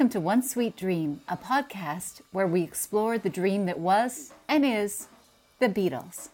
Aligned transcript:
Welcome 0.00 0.12
to 0.12 0.20
One 0.20 0.42
Sweet 0.42 0.78
Dream, 0.78 1.20
a 1.28 1.36
podcast 1.36 2.22
where 2.32 2.46
we 2.46 2.62
explore 2.62 3.18
the 3.18 3.28
dream 3.28 3.66
that 3.66 3.78
was 3.78 4.32
and 4.48 4.64
is 4.64 5.08
the 5.58 5.68
Beatles. 5.68 6.30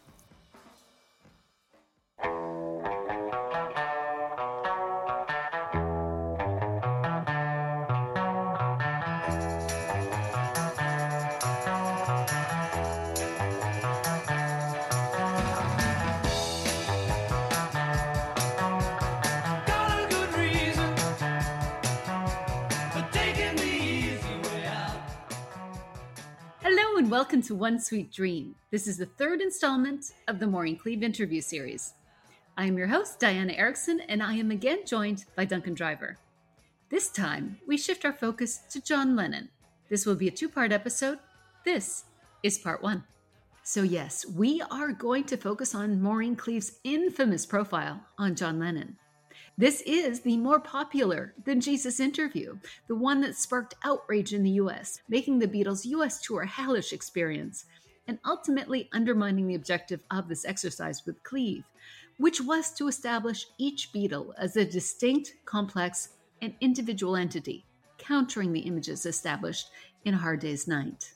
And 27.07 27.13
welcome 27.13 27.41
to 27.41 27.55
One 27.55 27.79
Sweet 27.79 28.11
Dream. 28.11 28.57
This 28.73 28.89
is 28.89 28.99
the 28.99 29.07
third 29.07 29.41
installment 29.41 30.07
of 30.27 30.41
the 30.41 30.47
Maureen 30.49 30.77
Cleave 30.77 31.05
interview 31.05 31.41
series. 31.41 31.95
I 32.59 32.65
am 32.65 32.77
your 32.77 32.89
host, 32.89 33.21
Diana 33.21 33.53
Erickson, 33.53 34.01
and 34.09 34.21
I 34.21 34.35
am 34.35 34.51
again 34.51 34.81
joined 34.85 35.25
by 35.37 35.45
Duncan 35.45 35.75
Driver. 35.75 36.17
This 36.89 37.09
time, 37.09 37.61
we 37.65 37.79
shift 37.79 38.05
our 38.05 38.13
focus 38.13 38.59
to 38.71 38.83
John 38.83 39.15
Lennon. 39.15 39.51
This 39.89 40.05
will 40.05 40.17
be 40.17 40.27
a 40.27 40.33
two 40.33 40.49
part 40.49 40.73
episode. 40.73 41.21
This 41.65 42.07
is 42.43 42.59
part 42.59 42.83
one. 42.83 43.05
So, 43.63 43.85
yes, 43.85 44.27
we 44.27 44.61
are 44.69 44.91
going 44.91 45.23
to 45.27 45.37
focus 45.37 45.77
on 45.77 46.03
Maureen 46.03 46.35
Cleave's 46.35 46.81
infamous 46.83 47.47
profile 47.47 48.01
on 48.19 48.35
John 48.35 48.59
Lennon. 48.59 48.97
This 49.59 49.81
is 49.87 50.21
the 50.21 50.37
more 50.37 50.61
popular 50.61 51.33
than 51.45 51.63
Jesus 51.63 51.99
interview, 51.99 52.59
the 52.89 52.95
one 52.95 53.23
that 53.23 53.37
sparked 53.37 53.75
outrage 53.85 54.35
in 54.35 54.43
the 54.43 54.59
US, 54.63 55.01
making 55.09 55.39
the 55.39 55.49
Beatles' 55.49 55.87
US 55.87 56.21
tour 56.21 56.43
a 56.43 56.47
hellish 56.47 56.93
experience, 56.93 57.65
and 58.07 58.19
ultimately 58.27 58.91
undermining 58.93 59.47
the 59.47 59.55
objective 59.55 60.03
of 60.11 60.29
this 60.29 60.45
exercise 60.45 61.07
with 61.07 61.23
Cleave, 61.23 61.65
which 62.19 62.39
was 62.39 62.71
to 62.73 62.87
establish 62.87 63.47
each 63.57 63.95
Beatle 63.95 64.35
as 64.37 64.57
a 64.57 64.65
distinct, 64.67 65.35
complex, 65.47 66.11
and 66.43 66.53
individual 66.61 67.17
entity, 67.17 67.65
countering 67.97 68.53
the 68.53 68.61
images 68.61 69.07
established 69.07 69.71
in 70.05 70.13
A 70.13 70.19
Hard 70.19 70.41
Day's 70.41 70.69
Night. 70.69 71.15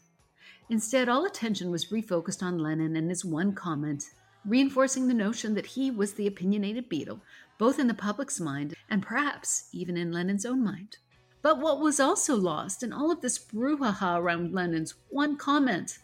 Instead, 0.70 1.10
all 1.10 1.26
attention 1.26 1.70
was 1.70 1.90
refocused 1.90 2.42
on 2.42 2.58
Lennon 2.58 2.96
and 2.96 3.10
his 3.10 3.22
one 3.22 3.52
comment, 3.52 4.04
reinforcing 4.46 5.08
the 5.08 5.14
notion 5.14 5.52
that 5.54 5.66
he 5.66 5.90
was 5.90 6.14
the 6.14 6.26
opinionated 6.26 6.88
Beatle, 6.88 7.20
both 7.60 7.78
in 7.78 7.88
the 7.88 7.94
public's 7.94 8.40
mind 8.40 8.74
and 8.88 9.02
perhaps 9.02 9.68
even 9.70 9.94
in 9.94 10.10
Lennon's 10.10 10.46
own 10.46 10.64
mind. 10.64 10.96
But 11.42 11.60
what 11.60 11.78
was 11.78 12.00
also 12.00 12.34
lost 12.34 12.82
in 12.82 12.90
all 12.90 13.10
of 13.10 13.20
this 13.20 13.38
brouhaha 13.38 14.18
around 14.18 14.54
Lennon's 14.54 14.94
one 15.10 15.36
comment 15.36 15.98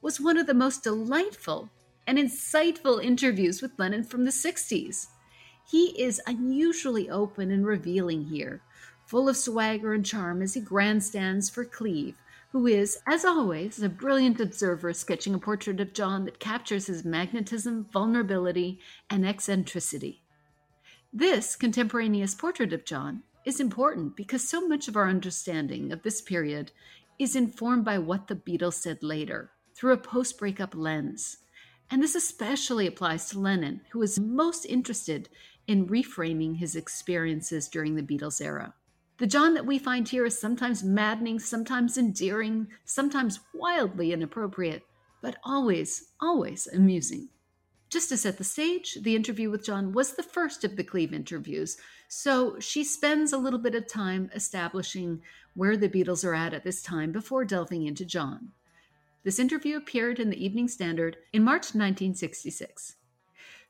was 0.00 0.18
one 0.18 0.38
of 0.38 0.46
the 0.46 0.54
most 0.54 0.82
delightful 0.82 1.68
and 2.06 2.16
insightful 2.16 3.04
interviews 3.04 3.60
with 3.60 3.78
Lennon 3.78 4.04
from 4.04 4.24
the 4.24 4.30
60s. 4.30 5.08
He 5.70 6.02
is 6.02 6.18
unusually 6.26 7.10
open 7.10 7.50
and 7.50 7.66
revealing 7.66 8.24
here, 8.24 8.62
full 9.04 9.28
of 9.28 9.36
swagger 9.36 9.92
and 9.92 10.04
charm 10.04 10.40
as 10.40 10.54
he 10.54 10.62
grandstands 10.62 11.50
for 11.50 11.66
Cleave, 11.66 12.16
who 12.52 12.66
is, 12.66 12.98
as 13.06 13.26
always, 13.26 13.82
a 13.82 13.90
brilliant 13.90 14.40
observer 14.40 14.94
sketching 14.94 15.34
a 15.34 15.38
portrait 15.38 15.78
of 15.78 15.92
John 15.92 16.24
that 16.24 16.40
captures 16.40 16.86
his 16.86 17.04
magnetism, 17.04 17.84
vulnerability, 17.92 18.80
and 19.10 19.26
eccentricity. 19.26 20.19
This 21.12 21.56
contemporaneous 21.56 22.36
portrait 22.36 22.72
of 22.72 22.84
John 22.84 23.24
is 23.44 23.58
important 23.58 24.14
because 24.14 24.48
so 24.48 24.68
much 24.68 24.86
of 24.86 24.96
our 24.96 25.08
understanding 25.08 25.90
of 25.90 26.02
this 26.02 26.20
period 26.20 26.70
is 27.18 27.34
informed 27.34 27.84
by 27.84 27.98
what 27.98 28.28
the 28.28 28.36
Beatles 28.36 28.74
said 28.74 29.02
later 29.02 29.50
through 29.74 29.92
a 29.92 29.98
post 29.98 30.38
breakup 30.38 30.72
lens. 30.72 31.38
And 31.90 32.00
this 32.00 32.14
especially 32.14 32.86
applies 32.86 33.28
to 33.28 33.40
Lennon, 33.40 33.80
who 33.90 34.02
is 34.02 34.20
most 34.20 34.64
interested 34.64 35.28
in 35.66 35.88
reframing 35.88 36.58
his 36.58 36.76
experiences 36.76 37.66
during 37.66 37.96
the 37.96 38.04
Beatles 38.04 38.40
era. 38.40 38.74
The 39.18 39.26
John 39.26 39.54
that 39.54 39.66
we 39.66 39.80
find 39.80 40.08
here 40.08 40.24
is 40.24 40.40
sometimes 40.40 40.84
maddening, 40.84 41.40
sometimes 41.40 41.98
endearing, 41.98 42.68
sometimes 42.84 43.40
wildly 43.52 44.12
inappropriate, 44.12 44.84
but 45.20 45.38
always, 45.42 46.12
always 46.20 46.68
amusing. 46.68 47.30
Just 47.90 48.08
to 48.10 48.16
set 48.16 48.38
the 48.38 48.44
stage, 48.44 48.98
the 49.02 49.16
interview 49.16 49.50
with 49.50 49.64
John 49.64 49.92
was 49.92 50.12
the 50.12 50.22
first 50.22 50.62
of 50.62 50.76
the 50.76 50.84
Cleave 50.84 51.12
interviews, 51.12 51.76
so 52.06 52.58
she 52.60 52.84
spends 52.84 53.32
a 53.32 53.38
little 53.38 53.58
bit 53.58 53.74
of 53.74 53.88
time 53.88 54.30
establishing 54.32 55.22
where 55.54 55.76
the 55.76 55.88
Beatles 55.88 56.24
are 56.24 56.34
at 56.34 56.54
at 56.54 56.62
this 56.62 56.82
time 56.82 57.10
before 57.10 57.44
delving 57.44 57.86
into 57.86 58.04
John. 58.04 58.52
This 59.24 59.40
interview 59.40 59.76
appeared 59.76 60.20
in 60.20 60.30
the 60.30 60.42
Evening 60.42 60.68
Standard 60.68 61.16
in 61.32 61.42
March 61.42 61.74
1966. 61.74 62.94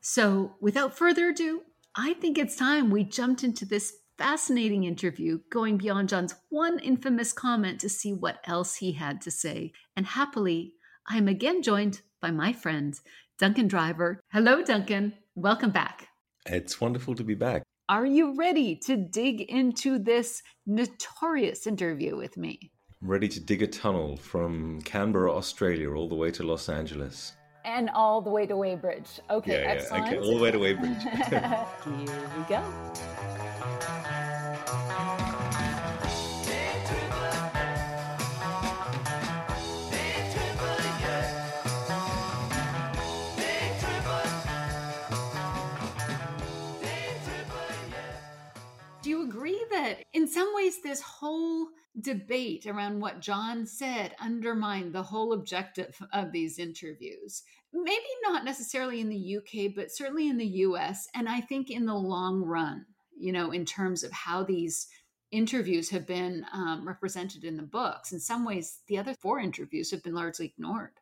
So, 0.03 0.55
without 0.61 0.97
further 0.97 1.31
ado, 1.31 1.63
I 1.97 2.13
think 2.13 2.37
it's 2.37 2.57
time 2.57 2.91
we 2.91 3.05
jumped 3.05 3.43
into 3.43 3.65
this 3.65 3.95
fascinating 4.19 4.85
interview, 4.85 5.41
going 5.49 5.79
beyond 5.79 6.11
John's 6.11 6.35
one 6.51 6.79
infamous 6.79 7.33
comment 7.33 7.81
to 7.81 7.89
see 7.89 8.13
what 8.13 8.41
else 8.45 8.77
he 8.77 8.93
had 8.93 9.23
to 9.23 9.31
say. 9.31 9.73
And 9.97 10.07
happily, 10.07 10.75
I 11.09 11.17
am 11.17 11.27
again 11.27 11.63
joined 11.63 12.03
by 12.21 12.31
my 12.31 12.53
friend, 12.53 13.01
Duncan 13.41 13.69
Driver. 13.69 14.21
Hello, 14.33 14.63
Duncan. 14.63 15.15
Welcome 15.35 15.71
back. 15.71 16.09
It's 16.45 16.79
wonderful 16.79 17.15
to 17.15 17.25
be 17.25 17.35
back. 17.35 17.63
Are 17.89 18.05
you 18.05 18.37
ready 18.37 18.77
to 18.85 18.99
dig 18.99 19.41
into 19.41 19.99
this 19.99 20.43
notorious 20.67 21.67
interview 21.67 22.19
with 22.19 22.37
me? 22.37 22.71
I'm 23.01 23.09
ready 23.09 23.29
to 23.29 23.41
dig 23.41 23.63
a 23.63 23.67
tunnel 23.67 24.19
from 24.19 24.83
Canberra, 24.83 25.35
Australia, 25.35 25.91
all 25.91 26.07
the 26.07 26.17
way 26.17 26.31
to 26.33 26.43
Los 26.43 26.69
Angeles. 26.69 27.33
And 27.65 27.89
all 27.89 28.21
the 28.21 28.29
way 28.29 28.45
to 28.47 28.59
Weybridge. 28.59 29.09
Okay, 29.31 29.53
yeah, 29.53 29.63
yeah. 29.63 29.71
excellent. 29.71 30.09
Okay, 30.09 30.19
all 30.19 30.37
the 30.37 30.43
way 30.43 30.51
to 30.51 30.59
Weybridge. 30.59 31.03
Here 31.03 32.31
we 32.37 32.45
go. 32.47 33.40
This 50.83 51.01
whole 51.01 51.69
debate 52.01 52.67
around 52.67 53.01
what 53.01 53.21
John 53.21 53.67
said 53.67 54.15
undermined 54.21 54.93
the 54.93 55.03
whole 55.03 55.33
objective 55.33 56.01
of 56.13 56.33
these 56.33 56.59
interviews? 56.59 57.43
Maybe 57.73 58.03
not 58.23 58.45
necessarily 58.45 59.01
in 59.01 59.09
the 59.09 59.37
UK, 59.39 59.75
but 59.75 59.91
certainly 59.93 60.29
in 60.29 60.37
the 60.39 60.47
US. 60.47 61.07
And 61.15 61.29
I 61.29 61.41
think 61.41 61.71
in 61.71 61.87
the 61.87 61.95
long 61.95 62.43
run, 62.43 62.87
you 63.17 63.33
know, 63.33 63.51
in 63.51 63.65
terms 63.65 64.03
of 64.03 64.13
how 64.13 64.43
these 64.43 64.89
interviews 65.31 65.91
have 65.91 66.07
been 66.07 66.45
um, 66.53 66.87
represented 66.87 67.45
in 67.45 67.57
the 67.57 67.63
books, 67.63 68.13
in 68.13 68.19
some 68.21 68.45
ways, 68.45 68.81
the 68.89 68.99
other 68.99 69.15
four 69.15 69.39
interviews 69.39 69.91
have 69.91 70.03
been 70.03 70.15
largely 70.15 70.47
ignored. 70.47 70.93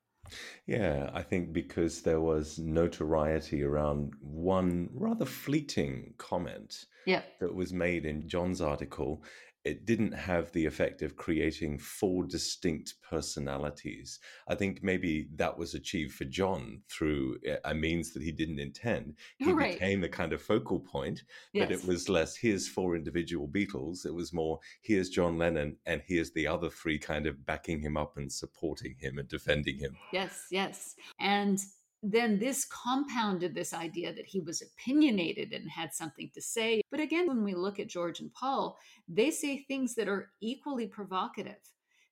Yeah, 0.67 1.11
I 1.15 1.23
think 1.23 1.55
because 1.55 2.03
there 2.03 2.21
was 2.21 2.59
notoriety 2.59 3.63
around 3.63 4.13
one 4.21 4.91
rather 4.93 5.25
fleeting 5.25 6.13
comment 6.19 6.85
Yeah. 7.07 7.23
that 7.41 7.55
was 7.55 7.73
made 7.73 8.05
in 8.05 8.29
John's 8.29 8.61
article. 8.61 9.23
It 9.65 9.85
didn't 9.85 10.13
have 10.13 10.51
the 10.53 10.65
effect 10.65 11.03
of 11.03 11.17
creating 11.17 11.79
four 11.79 12.25
distinct 12.25 12.95
personalities. 13.03 14.19
I 14.49 14.55
think 14.55 14.83
maybe 14.83 15.29
that 15.37 15.57
was 15.57 15.75
achieved 15.75 16.15
for 16.15 16.25
John 16.25 16.83
through 16.91 17.39
eh, 17.45 17.57
a 17.65 17.75
means 17.75 18.13
that 18.13 18.23
he 18.23 18.33
didn't 18.33 18.61
intend. 18.61 19.15
He 19.39 19.53
Right. 19.53 19.75
became 19.79 20.01
the 20.01 20.09
kind 20.09 20.33
of 20.33 20.43
focal 20.43 20.81
point, 20.81 21.23
but 21.55 21.71
Yes. 21.71 21.83
it 21.83 21.87
was 21.89 22.09
less 22.09 22.37
here's 22.37 22.69
four 22.69 22.97
individual 22.97 23.49
Beatles. 23.49 24.07
It 24.07 24.15
was 24.15 24.33
more 24.33 24.59
here's 24.83 25.09
John 25.11 25.39
Lennon 25.39 25.77
and 25.87 26.03
here's 26.07 26.33
the 26.33 26.47
other 26.47 26.71
three 26.71 26.99
kind 26.99 27.27
of 27.27 27.45
backing 27.47 27.81
him 27.81 27.97
up 27.97 28.17
and 28.17 28.31
supporting 28.33 28.95
him 28.99 29.19
and 29.19 29.29
defending 29.29 29.79
him. 29.79 29.97
Yes, 30.13 30.47
yes. 30.51 30.95
And 31.21 31.61
then 32.03 32.39
this 32.39 32.65
compounded 32.65 33.55
this 33.55 33.75
idea 33.75 34.13
that 34.13 34.27
he 34.27 34.41
was 34.41 34.63
opinionated 34.63 35.53
and 35.53 35.69
had 35.69 35.93
something 35.93 36.31
to 36.35 36.41
say. 36.41 36.81
But 36.91 37.01
again, 37.01 37.27
when 37.27 37.43
we 37.43 37.55
look 37.55 37.81
at 37.81 37.89
George 37.89 38.21
and 38.21 38.33
Paul, 38.33 38.79
they 39.09 39.31
say 39.31 39.65
things 39.69 39.95
that 39.97 40.09
are 40.09 40.31
equally 40.41 40.87
provocative. 40.87 41.59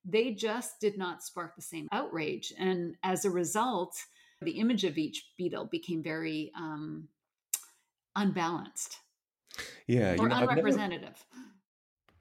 They 0.05 0.33
just 0.33 0.81
did 0.81 0.99
not 0.99 1.23
spark 1.23 1.55
the 1.56 1.62
same 1.62 1.88
outrage. 1.93 2.53
And 2.59 2.97
as 3.03 3.25
a 3.25 3.31
result, 3.31 3.97
the 4.43 4.53
image 4.53 4.85
of 4.85 4.99
each 4.99 5.27
Beatle 5.41 5.71
became 5.71 6.03
very 6.03 6.53
um, 6.56 7.09
unbalanced 8.17 8.99
Yeah, 9.87 10.12
or 10.12 10.25
you 10.25 10.29
know, 10.29 10.35
I've 10.35 10.41
never, 10.41 10.50
unrepresentative. 10.53 11.25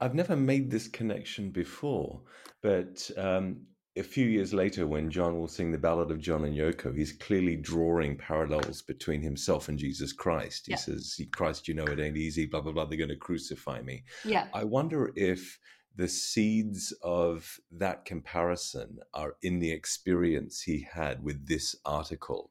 I've 0.00 0.14
never 0.14 0.36
made 0.36 0.70
this 0.70 0.88
connection 0.88 1.50
before, 1.50 2.20
but 2.62 3.10
um, 3.16 3.62
a 3.96 4.02
few 4.02 4.26
years 4.26 4.52
later, 4.52 4.86
when 4.86 5.10
John 5.10 5.38
will 5.38 5.48
sing 5.48 5.72
the 5.72 5.78
Ballad 5.78 6.10
of 6.10 6.20
John 6.20 6.44
and 6.44 6.54
Yoko, 6.54 6.94
he's 6.94 7.12
clearly 7.12 7.56
drawing 7.56 8.16
parallels 8.16 8.82
between 8.82 9.22
himself 9.22 9.68
and 9.68 9.78
Jesus 9.78 10.12
Christ. 10.12 10.66
He 10.66 10.72
Yeah. 10.72 10.76
says, 10.76 11.18
Christ, 11.32 11.66
you 11.66 11.74
know 11.74 11.84
it 11.84 11.98
ain't 11.98 12.16
easy, 12.16 12.46
blah, 12.46 12.60
blah, 12.60 12.72
blah, 12.72 12.84
they're 12.84 12.98
going 12.98 13.08
to 13.08 13.16
crucify 13.16 13.80
me. 13.80 14.04
Yeah. 14.24 14.48
I 14.52 14.64
wonder 14.64 15.12
if 15.16 15.58
the 15.94 16.08
seeds 16.08 16.92
of 17.02 17.58
that 17.70 18.04
comparison 18.04 18.98
are 19.14 19.36
in 19.42 19.60
the 19.60 19.72
experience 19.72 20.60
he 20.60 20.86
had 20.92 21.22
with 21.22 21.46
this 21.46 21.74
article 21.86 22.50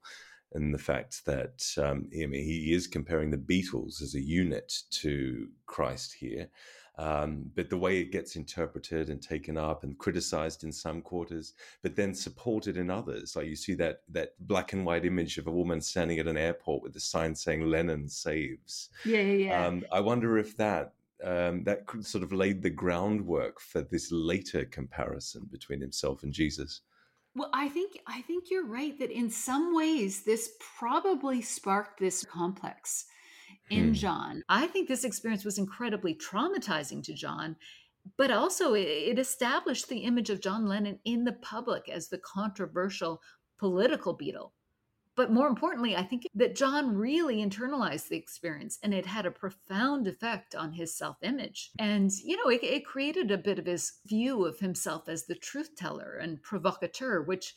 and 0.54 0.74
the 0.74 0.80
fact 0.80 1.26
that 1.26 1.64
um, 1.78 2.10
I 2.14 2.26
mean, 2.26 2.44
he 2.44 2.74
is 2.74 2.88
comparing 2.88 3.30
the 3.30 3.38
Beatles 3.38 4.02
as 4.02 4.16
a 4.16 4.22
unit 4.22 4.74
to 5.02 5.50
Christ 5.68 6.16
here. 6.20 6.50
Um, 6.98 7.52
but 7.56 7.70
the 7.70 7.78
way 7.78 8.00
it 8.00 8.12
gets 8.12 8.38
interpreted 8.38 9.10
and 9.10 9.22
taken 9.22 9.58
up 9.58 9.84
and 9.84 9.98
criticized 9.98 10.64
in 10.64 10.72
some 10.72 11.02
quarters, 11.02 11.54
but 11.82 11.96
then 11.96 12.14
supported 12.14 12.78
in 12.78 12.90
others, 12.90 13.36
like 13.36 13.48
you 13.48 13.56
see 13.58 13.74
that 13.76 14.02
that 14.10 14.34
black 14.48 14.72
and 14.72 14.86
white 14.86 15.04
image 15.04 15.38
of 15.38 15.48
a 15.48 15.52
woman 15.52 15.82
standing 15.82 16.20
at 16.20 16.28
an 16.28 16.38
airport 16.38 16.84
with 16.84 16.96
a 16.96 17.00
sign 17.02 17.36
saying 17.36 17.70
"Lennon 17.70 18.08
saves." 18.08 18.90
Yeah, 19.04 19.20
yeah, 19.20 19.48
yeah. 19.48 19.68
Um, 19.68 19.84
I 19.92 20.00
wonder 20.00 20.38
if 20.38 20.56
that 20.56 20.94
um, 21.24 21.64
that 21.66 21.86
could 21.86 22.06
sort 22.06 22.24
of 22.24 22.32
laid 22.32 22.62
the 22.62 22.70
groundwork 22.70 23.60
for 23.60 23.82
this 23.82 24.12
later 24.12 24.66
comparison 24.66 25.48
between 25.52 25.82
himself 25.82 26.24
and 26.24 26.32
Jesus. 26.32 26.82
Well, 27.36 27.50
I 27.54 27.68
think 27.68 28.00
I 28.08 28.22
think 28.22 28.46
you're 28.50 28.66
right 28.66 28.98
that 29.00 29.12
in 29.12 29.30
some 29.30 29.76
ways 29.76 30.24
this 30.24 30.52
probably 30.80 31.42
sparked 31.42 32.00
this 32.00 32.24
complex 32.24 33.06
in 33.70 33.88
Hmm. 33.88 33.94
John. 33.94 34.44
I 34.50 34.68
think 34.68 34.88
this 34.88 35.04
experience 35.04 35.46
was 35.46 35.58
incredibly 35.58 36.14
traumatizing 36.16 37.04
to 37.04 37.14
John, 37.14 37.56
but 38.18 38.32
also 38.32 38.74
it, 38.76 39.18
established 39.20 39.90
the 39.90 40.00
image 40.00 40.30
of 40.30 40.42
John 40.42 40.68
Lennon 40.68 41.00
in 41.06 41.24
the 41.24 41.34
public 41.34 41.90
as 41.90 42.08
the 42.10 42.20
controversial 42.20 43.22
political 43.58 44.18
Beatle. 44.18 44.52
But 45.16 45.32
more 45.32 45.48
importantly, 45.48 45.96
I 45.96 46.04
think 46.04 46.28
that 46.36 46.56
John 46.58 46.96
really 46.98 47.38
internalized 47.38 48.10
the 48.10 48.18
experience 48.18 48.78
and 48.84 48.94
it 48.94 49.06
had 49.06 49.26
a 49.26 49.32
profound 49.32 50.08
effect 50.08 50.54
on 50.56 50.74
his 50.74 50.96
self 50.96 51.16
image. 51.24 51.72
And, 51.80 52.12
you 52.12 52.36
know, 52.36 52.52
it, 52.52 52.62
it 52.64 52.86
created 52.86 53.32
a 53.32 53.38
bit 53.38 53.58
of 53.58 53.66
his 53.66 53.94
view 54.06 54.46
of 54.46 54.60
himself 54.60 55.08
as 55.08 55.26
the 55.26 55.36
truth 55.36 55.76
teller 55.78 56.18
and 56.22 56.44
provocateur, 56.44 57.22
which 57.22 57.56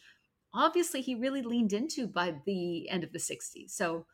obviously 0.54 1.00
he 1.00 1.16
really 1.16 1.42
leaned 1.42 1.72
into 1.72 2.06
by 2.06 2.36
the 2.46 2.88
end 2.88 3.02
of 3.02 3.12
the 3.12 3.18
60s. 3.18 3.70
So, 3.70 4.06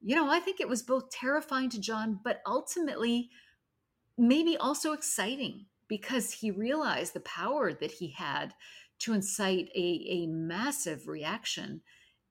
you 0.00 0.16
know, 0.16 0.30
I 0.30 0.40
think 0.40 0.60
it 0.60 0.68
was 0.68 0.82
both 0.82 1.10
terrifying 1.10 1.70
to 1.70 1.80
John, 1.80 2.20
but 2.22 2.40
ultimately 2.46 3.30
maybe 4.16 4.56
also 4.56 4.92
exciting 4.92 5.66
because 5.88 6.32
he 6.32 6.50
realized 6.50 7.14
the 7.14 7.20
power 7.20 7.72
that 7.72 7.90
he 7.90 8.10
had 8.10 8.54
to 9.00 9.12
incite 9.12 9.70
a, 9.74 10.06
a 10.08 10.26
massive 10.26 11.08
reaction. 11.08 11.82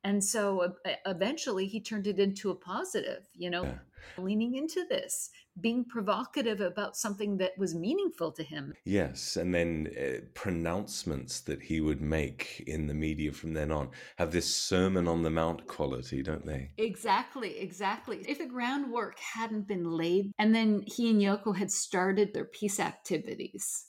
And 0.04 0.24
so 0.24 0.62
uh, 0.86 0.92
eventually 1.06 1.66
he 1.68 1.81
turned 1.81 2.07
it 2.07 2.19
into 2.19 2.51
a 2.51 2.56
positive, 2.56 3.28
you 3.34 3.50
know, 3.50 3.63
Yeah. 3.66 3.80
leaning 4.18 4.56
into 4.56 4.86
this, 4.90 5.30
being 5.60 5.86
provocative 5.86 6.62
about 6.62 6.96
something 6.96 7.38
that 7.38 7.51
was 7.57 7.75
meaningful 7.75 8.31
to 8.34 8.44
him. 8.44 8.74
Yes, 8.86 9.36
and 9.36 9.54
then 9.54 9.90
uh, 9.98 10.22
pronouncements 10.34 11.42
that 11.42 11.62
he 11.62 11.81
would 11.81 12.01
make 12.01 12.63
in 12.68 12.88
the 12.88 12.94
media 12.94 13.31
from 13.31 13.54
then 13.54 13.72
on 13.72 13.90
have 14.18 14.31
this 14.31 14.54
Sermon 14.54 15.07
on 15.07 15.24
the 15.24 15.30
Mount 15.30 15.68
quality, 15.68 16.24
don't 16.24 16.46
they? 16.46 16.72
Exactly, 16.78 17.60
exactly. 17.60 18.24
If 18.28 18.38
the 18.40 18.46
groundwork 18.46 19.19
hadn't 19.19 19.68
been 19.68 19.84
laid 19.92 20.31
and 20.40 20.56
then 20.56 20.84
he 20.88 21.10
and 21.10 21.22
Yoko 21.22 21.56
had 21.56 21.72
started 21.72 22.34
their 22.34 22.46
peace 22.46 22.80
activities, 22.80 23.86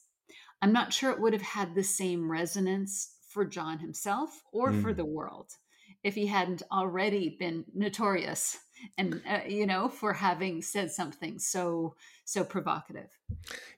I'm 0.60 0.72
not 0.72 0.92
sure 0.92 1.10
it 1.12 1.20
would 1.20 1.32
have 1.32 1.42
had 1.42 1.74
the 1.74 1.84
same 1.84 2.30
resonance 2.30 3.16
for 3.28 3.44
John 3.44 3.78
himself 3.78 4.42
or 4.52 4.72
for 4.72 4.92
Mm. 4.92 4.96
the 4.96 5.04
world 5.04 5.52
if 6.02 6.14
he 6.14 6.26
hadn't 6.26 6.62
already 6.72 7.36
been 7.38 7.64
notorious 7.74 8.58
and 8.98 9.20
uh, 9.28 9.40
you 9.46 9.66
know 9.66 9.88
for 9.88 10.12
having 10.12 10.62
said 10.62 10.90
something 10.90 11.38
so 11.38 11.94
so 12.24 12.44
provocative. 12.44 13.10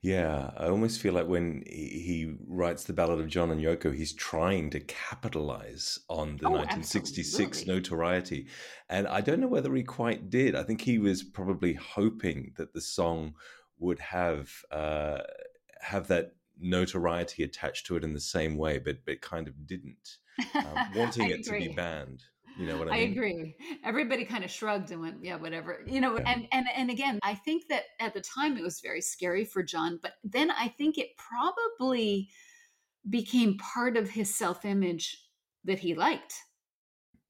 Yeah, 0.03 0.51
I 0.57 0.67
almost 0.69 1.01
feel 1.01 1.15
like 1.15 1.27
when 1.27 1.65
he 1.67 1.89
he 1.89 2.35
writes 2.47 2.85
the 2.85 2.93
Ballad 2.93 3.21
of 3.21 3.29
John 3.29 3.51
and 3.51 3.61
Yoko, 3.61 3.95
he's 3.95 4.13
trying 4.13 4.71
to 4.71 4.81
capitalize 4.81 5.99
on 6.09 6.37
the 6.37 6.47
Oh, 6.47 6.51
1966 6.51 7.41
absolutely. 7.61 7.75
notoriety. 7.75 8.47
And 8.89 9.07
I 9.09 9.21
don't 9.21 9.41
know 9.41 9.49
whether 9.49 9.75
he 9.75 9.83
quite 9.83 10.31
did. 10.31 10.55
I 10.55 10.63
think 10.63 10.83
he 10.83 10.99
was 10.99 11.23
probably 11.23 11.75
hoping 11.75 12.53
that 12.57 12.73
the 12.75 12.81
song 12.81 13.35
would 13.79 13.99
have 13.99 14.51
uh, 14.71 15.19
have 15.81 16.09
that 16.09 16.33
notoriety 16.61 17.43
attached 17.43 17.87
to 17.87 17.97
it 17.97 18.05
in 18.05 18.13
the 18.13 18.21
same 18.21 18.57
way, 18.57 18.79
but 18.79 19.05
but 19.05 19.21
kind 19.21 19.49
of 19.49 19.67
didn't. 19.67 20.19
Um, 20.55 20.87
wanting 20.97 21.31
it 21.31 21.45
to 21.45 21.53
be 21.53 21.69
banned. 21.69 22.23
You 22.59 22.67
know 22.67 22.77
what 22.79 22.89
I 22.89 22.93
I 22.93 22.99
mean? 22.99 23.09
I 23.09 23.13
agree. 23.13 23.57
Everybody 23.85 24.25
kind 24.25 24.45
of 24.45 24.51
shrugged 24.51 24.91
and 24.91 25.01
went, 25.01 25.25
"Yeah, 25.25 25.37
whatever." 25.37 25.83
You 25.87 26.01
know, 26.01 26.19
Yeah. 26.19 26.25
and 26.27 26.49
and 26.53 26.67
and 26.75 26.91
again, 26.91 27.19
I 27.23 27.35
think 27.35 27.69
that 27.69 27.85
at 28.01 28.13
the 28.15 28.21
time 28.21 28.57
it 28.59 28.63
was 28.63 28.81
very 28.81 29.01
scary 29.01 29.45
for 29.45 29.63
John, 29.63 29.99
but 30.03 30.15
then 30.23 30.51
I 30.51 30.69
think 30.69 30.99
it 30.99 31.17
probably 31.17 32.29
became 33.09 33.57
part 33.59 33.97
of 33.97 34.11
his 34.11 34.35
self-image 34.35 35.17
that 35.65 35.79
he 35.79 35.95
liked. 35.95 36.35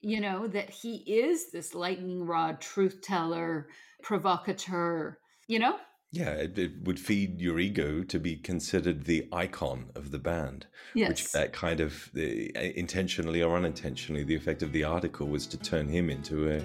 You 0.01 0.21
know, 0.21 0.49
that 0.49 0.71
he 0.71 0.97
is 1.21 1.53
this 1.53 1.75
lightning 1.75 2.27
rod 2.27 2.61
truth 2.61 3.01
teller, 3.03 3.69
provocateur, 4.03 5.19
you 5.47 5.61
know? 5.61 5.79
Yeah, 6.15 6.33
it, 6.33 6.59
it 6.59 6.73
would 6.85 7.01
feed 7.01 7.41
your 7.41 7.59
ego 7.59 8.03
to 8.03 8.19
be 8.19 8.37
considered 8.37 9.05
the 9.05 9.27
icon 9.33 9.87
of 9.95 10.11
the 10.11 10.19
band. 10.19 10.67
Yes. 10.95 11.09
Which 11.09 11.33
that 11.33 11.55
kind 11.55 11.81
of 11.81 12.11
uh, 12.15 12.21
intentionally 12.21 13.43
or 13.43 13.57
unintentionally, 13.57 14.23
the 14.23 14.35
effect 14.35 14.63
of 14.63 14.73
the 14.73 14.85
article 14.85 15.27
was 15.27 15.47
to 15.47 15.57
turn 15.57 15.89
him 15.89 16.11
into 16.11 16.51
a, 16.51 16.63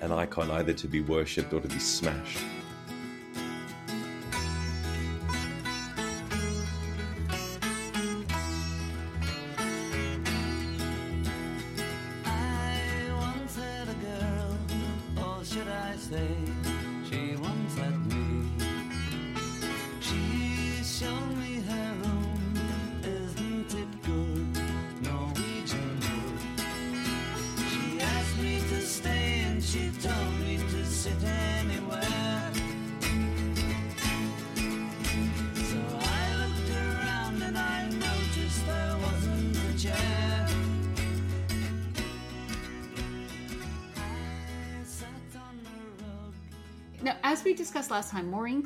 an 0.00 0.12
icon, 0.12 0.50
either 0.50 0.72
to 0.72 0.88
be 0.88 1.02
worshipped 1.02 1.52
or 1.52 1.60
to 1.60 1.68
be 1.68 1.78
smashed. 1.78 2.38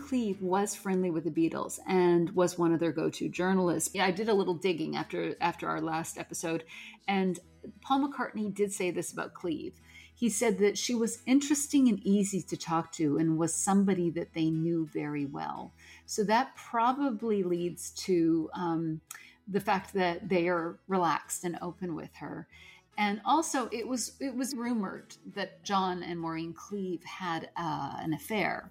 Cleave 0.00 0.40
was 0.42 0.74
friendly 0.74 1.10
with 1.10 1.24
the 1.24 1.30
Beatles 1.30 1.78
and 1.86 2.30
was 2.30 2.58
one 2.58 2.72
of 2.72 2.80
their 2.80 2.92
go-to 2.92 3.28
journalists. 3.28 3.94
Yeah, 3.94 4.06
I 4.06 4.10
did 4.10 4.28
a 4.28 4.34
little 4.34 4.54
digging 4.54 4.96
after 4.96 5.36
after 5.40 5.68
our 5.68 5.80
last 5.80 6.18
episode, 6.18 6.64
and 7.06 7.38
Paul 7.82 8.08
McCartney 8.08 8.52
did 8.52 8.72
say 8.72 8.90
this 8.90 9.12
about 9.12 9.34
Cleave. 9.34 9.74
he 10.20 10.28
said 10.28 10.58
that 10.58 10.76
she 10.76 10.94
was 10.94 11.22
interesting 11.24 11.88
and 11.88 11.98
easy 12.00 12.42
to 12.42 12.54
talk 12.54 12.92
to 12.92 13.16
and 13.16 13.38
was 13.38 13.54
somebody 13.54 14.10
that 14.10 14.34
they 14.34 14.50
knew 14.50 14.86
very 14.92 15.24
well. 15.24 15.72
So 16.04 16.24
that 16.24 16.54
probably 16.56 17.42
leads 17.42 17.88
to 18.04 18.50
um, 18.52 19.00
the 19.48 19.60
fact 19.60 19.94
that 19.94 20.28
they 20.28 20.46
are 20.48 20.78
relaxed 20.88 21.42
and 21.44 21.56
open 21.62 21.94
with 21.94 22.14
her. 22.16 22.46
And 22.98 23.22
also, 23.24 23.70
it 23.72 23.88
was 23.88 24.12
it 24.20 24.34
was 24.36 24.54
rumored 24.54 25.16
that 25.34 25.64
John 25.64 26.02
and 26.02 26.20
Maureen 26.20 26.52
Cleave 26.52 27.02
had 27.04 27.48
uh, 27.56 27.94
an 27.98 28.12
affair. 28.12 28.70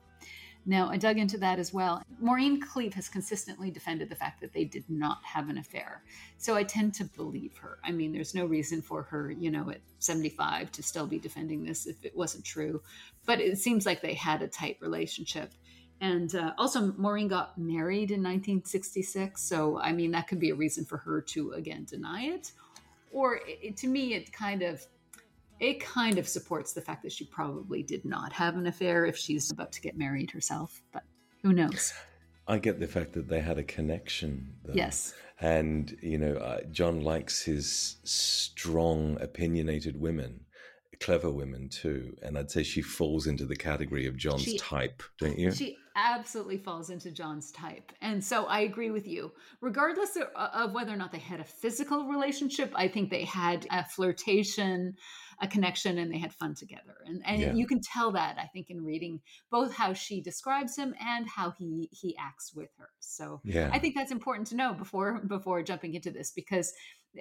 Now, 0.69 0.87
I 0.91 0.97
dug 0.97 1.17
into 1.17 1.39
that 1.39 1.57
as 1.57 1.73
well. 1.73 2.03
Maureen 2.19 2.61
Cleave 2.61 2.93
has 2.93 3.09
consistently 3.09 3.71
defended 3.71 4.07
the 4.07 4.15
fact 4.15 4.39
that 4.41 4.53
they 4.53 4.65
did 4.65 4.83
not 4.87 5.17
have 5.23 5.49
an 5.49 5.57
affair. 5.57 6.03
So 6.37 6.55
I 6.55 6.61
tend 6.61 6.93
to 6.93 7.05
believe 7.05 7.57
her. 7.57 7.79
I 7.83 7.91
mean, 7.91 8.13
there's 8.13 8.35
no 8.35 8.45
reason 8.45 8.83
for 8.83 9.01
her, 9.01 9.31
you 9.31 9.49
know, 9.49 9.71
at 9.71 9.81
75 9.97 10.71
to 10.73 10.83
still 10.83 11.07
be 11.07 11.17
defending 11.17 11.63
this 11.63 11.87
if 11.87 12.05
it 12.05 12.15
wasn't 12.15 12.45
true. 12.45 12.83
But 13.25 13.41
it 13.41 13.57
seems 13.57 13.87
like 13.87 14.01
they 14.01 14.13
had 14.13 14.43
a 14.43 14.47
tight 14.47 14.77
relationship. 14.79 15.53
And 16.01 16.35
uh, 16.35 16.53
also, 16.55 16.93
Maureen 16.97 17.29
got 17.29 17.57
married 17.57 18.11
in 18.11 18.21
1966. 18.21 19.41
So, 19.41 19.79
I 19.79 19.91
mean, 19.91 20.11
that 20.11 20.27
could 20.27 20.39
be 20.39 20.51
a 20.51 20.55
reason 20.55 20.85
for 20.85 20.97
her 20.97 21.19
to, 21.19 21.53
again, 21.53 21.87
deny 21.89 22.25
it. 22.25 22.51
Or 23.11 23.39
it, 23.47 23.75
to 23.77 23.87
me, 23.87 24.13
it 24.13 24.31
kind 24.31 24.61
of 24.61 24.85
it 25.59 25.79
kind 25.79 26.17
of 26.17 26.27
supports 26.27 26.73
the 26.73 26.81
fact 26.81 27.03
that 27.03 27.11
she 27.11 27.25
probably 27.25 27.83
did 27.83 28.05
not 28.05 28.31
have 28.33 28.55
an 28.55 28.67
affair 28.67 29.05
if 29.05 29.17
she's 29.17 29.51
about 29.51 29.71
to 29.73 29.81
get 29.81 29.97
married 29.97 30.31
herself. 30.31 30.81
But 30.93 31.03
who 31.43 31.53
knows? 31.53 31.93
I 32.47 32.57
get 32.57 32.79
the 32.79 32.87
fact 32.87 33.13
that 33.13 33.27
they 33.27 33.41
had 33.41 33.57
a 33.57 33.63
connection. 33.63 34.55
Though. 34.63 34.73
Yes. 34.73 35.13
And, 35.39 35.95
you 36.01 36.17
know, 36.17 36.35
uh, 36.35 36.61
John 36.71 37.01
likes 37.01 37.43
his 37.43 37.97
strong, 38.03 39.17
opinionated 39.21 39.99
women, 39.99 40.41
clever 40.99 41.29
women 41.29 41.69
too. 41.69 42.15
And 42.21 42.37
I'd 42.37 42.51
say 42.51 42.63
she 42.63 42.81
falls 42.81 43.27
into 43.27 43.45
the 43.45 43.55
category 43.55 44.05
of 44.05 44.17
John's 44.17 44.43
She- 44.43 44.57
type, 44.57 45.03
don't 45.19 45.37
you? 45.37 45.51
She 45.51 45.77
absolutely 45.95 46.57
falls 46.57 46.89
into 46.89 47.11
John's 47.11 47.51
type. 47.51 47.91
And 48.01 48.23
so 48.23 48.45
I 48.45 48.61
agree 48.61 48.89
with 48.91 49.07
you. 49.07 49.31
Regardless 49.61 50.15
of, 50.15 50.23
of 50.35 50.73
whether 50.73 50.93
or 50.93 50.97
not 50.97 51.11
they 51.11 51.19
had 51.19 51.39
a 51.39 51.45
physical 51.45 52.05
relationship, 52.05 52.71
I 52.75 52.87
think 52.87 53.09
they 53.09 53.25
had 53.25 53.67
a 53.69 53.85
flirtation, 53.85 54.95
a 55.41 55.47
connection, 55.47 55.97
and 55.97 56.11
they 56.11 56.17
had 56.17 56.33
fun 56.33 56.53
together. 56.55 56.97
And, 57.05 57.21
and 57.25 57.41
Yeah. 57.41 57.53
you 57.53 57.65
can 57.65 57.79
tell 57.81 58.11
that, 58.11 58.37
I 58.37 58.47
think, 58.47 58.69
in 58.69 58.83
reading 58.83 59.21
both 59.49 59.73
how 59.73 59.93
she 59.93 60.21
describes 60.21 60.75
him 60.75 60.93
and 60.99 61.27
how 61.27 61.51
he, 61.51 61.89
he 61.91 62.15
acts 62.17 62.53
with 62.53 62.69
her. 62.77 62.89
So 62.99 63.41
yeah. 63.43 63.69
I 63.71 63.79
think 63.79 63.95
that's 63.95 64.11
important 64.11 64.47
to 64.47 64.55
know 64.55 64.73
before 64.73 65.21
before 65.27 65.63
jumping 65.63 65.93
into 65.93 66.11
this 66.11 66.31
because 66.31 66.73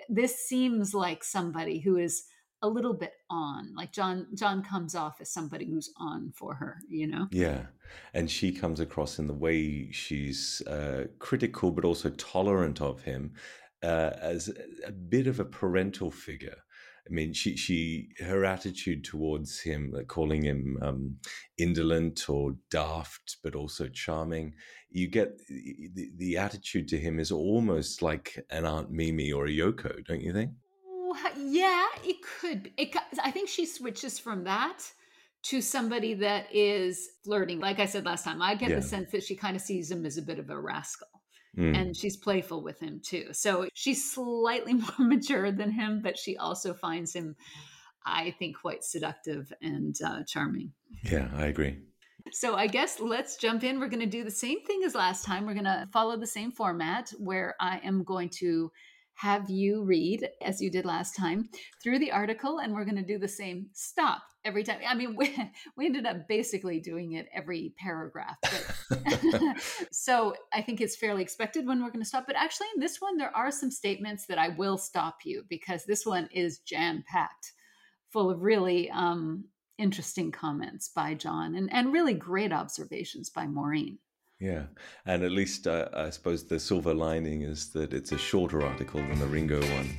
this 0.09 0.47
seems 0.47 0.95
like 0.95 1.25
somebody 1.25 1.79
who 1.81 1.97
is 1.97 2.25
a 2.61 2.69
little 2.69 2.95
bit 2.95 3.13
on. 3.31 3.75
Like 3.75 3.93
John 3.93 4.27
John 4.35 4.63
comes 4.63 4.95
off 4.95 5.21
as 5.21 5.31
somebody 5.33 5.67
who's 5.67 5.93
on 5.97 6.33
for 6.35 6.55
her, 6.55 6.79
you 6.89 7.07
know? 7.07 7.29
Yeah, 7.31 7.67
and 8.13 8.31
she 8.31 8.53
comes 8.53 8.81
across 8.81 9.19
in 9.19 9.27
the 9.29 9.35
way 9.35 9.91
she's 9.93 10.61
uh, 10.67 11.05
critical 11.19 11.71
but 11.71 11.85
also 11.85 12.11
tolerant 12.11 12.81
of 12.81 13.03
him 13.03 13.35
uh, 13.83 14.11
as 14.21 14.51
a 14.85 14.91
bit 14.93 15.27
of 15.27 15.39
a 15.39 15.45
parental 15.45 16.11
figure. 16.11 16.59
I 17.09 17.13
mean, 17.13 17.33
she 17.33 17.57
she 17.57 18.11
her 18.21 18.45
attitude 18.45 19.05
towards 19.05 19.61
him, 19.61 19.91
like 19.93 20.09
calling 20.09 20.43
him 20.43 20.79
um, 20.83 21.17
indolent 21.57 22.29
or 22.29 22.57
daft, 22.71 23.39
but 23.43 23.55
also 23.55 23.89
charming. 23.89 24.55
You 24.91 25.09
get 25.09 25.39
the, 25.49 26.11
the 26.17 26.37
attitude 26.37 26.89
to 26.89 26.99
him 26.99 27.19
is 27.19 27.33
almost 27.33 28.03
like 28.03 28.45
an 28.51 28.65
Aunt 28.67 28.91
Mimi 28.91 29.33
or 29.33 29.47
a 29.47 29.51
Yoko, 29.51 30.05
don't 30.07 30.21
you 30.23 30.33
think? 30.33 30.53
Yeah, 31.37 31.87
it 32.05 32.17
could. 32.23 32.65
Be. 32.65 32.73
It, 32.77 32.97
I 33.23 33.31
think 33.31 33.49
she 33.49 33.65
switches 33.67 34.19
from 34.19 34.45
that 34.45 34.83
to 35.45 35.61
somebody 35.61 36.15
that 36.15 36.47
is 36.53 37.09
flirting. 37.25 37.61
Like 37.61 37.79
I 37.79 37.87
said 37.87 38.05
last 38.05 38.25
time, 38.25 38.43
I 38.43 38.55
get 38.55 38.71
Yeah. 38.71 38.77
the 38.77 38.83
sense 38.83 39.13
that 39.13 39.23
she 39.23 39.37
kind 39.37 39.57
of 39.57 39.63
sees 39.63 39.91
him 39.91 40.05
as 40.05 40.19
a 40.19 40.23
bit 40.23 40.39
of 40.39 40.51
a 40.51 40.59
rascal. 40.59 41.09
Mm. 41.59 41.77
And 41.77 41.97
she's 41.97 42.17
playful 42.17 42.63
with 42.63 42.79
him 42.79 43.01
too. 43.05 43.33
So 43.33 43.69
she's 43.75 44.11
slightly 44.11 44.75
more 44.75 44.93
mature 44.99 45.51
than 45.51 45.73
him, 45.73 46.01
but 46.03 46.17
she 46.17 46.37
also 46.37 46.73
finds 46.73 47.13
him, 47.13 47.35
I 48.07 48.35
think, 48.39 48.61
quite 48.61 48.85
seductive 48.85 49.53
and 49.61 49.97
uh, 50.05 50.23
charming. 50.27 50.73
yeah, 51.03 51.29
I 51.37 51.47
agree. 51.47 51.79
So 52.33 52.55
I 52.55 52.67
guess 52.67 53.01
let's 53.01 53.37
jump 53.37 53.65
in. 53.65 53.81
We're 53.81 53.89
going 53.89 54.01
to 54.01 54.07
do 54.07 54.25
the 54.25 54.31
same 54.31 54.63
thing 54.65 54.83
as 54.85 54.95
last 54.95 55.25
time. 55.25 55.47
We're 55.47 55.55
going 55.55 55.65
to 55.65 55.89
follow 55.93 56.17
the 56.17 56.27
same 56.27 56.53
format 56.53 57.11
where 57.19 57.55
I 57.61 57.81
am 57.83 58.05
going 58.05 58.29
to 58.41 58.71
have 59.15 59.51
you 59.51 59.83
read, 59.83 60.29
as 60.43 60.61
you 60.61 60.71
did 60.71 60.85
last 60.85 61.17
time, 61.17 61.49
through 61.83 61.99
the 61.99 62.13
article, 62.13 62.61
and 62.61 62.73
we're 62.73 62.85
going 62.85 62.97
to 62.97 63.03
do 63.03 63.19
the 63.19 63.27
same 63.29 63.67
stop 63.73 64.23
every 64.49 64.65
time. 64.65 64.81
I 64.89 64.95
mean, 64.95 65.15
we, 65.17 65.37
we 65.77 65.87
ended 65.87 66.07
up 66.07 66.27
basically 66.27 66.81
doing 66.81 67.13
it 67.13 67.29
every 67.33 67.75
paragraph. 67.79 68.39
So 69.91 70.35
I 70.53 70.63
think 70.63 70.81
it's 70.81 70.97
fairly 70.97 71.23
expected 71.23 71.67
when 71.67 71.83
we're 71.83 71.91
going 71.91 72.03
to 72.03 72.09
stop. 72.09 72.27
But 72.27 72.37
actually, 72.37 72.69
in 72.75 72.81
this 72.81 73.01
one, 73.01 73.17
there 73.17 73.35
are 73.37 73.51
some 73.51 73.71
statements 73.71 74.27
that 74.27 74.39
I 74.39 74.49
will 74.51 74.79
stop 74.79 75.19
you 75.25 75.45
because 75.49 75.85
this 75.85 76.07
one 76.07 76.29
is 76.33 76.61
jam 76.61 77.05
packed, 77.07 77.53
full 78.11 78.31
of 78.31 78.43
really 78.43 78.91
um, 78.91 79.45
interesting 79.77 80.31
comments 80.33 80.91
by 80.95 81.15
John 81.15 81.55
and, 81.55 81.69
and 81.73 81.93
really 81.93 82.15
great 82.15 82.53
observations 82.53 83.31
by 83.31 83.47
Maureen. 83.47 83.99
Yeah, 84.41 84.65
and 85.05 85.25
at 85.25 85.33
least 85.33 85.67
uh, 85.67 85.89
I 85.93 86.11
suppose 86.11 86.45
the 86.45 86.61
silver 86.61 86.95
lining 86.95 87.43
is 87.43 87.73
that 87.73 87.93
it's 87.93 88.13
a 88.13 88.19
shorter 88.19 88.65
article 88.65 89.01
than 89.01 89.19
the 89.19 89.27
Ringo 89.27 89.61
one. 89.61 89.91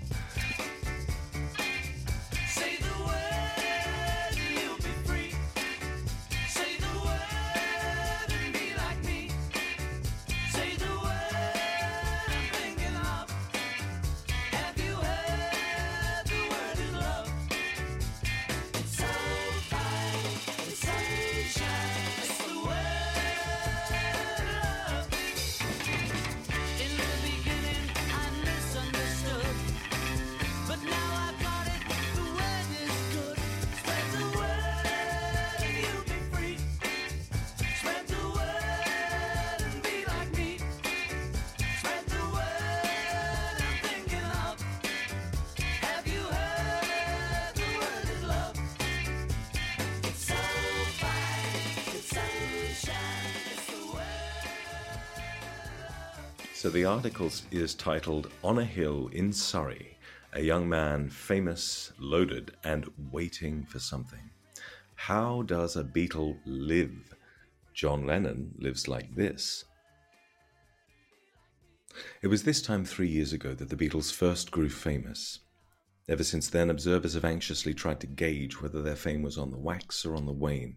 So 56.59 56.69
the 56.69 56.83
article 56.83 57.31
is 57.51 57.73
titled 57.73 58.29
On 58.43 58.59
a 58.59 58.65
Hill 58.65 59.07
in 59.13 59.31
Surrey, 59.31 59.97
a 60.33 60.41
young 60.41 60.67
man 60.67 61.09
famous, 61.09 61.93
loaded, 61.97 62.51
and 62.65 62.85
waiting 63.13 63.63
for 63.63 63.79
something. 63.79 64.29
How 64.95 65.43
does 65.43 65.77
a 65.77 65.85
Beatle 65.85 66.37
live? 66.45 67.15
John 67.73 68.05
Lennon 68.05 68.53
lives 68.59 68.89
like 68.89 69.15
this. 69.15 69.63
It 72.21 72.27
was 72.27 72.43
this 72.43 72.61
time 72.61 72.83
three 72.83 73.07
years 73.07 73.31
ago 73.31 73.53
that 73.53 73.69
the 73.69 73.77
Beatles 73.77 74.11
first 74.11 74.51
grew 74.51 74.67
famous. 74.67 75.39
Ever 76.09 76.25
since 76.25 76.49
then, 76.49 76.69
observers 76.69 77.13
have 77.13 77.23
anxiously 77.23 77.73
tried 77.73 78.01
to 78.01 78.07
gauge 78.07 78.61
whether 78.61 78.81
their 78.81 78.97
fame 78.97 79.21
was 79.21 79.37
on 79.37 79.51
the 79.51 79.57
wax 79.57 80.05
or 80.05 80.13
on 80.13 80.25
the 80.25 80.33
wane. 80.33 80.75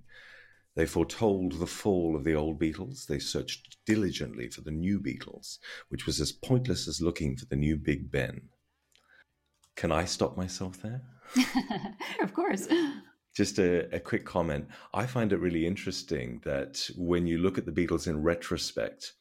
They 0.74 0.86
foretold 0.86 1.58
the 1.58 1.66
fall 1.66 2.16
of 2.16 2.24
the 2.24 2.34
old 2.34 2.58
Beatles. 2.58 3.06
They 3.06 3.18
searched 3.18 3.76
diligently 3.84 4.48
for 4.48 4.62
the 4.62 4.70
new 4.70 4.98
Beatles, 4.98 5.58
which 5.88 6.06
was 6.06 6.20
as 6.20 6.32
pointless 6.32 6.88
as 6.88 7.02
looking 7.02 7.36
for 7.36 7.44
the 7.44 7.56
new 7.56 7.76
Big 7.76 8.10
Ben. 8.10 8.48
Can 9.76 9.92
I 9.92 10.04
stop 10.04 10.36
myself 10.36 10.80
there? 10.80 11.02
of 12.22 12.32
course. 12.32 12.68
Just 13.34 13.58
a, 13.58 13.94
a 13.94 14.00
quick 14.00 14.24
comment. 14.24 14.68
I 14.94 15.06
find 15.06 15.32
it 15.32 15.40
really 15.40 15.66
interesting 15.66 16.40
that 16.44 16.88
when 16.96 17.26
you 17.26 17.38
look 17.38 17.58
at 17.58 17.66
the 17.66 17.72
Beatles 17.72 18.06
in 18.06 18.22
retrospect, 18.22 19.12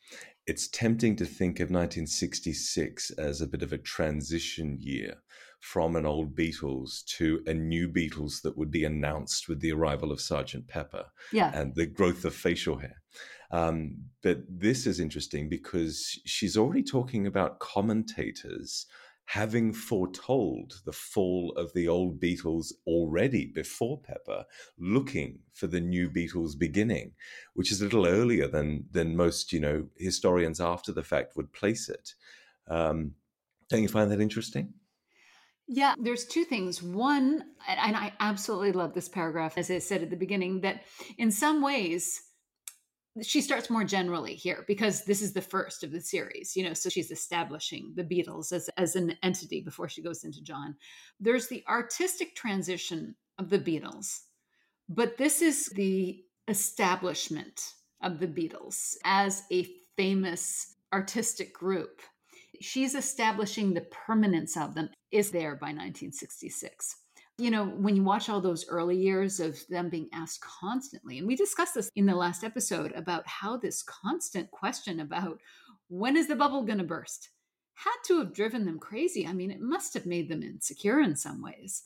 it's 0.47 0.67
tempting 0.67 1.15
to 1.17 1.25
think 1.25 1.59
of 1.59 1.69
1966 1.69 3.11
as 3.11 3.41
a 3.41 3.47
bit 3.47 3.61
of 3.61 3.71
a 3.73 3.77
transition 3.77 4.77
year 4.79 5.21
from 5.61 5.95
an 5.95 6.05
old 6.05 6.35
Beatles 6.35 7.05
to 7.05 7.41
a 7.45 7.53
new 7.53 7.87
Beatles 7.87 8.41
that 8.41 8.57
would 8.57 8.71
be 8.71 8.83
announced 8.83 9.47
with 9.47 9.61
the 9.61 9.71
arrival 9.71 10.11
of 10.11 10.19
Sergeant 10.19 10.67
Pepper 10.67 11.05
Yeah. 11.31 11.51
and 11.53 11.73
the 11.75 11.85
growth 11.85 12.25
of 12.25 12.33
facial 12.35 12.77
hair. 12.79 13.01
Um, 13.51 14.05
but 14.23 14.39
this 14.49 14.87
is 14.87 14.99
interesting 14.99 15.49
because 15.49 16.19
she's 16.25 16.57
already 16.57 16.83
talking 16.83 17.27
about 17.27 17.59
commentators 17.59 18.87
having 19.25 19.71
foretold 19.71 20.81
the 20.83 20.91
fall 20.91 21.53
of 21.55 21.71
the 21.73 21.87
old 21.87 22.19
Beatles 22.19 22.73
already 22.87 23.45
before 23.45 24.01
Pepper, 24.01 24.45
looking 24.79 25.39
for 25.53 25.67
the 25.67 25.79
new 25.79 26.09
Beatles 26.09 26.57
beginning, 26.57 27.13
which 27.53 27.71
is 27.71 27.81
a 27.81 27.83
little 27.85 28.07
earlier 28.07 28.47
than 28.47 28.85
than 28.91 29.15
most 29.15 29.53
you 29.53 29.59
know 29.59 29.87
historians 29.97 30.59
after 30.59 30.91
the 30.91 31.03
fact 31.03 31.37
would 31.37 31.53
place 31.53 31.87
it. 31.87 32.15
Um, 32.67 33.13
don't 33.69 33.83
you 33.83 33.87
find 33.89 34.11
that 34.11 34.19
interesting? 34.19 34.73
Yeah, 35.67 35.95
there's 35.97 36.25
two 36.25 36.43
things. 36.43 36.83
One, 36.83 37.43
and 37.67 37.95
I 37.95 38.13
absolutely 38.19 38.73
love 38.73 38.93
this 38.93 39.07
paragraph, 39.07 39.57
as 39.57 39.71
I 39.71 39.79
said 39.79 40.01
at 40.03 40.09
the 40.09 40.17
beginning, 40.17 40.61
that 40.61 40.83
in 41.17 41.31
some 41.31 41.61
ways, 41.61 42.21
she 43.21 43.41
starts 43.41 43.69
more 43.69 43.83
generally 43.83 44.35
here 44.35 44.63
because 44.67 45.03
this 45.03 45.21
is 45.21 45.33
the 45.33 45.41
first 45.41 45.83
of 45.83 45.91
the 45.91 45.99
series, 45.99 46.55
you 46.55 46.63
know, 46.63 46.73
so 46.73 46.89
she's 46.89 47.11
establishing 47.11 47.93
the 47.95 48.03
Beatles 48.03 48.53
as, 48.53 48.69
as 48.77 48.95
an 48.95 49.17
entity 49.21 49.61
before 49.61 49.89
she 49.89 50.01
goes 50.01 50.23
into 50.23 50.41
John. 50.41 50.75
There's 51.19 51.47
the 51.47 51.63
artistic 51.67 52.35
transition 52.35 53.15
of 53.37 53.49
the 53.49 53.59
Beatles, 53.59 54.21
but 54.87 55.17
this 55.17 55.41
is 55.41 55.67
the 55.67 56.23
establishment 56.47 57.73
of 58.01 58.19
the 58.19 58.27
Beatles 58.27 58.95
as 59.03 59.43
a 59.51 59.67
famous 59.97 60.75
artistic 60.93 61.53
group 61.53 62.01
she's 62.61 62.95
establishing 62.95 63.73
the 63.73 63.81
permanence 63.81 64.55
of 64.55 64.75
them 64.75 64.89
is 65.11 65.31
there 65.31 65.55
by 65.55 65.67
1966 65.67 66.95
you 67.41 67.49
know, 67.49 67.65
when 67.65 67.95
you 67.95 68.03
watch 68.03 68.29
all 68.29 68.39
those 68.39 68.67
early 68.69 68.95
years 68.95 69.39
of 69.39 69.59
them 69.67 69.89
being 69.89 70.07
asked 70.13 70.41
constantly, 70.41 71.17
and 71.17 71.25
we 71.25 71.35
discussed 71.35 71.73
this 71.73 71.89
in 71.95 72.05
the 72.05 72.15
last 72.15 72.43
episode 72.43 72.91
about 72.91 73.25
how 73.25 73.57
this 73.57 73.81
constant 73.81 74.51
question 74.51 74.99
about 74.99 75.41
when 75.87 76.15
is 76.15 76.27
the 76.27 76.35
bubble 76.35 76.63
going 76.63 76.77
to 76.77 76.83
burst 76.83 77.29
had 77.73 77.95
to 78.05 78.19
have 78.19 78.33
driven 78.33 78.65
them 78.65 78.77
crazy. 78.77 79.25
I 79.25 79.33
mean, 79.33 79.49
it 79.49 79.59
must 79.59 79.95
have 79.95 80.05
made 80.05 80.29
them 80.29 80.43
insecure 80.43 80.99
in 80.99 81.15
some 81.15 81.41
ways. 81.41 81.81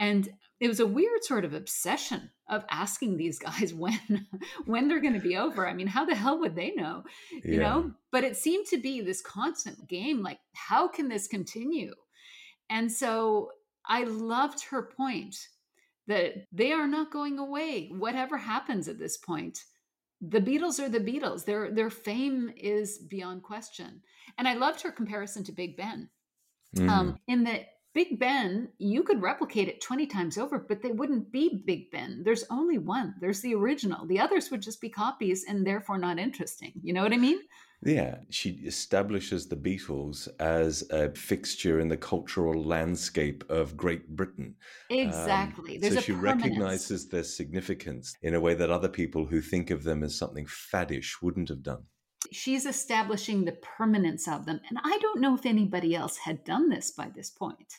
And 0.00 0.28
it 0.60 0.66
was 0.66 0.80
a 0.80 0.86
weird 0.86 1.22
sort 1.22 1.44
of 1.44 1.54
obsession 1.54 2.30
of 2.48 2.64
asking 2.70 3.16
these 3.16 3.38
guys 3.38 3.72
when 3.74 4.26
when 4.64 4.88
they're 4.88 5.00
going 5.00 5.14
to 5.14 5.20
be 5.20 5.36
over. 5.36 5.68
I 5.68 5.74
mean, 5.74 5.86
how 5.86 6.04
the 6.04 6.16
hell 6.16 6.40
would 6.40 6.56
they 6.56 6.72
know? 6.72 7.04
You 7.30 7.54
yeah. 7.54 7.58
know, 7.60 7.92
but 8.10 8.24
it 8.24 8.36
seemed 8.36 8.66
to 8.68 8.78
be 8.78 9.00
this 9.00 9.20
constant 9.20 9.86
game 9.86 10.22
like 10.22 10.40
how 10.54 10.88
can 10.88 11.08
this 11.08 11.28
continue? 11.28 11.94
And 12.68 12.90
so 12.90 13.50
I 13.86 14.04
loved 14.04 14.64
her 14.64 14.90
point 14.96 15.36
that 16.06 16.46
they 16.52 16.72
are 16.72 16.88
not 16.88 17.12
going 17.12 17.38
away 17.38 17.90
whatever 17.92 18.36
happens 18.36 18.88
at 18.88 18.98
this 18.98 19.16
point. 19.16 19.64
The 20.20 20.40
Beatles 20.40 20.78
are 20.78 20.88
the 20.88 21.00
Beatles. 21.00 21.44
Their 21.44 21.70
their 21.70 21.90
fame 21.90 22.52
is 22.56 22.98
beyond 22.98 23.42
question. 23.42 24.02
And 24.38 24.48
I 24.48 24.54
loved 24.54 24.82
her 24.82 24.92
comparison 24.92 25.44
to 25.44 25.52
Big 25.52 25.76
Ben. 25.76 26.08
Mm. 26.76 26.88
Um, 26.88 27.18
in 27.26 27.44
that 27.44 27.66
Big 27.92 28.20
Ben, 28.20 28.68
you 28.78 29.02
could 29.02 29.20
replicate 29.20 29.68
it 29.68 29.80
20 29.80 30.06
times 30.06 30.38
over, 30.38 30.58
but 30.60 30.80
they 30.80 30.92
wouldn't 30.92 31.32
be 31.32 31.62
Big 31.66 31.90
Ben. 31.90 32.22
There's 32.24 32.44
only 32.48 32.78
one. 32.78 33.14
There's 33.20 33.40
the 33.40 33.54
original. 33.54 34.06
The 34.06 34.20
others 34.20 34.50
would 34.50 34.62
just 34.62 34.80
be 34.80 34.88
copies 34.88 35.44
and 35.48 35.66
therefore 35.66 35.98
not 35.98 36.18
interesting. 36.18 36.72
You 36.82 36.92
know 36.92 37.02
what 37.02 37.12
I 37.12 37.16
mean? 37.16 37.40
Yeah, 37.82 38.18
she 38.28 38.50
establishes 38.64 39.48
the 39.48 39.56
Beatles 39.56 40.28
as 40.38 40.84
a 40.90 41.10
fixture 41.14 41.80
in 41.80 41.88
the 41.88 41.96
cultural 41.96 42.62
landscape 42.62 43.42
of 43.48 43.76
Great 43.76 44.08
Britain. 44.14 44.54
Exactly. 44.90 45.82
Um, 45.82 45.94
so 45.94 46.00
she 46.00 46.12
recognizes 46.12 47.08
their 47.08 47.24
significance 47.24 48.14
in 48.22 48.34
a 48.34 48.40
way 48.40 48.54
that 48.54 48.70
other 48.70 48.88
people 48.88 49.24
who 49.24 49.40
think 49.40 49.70
of 49.70 49.82
them 49.82 50.04
as 50.04 50.14
something 50.14 50.46
faddish 50.46 51.22
wouldn't 51.22 51.48
have 51.48 51.62
done 51.62 51.84
she's 52.32 52.66
establishing 52.66 53.44
the 53.44 53.52
permanence 53.52 54.28
of 54.28 54.46
them. 54.46 54.60
And 54.68 54.78
I 54.82 54.98
don't 54.98 55.20
know 55.20 55.34
if 55.34 55.46
anybody 55.46 55.94
else 55.94 56.16
had 56.16 56.44
done 56.44 56.68
this 56.68 56.90
by 56.90 57.10
this 57.14 57.30
point. 57.30 57.74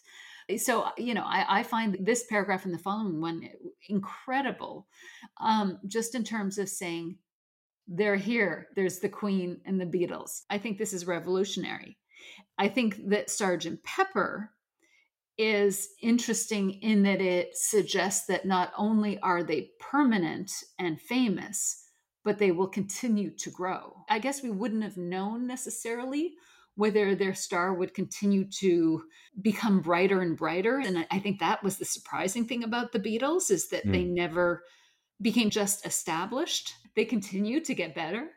So, 0.57 0.87
you 0.97 1.13
know, 1.13 1.23
I, 1.23 1.59
I 1.59 1.63
find 1.63 1.97
this 2.01 2.25
paragraph 2.25 2.65
and 2.65 2.73
the 2.73 2.79
following 2.79 3.21
one 3.21 3.47
incredible, 3.87 4.87
um, 5.39 5.79
just 5.87 6.15
in 6.15 6.23
terms 6.23 6.57
of 6.57 6.67
saying, 6.67 7.17
they're 7.87 8.15
here. 8.15 8.67
There's 8.75 8.99
the 8.99 9.09
Queen 9.09 9.61
and 9.65 9.79
the 9.79 9.85
Beatles. 9.85 10.41
I 10.49 10.57
think 10.57 10.77
this 10.77 10.93
is 10.93 11.05
revolutionary. 11.05 11.97
I 12.57 12.67
think 12.67 13.09
that 13.09 13.29
Sergeant 13.29 13.83
Pepper 13.83 14.51
is 15.37 15.89
interesting 16.01 16.71
in 16.81 17.03
that 17.03 17.21
it 17.21 17.57
suggests 17.57 18.27
that 18.27 18.45
not 18.45 18.71
only 18.77 19.19
are 19.19 19.43
they 19.43 19.71
permanent 19.79 20.51
and 20.77 21.01
famous, 21.01 21.80
but 22.23 22.37
they 22.37 22.51
will 22.51 22.67
continue 22.67 23.31
to 23.37 23.49
grow. 23.49 23.95
I 24.09 24.19
guess 24.19 24.43
we 24.43 24.51
wouldn't 24.51 24.83
have 24.83 24.97
known 24.97 25.47
necessarily 25.47 26.33
whether 26.75 27.15
their 27.15 27.33
star 27.33 27.73
would 27.73 27.93
continue 27.93 28.45
to 28.45 29.03
become 29.41 29.81
brighter 29.81 30.21
and 30.21 30.37
brighter. 30.37 30.79
And 30.79 31.05
I 31.11 31.19
think 31.19 31.39
that 31.39 31.63
was 31.63 31.77
the 31.77 31.85
surprising 31.85 32.47
thing 32.47 32.63
about 32.63 32.91
the 32.91 32.99
Beatles 32.99 33.51
is 33.51 33.69
that 33.69 33.85
mm. 33.85 33.91
they 33.91 34.03
hmm. 34.03 34.13
never 34.13 34.63
became 35.21 35.49
just 35.49 35.85
established. 35.85 36.73
They 36.95 37.05
continue 37.05 37.59
to 37.61 37.73
get 37.73 37.95
better. 37.95 38.29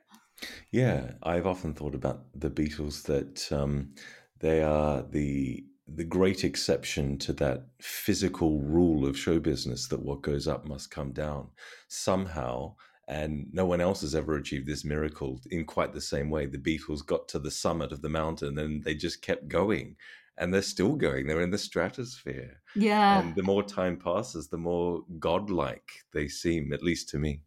Yeah, 0.71 1.13
I've 1.23 1.47
often 1.47 1.75
thought 1.75 1.95
about 1.95 2.25
the 2.35 2.51
Beatles 2.51 3.03
that 3.05 3.51
um, 3.53 3.95
they 4.41 4.63
are 4.63 5.03
the 5.03 5.65
the 5.87 6.05
great 6.05 6.45
exception 6.45 7.19
to 7.19 7.33
that 7.35 7.67
physical 7.79 8.61
rule 8.61 9.07
of 9.07 9.19
show 9.19 9.39
business 9.39 9.87
that 9.89 10.03
what 10.03 10.23
goes 10.23 10.49
up 10.49 10.67
must 10.67 10.91
come 10.91 11.13
down. 11.13 11.47
Somehow 11.89 12.75
and 13.09 13.47
no 13.53 13.67
one 13.67 13.81
else 13.81 14.01
has 14.01 14.15
ever 14.15 14.37
achieved 14.37 14.67
this 14.67 14.85
miracle 14.85 15.41
in 15.51 15.65
quite 15.65 15.93
the 15.93 16.01
same 16.01 16.31
way. 16.31 16.47
The 16.47 16.59
Beatles 16.59 17.05
got 17.05 17.29
to 17.29 17.39
the 17.39 17.51
summit 17.51 17.93
of 17.93 18.03
the 18.03 18.09
mountain 18.09 18.59
and 18.59 18.83
they 18.83 18.95
just 18.95 19.23
kept 19.23 19.49
going. 19.49 19.97
And 20.37 20.53
they're 20.53 20.63
still 20.63 20.97
going. 20.97 21.27
They're 21.27 21.43
in 21.43 21.51
the 21.51 21.59
stratosphere. 21.59 22.61
Yeah. 22.75 23.21
And 23.21 23.37
the 23.37 23.43
more 23.45 23.63
time 23.63 23.97
passes, 23.97 24.49
the 24.49 24.57
more 24.57 25.03
godlike 25.21 25.89
they 26.13 26.27
seem, 26.27 26.73
at 26.73 26.83
least 26.83 27.09
to 27.11 27.19
me. 27.19 27.43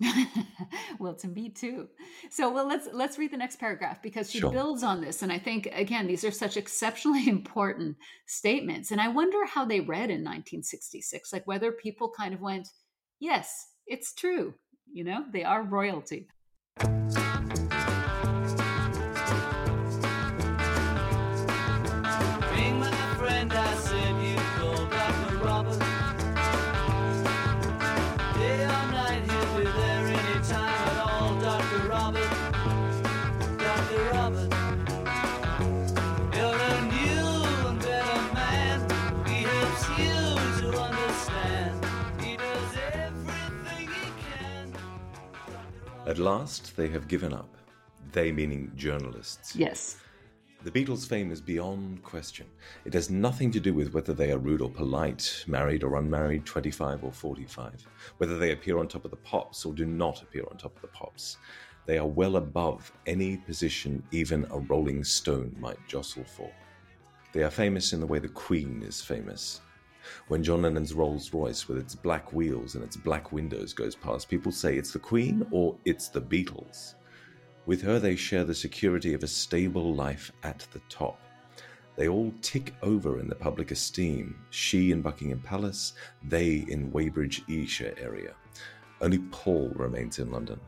well, 0.98 1.14
to 1.14 1.28
me 1.28 1.50
too. 1.50 1.88
So, 2.30 2.52
well, 2.52 2.66
let's 2.66 2.88
let's 2.92 3.16
read 3.16 3.30
the 3.30 3.36
next 3.36 3.60
paragraph 3.60 4.02
because 4.02 4.28
she 4.28 4.40
sure. 4.40 4.50
builds 4.50 4.82
on 4.82 5.00
this, 5.00 5.22
and 5.22 5.30
I 5.30 5.38
think 5.38 5.68
again 5.72 6.08
these 6.08 6.24
are 6.24 6.32
such 6.32 6.56
exceptionally 6.56 7.28
important 7.28 7.96
statements. 8.26 8.90
And 8.90 9.00
I 9.00 9.06
wonder 9.06 9.46
how 9.46 9.64
they 9.64 9.78
read 9.78 10.10
in 10.10 10.24
1966, 10.24 11.32
like 11.32 11.46
whether 11.46 11.70
people 11.70 12.10
kind 12.10 12.34
of 12.34 12.40
went, 12.40 12.68
"Yes, 13.20 13.68
it's 13.86 14.14
true. 14.14 14.54
You 14.94 15.02
know, 15.02 15.24
they 15.32 15.42
are 15.42 15.60
royalty. 15.60 16.28
At 46.14 46.20
last, 46.20 46.76
they 46.76 46.86
have 46.90 47.08
given 47.08 47.32
up. 47.32 47.56
They 48.12 48.30
meaning 48.30 48.70
journalists. 48.76 49.56
Yes. 49.56 49.96
The 50.62 50.70
Beatles' 50.70 51.08
fame 51.08 51.32
is 51.32 51.40
beyond 51.40 52.04
question. 52.04 52.46
It 52.84 52.94
has 52.94 53.10
nothing 53.10 53.50
to 53.50 53.58
do 53.58 53.74
with 53.74 53.92
whether 53.92 54.14
they 54.14 54.30
are 54.30 54.38
rude 54.38 54.60
or 54.60 54.70
polite, 54.70 55.42
married 55.48 55.82
or 55.82 55.96
unmarried, 55.96 56.46
25 56.46 57.02
or 57.02 57.10
45, 57.10 57.84
whether 58.18 58.38
they 58.38 58.52
appear 58.52 58.78
on 58.78 58.86
top 58.86 59.04
of 59.04 59.10
the 59.10 59.16
pops 59.16 59.64
or 59.64 59.72
do 59.72 59.86
not 59.86 60.22
appear 60.22 60.44
on 60.48 60.56
top 60.56 60.76
of 60.76 60.82
the 60.82 60.96
pops. 60.96 61.38
They 61.84 61.98
are 61.98 62.06
well 62.06 62.36
above 62.36 62.92
any 63.06 63.38
position 63.38 64.00
even 64.12 64.46
a 64.52 64.60
rolling 64.60 65.02
stone 65.02 65.56
might 65.58 65.84
jostle 65.88 66.22
for. 66.22 66.48
They 67.32 67.42
are 67.42 67.50
famous 67.50 67.92
in 67.92 67.98
the 67.98 68.06
way 68.06 68.20
the 68.20 68.28
Queen 68.28 68.84
is 68.86 69.00
famous, 69.00 69.62
when 70.28 70.42
John 70.42 70.62
Lennon's 70.62 70.94
Rolls 70.94 71.32
Royce 71.32 71.68
with 71.68 71.78
its 71.78 71.94
black 71.94 72.32
wheels 72.32 72.74
and 72.74 72.84
its 72.84 72.96
black 72.96 73.32
windows 73.32 73.72
goes 73.72 73.94
past, 73.94 74.28
people 74.28 74.52
say 74.52 74.76
it's 74.76 74.92
the 74.92 74.98
Queen 74.98 75.46
or 75.50 75.76
it's 75.84 76.08
the 76.08 76.20
Beatles. 76.20 76.94
With 77.66 77.82
her, 77.82 77.98
they 77.98 78.16
share 78.16 78.44
the 78.44 78.54
security 78.54 79.14
of 79.14 79.22
a 79.22 79.28
stable 79.28 79.94
life 79.94 80.30
at 80.42 80.66
the 80.72 80.80
top. 80.88 81.18
They 81.96 82.08
all 82.08 82.32
tick 82.42 82.74
over 82.82 83.20
in 83.20 83.28
the 83.28 83.34
public 83.34 83.70
esteem, 83.70 84.36
she 84.50 84.90
in 84.90 85.00
Buckingham 85.00 85.40
Palace, 85.40 85.92
they 86.24 86.64
in 86.68 86.90
Weybridge, 86.90 87.42
Esher 87.48 87.94
area. 87.98 88.34
Only 89.00 89.18
Paul 89.30 89.70
remains 89.74 90.18
in 90.18 90.30
London. 90.30 90.60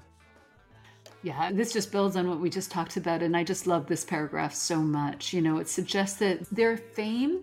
Yeah, 1.22 1.50
this 1.50 1.72
just 1.72 1.90
builds 1.90 2.14
on 2.16 2.28
what 2.28 2.38
we 2.38 2.48
just 2.48 2.70
talked 2.70 2.96
about, 2.96 3.22
and 3.22 3.36
I 3.36 3.42
just 3.42 3.66
love 3.66 3.86
this 3.86 4.04
paragraph 4.04 4.54
so 4.54 4.76
much. 4.76 5.32
You 5.32 5.42
know, 5.42 5.58
it 5.58 5.68
suggests 5.68 6.18
that 6.20 6.48
their 6.50 6.76
fame 6.76 7.42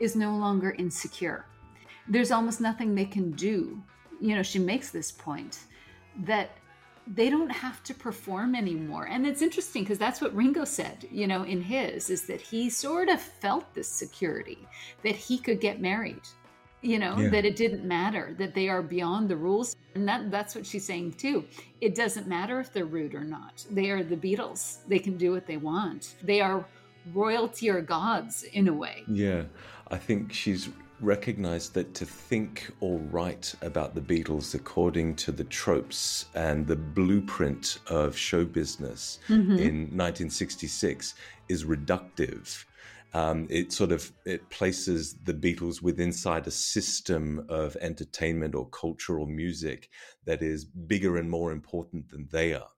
is 0.00 0.16
no 0.16 0.36
longer 0.36 0.72
insecure. 0.72 1.46
There's 2.08 2.30
almost 2.30 2.60
nothing 2.60 2.94
they 2.94 3.04
can 3.04 3.32
do. 3.32 3.82
You 4.20 4.34
know, 4.36 4.42
she 4.42 4.58
makes 4.58 4.90
this 4.90 5.10
point 5.10 5.60
that 6.24 6.50
they 7.06 7.28
don't 7.28 7.50
have 7.50 7.82
to 7.84 7.94
perform 7.94 8.54
anymore. 8.54 9.06
And 9.10 9.26
it's 9.26 9.42
interesting 9.42 9.82
because 9.82 9.98
that's 9.98 10.20
what 10.20 10.34
Ringo 10.34 10.64
said, 10.64 11.06
you 11.10 11.26
know, 11.26 11.42
in 11.44 11.60
his 11.60 12.08
is 12.08 12.22
that 12.26 12.40
he 12.40 12.70
sort 12.70 13.08
of 13.08 13.20
felt 13.20 13.74
this 13.74 13.88
security 13.88 14.58
that 15.02 15.14
he 15.14 15.38
could 15.38 15.60
get 15.60 15.80
married. 15.80 16.22
You 16.80 16.98
know, 16.98 17.16
Yeah. 17.18 17.28
that 17.30 17.46
it 17.46 17.56
didn't 17.56 17.84
matter, 17.86 18.34
that 18.38 18.54
they 18.54 18.68
are 18.68 18.82
beyond 18.82 19.30
the 19.30 19.36
rules. 19.36 19.74
And 19.94 20.06
that, 20.06 20.30
that's 20.30 20.54
what 20.54 20.66
she's 20.66 20.84
saying 20.84 21.14
too. 21.14 21.44
It 21.80 21.94
doesn't 21.94 22.26
matter 22.26 22.60
if 22.60 22.74
they're 22.74 22.84
rude 22.84 23.14
or 23.14 23.24
not. 23.24 23.64
They 23.70 23.90
are 23.90 24.02
the 24.02 24.16
Beatles. 24.16 24.86
They 24.86 24.98
can 24.98 25.16
do 25.16 25.32
what 25.32 25.46
they 25.46 25.56
want. 25.56 26.16
They 26.22 26.42
are 26.42 26.66
royalty 27.14 27.70
or 27.70 27.80
gods 27.80 28.42
in 28.42 28.68
a 28.68 28.72
way. 28.72 29.02
Yeah, 29.08 29.44
I 29.90 29.98
think 29.98 30.32
she's 30.32 30.68
recognized 31.00 31.74
that 31.74 31.92
to 31.94 32.06
think 32.06 32.70
or 32.80 32.98
write 32.98 33.54
about 33.62 33.94
the 33.94 34.00
Beatles 34.00 34.54
according 34.54 35.16
to 35.16 35.32
the 35.32 35.44
tropes 35.44 36.26
and 36.34 36.66
the 36.66 36.76
blueprint 36.76 37.78
of 37.88 38.16
show 38.16 38.44
business 38.44 39.18
in 39.58 39.74
1966 39.96 41.14
is 41.48 41.64
reductive. 41.64 42.64
Um, 43.12 43.46
it 43.48 43.72
sort 43.72 43.92
of 43.92 44.10
it 44.24 44.48
places 44.50 45.14
the 45.24 45.34
Beatles 45.34 45.82
with 45.82 46.00
inside 46.00 46.46
a 46.46 46.50
system 46.50 47.46
of 47.48 47.76
entertainment 47.80 48.54
or 48.54 48.68
cultural 48.70 49.26
music 49.26 49.88
that 50.24 50.42
is 50.42 50.64
bigger 50.64 51.16
and 51.16 51.30
more 51.30 51.52
important 51.52 52.08
than 52.10 52.28
they 52.32 52.54
are. 52.54 52.73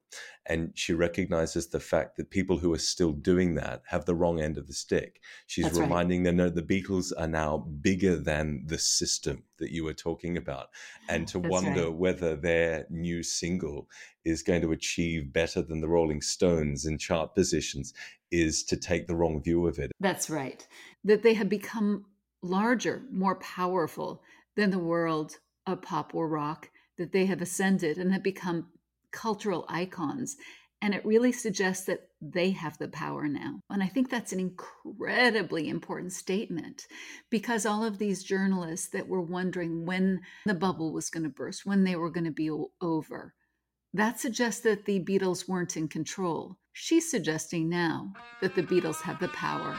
And 0.48 0.70
she 0.74 0.92
recognizes 0.92 1.66
the 1.66 1.80
fact 1.80 2.16
that 2.16 2.30
people 2.30 2.58
who 2.58 2.72
are 2.72 2.78
still 2.78 3.12
doing 3.12 3.54
that 3.56 3.82
have 3.88 4.04
the 4.04 4.14
wrong 4.14 4.40
end 4.40 4.56
of 4.56 4.68
the 4.68 4.72
stick. 4.72 5.20
She's 5.46 5.64
That's 5.64 5.78
right. 5.78 5.84
reminding 5.84 6.22
them 6.22 6.36
that 6.36 6.54
the 6.54 6.62
Beatles 6.62 7.12
are 7.18 7.26
now 7.26 7.58
bigger 7.58 8.16
than 8.16 8.62
the 8.66 8.78
system 8.78 9.42
that 9.58 9.72
you 9.72 9.84
were 9.84 9.94
talking 9.94 10.36
about, 10.36 10.68
and 11.08 11.24
oh, 11.24 11.26
to 11.32 11.38
That's 11.40 11.50
wonder 11.50 11.84
right. 11.84 11.94
whether 11.94 12.36
their 12.36 12.86
new 12.90 13.22
single 13.22 13.88
is 14.24 14.42
going 14.42 14.62
to 14.62 14.72
achieve 14.72 15.32
better 15.32 15.62
than 15.62 15.80
the 15.80 15.88
Rolling 15.88 16.20
Stones 16.20 16.86
in 16.86 16.98
chart 16.98 17.34
positions 17.34 17.92
is 18.30 18.62
to 18.64 18.76
take 18.76 19.06
the 19.06 19.16
wrong 19.16 19.42
view 19.42 19.66
of 19.66 19.78
it. 19.78 19.90
That's 20.00 20.30
right. 20.30 20.66
That 21.04 21.22
they 21.22 21.34
have 21.34 21.48
become 21.48 22.04
larger, 22.42 23.02
more 23.10 23.36
powerful 23.36 24.22
than 24.56 24.70
the 24.70 24.78
world 24.78 25.38
of 25.66 25.82
pop 25.82 26.14
or 26.14 26.28
rock, 26.28 26.70
that 26.98 27.12
they 27.12 27.26
have 27.26 27.42
ascended 27.42 27.98
and 27.98 28.12
have 28.12 28.22
become 28.22 28.66
cultural 29.16 29.64
icons. 29.68 30.36
And 30.82 30.94
it 30.94 31.06
really 31.06 31.32
suggests 31.32 31.86
that 31.86 32.10
they 32.20 32.50
have 32.50 32.76
the 32.76 32.88
power 32.88 33.26
now. 33.26 33.60
And 33.70 33.82
I 33.82 33.86
think 33.86 34.10
that's 34.10 34.32
an 34.32 34.38
incredibly 34.38 35.68
important 35.68 36.12
statement 36.12 36.86
because 37.30 37.64
all 37.64 37.82
of 37.82 37.96
these 37.96 38.22
journalists 38.22 38.88
that 38.90 39.08
were 39.08 39.22
wondering 39.22 39.86
when 39.86 40.20
the 40.44 40.54
bubble 40.54 40.92
was 40.92 41.08
going 41.08 41.24
to 41.24 41.30
burst, 41.30 41.64
when 41.64 41.84
they 41.84 41.96
were 41.96 42.10
going 42.10 42.26
to 42.26 42.30
be 42.30 42.50
over, 42.82 43.34
that 43.94 44.20
suggests 44.20 44.60
that 44.60 44.84
the 44.84 45.02
Beatles 45.02 45.48
weren't 45.48 45.78
in 45.78 45.88
control. 45.88 46.58
She's 46.74 47.10
suggesting 47.10 47.70
now 47.70 48.12
that 48.42 48.54
the 48.54 48.62
Beatles 48.62 49.00
have 49.00 49.18
the 49.18 49.28
power. 49.28 49.74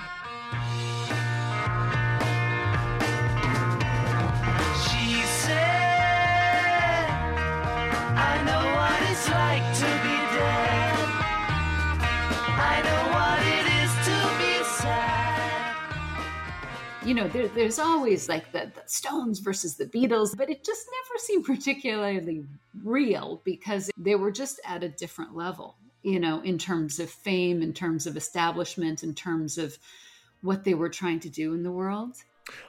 You 17.07 17.13
know, 17.13 17.27
there, 17.29 17.47
there's 17.47 17.79
always 17.79 18.27
like 18.27 18.51
the, 18.51 18.69
the 18.75 18.81
Stones 18.85 19.39
versus 19.39 19.77
the 19.77 19.85
Beatles, 19.85 20.35
but 20.35 20.49
it 20.49 20.65
just 20.65 20.85
never 20.91 21.19
seemed 21.19 21.45
particularly 21.45 22.43
real 22.83 23.41
because 23.45 23.89
they 23.97 24.15
were 24.15 24.31
just 24.31 24.59
at 24.65 24.83
a 24.83 24.89
different 24.89 25.33
level, 25.33 25.77
you 26.03 26.19
know, 26.19 26.41
in 26.41 26.57
terms 26.57 26.99
of 26.99 27.09
fame, 27.09 27.61
in 27.61 27.71
terms 27.71 28.07
of 28.07 28.17
establishment, 28.17 29.03
in 29.03 29.13
terms 29.13 29.57
of 29.57 29.77
what 30.41 30.65
they 30.65 30.73
were 30.73 30.89
trying 30.89 31.21
to 31.21 31.29
do 31.29 31.53
in 31.53 31.63
the 31.63 31.71
world. 31.71 32.17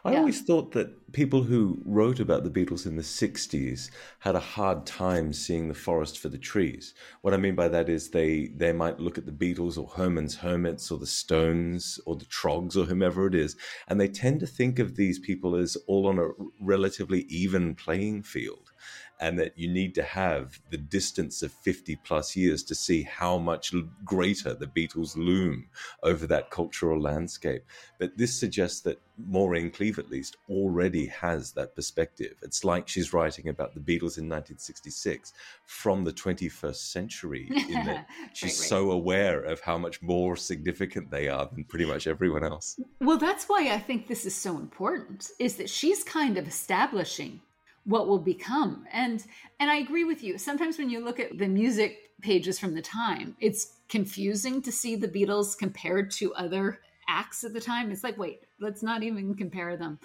I 0.04 0.12
Yeah. 0.12 0.18
always 0.18 0.42
thought 0.42 0.72
that 0.72 1.12
people 1.12 1.42
who 1.44 1.80
wrote 1.84 2.20
about 2.20 2.42
the 2.44 2.50
Beatles 2.50 2.84
in 2.86 2.96
the 2.96 3.02
60s 3.02 3.90
had 4.20 4.34
a 4.34 4.40
hard 4.40 4.86
time 4.86 5.32
seeing 5.32 5.68
the 5.68 5.74
forest 5.74 6.18
for 6.18 6.28
the 6.28 6.38
trees. 6.38 6.94
What 7.22 7.34
I 7.34 7.36
mean 7.36 7.54
by 7.54 7.68
that 7.68 7.88
is 7.88 8.10
they, 8.10 8.48
they 8.48 8.72
might 8.72 8.98
look 9.00 9.18
at 9.18 9.26
the 9.26 9.32
Beatles 9.32 9.78
or 9.78 9.86
Herman's 9.88 10.36
Hermits 10.36 10.90
or 10.90 10.98
the 10.98 11.06
Stones 11.06 12.00
or 12.06 12.16
the 12.16 12.24
Troggs 12.24 12.76
or 12.76 12.84
whomever 12.84 13.26
it 13.26 13.34
is, 13.34 13.56
and 13.86 14.00
they 14.00 14.08
tend 14.08 14.40
to 14.40 14.46
think 14.46 14.78
of 14.78 14.96
these 14.96 15.18
people 15.18 15.54
as 15.54 15.76
all 15.86 16.06
on 16.06 16.18
a 16.18 16.28
relatively 16.60 17.20
even 17.28 17.74
playing 17.74 18.22
field. 18.22 18.72
And 19.20 19.38
that 19.38 19.58
you 19.58 19.68
need 19.68 19.94
to 19.96 20.02
have 20.02 20.60
the 20.70 20.76
distance 20.76 21.42
of 21.42 21.50
50 21.52 21.96
plus 22.04 22.36
years 22.36 22.62
to 22.64 22.74
see 22.74 23.02
how 23.02 23.36
much 23.38 23.74
greater 24.04 24.54
the 24.54 24.66
Beatles 24.66 25.16
loom 25.16 25.66
over 26.02 26.26
that 26.28 26.50
cultural 26.50 27.00
landscape. 27.00 27.64
But 27.98 28.16
this 28.16 28.38
suggests 28.38 28.80
that 28.82 29.00
Maureen 29.26 29.72
Cleave, 29.72 29.98
at 29.98 30.08
least, 30.10 30.36
already 30.48 31.06
has 31.06 31.50
that 31.52 31.74
perspective. 31.74 32.36
It's 32.42 32.64
like 32.64 32.86
she's 32.86 33.12
writing 33.12 33.48
about 33.48 33.74
the 33.74 33.80
Beatles 33.80 34.18
in 34.18 34.28
1966 34.28 35.32
from 35.64 36.04
the 36.04 36.12
21st 36.12 36.76
century, 36.76 37.48
in 37.68 37.84
that 37.86 38.06
she's 38.32 38.50
Right, 38.52 38.60
right. 38.60 38.68
so 38.68 38.90
aware 38.92 39.40
of 39.42 39.60
how 39.60 39.78
much 39.78 40.00
more 40.02 40.36
significant 40.36 41.10
they 41.10 41.28
are 41.28 41.48
than 41.52 41.64
pretty 41.64 41.84
much 41.86 42.06
everyone 42.06 42.44
else. 42.44 42.78
Well, 43.00 43.18
that's 43.18 43.46
why 43.48 43.70
I 43.72 43.78
think 43.80 44.06
this 44.06 44.24
is 44.24 44.34
so 44.36 44.56
important 44.58 45.28
is 45.40 45.56
that 45.56 45.68
she's 45.68 46.04
kind 46.04 46.38
of 46.38 46.46
establishing 46.46 47.40
what 47.88 48.06
will 48.06 48.18
become. 48.18 48.84
And 48.92 49.24
and 49.58 49.70
I 49.70 49.76
agree 49.76 50.04
with 50.04 50.22
you. 50.22 50.36
Sometimes 50.38 50.78
when 50.78 50.90
you 50.90 51.02
look 51.02 51.18
at 51.18 51.38
the 51.38 51.48
music 51.48 52.10
pages 52.20 52.58
from 52.58 52.74
the 52.74 52.82
time, 52.82 53.34
it's 53.40 53.72
confusing 53.88 54.60
to 54.62 54.70
see 54.70 54.94
the 54.94 55.08
Beatles 55.08 55.56
compared 55.56 56.10
to 56.12 56.34
other 56.34 56.80
acts 57.08 57.44
at 57.44 57.54
the 57.54 57.60
time. 57.60 57.90
It's 57.90 58.04
like, 58.04 58.18
wait, 58.18 58.40
let's 58.60 58.82
not 58.82 59.02
even 59.02 59.34
compare 59.34 59.76
them. 59.78 59.98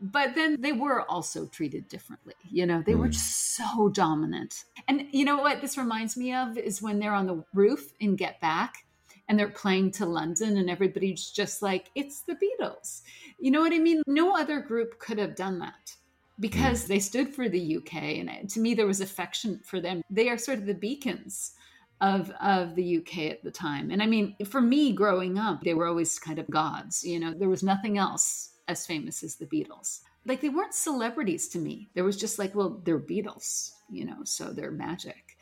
But 0.00 0.34
then 0.34 0.60
they 0.60 0.72
were 0.72 1.08
also 1.08 1.46
treated 1.46 1.88
differently. 1.88 2.34
You 2.50 2.66
know, 2.66 2.82
they 2.84 2.96
were 2.96 3.08
Mm. 3.08 3.12
just 3.12 3.54
so 3.56 3.88
dominant. 3.88 4.64
And 4.88 5.06
you 5.12 5.24
know 5.24 5.38
what 5.38 5.60
this 5.60 5.78
reminds 5.78 6.16
me 6.16 6.34
of 6.34 6.58
is 6.58 6.82
when 6.82 6.98
they're 6.98 7.14
on 7.14 7.26
the 7.26 7.44
roof 7.54 7.92
in 8.00 8.16
Get 8.16 8.40
Back 8.40 8.84
and 9.28 9.38
they're 9.38 9.48
playing 9.48 9.92
to 9.92 10.06
London 10.06 10.56
and 10.56 10.68
everybody's 10.70 11.30
just 11.30 11.62
like, 11.62 11.90
it's 11.94 12.22
the 12.22 12.34
Beatles. 12.34 13.02
You 13.38 13.50
know 13.52 13.60
what 13.60 13.72
I 13.72 13.78
mean? 13.78 14.02
No 14.06 14.36
other 14.36 14.60
group 14.60 14.98
could 14.98 15.18
have 15.18 15.36
done 15.36 15.58
that 15.60 15.94
because 16.40 16.84
mm. 16.84 16.88
they 16.88 16.98
stood 16.98 17.34
for 17.34 17.48
the 17.48 17.76
UK. 17.76 17.94
And 17.94 18.48
to 18.50 18.60
me, 18.60 18.74
there 18.74 18.86
was 18.86 19.00
affection 19.00 19.60
for 19.64 19.80
them. 19.80 20.02
They 20.10 20.28
are 20.28 20.38
sort 20.38 20.58
of 20.58 20.66
the 20.66 20.74
beacons 20.74 21.52
of, 22.00 22.30
of 22.40 22.74
the 22.74 22.98
UK 22.98 23.30
at 23.30 23.42
the 23.42 23.50
time. 23.50 23.90
And 23.90 24.02
I 24.02 24.06
mean, 24.06 24.36
for 24.44 24.60
me 24.60 24.92
growing 24.92 25.38
up, 25.38 25.62
they 25.62 25.74
were 25.74 25.86
always 25.86 26.18
kind 26.18 26.38
of 26.38 26.50
gods. 26.50 27.04
You 27.04 27.20
know, 27.20 27.34
there 27.34 27.48
was 27.48 27.62
nothing 27.62 27.98
else 27.98 28.50
as 28.68 28.86
famous 28.86 29.22
as 29.22 29.36
the 29.36 29.46
Beatles. 29.46 30.00
Like 30.24 30.40
they 30.40 30.50
weren't 30.50 30.74
celebrities 30.74 31.48
to 31.48 31.58
me. 31.58 31.90
There 31.94 32.04
was 32.04 32.16
just 32.16 32.38
like, 32.38 32.54
well, 32.54 32.80
they're 32.84 33.00
Beatles, 33.00 33.72
you 33.90 34.04
know, 34.04 34.18
so 34.24 34.52
they're 34.52 34.70
magic. 34.70 35.36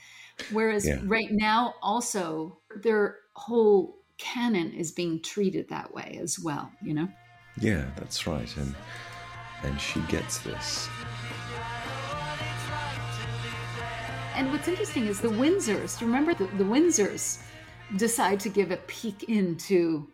Whereas 0.52 0.86
Yeah. 0.86 1.00
right 1.04 1.30
now, 1.30 1.74
also, 1.82 2.58
their 2.82 3.16
whole 3.32 3.98
canon 4.18 4.72
is 4.72 4.92
being 4.92 5.20
treated 5.22 5.68
that 5.68 5.92
way 5.92 6.18
as 6.22 6.38
well, 6.38 6.70
you 6.82 6.94
know? 6.94 7.08
Yeah, 7.58 7.86
that's 7.96 8.26
right. 8.26 8.54
And 8.56 8.74
and 9.62 9.80
she 9.80 10.00
gets 10.02 10.38
this. 10.38 10.88
And 14.34 14.52
what's 14.52 14.68
interesting 14.68 15.06
is 15.06 15.20
the 15.20 15.28
Windsors. 15.28 16.00
Remember 16.02 16.34
the, 16.34 16.44
the 16.58 16.64
Windsors 16.64 17.42
decide 17.96 18.38
to 18.40 18.50
give 18.50 18.70
a 18.70 18.76
peek 18.76 19.24
into, 19.30 20.08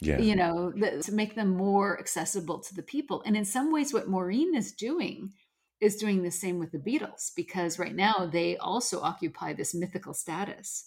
Yeah. 0.00 0.18
you 0.18 0.34
know, 0.34 0.72
the, 0.74 1.02
to 1.02 1.12
make 1.12 1.34
them 1.34 1.50
more 1.56 1.98
accessible 2.00 2.60
to 2.60 2.74
the 2.74 2.82
people. 2.82 3.22
And 3.26 3.36
in 3.36 3.44
some 3.44 3.70
ways, 3.72 3.92
what 3.92 4.08
Maureen 4.08 4.54
is 4.56 4.72
doing 4.72 5.32
is 5.80 5.96
doing 5.96 6.22
the 6.22 6.30
same 6.30 6.58
with 6.58 6.72
the 6.72 6.78
Beatles 6.78 7.32
because 7.36 7.78
right 7.78 7.94
now 7.94 8.26
they 8.32 8.56
also 8.56 9.00
occupy 9.00 9.52
this 9.52 9.74
mythical 9.74 10.14
status. 10.14 10.86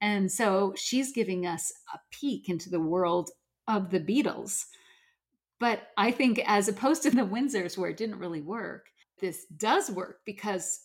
And 0.00 0.32
so 0.32 0.72
she's 0.74 1.12
giving 1.12 1.46
us 1.46 1.70
a 1.92 1.98
peek 2.10 2.48
into 2.48 2.70
the 2.70 2.80
world 2.80 3.30
of 3.68 3.90
the 3.90 4.00
Beatles. 4.00 4.64
But 5.62 5.90
I 5.96 6.10
think, 6.10 6.40
as 6.44 6.66
opposed 6.66 7.04
to 7.04 7.10
the 7.12 7.22
Windsors, 7.22 7.78
where 7.78 7.88
it 7.88 7.96
didn't 7.96 8.18
really 8.18 8.40
work, 8.40 8.86
this 9.20 9.46
does 9.56 9.92
work 9.92 10.16
because 10.26 10.80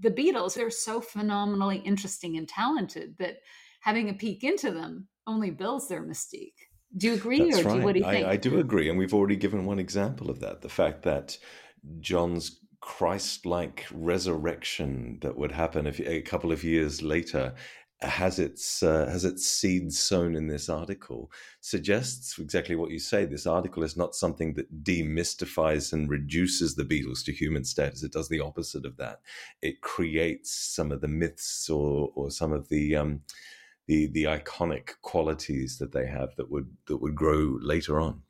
the 0.00 0.10
Beatles, 0.10 0.54
they're 0.54 0.68
so 0.68 1.00
phenomenally 1.00 1.76
interesting 1.76 2.36
and 2.36 2.48
talented 2.48 3.14
that 3.20 3.36
having 3.82 4.08
a 4.08 4.14
peek 4.14 4.42
into 4.42 4.72
them 4.72 5.06
only 5.28 5.52
builds 5.52 5.86
their 5.86 6.02
mystique. 6.02 6.58
Do 6.96 7.06
you 7.06 7.14
agree, 7.14 7.38
That's 7.38 7.60
or 7.60 7.70
do 7.70 7.76
you, 7.76 7.82
what 7.82 7.92
do 7.92 8.00
you 8.00 8.04
think? 8.04 8.26
I, 8.26 8.32
I 8.32 8.36
do 8.36 8.58
agree, 8.58 8.88
and 8.88 8.98
we've 8.98 9.14
already 9.14 9.36
given 9.36 9.64
one 9.64 9.78
example 9.78 10.28
of 10.28 10.40
that: 10.40 10.60
the 10.60 10.68
fact 10.68 11.04
that 11.04 11.38
John's 12.00 12.58
Christ-like 12.80 13.86
resurrection 13.92 15.18
that 15.22 15.36
would 15.36 15.52
happen 15.52 15.92
few- 15.92 16.08
a 16.08 16.20
couple 16.22 16.50
of 16.50 16.64
years 16.64 17.00
later 17.00 17.54
has 18.02 18.38
its 18.38 18.82
uh, 18.82 19.06
has 19.06 19.24
its 19.24 19.46
seeds 19.46 19.98
sown 19.98 20.36
in 20.36 20.48
this 20.48 20.68
article 20.68 21.30
suggests 21.60 22.38
exactly 22.38 22.76
what 22.76 22.90
you 22.90 22.98
say. 22.98 23.24
This 23.24 23.46
article 23.46 23.82
is 23.82 23.96
not 23.96 24.14
something 24.14 24.52
that 24.54 24.84
demystifies 24.84 25.92
and 25.92 26.08
reduces 26.08 26.74
the 26.74 26.84
Beatles 26.84 27.24
to 27.24 27.32
human 27.32 27.64
status. 27.64 28.02
It 28.02 28.12
does 28.12 28.28
the 28.28 28.40
opposite 28.40 28.84
of 28.84 28.98
that. 28.98 29.20
It 29.62 29.80
creates 29.80 30.52
some 30.52 30.92
of 30.92 31.00
the 31.00 31.08
myths 31.08 31.70
or 31.70 32.12
or 32.14 32.30
some 32.30 32.52
of 32.52 32.68
the 32.68 32.96
um, 32.96 33.22
the 33.86 34.06
the 34.08 34.24
iconic 34.24 34.90
qualities 35.00 35.78
that 35.78 35.92
they 35.92 36.06
have 36.06 36.36
that 36.36 36.50
would 36.50 36.68
that 36.88 36.98
would 36.98 37.14
grow 37.14 37.58
later 37.60 37.98
on. 37.98 38.22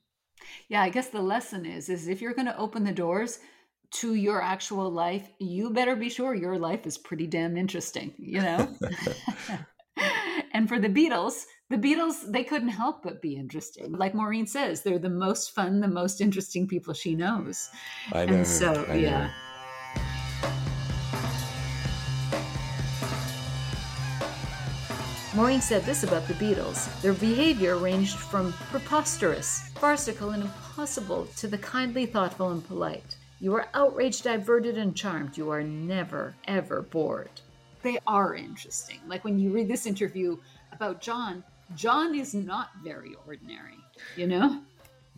Yeah, 0.69 0.83
I 0.83 0.91
guess 0.91 1.09
the 1.09 1.23
lesson 1.23 1.67
is 1.67 1.89
is 1.89 2.07
if 2.07 2.21
you're 2.21 2.35
going 2.35 2.47
to 2.47 2.59
open 2.59 2.85
the 2.85 2.93
doors 2.93 3.41
to 3.93 4.15
your 4.15 4.43
actual 4.43 4.91
life, 4.91 5.29
you 5.39 5.71
better 5.71 5.97
be 5.97 6.09
sure 6.09 6.35
your 6.35 6.59
life 6.59 6.87
is 6.87 6.99
pretty 6.99 7.27
damn 7.27 7.57
interesting, 7.57 8.13
you 8.19 8.41
know? 8.41 8.75
and 10.53 10.69
for 10.69 10.79
the 10.79 10.89
Beatles, 10.89 11.45
the 11.71 11.77
Beatles, 11.77 12.31
they 12.31 12.45
couldn't 12.45 12.69
help 12.69 13.03
but 13.03 13.21
be 13.21 13.37
interesting. 13.37 13.93
Like 13.93 14.15
Maureen 14.15 14.47
says, 14.47 14.83
they're 14.83 14.99
the 14.99 15.11
most 15.11 15.53
fun, 15.53 15.81
the 15.81 15.89
most 15.89 16.21
interesting 16.21 16.69
people 16.69 16.95
she 16.95 17.15
knows. 17.15 17.69
I 18.13 18.27
know. 18.27 18.35
And 18.35 18.47
so, 18.47 18.87
I 18.89 18.95
yeah. 18.95 19.27
know. 19.27 19.31
Maureen 25.37 25.61
said 25.61 25.83
this 25.83 26.03
about 26.03 26.27
the 26.27 26.35
Beatles 26.35 26.89
their 27.03 27.13
behavior 27.13 27.77
ranged 27.77 28.17
from 28.17 28.55
preposterous, 28.71 29.69
farcical, 29.75 30.31
and 30.31 30.45
impossible 30.45 31.27
to 31.37 31.47
the 31.47 31.59
kindly, 31.59 32.07
thoughtful, 32.07 32.53
and 32.53 32.67
polite. 32.67 33.17
You 33.39 33.55
are 33.55 33.69
outraged, 33.75 34.25
diverted, 34.25 34.79
and 34.79 34.97
charmed. 34.97 35.37
You 35.37 35.51
are 35.51 35.63
never, 35.63 36.35
ever 36.47 36.83
bored. 36.83 37.31
They 37.83 37.99
are 38.07 38.35
interesting. 38.35 38.99
Like 39.07 39.25
when 39.25 39.39
you 39.39 39.51
read 39.51 39.69
this 39.69 39.87
interview 39.87 40.39
about 40.73 41.01
John, 41.01 41.45
John 41.75 42.15
is 42.15 42.35
not 42.35 42.71
very 42.83 43.15
ordinary, 43.27 43.79
you 44.17 44.27
know? 44.27 44.63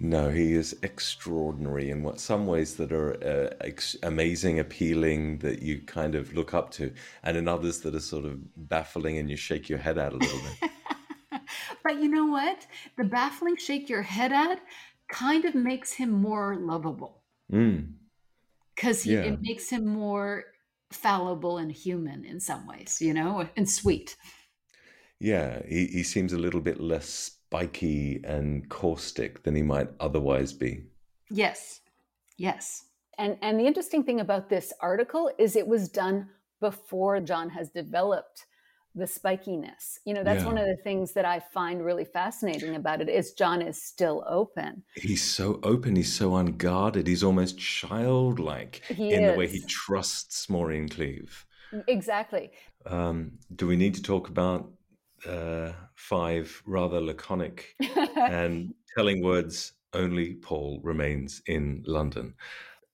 No, 0.01 0.31
he 0.31 0.53
is 0.53 0.77
extraordinary 0.83 1.91
in 1.91 2.03
what 2.03 2.21
some 2.21 2.47
ways 2.47 2.77
that 2.77 2.93
are 2.93 3.15
uh, 3.25 3.55
ex- 3.61 3.97
amazing, 4.03 4.61
appealing, 4.61 5.39
that 5.39 5.61
you 5.61 5.81
kind 5.81 6.15
of 6.15 6.33
look 6.35 6.55
up 6.55 6.71
to, 6.73 6.93
and 7.25 7.37
in 7.37 7.49
others 7.49 7.81
that 7.81 7.95
are 7.95 8.01
sort 8.01 8.25
of 8.25 8.39
baffling 8.69 9.19
and 9.19 9.29
you 9.29 9.37
shake 9.37 9.69
your 9.69 9.79
head 9.79 9.99
at 9.99 10.13
a 10.13 10.17
little 10.17 10.41
bit. 10.41 10.71
But 11.85 12.03
you 12.03 12.09
know 12.09 12.27
what? 12.27 12.67
The 12.99 13.05
baffling 13.05 13.57
shake 13.57 13.89
your 13.89 14.03
head 14.03 14.33
at 14.33 14.61
kind 15.09 15.47
of 15.47 15.55
makes 15.55 15.93
him 15.95 16.11
more 16.11 16.55
lovable 16.57 17.19
Mm. 17.53 17.95
Because 18.79 19.05
Yeah. 19.05 19.23
it 19.23 19.41
makes 19.43 19.69
him 19.71 19.85
more 19.87 20.45
fallible 20.93 21.59
and 21.59 21.73
human 21.73 22.25
in 22.25 22.39
some 22.41 22.67
ways, 22.67 22.99
you 23.01 23.13
know, 23.13 23.49
and 23.57 23.69
sweet. 23.69 24.17
Yeah, 25.19 25.61
he, 25.67 25.87
he 25.87 26.03
seems 26.05 26.33
a 26.33 26.39
little 26.39 26.61
bit 26.61 26.81
less 26.81 27.09
spiky 27.09 28.21
and 28.25 28.69
caustic 28.69 29.43
than 29.43 29.57
he 29.57 29.63
might 29.63 29.89
otherwise 29.99 30.53
be. 30.53 30.85
Yes. 31.29 31.81
Yes. 32.37 32.85
And 33.19 33.37
and 33.43 33.59
the 33.59 33.67
interesting 33.67 34.05
thing 34.05 34.21
about 34.21 34.49
this 34.49 34.73
article 34.81 35.29
is 35.39 35.57
it 35.57 35.67
was 35.67 35.89
done 35.89 36.29
before 36.61 37.19
John 37.21 37.51
has 37.51 37.71
developed 37.71 38.47
the 38.99 39.05
spikiness. 39.07 39.99
You 40.05 40.15
know, 40.15 40.25
that's 40.25 40.41
Yeah. 40.41 40.47
one 40.47 40.59
of 40.59 40.67
the 40.67 40.77
things 40.85 41.13
that 41.13 41.25
I 41.25 41.41
find 41.41 41.85
really 41.85 42.05
fascinating 42.05 42.75
about 42.77 43.01
it 43.01 43.09
is 43.09 43.33
John 43.33 43.63
is 43.63 43.81
still 43.81 44.25
open. 44.29 44.83
He's 44.95 45.23
so 45.23 45.61
open, 45.63 45.97
he's 45.97 46.13
so 46.13 46.37
unguarded, 46.37 47.07
he's 47.07 47.23
almost 47.25 47.59
childlike 47.59 48.83
He 48.89 49.13
in 49.15 49.27
the 49.27 49.35
way 49.35 49.47
he 49.49 49.61
trusts 49.67 50.49
Maureen 50.51 50.89
Cleave. 50.89 51.47
Exactly. 51.87 52.51
Um, 52.87 53.39
do 53.55 53.67
we 53.67 53.77
need 53.77 53.95
to 53.95 54.03
talk 54.03 54.29
about 54.29 54.71
uh, 55.27 55.73
five 55.95 56.63
rather 56.67 57.01
laconic 57.01 57.77
and 58.17 58.75
telling 58.97 59.23
words? 59.23 59.73
Only 59.95 60.35
Paul 60.35 60.81
remains 60.83 61.41
in 61.47 61.83
London. 61.87 62.35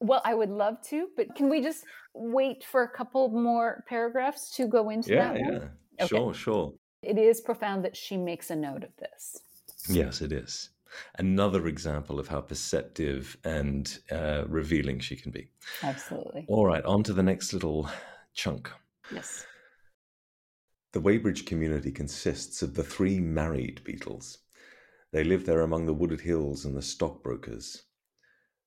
well, 0.00 0.22
I 0.24 0.34
would 0.34 0.50
love 0.50 0.80
to, 0.90 1.08
but 1.16 1.34
can 1.34 1.48
we 1.48 1.60
just 1.62 1.84
wait 2.14 2.64
for 2.64 2.82
a 2.82 2.88
couple 2.88 3.28
more 3.30 3.84
paragraphs 3.88 4.50
to 4.56 4.66
go 4.68 4.90
into 4.90 5.14
Yeah, 5.14 5.16
that 5.16 5.36
one? 5.38 5.60
yeah, 5.62 5.68
Okay. 6.00 6.08
sure, 6.08 6.34
sure. 6.34 6.72
It 7.02 7.18
is 7.18 7.40
profound 7.40 7.84
that 7.84 7.96
she 7.96 8.16
makes 8.16 8.50
a 8.50 8.56
note 8.56 8.82
of 8.82 8.96
this. 8.96 9.40
Yes, 9.88 10.22
it 10.22 10.32
is. 10.32 10.70
Another 11.18 11.66
example 11.66 12.18
of 12.18 12.28
how 12.28 12.40
perceptive 12.40 13.36
and 13.44 13.98
uh, 14.10 14.44
revealing 14.46 15.00
she 15.00 15.16
can 15.16 15.32
be. 15.32 15.48
Absolutely. 15.82 16.44
All 16.48 16.66
right, 16.66 16.84
on 16.84 17.02
to 17.02 17.12
the 17.12 17.22
next 17.22 17.52
little 17.52 17.88
chunk. 18.32 18.70
Yes. 19.12 19.44
The 20.92 21.00
Weybridge 21.00 21.44
community 21.44 21.90
consists 21.90 22.62
of 22.62 22.74
the 22.74 22.84
three 22.84 23.18
married 23.18 23.80
Beatles. 23.84 24.38
They 25.12 25.24
live 25.24 25.44
there 25.44 25.62
among 25.62 25.86
the 25.86 25.94
wooded 25.94 26.20
hills 26.20 26.64
and 26.64 26.76
the 26.76 26.82
stockbrokers. 26.82 27.82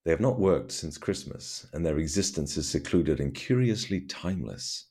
They 0.03 0.11
have 0.11 0.21
not 0.21 0.39
worked 0.39 0.71
since 0.71 0.97
Christmas, 0.97 1.65
and 1.73 1.85
their 1.85 1.97
existence 1.97 2.55
is 2.57 2.69
secluded 2.69 3.19
and 3.19 3.33
curiously 3.33 4.01
timeless. 4.01 4.85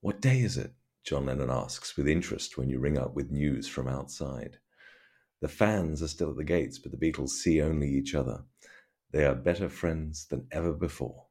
What 0.00 0.20
day 0.20 0.40
is 0.40 0.56
it? 0.56 0.72
John 1.04 1.26
Lennon 1.26 1.50
asks 1.50 1.96
with 1.96 2.06
interest 2.08 2.58
when 2.58 2.68
you 2.68 2.78
ring 2.78 2.98
up 2.98 3.14
with 3.14 3.30
news 3.30 3.66
from 3.66 3.88
outside. 3.88 4.58
The 5.40 5.48
fans 5.48 6.02
are 6.02 6.08
still 6.08 6.30
at 6.30 6.36
the 6.36 6.44
gates, 6.44 6.78
but 6.78 6.92
the 6.92 6.98
Beatles 6.98 7.30
see 7.30 7.62
only 7.62 7.88
each 7.88 8.14
other. 8.14 8.44
They 9.10 9.24
are 9.24 9.34
better 9.34 9.68
friends 9.68 10.26
than 10.26 10.46
ever 10.52 10.72
before. 10.72 11.24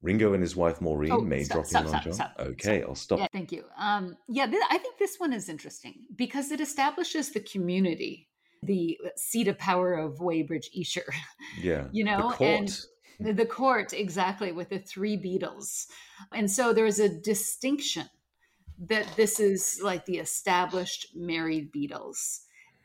Ringo 0.00 0.32
and 0.32 0.42
his 0.42 0.54
wife 0.54 0.80
Maureen 0.80 1.10
Oh, 1.12 1.20
may 1.20 1.42
stop, 1.42 1.54
drop 1.56 1.66
stop, 1.66 1.82
in 1.86 1.94
on 1.94 2.02
John. 2.02 2.12
stop, 2.12 2.36
okay, 2.38 2.82
I'll 2.82 2.94
stop. 2.94 3.18
Yeah, 3.18 3.26
thank 3.32 3.50
you. 3.50 3.64
Um, 3.76 4.16
yeah, 4.28 4.46
th- 4.46 4.62
I 4.70 4.78
think 4.78 4.96
this 4.98 5.16
one 5.18 5.32
is 5.32 5.48
interesting 5.48 6.04
because 6.14 6.52
it 6.52 6.60
establishes 6.60 7.30
the 7.30 7.40
community, 7.40 8.28
the 8.62 8.96
seat 9.16 9.48
of 9.48 9.58
power 9.58 9.94
of 9.94 10.20
Weybridge 10.20 10.70
Esher, 10.76 11.12
Yeah. 11.60 11.88
you 11.90 12.04
know, 12.04 12.28
the 12.30 12.34
court. 12.36 12.40
and 12.60 12.80
the, 13.18 13.32
the 13.32 13.46
court 13.46 13.92
exactly 13.92 14.52
with 14.52 14.68
the 14.68 14.78
three 14.78 15.16
Beatles, 15.16 15.86
and 16.32 16.48
so 16.48 16.72
there's 16.72 17.00
a 17.00 17.08
distinction 17.08 18.06
that 18.78 19.06
this 19.16 19.40
is 19.40 19.80
like 19.82 20.04
the 20.06 20.18
established 20.18 21.08
married 21.14 21.72
Beatles. 21.72 22.40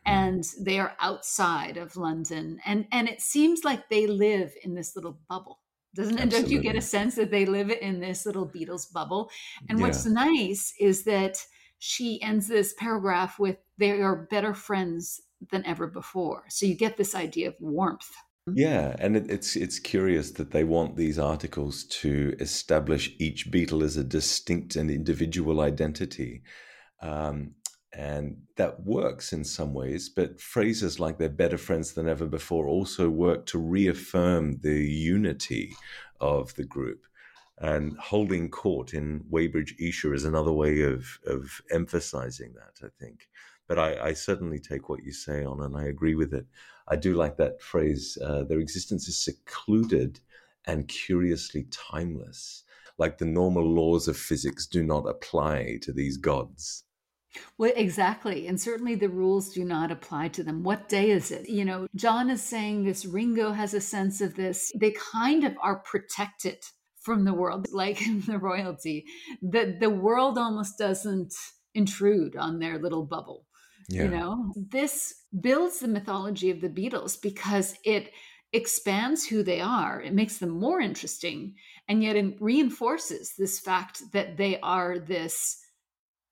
And 0.05 0.43
they 0.59 0.79
are 0.79 0.97
outside 0.99 1.77
of 1.77 1.95
London, 1.95 2.59
and 2.65 2.87
and 2.91 3.07
it 3.07 3.21
seems 3.21 3.63
like 3.63 3.87
they 3.87 4.05
live 4.05 4.53
in 4.61 4.75
this 4.75 4.97
little 4.97 5.17
bubble, 5.29 5.61
doesn't 5.95 6.17
it? 6.19 6.29
Don't 6.29 6.49
you 6.49 6.59
get 6.59 6.75
a 6.75 6.81
sense 6.81 7.15
that 7.15 7.31
they 7.31 7.45
live 7.45 7.69
in 7.71 8.01
this 8.01 8.25
little 8.25 8.45
Beatles 8.45 8.91
bubble? 8.91 9.29
And 9.69 9.79
Yeah. 9.79 9.85
what's 9.85 10.05
nice 10.05 10.73
is 10.77 11.05
that 11.05 11.45
she 11.79 12.21
ends 12.21 12.49
this 12.49 12.73
paragraph 12.73 13.39
with 13.39 13.57
they 13.77 13.91
are 14.01 14.27
better 14.29 14.53
friends 14.53 15.21
than 15.51 15.65
ever 15.65 15.87
before. 15.87 16.45
So 16.49 16.65
you 16.65 16.75
get 16.75 16.97
this 16.97 17.15
idea 17.15 17.47
of 17.49 17.55
warmth. 17.61 18.11
Yeah, 18.45 18.95
and 18.99 19.15
it, 19.15 19.29
it's 19.31 19.55
it's 19.55 19.79
curious 19.79 20.31
that 20.31 20.51
they 20.51 20.65
want 20.65 20.97
these 20.97 21.17
articles 21.17 21.85
to 22.01 22.35
establish 22.41 23.15
each 23.17 23.49
Beatle 23.49 23.83
as 23.83 23.95
a 23.95 24.03
distinct 24.03 24.75
and 24.75 24.91
individual 24.91 25.61
identity, 25.61 26.43
um, 27.01 27.53
and 27.93 28.41
that 28.57 28.83
works 28.85 29.31
in 29.33 29.45
some 29.45 29.73
ways. 29.73 30.09
But 30.09 30.41
phrases 30.41 30.99
like 30.99 31.17
"they're 31.19 31.29
better 31.29 31.57
friends 31.57 31.93
than 31.93 32.07
ever 32.09 32.25
before" 32.27 32.67
also 32.67 33.09
work 33.09 33.45
to 33.47 33.59
reaffirm 33.59 34.59
the 34.61 34.83
unity 34.85 35.73
of 36.19 36.53
the 36.55 36.65
group. 36.65 37.05
And 37.59 37.97
holding 37.97 38.49
court 38.49 38.93
in 38.93 39.23
Weybridge 39.29 39.75
Esher 39.79 40.13
is 40.13 40.25
another 40.25 40.51
way 40.51 40.81
of 40.81 41.19
of 41.25 41.61
emphasizing 41.71 42.53
that. 42.55 42.85
I 42.85 42.89
think, 42.99 43.29
but 43.67 43.79
I, 43.79 44.09
I 44.09 44.13
certainly 44.13 44.59
take 44.59 44.89
what 44.89 45.03
you 45.03 45.13
say 45.13 45.45
on, 45.45 45.61
and 45.61 45.77
I 45.77 45.85
agree 45.85 46.15
with 46.15 46.33
it. 46.33 46.45
I 46.87 46.95
do 46.95 47.13
like 47.13 47.37
that 47.37 47.61
phrase. 47.61 48.17
Uh, 48.23 48.43
their 48.43 48.59
existence 48.59 49.07
is 49.07 49.17
secluded 49.17 50.19
and 50.65 50.87
curiously 50.87 51.67
timeless. 51.71 52.63
Like 52.97 53.17
the 53.17 53.25
normal 53.25 53.65
laws 53.65 54.07
of 54.07 54.17
physics 54.17 54.67
do 54.67 54.83
not 54.83 55.07
apply 55.07 55.79
to 55.81 55.91
these 55.91 56.17
gods. 56.17 56.83
Well, 57.57 57.71
exactly. 57.75 58.47
And 58.47 58.59
certainly 58.59 58.95
the 58.95 59.09
rules 59.09 59.49
do 59.49 59.65
not 59.65 59.91
apply 59.91 60.27
to 60.29 60.43
them. 60.43 60.63
What 60.63 60.89
day 60.89 61.09
is 61.09 61.31
it? 61.31 61.49
You 61.49 61.65
know, 61.65 61.87
John 61.95 62.29
is 62.29 62.43
saying 62.43 62.83
this, 62.83 63.05
Ringo 63.05 63.51
has 63.51 63.73
a 63.73 63.81
sense 63.81 64.21
of 64.21 64.35
this. 64.35 64.71
They 64.75 64.91
kind 64.91 65.43
of 65.43 65.55
are 65.61 65.77
protected 65.77 66.63
from 67.01 67.25
the 67.25 67.33
world, 67.33 67.67
like 67.73 67.99
the 68.27 68.37
royalty. 68.37 69.05
The, 69.41 69.77
the 69.79 69.89
world 69.89 70.37
almost 70.37 70.77
doesn't 70.77 71.33
intrude 71.73 72.35
on 72.35 72.59
their 72.59 72.77
little 72.77 73.03
bubble. 73.03 73.45
Yeah. 73.89 74.03
You 74.03 74.09
know, 74.09 74.53
this 74.55 75.13
builds 75.39 75.79
the 75.79 75.87
mythology 75.87 76.49
of 76.51 76.61
the 76.61 76.69
Beatles 76.69 77.21
because 77.21 77.75
it 77.83 78.11
expands 78.53 79.25
who 79.25 79.43
they 79.43 79.59
are. 79.61 80.01
It 80.01 80.13
makes 80.13 80.37
them 80.37 80.49
more 80.49 80.79
interesting. 80.79 81.55
And 81.87 82.03
yet 82.03 82.15
it 82.15 82.35
reinforces 82.39 83.33
this 83.37 83.59
fact 83.59 84.01
that 84.13 84.37
they 84.37 84.59
are 84.61 84.99
this 84.99 85.59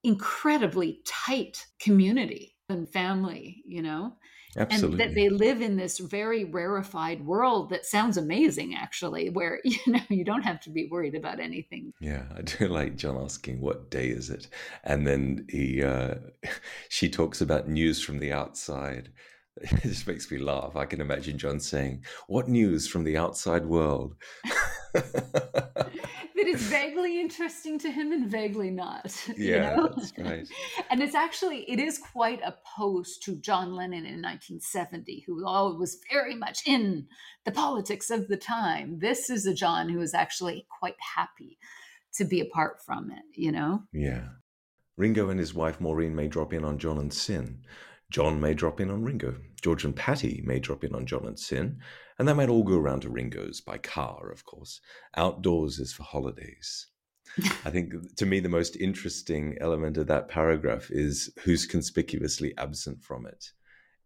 incredibly 0.04 1.02
tight 1.06 1.66
community 1.80 2.56
and 2.70 2.90
family, 2.92 3.64
you 3.66 3.82
know? 3.82 4.14
Absolutely. 4.58 4.92
and 4.92 5.00
that 5.00 5.16
they 5.16 5.30
live 5.30 5.62
in 5.62 5.78
this 5.78 5.98
very 5.98 6.44
rarefied 6.44 7.26
world 7.26 7.70
that 7.70 7.86
sounds 7.86 8.18
amazing 8.18 8.76
actually 8.76 9.30
where 9.30 9.62
you 9.64 9.78
know 9.88 10.02
you 10.10 10.26
don't 10.26 10.42
have 10.44 10.60
to 10.62 10.70
be 10.70 10.88
worried 10.92 11.16
about 11.16 11.40
anything 11.40 11.94
Yeah, 12.00 12.24
I 12.36 12.42
do 12.42 12.68
like 12.68 12.98
John 12.98 13.18
asking 13.18 13.62
what 13.62 13.90
day 13.90 14.08
is 14.08 14.30
it, 14.30 14.48
and 14.84 15.08
then 15.08 15.46
he, 15.50 15.84
uh, 15.84 16.16
she 16.90 17.10
talks 17.10 17.42
about 17.42 17.70
news 17.70 18.04
from 18.04 18.20
the 18.20 18.32
outside. 18.34 19.10
It 19.58 19.82
just 19.84 20.08
makes 20.08 20.32
me 20.32 20.38
laugh. 20.38 20.76
I 20.76 20.86
can 20.86 21.02
imagine 21.02 21.38
John 21.38 21.60
saying, 21.60 22.06
"What 22.28 22.48
news 22.48 22.88
from 22.88 23.04
the 23.04 23.18
outside 23.18 23.66
world?" 23.66 24.16
that 26.36 26.48
is 26.48 26.62
vaguely 26.64 27.20
interesting 27.20 27.78
to 27.80 27.92
him 27.92 28.12
and 28.12 28.30
vaguely 28.30 28.70
not 28.70 29.16
you 29.38 29.52
yeah, 29.54 29.76
know? 29.76 29.90
that's 29.96 30.14
right. 30.18 30.48
and 30.90 31.02
it's 31.02 31.16
actually 31.16 31.70
it 31.70 31.80
is 31.80 31.98
quite 31.98 32.42
opposed 32.46 33.24
to 33.24 33.36
john 33.36 33.74
lennon 33.76 34.06
in 34.06 34.22
1970 34.22 35.24
who 35.26 35.36
was 35.44 36.00
very 36.12 36.36
much 36.36 36.62
in 36.66 37.08
the 37.46 37.52
politics 37.52 38.10
of 38.10 38.28
the 38.28 38.38
time 38.38 39.00
this 39.00 39.30
is 39.30 39.46
a 39.46 39.54
john 39.54 39.90
who 39.90 40.02
is 40.02 40.14
actually 40.14 40.66
quite 40.80 40.96
happy 41.16 41.58
to 42.14 42.26
be 42.26 42.42
apart 42.42 42.78
from 42.86 43.12
it 43.12 43.24
you 43.34 43.52
know 43.52 43.84
Yeah. 43.94 44.28
Ringo 44.98 45.30
and 45.30 45.40
his 45.40 45.54
wife 45.54 45.80
Maureen 45.82 46.16
may 46.16 46.28
drop 46.28 46.54
in 46.54 46.64
on 46.64 46.78
John 46.78 47.00
and 47.00 47.10
Cyn. 47.12 47.60
John 48.12 48.40
may 48.40 48.54
drop 48.54 48.80
in 48.80 48.92
on 48.92 49.04
Ringo. 49.04 49.36
George 49.62 49.86
and 49.86 49.96
Pattie 49.96 50.44
may 50.46 50.60
drop 50.60 50.84
in 50.84 50.94
on 50.94 51.06
John 51.06 51.26
and 51.26 51.38
Cyn. 51.38 51.78
And 52.22 52.28
they 52.28 52.34
might 52.34 52.50
all 52.50 52.64
go 52.64 52.78
around 52.78 53.02
to 53.02 53.10
Ringo's 53.10 53.62
by 53.62 53.80
car, 53.80 54.30
of 54.30 54.46
course. 54.46 54.80
Outdoors 55.18 55.80
is 55.80 55.92
for 55.92 56.04
holidays. 56.04 56.86
I 57.66 57.72
think 57.72 57.94
to 58.18 58.28
me, 58.28 58.40
the 58.40 58.48
most 58.48 58.76
interesting 58.76 59.58
element 59.60 59.98
of 59.98 60.06
that 60.06 60.28
paragraph 60.28 60.92
is 60.92 61.34
who's 61.40 61.66
conspicuously 61.66 62.54
absent 62.60 63.02
from 63.02 63.26
it. 63.26 63.44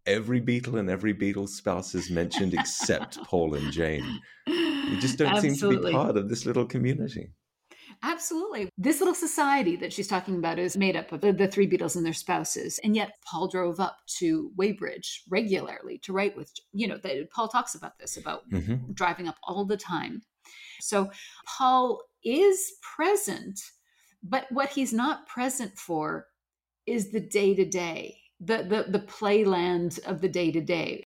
Every 0.06 0.40
Beatle 0.40 0.80
and 0.80 0.90
every 0.90 1.14
Beatles 1.14 1.50
spouse 1.50 1.94
is 1.94 2.10
mentioned 2.10 2.54
except 2.54 3.22
Paul 3.26 3.54
and 3.54 3.70
Jane. 3.74 4.22
You 4.48 4.98
just 5.02 5.18
don't 5.18 5.42
seem 5.42 5.58
to 5.58 5.78
be 5.78 5.92
part 5.92 6.16
of 6.16 6.30
this 6.30 6.46
little 6.46 6.66
community. 6.66 7.34
Absolutely. 8.06 8.70
This 8.78 9.00
little 9.00 9.16
society 9.16 9.76
that 9.78 9.92
she's 9.92 10.08
talking 10.08 10.38
about 10.38 10.60
is 10.60 10.78
made 10.78 10.96
up 10.96 11.12
of 11.12 11.22
the, 11.22 11.34
the 11.34 11.48
three 11.48 11.68
Beatles 11.68 11.96
and 11.96 12.06
their 12.06 12.14
spouses. 12.14 12.80
And 12.84 12.96
yet 12.96 13.16
Paul 13.26 13.48
drove 13.48 13.80
up 13.80 13.98
to 14.20 14.52
Weybridge 14.56 15.24
regularly 15.28 15.98
to 16.04 16.14
write 16.14 16.38
with, 16.38 16.52
you 16.72 16.88
know, 16.88 16.98
that 17.00 17.32
Paul 17.32 17.48
talks 17.48 17.74
about 17.74 17.98
this, 17.98 18.16
about 18.16 18.44
hmm 18.50 18.76
driving 18.94 19.28
up 19.28 19.38
all 19.44 19.66
the 19.66 19.78
time. 19.78 20.22
So 20.80 21.10
Paul 21.48 22.02
is 22.24 22.74
present, 22.96 23.60
but 24.22 24.46
what 24.52 24.70
he's 24.70 24.94
not 24.94 25.28
present 25.28 25.78
for 25.78 26.28
is 26.86 27.12
the 27.12 27.20
day 27.20 27.56
to 27.56 27.66
day, 27.66 28.20
the 28.40 28.58
the 28.58 28.86
the 28.88 29.06
playland 29.06 30.00
of 30.06 30.22
the 30.22 30.30
day 30.30 30.52
to 30.52 30.62
day. 30.62 31.04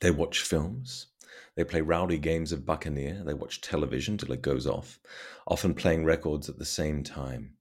They 0.00 0.12
watch 0.12 0.40
films. 0.40 1.08
They 1.58 1.64
play 1.64 1.80
rowdy 1.80 2.18
games 2.18 2.52
of 2.52 2.64
Buccaneer. 2.64 3.24
They 3.26 3.34
watch 3.34 3.60
television 3.60 4.16
till 4.16 4.30
it 4.30 4.42
goes 4.42 4.64
off, 4.64 5.00
often 5.44 5.74
playing 5.74 6.04
records 6.04 6.48
at 6.48 6.56
the 6.56 6.64
same 6.64 7.02
time. 7.02 7.54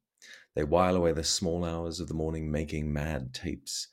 They 0.53 0.63
while 0.63 0.95
away 0.95 1.13
the 1.13 1.23
small 1.23 1.65
hours 1.65 1.99
of 1.99 2.07
the 2.07 2.13
morning 2.13 2.51
making 2.51 2.93
mad 2.93 3.33
tapes. 3.33 3.87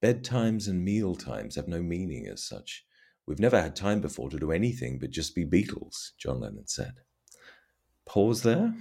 Bedtimes 0.00 0.68
and 0.68 0.84
meal 0.84 1.16
times 1.16 1.56
have 1.56 1.66
no 1.66 1.82
meaning 1.82 2.28
as 2.28 2.44
such. 2.44 2.84
We've 3.26 3.40
never 3.40 3.60
had 3.60 3.74
time 3.74 4.00
before 4.00 4.30
to 4.30 4.38
do 4.38 4.52
anything 4.52 5.00
but 5.00 5.10
just 5.10 5.34
be 5.34 5.44
Beatles, 5.44 6.12
John 6.18 6.38
Lennon 6.38 6.68
said. 6.68 7.00
Pause 8.06 8.42
there. 8.42 8.74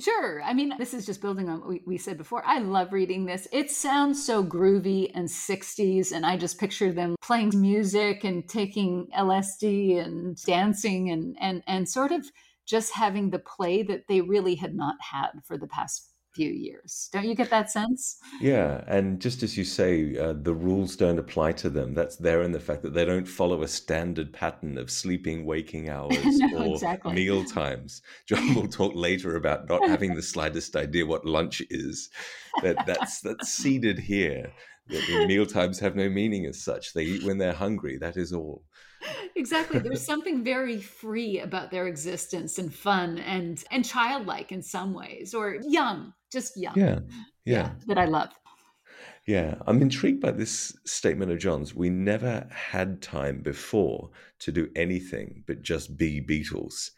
Sure. 0.00 0.42
I 0.42 0.54
mean, 0.54 0.72
this 0.76 0.92
is 0.92 1.06
just 1.06 1.20
building 1.20 1.48
on 1.48 1.60
what 1.60 1.68
we, 1.68 1.82
we 1.86 1.98
said 1.98 2.18
before. 2.18 2.42
I 2.44 2.58
love 2.58 2.92
reading 2.92 3.26
this. 3.26 3.46
It 3.52 3.70
sounds 3.70 4.24
so 4.24 4.42
groovy 4.42 5.12
and 5.14 5.28
60s, 5.28 6.10
and 6.10 6.26
I 6.26 6.36
just 6.36 6.58
picture 6.58 6.92
them 6.92 7.14
playing 7.22 7.52
music 7.54 8.24
and 8.24 8.48
taking 8.48 9.06
LSD 9.16 10.04
and 10.04 10.36
dancing 10.44 11.10
and, 11.10 11.36
and, 11.40 11.62
and 11.68 11.88
sort 11.88 12.10
of 12.10 12.26
just 12.66 12.92
having 12.92 13.30
the 13.30 13.38
play 13.38 13.84
that 13.84 14.08
they 14.08 14.20
really 14.20 14.56
had 14.56 14.74
not 14.74 14.96
had 15.00 15.30
for 15.44 15.56
the 15.56 15.68
past 15.68 16.13
few 16.34 16.50
years. 16.50 17.08
Don't 17.12 17.24
you 17.24 17.34
get 17.34 17.50
that 17.50 17.70
sense? 17.70 18.16
Yeah, 18.40 18.82
and 18.86 19.20
just 19.20 19.42
as 19.42 19.56
you 19.56 19.64
say, 19.64 20.16
uh, 20.18 20.34
the 20.34 20.54
rules 20.54 20.96
don't 20.96 21.18
apply 21.18 21.52
to 21.52 21.70
them. 21.70 21.94
That's 21.94 22.16
there 22.16 22.42
in 22.42 22.52
the 22.52 22.60
fact 22.60 22.82
that 22.82 22.94
they 22.94 23.04
don't 23.04 23.28
follow 23.28 23.62
a 23.62 23.68
standard 23.68 24.32
pattern 24.32 24.76
of 24.78 24.90
sleeping, 24.90 25.44
waking 25.46 25.88
hours, 25.96 26.16
No, 26.38 26.58
or 26.66 26.74
exactly. 26.74 27.12
meal 27.14 27.44
times. 27.44 28.02
John 28.26 28.54
will 28.54 28.68
talk 28.80 28.92
later 28.94 29.36
about 29.36 29.68
not 29.68 29.88
having 29.88 30.14
the 30.14 30.22
slightest 30.22 30.76
idea 30.76 31.06
what 31.06 31.24
lunch 31.24 31.62
is. 31.70 32.10
That 32.62 32.84
that's 32.86 33.20
that's 33.20 33.48
seeded 33.48 33.98
here. 33.98 34.52
That 34.88 35.26
meal 35.26 35.46
times 35.46 35.78
have 35.80 35.96
no 35.96 36.08
meaning 36.10 36.44
as 36.46 36.62
such. 36.62 36.92
They 36.92 37.04
eat 37.04 37.24
when 37.24 37.38
they're 37.38 37.54
hungry. 37.54 37.96
That 37.98 38.16
is 38.16 38.32
all. 38.32 38.62
Exactly. 39.36 39.78
There's 39.80 40.04
something 40.12 40.44
very 40.44 40.78
free 40.80 41.40
about 41.40 41.70
their 41.70 41.86
existence 41.86 42.58
and 42.58 42.72
fun 42.74 43.18
and 43.18 43.62
and 43.70 43.84
childlike 43.84 44.52
in 44.52 44.62
some 44.62 44.94
ways, 44.94 45.34
or 45.34 45.58
young, 45.66 46.12
just 46.32 46.56
young. 46.56 46.74
Yeah, 46.76 47.00
yeah. 47.44 47.72
that 47.86 47.98
I 47.98 48.06
love. 48.06 48.30
Yeah, 49.26 49.54
I'm 49.66 49.80
intrigued 49.80 50.20
by 50.20 50.32
this 50.32 50.76
statement 50.84 51.32
of 51.32 51.38
John's. 51.38 51.74
We 51.74 51.88
never 51.88 52.46
had 52.50 53.00
time 53.00 53.40
before 53.40 54.10
to 54.40 54.52
do 54.52 54.68
anything 54.76 55.44
but 55.46 55.62
just 55.62 55.96
be 55.96 56.20
Beatles. 56.20 56.90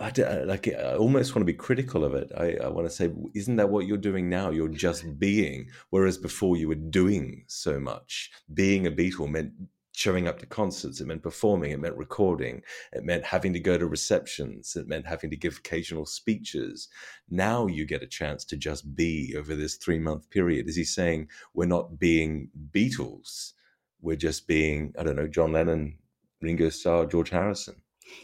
I, 0.00 0.12
I- 0.16 0.22
uh, 0.22 0.44
like, 0.46 0.68
I 0.68 0.94
almost 0.94 1.34
want 1.34 1.40
to 1.42 1.52
be 1.52 1.56
critical 1.58 2.04
of 2.04 2.14
it. 2.14 2.30
I, 2.36 2.56
I 2.62 2.68
want 2.68 2.86
to 2.88 2.94
say, 2.94 3.10
isn't 3.34 3.56
that 3.56 3.68
what 3.68 3.86
you're 3.86 3.96
doing 3.96 4.28
now? 4.28 4.50
You're 4.50 4.68
just 4.68 5.18
being, 5.18 5.68
whereas 5.90 6.18
before 6.18 6.56
you 6.56 6.68
were 6.68 6.74
doing 6.76 7.44
so 7.48 7.80
much. 7.80 8.30
Being 8.52 8.86
a 8.86 8.90
Beatle 8.90 9.28
meant 9.30 9.52
showing 9.94 10.26
up 10.26 10.40
to 10.40 10.46
concerts, 10.46 11.00
it 11.00 11.06
meant 11.06 11.22
performing, 11.22 11.70
it 11.70 11.80
meant 11.80 11.96
recording, 11.96 12.62
it 12.92 13.04
meant 13.04 13.24
having 13.24 13.52
to 13.52 13.60
go 13.60 13.78
to 13.78 13.86
receptions, 13.86 14.74
it 14.74 14.88
meant 14.88 15.06
having 15.06 15.30
to 15.30 15.36
give 15.36 15.58
occasional 15.58 16.04
speeches. 16.04 16.88
Now 17.30 17.68
you 17.68 17.86
get 17.86 18.02
a 18.02 18.06
chance 18.06 18.44
to 18.46 18.56
just 18.56 18.96
be 18.96 19.34
over 19.38 19.54
this 19.54 19.76
three 19.76 20.00
month 20.00 20.28
period. 20.30 20.68
Is 20.68 20.76
he 20.76 20.84
saying 20.84 21.28
we're 21.54 21.66
not 21.66 21.98
being 21.98 22.50
Beatles? 22.72 23.52
We're 24.00 24.16
just 24.16 24.48
being, 24.48 24.92
I 24.98 25.04
don't 25.04 25.16
know, 25.16 25.28
John 25.28 25.52
Lennon, 25.52 25.98
Ringo 26.42 26.70
Starr, 26.70 27.06
George 27.06 27.30
Harrison. 27.30 27.76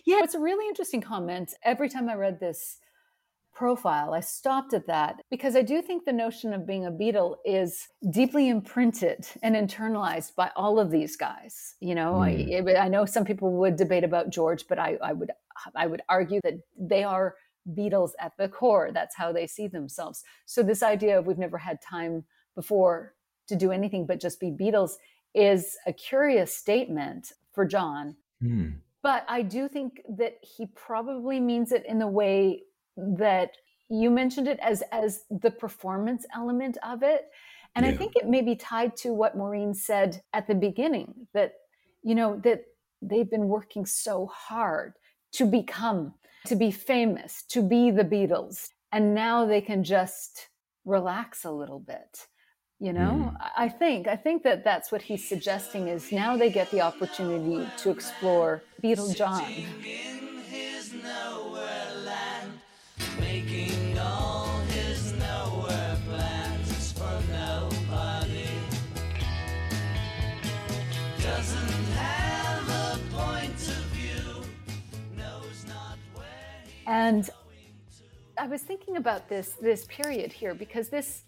Yeah, 0.05 0.21
it's 0.23 0.35
a 0.35 0.41
really 0.41 0.67
interesting 0.69 1.01
comment. 1.01 1.55
Every 1.63 1.89
time 1.89 2.09
I 2.09 2.15
read 2.15 2.41
this 2.41 2.81
profile, 3.55 4.15
I 4.15 4.21
stopped 4.21 4.75
at 4.75 4.87
that 4.87 5.23
because 5.31 5.57
I 5.57 5.63
do 5.63 5.83
think 5.83 6.05
the 6.05 6.13
notion 6.13 6.53
of 6.53 6.67
being 6.67 6.87
a 6.87 6.91
Beatle 6.91 7.37
is 7.45 7.89
deeply 8.11 8.49
imprinted 8.49 9.27
and 9.43 9.55
internalized 9.55 10.35
by 10.35 10.51
all 10.57 10.79
of 10.79 10.91
these 10.91 11.17
guys. 11.17 11.75
You 11.81 11.95
know, 11.95 12.23
I, 12.23 12.63
I 12.79 12.89
know 12.89 13.05
some 13.05 13.25
people 13.25 13.53
would 13.53 13.77
debate 13.77 14.05
about 14.05 14.31
George, 14.31 14.67
but 14.69 14.79
I, 14.79 14.97
I 15.03 15.13
would 15.13 15.31
I 15.77 15.87
would 15.87 16.03
argue 16.09 16.41
that 16.43 16.55
they 16.79 17.05
are 17.05 17.35
Beatles 17.69 18.13
at 18.19 18.33
the 18.39 18.49
core. 18.49 18.91
That's 18.95 19.15
how 19.15 19.33
they 19.33 19.47
see 19.47 19.69
themselves. 19.69 20.23
So 20.47 20.63
this 20.63 20.83
idea 20.83 21.19
of 21.19 21.27
we've 21.27 21.37
never 21.37 21.59
had 21.59 21.83
time 21.83 22.25
before 22.55 23.15
to 23.49 23.57
do 23.57 23.73
anything 23.73 24.07
but 24.07 24.21
just 24.21 24.41
be 24.41 24.51
Beatles 24.51 24.93
is 25.35 25.77
a 25.87 25.93
curious 25.93 26.57
statement 26.57 27.33
for 27.53 27.65
John 27.67 28.17
Hmm. 28.41 28.69
but 29.03 29.25
I 29.29 29.43
do 29.43 29.69
think 29.69 30.01
that 30.17 30.39
he 30.41 30.67
probably 30.67 31.41
means 31.41 31.73
it 31.73 31.85
in 31.87 31.99
the 31.99 32.07
way 32.07 32.63
that 33.19 33.53
you 33.89 34.11
mentioned 34.11 34.49
it 34.49 34.59
as 34.61 34.83
as 34.93 35.25
the 35.31 35.51
performance 35.51 36.25
element 36.35 36.79
of 36.83 37.03
it. 37.03 37.29
And 37.77 37.87
I 37.87 37.93
think 37.93 38.17
it 38.17 38.27
may 38.27 38.43
be 38.43 38.57
tied 38.57 38.97
to 38.99 39.13
what 39.13 39.37
Maureen 39.37 39.75
said 39.75 40.23
at 40.33 40.49
the 40.49 40.57
beginning 40.57 41.29
that 41.35 41.55
you 42.03 42.15
know 42.15 42.37
that 42.43 42.65
they've 43.01 43.31
been 43.31 43.49
working 43.49 43.87
so 43.87 44.27
hard 44.27 44.95
to 45.33 45.47
become 45.47 46.15
to 46.47 46.57
be 46.57 46.71
famous, 46.71 47.43
to 47.49 47.63
be 47.63 47.91
the 47.91 48.05
Beatles, 48.05 48.71
and 48.93 49.15
now 49.15 49.47
they 49.47 49.61
can 49.61 49.85
just 49.85 50.49
relax 50.85 51.45
a 51.45 51.51
little 51.51 51.81
bit. 51.81 52.27
You 52.81 52.93
know, 52.95 53.33
mm. 53.33 53.37
I 53.41 53.67
I 53.67 53.69
think 53.69 54.09
I 54.09 54.17
think 54.17 54.43
that 54.45 54.65
that's 54.65 54.91
what 54.91 55.03
he's 55.03 55.29
suggesting 55.29 55.89
is 55.89 56.11
now 56.11 56.37
they 56.37 56.51
get 56.51 56.71
the 56.71 56.81
opportunity 56.81 57.69
to 57.79 57.91
explore 57.91 58.63
Beatle 58.83 59.15
John. 59.15 59.45
And 76.91 77.31
I 78.37 78.49
was 78.49 78.63
thinking 78.63 78.97
about 78.97 79.29
this 79.29 79.51
this 79.61 79.85
period 79.85 80.33
here 80.33 80.55
because 80.55 80.89
this 80.89 81.23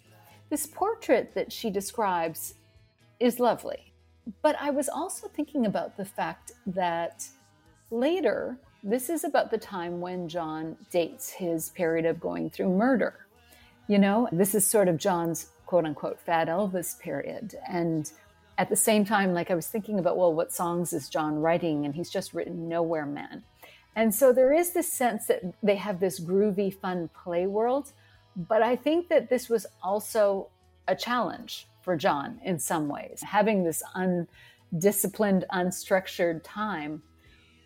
this 0.50 0.66
portrait 0.66 1.34
that 1.36 1.52
she 1.52 1.70
describes 1.70 2.54
is 3.20 3.38
lovely. 3.38 3.92
But 4.42 4.56
I 4.60 4.70
was 4.70 4.88
also 4.88 5.28
thinking 5.28 5.66
about 5.66 5.96
the 5.96 6.04
fact 6.04 6.50
that 6.66 7.28
later, 7.92 8.58
this 8.82 9.08
is 9.08 9.22
about 9.22 9.52
the 9.52 9.58
time 9.58 10.00
when 10.00 10.28
John 10.28 10.76
dates 10.90 11.30
his 11.30 11.70
period 11.70 12.06
of 12.06 12.18
going 12.18 12.50
through 12.50 12.70
murder. 12.70 13.26
You 13.86 13.98
know, 13.98 14.28
this 14.32 14.56
is 14.56 14.66
sort 14.66 14.88
of 14.88 14.96
John's 14.96 15.46
quote 15.66 15.84
unquote 15.84 16.18
fat 16.18 16.48
Elvis 16.48 16.98
period. 16.98 17.54
And 17.68 18.10
at 18.58 18.68
the 18.68 18.74
same 18.74 19.04
time, 19.04 19.32
like 19.32 19.52
I 19.52 19.54
was 19.54 19.68
thinking 19.68 20.00
about, 20.00 20.16
well, 20.16 20.34
what 20.34 20.52
songs 20.52 20.92
is 20.92 21.08
John 21.08 21.38
writing? 21.38 21.84
And 21.84 21.94
he's 21.94 22.10
just 22.10 22.34
written 22.34 22.68
Nowhere 22.68 23.06
Man. 23.06 23.44
And 23.94 24.14
so 24.14 24.32
there 24.32 24.52
is 24.52 24.72
this 24.72 24.90
sense 24.90 25.26
that 25.26 25.42
they 25.62 25.76
have 25.76 26.00
this 26.00 26.18
groovy, 26.18 26.74
fun 26.74 27.10
play 27.22 27.46
world. 27.46 27.92
But 28.36 28.62
I 28.62 28.76
think 28.76 29.08
that 29.08 29.28
this 29.28 29.48
was 29.48 29.66
also 29.82 30.48
a 30.88 30.96
challenge 30.96 31.66
for 31.82 31.96
John 31.96 32.40
in 32.44 32.58
some 32.58 32.88
ways. 32.88 33.22
Having 33.22 33.64
this 33.64 33.82
undisciplined, 33.94 35.44
unstructured 35.52 36.40
time 36.42 37.02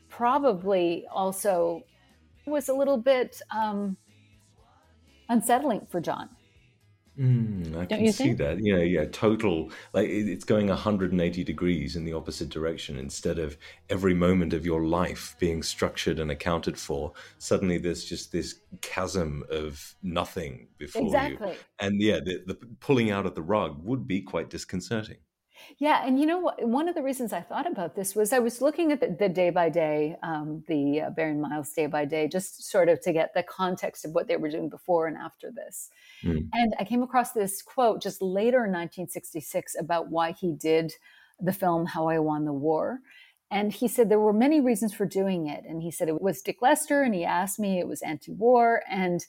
probably 0.09 1.07
also 1.11 1.83
was 2.47 2.69
a 2.69 2.75
little 2.75 2.97
bit 2.97 3.41
um, 3.51 3.97
unsettling 5.29 5.87
for 5.91 6.01
John. 6.01 6.29
Mm, 7.19 7.75
I 7.77 7.87
Don't 7.87 7.99
can 7.99 8.05
you 8.05 8.13
see 8.13 8.35
think? 8.35 8.39
that. 8.39 8.59
Yeah, 8.63 8.79
yeah, 8.79 9.07
total. 9.07 9.71
Like 9.95 10.09
it's 10.11 10.45
going 10.45 10.69
180 10.69 11.45
degrees 11.45 11.97
in 11.97 12.05
the 12.05 12.13
opposite 12.13 12.51
direction 12.51 12.99
instead 12.99 13.39
of 13.39 13.57
every 13.89 14.13
moment 14.13 14.53
of 14.53 14.67
your 14.67 14.85
life 14.85 15.35
being 15.39 15.63
structured 15.63 16.19
and 16.19 16.31
accounted 16.31 16.79
for. 16.79 17.13
Suddenly 17.39 17.79
there's 17.79 18.05
just 18.05 18.33
this 18.33 18.61
chasm 18.83 19.45
of 19.51 19.95
nothing 20.03 20.69
before 20.77 21.17
you. 21.25 21.39
Exactly. 21.39 21.57
And 21.79 22.01
yeah, 22.03 22.21
the, 22.23 22.43
the 22.47 22.59
pulling 22.81 23.11
out 23.11 23.25
of 23.25 23.35
the 23.35 23.43
rug 23.43 23.83
would 23.83 24.07
be 24.07 24.21
quite 24.21 24.51
disconcerting. 24.51 25.17
Yeah, 25.79 26.07
and 26.07 26.19
you 26.19 26.27
know 26.27 26.39
what? 26.39 26.63
One 26.67 26.89
of 26.89 26.95
the 26.95 27.03
reasons 27.03 27.33
I 27.33 27.41
thought 27.41 27.71
about 27.71 27.95
this 27.95 28.15
was 28.15 28.33
I 28.33 28.39
was 28.39 28.61
looking 28.61 28.93
at 28.93 29.01
the, 29.01 29.17
the 29.19 29.29
day 29.29 29.51
by 29.51 29.69
day, 29.69 30.17
um, 30.23 30.65
the 30.69 31.03
uh, 31.03 31.11
Barry 31.11 31.35
Miles 31.35 31.73
day 31.73 31.87
by 31.87 32.05
day, 32.05 32.29
just 32.29 32.65
sort 32.71 32.89
of 32.89 33.01
to 33.03 33.13
get 33.13 33.35
the 33.35 33.43
context 33.43 34.05
of 34.05 34.13
what 34.13 34.29
they 34.29 34.37
were 34.37 34.51
doing 34.51 34.69
before 34.69 35.07
and 35.07 35.17
after 35.17 35.51
this. 35.51 35.91
Mm. 36.25 36.49
And 36.53 36.75
I 36.79 36.85
came 36.85 37.03
across 37.03 37.33
this 37.33 37.63
quote 37.63 38.03
just 38.03 38.23
later 38.23 38.65
in 38.65 38.73
1966 38.73 39.77
about 39.79 40.11
why 40.11 40.33
he 40.33 40.53
did 40.53 40.93
the 41.41 41.53
film 41.53 41.87
How 41.87 42.09
I 42.09 42.19
Won 42.19 42.45
the 42.45 42.53
War. 42.53 43.01
And 43.51 43.73
he 43.73 43.87
said 43.87 44.09
there 44.09 44.19
were 44.19 44.33
many 44.33 44.61
reasons 44.61 44.93
for 44.93 45.07
doing 45.07 45.47
it. 45.47 45.65
And 45.69 45.83
he 45.83 45.91
said 45.91 46.09
it 46.09 46.21
was 46.21 46.43
Dick 46.43 46.59
Lester, 46.61 47.03
and 47.03 47.15
he 47.15 47.25
asked 47.25 47.59
me, 47.59 47.79
it 47.79 47.87
was 47.87 48.03
anti 48.03 48.33
war. 48.33 48.83
And 48.91 49.25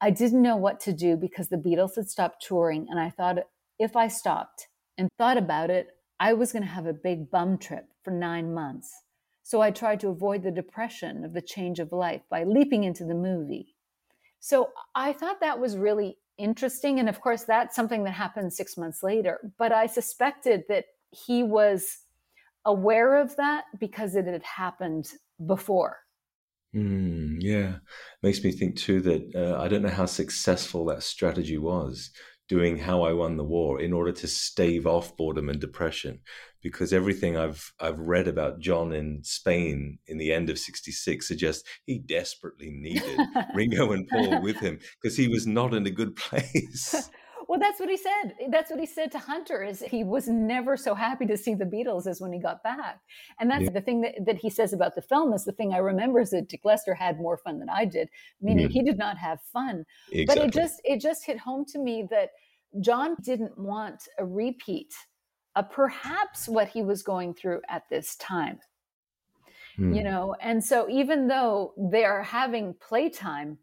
I 0.00 0.10
didn't 0.10 0.42
know 0.42 0.56
what 0.56 0.80
to 0.80 0.92
do 0.92 1.16
because 1.16 1.48
the 1.48 1.56
Beatles 1.56 1.96
had 1.96 2.08
stopped 2.08 2.44
touring. 2.46 2.86
And 2.88 2.98
I 2.98 3.10
thought 3.10 3.38
if 3.78 3.94
I 3.94 4.08
stopped 4.08 4.68
and 5.02 5.10
thought 5.18 5.36
about 5.36 5.68
it, 5.68 5.88
I 6.20 6.32
was 6.32 6.52
going 6.52 6.62
to 6.62 6.68
have 6.68 6.86
a 6.86 6.92
big 6.92 7.28
bum 7.28 7.58
trip 7.58 7.88
for 8.04 8.12
nine 8.12 8.54
months. 8.54 8.88
So 9.42 9.60
I 9.60 9.72
tried 9.72 9.98
to 10.00 10.10
avoid 10.10 10.44
the 10.44 10.52
depression 10.52 11.24
of 11.24 11.32
the 11.32 11.42
change 11.42 11.80
of 11.80 11.90
life 11.90 12.22
by 12.30 12.44
leaping 12.44 12.84
into 12.84 13.04
the 13.04 13.16
movie. 13.16 13.74
So 14.38 14.68
I 14.94 15.12
thought 15.12 15.40
that 15.40 15.58
was 15.58 15.76
really 15.76 16.18
interesting. 16.38 17.00
And 17.00 17.08
of 17.08 17.20
course, 17.20 17.42
that's 17.42 17.74
something 17.74 18.04
that 18.04 18.12
happened 18.12 18.52
six 18.52 18.76
months 18.76 19.02
later. 19.02 19.40
But 19.58 19.72
I 19.72 19.86
suspected 19.86 20.62
that 20.68 20.84
he 21.10 21.42
was 21.42 21.98
aware 22.64 23.16
of 23.16 23.34
that 23.34 23.64
because 23.80 24.14
it 24.14 24.26
had 24.26 24.44
happened 24.44 25.10
before. 25.44 25.96
Mm, 26.76 27.38
yeah, 27.40 27.78
makes 28.22 28.44
me 28.44 28.52
think 28.52 28.76
too 28.76 29.00
that 29.00 29.34
uh, 29.34 29.60
I 29.60 29.66
don't 29.66 29.82
know 29.82 29.88
how 29.88 30.06
successful 30.06 30.84
that 30.86 31.02
strategy 31.02 31.58
was 31.58 32.12
doing 32.52 32.76
how 32.76 33.00
I 33.00 33.14
won 33.14 33.38
the 33.38 33.44
war 33.44 33.80
in 33.80 33.94
order 33.94 34.12
to 34.12 34.28
stave 34.28 34.86
off 34.86 35.16
boredom 35.16 35.48
and 35.48 35.58
depression, 35.58 36.20
because 36.60 36.92
everything 36.92 37.34
I've 37.34 37.72
I've 37.80 37.98
read 37.98 38.28
about 38.28 38.60
John 38.60 38.92
in 38.92 39.24
Spain 39.24 39.98
in 40.06 40.18
the 40.18 40.34
end 40.34 40.50
of 40.50 40.58
'66 40.58 41.26
suggests 41.26 41.66
he 41.86 41.98
desperately 41.98 42.70
needed 42.70 43.18
Ringo 43.54 43.92
and 43.92 44.06
Paul 44.06 44.42
with 44.42 44.58
him 44.58 44.80
because 45.00 45.16
he 45.16 45.28
was 45.28 45.46
not 45.46 45.72
in 45.72 45.86
a 45.86 45.90
good 45.90 46.14
place. 46.14 47.08
Well, 47.48 47.58
that's 47.58 47.80
what 47.80 47.88
he 47.88 47.96
said. 47.96 48.34
That's 48.50 48.70
what 48.70 48.78
he 48.80 48.86
said 48.86 49.10
to 49.12 49.18
Hunter 49.18 49.62
is 49.62 49.80
he 49.82 50.04
was 50.04 50.28
never 50.28 50.76
so 50.76 50.94
happy 50.94 51.26
to 51.26 51.36
see 51.36 51.54
the 51.54 51.64
Beatles 51.64 52.06
as 52.06 52.20
when 52.20 52.32
he 52.32 52.38
got 52.38 52.62
back. 52.62 53.00
And 53.40 53.50
that's 53.50 53.64
Yeah. 53.64 53.70
the 53.70 53.80
thing 53.80 54.00
that, 54.02 54.14
that 54.26 54.36
he 54.36 54.48
says 54.50 54.72
about 54.72 54.94
the 54.94 55.02
film 55.02 55.32
is 55.32 55.44
the 55.44 55.52
thing 55.52 55.72
I 55.74 55.78
remember 55.78 56.20
is 56.20 56.30
that 56.30 56.48
Dick 56.48 56.60
Lester 56.64 56.94
had 56.94 57.18
more 57.18 57.36
fun 57.38 57.58
than 57.58 57.68
I 57.68 57.84
did, 57.84 58.08
meaning 58.40 58.68
Mm. 58.68 58.72
he 58.72 58.82
did 58.82 58.98
not 58.98 59.18
have 59.18 59.40
fun. 59.52 59.84
exactly. 60.10 60.24
But 60.26 60.38
it 60.38 60.52
just 60.52 60.80
it 60.84 61.00
just 61.00 61.24
hit 61.24 61.38
home 61.38 61.64
to 61.66 61.78
me 61.78 62.06
that 62.10 62.30
John 62.80 63.16
didn't 63.22 63.58
want 63.58 64.08
a 64.18 64.24
repeat 64.24 64.92
of 65.56 65.70
perhaps 65.70 66.48
what 66.48 66.68
he 66.68 66.82
was 66.82 67.02
going 67.02 67.34
through 67.34 67.60
at 67.68 67.82
this 67.90 68.16
time. 68.16 68.60
Mm. 69.78 69.96
You 69.96 70.02
know, 70.04 70.34
and 70.40 70.62
so 70.62 70.88
even 70.88 71.28
though 71.28 71.74
they 71.76 72.04
are 72.04 72.22
having 72.22 72.74
playtime, 72.74 73.58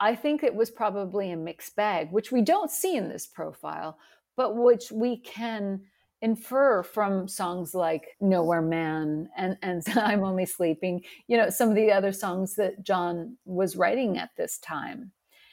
I 0.00 0.14
think 0.14 0.42
it 0.42 0.54
was 0.54 0.70
probably 0.70 1.30
a 1.30 1.36
mixed 1.36 1.74
bag, 1.76 2.12
which 2.12 2.30
we 2.30 2.42
don't 2.42 2.70
see 2.70 2.96
in 2.96 3.08
this 3.08 3.26
profile, 3.26 3.98
but 4.36 4.56
which 4.56 4.92
we 4.92 5.18
can 5.18 5.82
infer 6.20 6.82
from 6.82 7.28
songs 7.28 7.74
like 7.74 8.16
Nowhere 8.20 8.62
Man 8.62 9.28
and, 9.36 9.56
and 9.62 9.82
I'm 9.96 10.24
Only 10.24 10.46
Sleeping, 10.46 11.02
you 11.26 11.36
know, 11.36 11.50
some 11.50 11.68
of 11.68 11.74
the 11.74 11.92
other 11.92 12.12
songs 12.12 12.54
that 12.56 12.82
John 12.82 13.36
was 13.44 13.76
writing 13.76 14.18
at 14.18 14.30
this 14.36 14.58
time. 14.58 15.12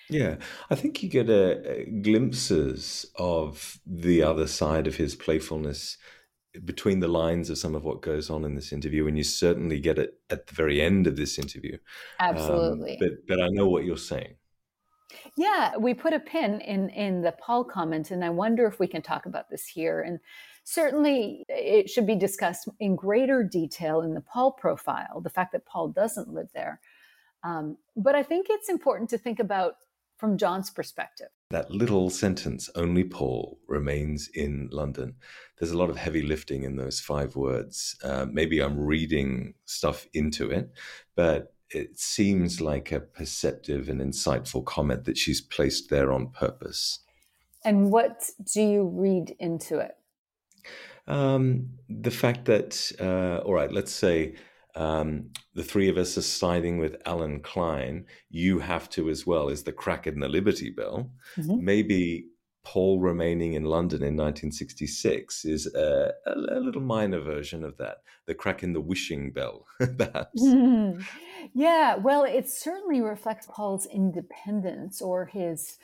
Yeah, 0.10 0.36
I 0.70 0.76
think 0.76 1.02
you 1.02 1.10
get 1.10 1.30
a, 1.30 1.82
a 1.82 1.86
glimpses 1.86 3.08
of 3.16 3.80
the 3.88 4.22
other 4.22 4.46
side 4.46 4.86
of 4.86 4.98
his 4.98 5.16
playfulness 5.16 5.98
between 6.64 7.00
the 7.00 7.08
lines 7.08 7.50
of 7.50 7.58
some 7.58 7.76
of 7.76 7.84
what 7.84 8.02
goes 8.02 8.30
on 8.30 8.44
in 8.46 8.56
this 8.56 8.72
interview, 8.72 9.08
and 9.08 9.18
you 9.18 9.24
certainly 9.24 9.80
get 9.80 9.98
it 9.98 10.20
at 10.30 10.48
the 10.48 10.54
very 10.54 10.82
end 10.82 11.08
of 11.08 11.16
this 11.16 11.38
interview. 11.38 11.78
Um, 12.20 12.36
Absolutely. 12.36 12.98
but 13.00 13.12
but 13.28 13.42
I 13.42 13.50
know 13.50 13.68
what 13.68 13.86
you're 13.86 13.98
saying. 13.98 14.36
Yeah, 15.38 15.78
we 15.78 15.94
put 15.94 16.14
a 16.14 16.20
pin 16.20 16.62
in 16.62 16.90
in 16.90 17.22
the 17.22 17.34
Paul 17.34 17.64
comment, 17.64 18.12
and 18.12 18.24
I 18.24 18.30
wonder 18.30 18.66
if 18.66 18.80
we 18.80 18.88
can 18.88 19.02
talk 19.02 19.26
about 19.26 19.50
this 19.50 19.66
here. 19.68 20.02
And 20.02 20.20
certainly, 20.64 21.46
it 21.50 21.90
should 21.90 22.08
be 22.08 22.16
discussed 22.16 22.68
in 22.80 22.96
greater 22.96 23.44
detail 23.44 24.02
in 24.02 24.14
the 24.14 24.22
Paul 24.22 24.52
profile. 24.52 25.22
The 25.22 25.30
fact 25.30 25.52
that 25.54 25.66
Paul 25.66 25.90
doesn't 25.90 26.34
live 26.34 26.50
there, 26.54 26.80
um, 27.44 27.78
but 27.96 28.16
I 28.16 28.24
think 28.24 28.48
it's 28.50 28.70
important 28.70 29.10
to 29.12 29.18
think 29.18 29.40
about 29.40 29.76
from 30.18 30.38
John's 30.38 30.70
perspective. 30.70 31.30
That 31.52 31.70
little 31.70 32.10
sentence, 32.10 32.70
only 32.76 33.04
Paul 33.04 33.60
remains 33.68 34.28
in 34.34 34.68
London. 34.72 35.16
There's 35.60 35.72
a 35.72 35.78
lot 35.78 35.92
of 35.92 35.98
heavy 35.98 36.24
lifting 36.24 36.64
in 36.64 36.76
those 36.76 37.00
five 37.00 37.36
words. 37.36 37.96
Uh, 38.04 38.26
maybe 38.30 38.60
I'm 38.62 38.80
reading 38.80 39.54
stuff 39.66 40.08
into 40.14 40.50
it, 40.50 40.72
but 41.16 41.54
it 41.70 42.00
seems 42.00 42.62
like 42.62 42.92
a 42.92 43.00
perceptive 43.00 43.90
and 43.90 44.02
insightful 44.02 44.66
comment 44.66 45.06
that 45.06 45.18
she's 45.18 45.42
placed 45.42 45.90
there 45.90 46.12
on 46.12 46.30
purpose. 46.30 47.00
And 47.64 47.92
what 47.92 48.30
do 48.54 48.62
you 48.62 48.88
read 48.88 49.36
into 49.40 49.80
it? 49.80 49.96
Um, 51.08 51.70
the 51.90 52.12
fact 52.12 52.46
that, 52.46 52.92
uh, 53.00 53.44
all 53.46 53.54
right, 53.54 53.72
let's 53.72 53.92
say 53.92 54.36
um, 54.76 55.30
the 55.54 55.64
three 55.64 55.90
of 55.90 55.98
us 55.98 56.18
are 56.18 56.22
siding 56.22 56.78
with 56.78 56.96
Allen 57.06 57.40
Klein, 57.42 58.06
you 58.30 58.60
have 58.60 58.90
to 58.92 59.10
as 59.10 59.26
well, 59.26 59.50
is 59.50 59.64
the 59.64 59.72
crack 59.72 60.06
in 60.08 60.20
the 60.20 60.28
Liberty 60.30 60.70
Bell. 60.70 61.10
Mhm. 61.38 61.62
Maybe 61.62 62.28
Paul 62.64 63.00
remaining 63.00 63.54
in 63.54 63.64
London 63.64 64.02
in 64.02 64.16
1966 64.18 65.46
is 65.46 65.68
a, 65.76 66.12
a, 66.26 66.32
a 66.32 66.60
little 66.60 66.82
minor 66.82 67.20
version 67.20 67.64
of 67.64 67.78
that, 67.78 67.98
the 68.26 68.34
crack 68.34 68.64
in 68.64 68.74
the 68.74 68.82
wishing 68.82 69.32
bell, 69.32 69.68
perhaps. 69.98 70.44
yeah, 71.54 71.96
well, 71.96 72.24
it 72.24 72.50
certainly 72.50 73.02
reflects 73.02 73.48
Paul's 73.50 73.86
independence 73.86 75.02
or 75.02 75.26
his 75.28 75.78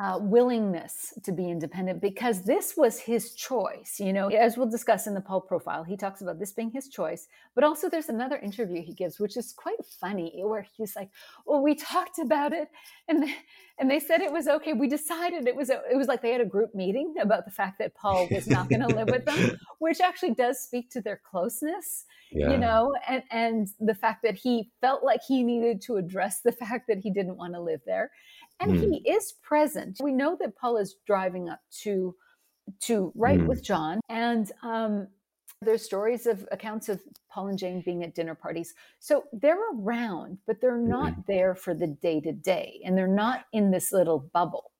uh, 0.00 0.16
willingness 0.20 1.12
to 1.24 1.32
be 1.32 1.50
independent 1.50 2.00
because 2.00 2.44
this 2.44 2.74
was 2.76 3.00
his 3.00 3.34
choice. 3.34 3.96
You 3.98 4.12
know, 4.12 4.28
as 4.28 4.56
we'll 4.56 4.70
discuss 4.70 5.08
in 5.08 5.14
the 5.14 5.20
Paul 5.20 5.40
profile, 5.40 5.82
he 5.82 5.96
talks 5.96 6.20
about 6.20 6.38
this 6.38 6.52
being 6.52 6.70
his 6.70 6.88
choice. 6.88 7.26
But 7.56 7.64
also, 7.64 7.88
there's 7.88 8.08
another 8.08 8.36
interview 8.36 8.80
he 8.82 8.94
gives, 8.94 9.18
which 9.18 9.36
is 9.36 9.52
quite 9.52 9.84
funny, 10.00 10.40
where 10.44 10.64
he's 10.76 10.94
like, 10.94 11.10
"Well, 11.46 11.62
we 11.62 11.74
talked 11.74 12.20
about 12.20 12.52
it, 12.52 12.68
and 13.08 13.24
and 13.80 13.90
they 13.90 13.98
said 13.98 14.20
it 14.20 14.32
was 14.32 14.46
okay. 14.46 14.72
We 14.72 14.88
decided 14.88 15.48
it 15.48 15.56
was 15.56 15.68
it 15.68 15.96
was 15.96 16.06
like 16.06 16.22
they 16.22 16.32
had 16.32 16.40
a 16.40 16.46
group 16.46 16.76
meeting 16.76 17.14
about 17.20 17.44
the 17.44 17.50
fact 17.50 17.80
that 17.80 17.94
Paul 17.96 18.28
was 18.30 18.46
not 18.46 18.68
going 18.68 18.82
to 18.88 18.94
live 18.94 19.08
with 19.08 19.24
them, 19.24 19.58
which 19.80 20.00
actually 20.00 20.34
does 20.34 20.60
speak 20.60 20.90
to 20.90 21.00
their 21.00 21.20
closeness." 21.28 22.04
Yeah. 22.30 22.50
you 22.50 22.58
know 22.58 22.94
and 23.08 23.22
and 23.30 23.68
the 23.80 23.94
fact 23.94 24.22
that 24.22 24.34
he 24.34 24.70
felt 24.82 25.02
like 25.02 25.20
he 25.26 25.42
needed 25.42 25.80
to 25.82 25.96
address 25.96 26.42
the 26.42 26.52
fact 26.52 26.86
that 26.88 26.98
he 26.98 27.10
didn't 27.10 27.38
want 27.38 27.54
to 27.54 27.60
live 27.60 27.80
there 27.86 28.10
and 28.60 28.72
Hmm. 28.72 28.90
he 28.92 28.98
is 29.08 29.32
present 29.42 29.98
we 30.02 30.12
know 30.12 30.36
that 30.40 30.56
paul 30.56 30.76
is 30.76 30.96
driving 31.06 31.48
up 31.48 31.60
to 31.70 32.14
to 32.80 33.12
write 33.14 33.40
Hmm. 33.40 33.46
with 33.46 33.62
john 33.64 34.00
and 34.08 34.52
um 34.62 35.08
there's 35.62 35.82
stories 35.84 36.26
of 36.26 36.46
accounts 36.52 36.88
of 36.88 37.02
paul 37.30 37.48
and 37.48 37.58
jane 37.58 37.82
being 37.84 38.02
at 38.04 38.14
dinner 38.14 38.34
parties 38.34 38.74
so 38.98 39.24
they're 39.32 39.70
around 39.74 40.38
but 40.46 40.60
they're 40.60 40.76
not 40.78 41.14
Hmm. 41.14 41.20
there 41.26 41.54
for 41.54 41.74
the 41.74 41.86
day 41.86 42.20
to 42.20 42.32
day 42.32 42.80
and 42.84 42.96
they're 42.96 43.06
not 43.06 43.46
in 43.52 43.70
this 43.70 43.92
little 43.92 44.18
bubble 44.32 44.72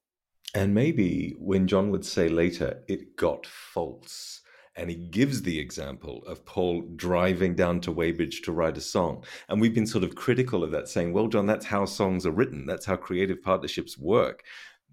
And 0.55 0.72
maybe 0.74 1.35
when 1.39 1.66
John 1.66 1.91
would 1.91 2.07
say 2.07 2.29
later, 2.31 2.83
it 2.89 3.16
got 3.16 3.45
false. 3.47 4.41
And 4.79 4.89
he 4.89 4.97
gives 4.97 5.43
the 5.43 5.59
example 5.59 6.22
of 6.24 6.47
Paul 6.47 6.83
driving 6.95 7.57
down 7.57 7.81
to 7.81 7.91
Weybridge 7.91 8.43
to 8.43 8.53
write 8.53 8.79
a 8.79 8.81
song. 8.81 9.24
And 9.49 9.61
we've 9.61 9.74
been 9.74 9.89
sort 9.89 10.05
of 10.05 10.14
critical 10.14 10.62
of 10.62 10.70
that, 10.70 10.89
saying, 10.89 11.12
well, 11.12 11.26
John, 11.26 11.47
that's 11.47 11.66
how 11.66 11.85
songs 11.85 12.24
are 12.24 12.31
written. 12.31 12.64
That's 12.64 12.87
how 12.87 12.95
creative 12.95 13.43
partnerships 13.43 13.99
work. 13.99 14.45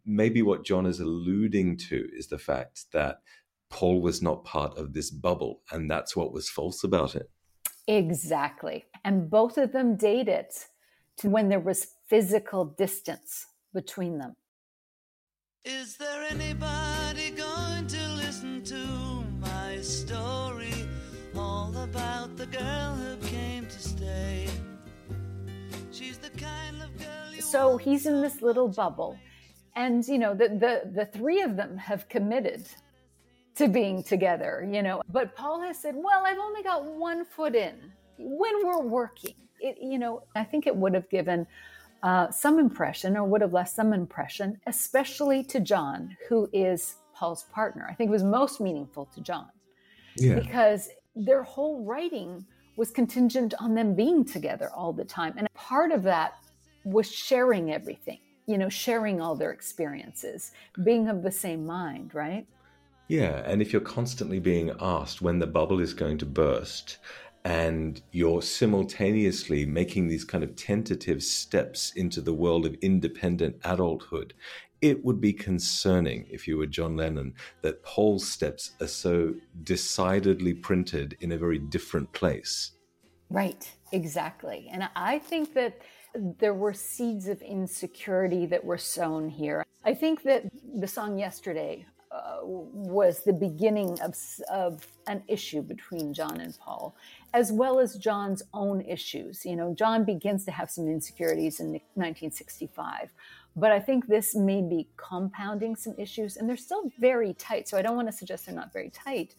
Maybe 0.03 0.41
what 0.41 0.65
John 0.65 0.87
is 0.87 0.99
alluding 0.99 1.77
to 1.89 2.09
is 2.17 2.27
the 2.27 2.39
fact 2.39 2.85
that 2.93 3.19
Paul 3.69 4.01
was 4.01 4.23
not 4.23 4.43
part 4.43 4.75
of 4.75 4.93
this 4.93 5.11
bubble, 5.11 5.61
and 5.71 5.89
that's 5.89 6.15
what 6.15 6.33
was 6.33 6.49
false 6.49 6.83
about 6.83 7.15
it. 7.15 7.29
Exactly. 7.87 8.85
And 9.03 9.29
both 9.29 9.59
of 9.59 9.71
them 9.71 9.97
date 9.97 10.27
it 10.27 10.65
to 11.17 11.29
when 11.29 11.49
there 11.49 11.59
was 11.59 11.91
physical 12.07 12.65
distance 12.65 13.45
between 13.71 14.17
them. 14.17 14.33
Is 15.63 15.97
there 15.97 16.23
anybody 16.23 17.04
So 27.55 27.77
he's 27.77 28.05
in 28.05 28.21
this 28.21 28.41
little 28.41 28.67
bubble. 28.67 29.17
And, 29.77 30.05
you 30.07 30.17
know, 30.17 30.33
the, 30.33 30.49
the, 30.49 30.91
the 30.93 31.05
three 31.05 31.41
of 31.41 31.55
them 31.55 31.77
have 31.77 32.09
committed 32.09 32.67
to 33.55 33.69
being 33.69 34.03
together, 34.03 34.67
you 34.69 34.81
know. 34.81 35.01
But 35.09 35.35
Paul 35.35 35.61
has 35.61 35.79
said, 35.79 35.95
well, 35.95 36.25
I've 36.25 36.37
only 36.37 36.63
got 36.63 36.83
one 36.83 37.23
foot 37.23 37.55
in 37.55 37.75
when 38.17 38.65
we're 38.65 38.81
working. 38.81 39.35
It, 39.61 39.77
you 39.81 39.97
know, 39.97 40.23
I 40.35 40.43
think 40.43 40.67
it 40.67 40.75
would 40.75 40.93
have 40.93 41.09
given 41.09 41.47
uh, 42.03 42.29
some 42.29 42.59
impression 42.59 43.15
or 43.15 43.23
would 43.23 43.39
have 43.41 43.53
left 43.53 43.71
some 43.71 43.93
impression, 43.93 44.59
especially 44.67 45.41
to 45.45 45.61
John, 45.61 46.15
who 46.27 46.49
is 46.51 46.95
Paul's 47.13 47.43
partner. 47.53 47.87
I 47.89 47.93
think 47.93 48.09
it 48.09 48.11
was 48.11 48.23
most 48.23 48.59
meaningful 48.59 49.05
to 49.15 49.21
John 49.21 49.47
Yeah. 50.17 50.35
because 50.35 50.89
their 51.15 51.43
whole 51.43 51.85
writing 51.85 52.45
was 52.75 52.91
contingent 52.91 53.53
on 53.59 53.73
them 53.73 53.95
being 53.95 54.25
together 54.25 54.69
all 54.75 54.93
the 54.93 55.05
time. 55.05 55.33
And 55.37 55.47
part 55.53 55.91
of 55.91 56.03
that 56.03 56.35
was 56.83 57.11
sharing 57.11 57.71
everything, 57.71 58.19
you 58.45 58.57
know, 58.57 58.69
sharing 58.69 59.21
all 59.21 59.35
their 59.35 59.51
experiences, 59.51 60.51
being 60.83 61.07
of 61.07 61.23
the 61.23 61.31
same 61.31 61.65
mind, 61.65 62.13
right? 62.13 62.45
Yeah, 63.07 63.43
and 63.45 63.61
if 63.61 63.71
you're 63.71 63.81
constantly 63.81 64.39
being 64.39 64.71
asked 64.79 65.21
when 65.21 65.39
the 65.39 65.47
bubble 65.47 65.79
is 65.79 65.93
going 65.93 66.17
to 66.19 66.25
burst, 66.25 66.97
and 67.43 68.01
you're 68.11 68.41
simultaneously 68.41 69.67
making 69.67 70.07
these 70.07 70.25
kind 70.25 70.43
of 70.43 70.55
tentative 70.55 71.21
steps 71.21 71.93
into 71.95 72.19
the 72.19 72.33
world 72.33 72.65
of 72.65 72.73
independent 72.81 73.57
adulthood, 73.63 74.33
it 74.87 75.03
would 75.03 75.19
be 75.19 75.33
concerning 75.33 76.25
if 76.29 76.47
you 76.47 76.57
were 76.57 76.65
John 76.65 76.95
Lennon 76.95 77.33
that 77.61 77.83
Paul's 77.83 78.27
steps 78.27 78.71
are 78.81 78.87
so 78.87 79.35
decidedly 79.63 80.53
printed 80.53 81.17
in 81.19 81.31
a 81.31 81.37
very 81.37 81.59
different 81.59 82.11
place. 82.13 82.71
Right, 83.29 83.69
exactly. 83.91 84.69
And 84.71 84.87
I 84.95 85.19
think 85.19 85.53
that 85.55 85.81
there 86.39 86.53
were 86.53 86.73
seeds 86.73 87.27
of 87.27 87.41
insecurity 87.41 88.45
that 88.47 88.63
were 88.63 88.77
sown 88.77 89.29
here. 89.29 89.65
I 89.83 89.93
think 89.93 90.23
that 90.23 90.43
the 90.79 90.87
song 90.87 91.17
yesterday 91.17 91.85
uh, 92.11 92.37
was 92.43 93.23
the 93.23 93.33
beginning 93.33 93.99
of, 93.99 94.15
of 94.49 94.87
an 95.07 95.21
issue 95.27 95.61
between 95.61 96.13
John 96.13 96.39
and 96.39 96.57
Paul, 96.57 96.95
as 97.33 97.51
well 97.51 97.79
as 97.79 97.97
John's 97.97 98.41
own 98.53 98.81
issues. 98.81 99.45
You 99.45 99.57
know, 99.57 99.73
John 99.73 100.05
begins 100.05 100.45
to 100.45 100.51
have 100.51 100.71
some 100.71 100.87
insecurities 100.87 101.59
in 101.59 101.71
1965, 101.95 103.09
but 103.55 103.71
I 103.71 103.79
think 103.79 104.07
this 104.07 104.35
may 104.35 104.61
be 104.61 104.89
compounding 104.97 105.75
some 105.75 105.95
issues, 105.97 106.37
and 106.37 106.47
they're 106.47 106.57
still 106.57 106.91
very 106.99 107.33
tight. 107.35 107.67
So 107.67 107.77
I 107.77 107.81
don't 107.81 107.95
want 107.95 108.07
to 108.07 108.11
suggest 108.11 108.45
they're 108.45 108.55
not 108.55 108.73
very 108.73 108.89
tight, 108.89 109.35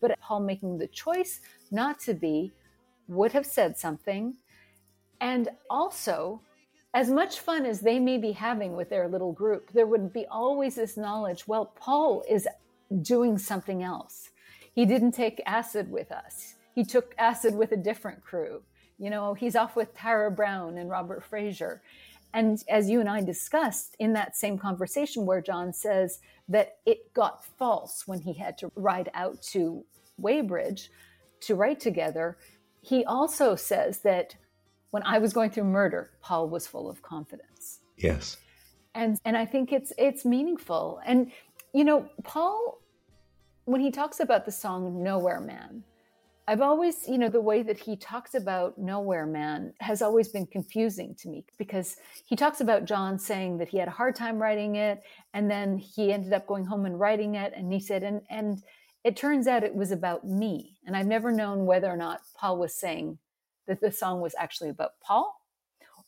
but 0.00 0.18
Paul 0.20 0.40
making 0.40 0.78
the 0.78 0.88
choice 0.88 1.40
not 1.70 1.98
to 2.00 2.14
be 2.14 2.52
would 3.08 3.32
have 3.32 3.46
said 3.46 3.78
something. 3.78 4.34
And 5.20 5.48
also, 5.70 6.42
as 6.92 7.10
much 7.10 7.40
fun 7.40 7.64
as 7.64 7.80
they 7.80 7.98
may 7.98 8.18
be 8.18 8.32
having 8.32 8.76
with 8.76 8.90
their 8.90 9.08
little 9.08 9.32
group, 9.32 9.72
there 9.72 9.86
would 9.86 10.12
be 10.12 10.26
always 10.26 10.74
this 10.74 10.96
knowledge 10.96 11.46
well, 11.46 11.72
Paul 11.76 12.24
is 12.28 12.46
doing 13.02 13.38
something 13.38 13.82
else. 13.82 14.30
He 14.74 14.84
didn't 14.84 15.12
take 15.12 15.42
acid 15.46 15.90
with 15.90 16.12
us, 16.12 16.54
he 16.74 16.84
took 16.84 17.14
acid 17.18 17.54
with 17.54 17.72
a 17.72 17.76
different 17.76 18.22
crew. 18.22 18.62
You 18.98 19.10
know, 19.10 19.34
he's 19.34 19.56
off 19.56 19.76
with 19.76 19.94
Tara 19.94 20.30
Browne 20.30 20.78
and 20.78 20.88
Robert 20.88 21.22
Fraser. 21.22 21.82
And 22.36 22.62
as 22.68 22.90
you 22.90 23.00
and 23.00 23.08
I 23.08 23.22
discussed 23.22 23.96
in 23.98 24.12
that 24.12 24.36
same 24.36 24.58
conversation, 24.58 25.24
where 25.24 25.40
John 25.40 25.72
says 25.72 26.20
that 26.50 26.76
it 26.84 27.14
got 27.14 27.42
false 27.42 28.06
when 28.06 28.20
he 28.20 28.34
had 28.34 28.58
to 28.58 28.70
ride 28.76 29.08
out 29.14 29.40
to 29.52 29.86
Weybridge 30.18 30.90
to 31.40 31.54
write 31.54 31.80
together, 31.80 32.36
he 32.82 33.06
also 33.06 33.56
says 33.56 34.00
that 34.00 34.36
when 34.90 35.02
I 35.02 35.18
was 35.18 35.32
going 35.32 35.48
through 35.48 35.64
murder, 35.64 36.10
Paul 36.20 36.50
was 36.50 36.66
full 36.66 36.90
of 36.90 37.00
confidence. 37.00 37.80
Yes. 37.96 38.36
And 38.94 39.18
and 39.24 39.34
I 39.34 39.46
think 39.46 39.72
it's 39.72 39.94
it's 39.96 40.26
meaningful. 40.26 41.00
And 41.06 41.32
you 41.72 41.84
know, 41.84 42.06
Paul 42.22 42.82
when 43.64 43.80
he 43.80 43.90
talks 43.90 44.20
about 44.20 44.44
the 44.44 44.52
song 44.52 45.02
Nowhere 45.02 45.40
Man, 45.40 45.84
I've 46.48 46.60
always, 46.60 47.08
you 47.08 47.18
know, 47.18 47.28
the 47.28 47.40
way 47.40 47.62
that 47.62 47.78
he 47.78 47.96
talks 47.96 48.34
about 48.34 48.78
Nowhere 48.78 49.26
Man 49.26 49.72
has 49.80 50.00
always 50.00 50.28
been 50.28 50.46
confusing 50.46 51.14
to 51.16 51.28
me 51.28 51.44
because 51.58 51.96
he 52.24 52.36
talks 52.36 52.60
about 52.60 52.84
John 52.84 53.18
saying 53.18 53.58
that 53.58 53.68
he 53.68 53.78
had 53.78 53.88
a 53.88 53.92
hard 53.92 54.14
time 54.14 54.40
writing 54.40 54.76
it 54.76 55.02
and 55.34 55.50
then 55.50 55.76
he 55.76 56.12
ended 56.12 56.32
up 56.32 56.46
going 56.46 56.64
home 56.64 56.86
and 56.86 57.00
writing 57.00 57.34
it 57.34 57.52
and 57.56 57.72
he 57.72 57.80
said 57.80 58.04
and 58.04 58.22
and 58.30 58.62
it 59.06 59.16
turns 59.16 59.46
out 59.46 59.62
it 59.62 59.74
was 59.74 59.92
about 59.92 60.26
me. 60.26 60.78
And 60.84 60.96
I've 60.96 61.06
never 61.06 61.30
known 61.30 61.64
whether 61.64 61.86
or 61.86 61.96
not 61.96 62.22
Paul 62.36 62.58
was 62.58 62.74
saying 62.74 63.18
that 63.68 63.80
the 63.80 63.92
song 63.92 64.20
was 64.20 64.34
actually 64.36 64.70
about 64.70 64.98
Paul, 65.00 65.32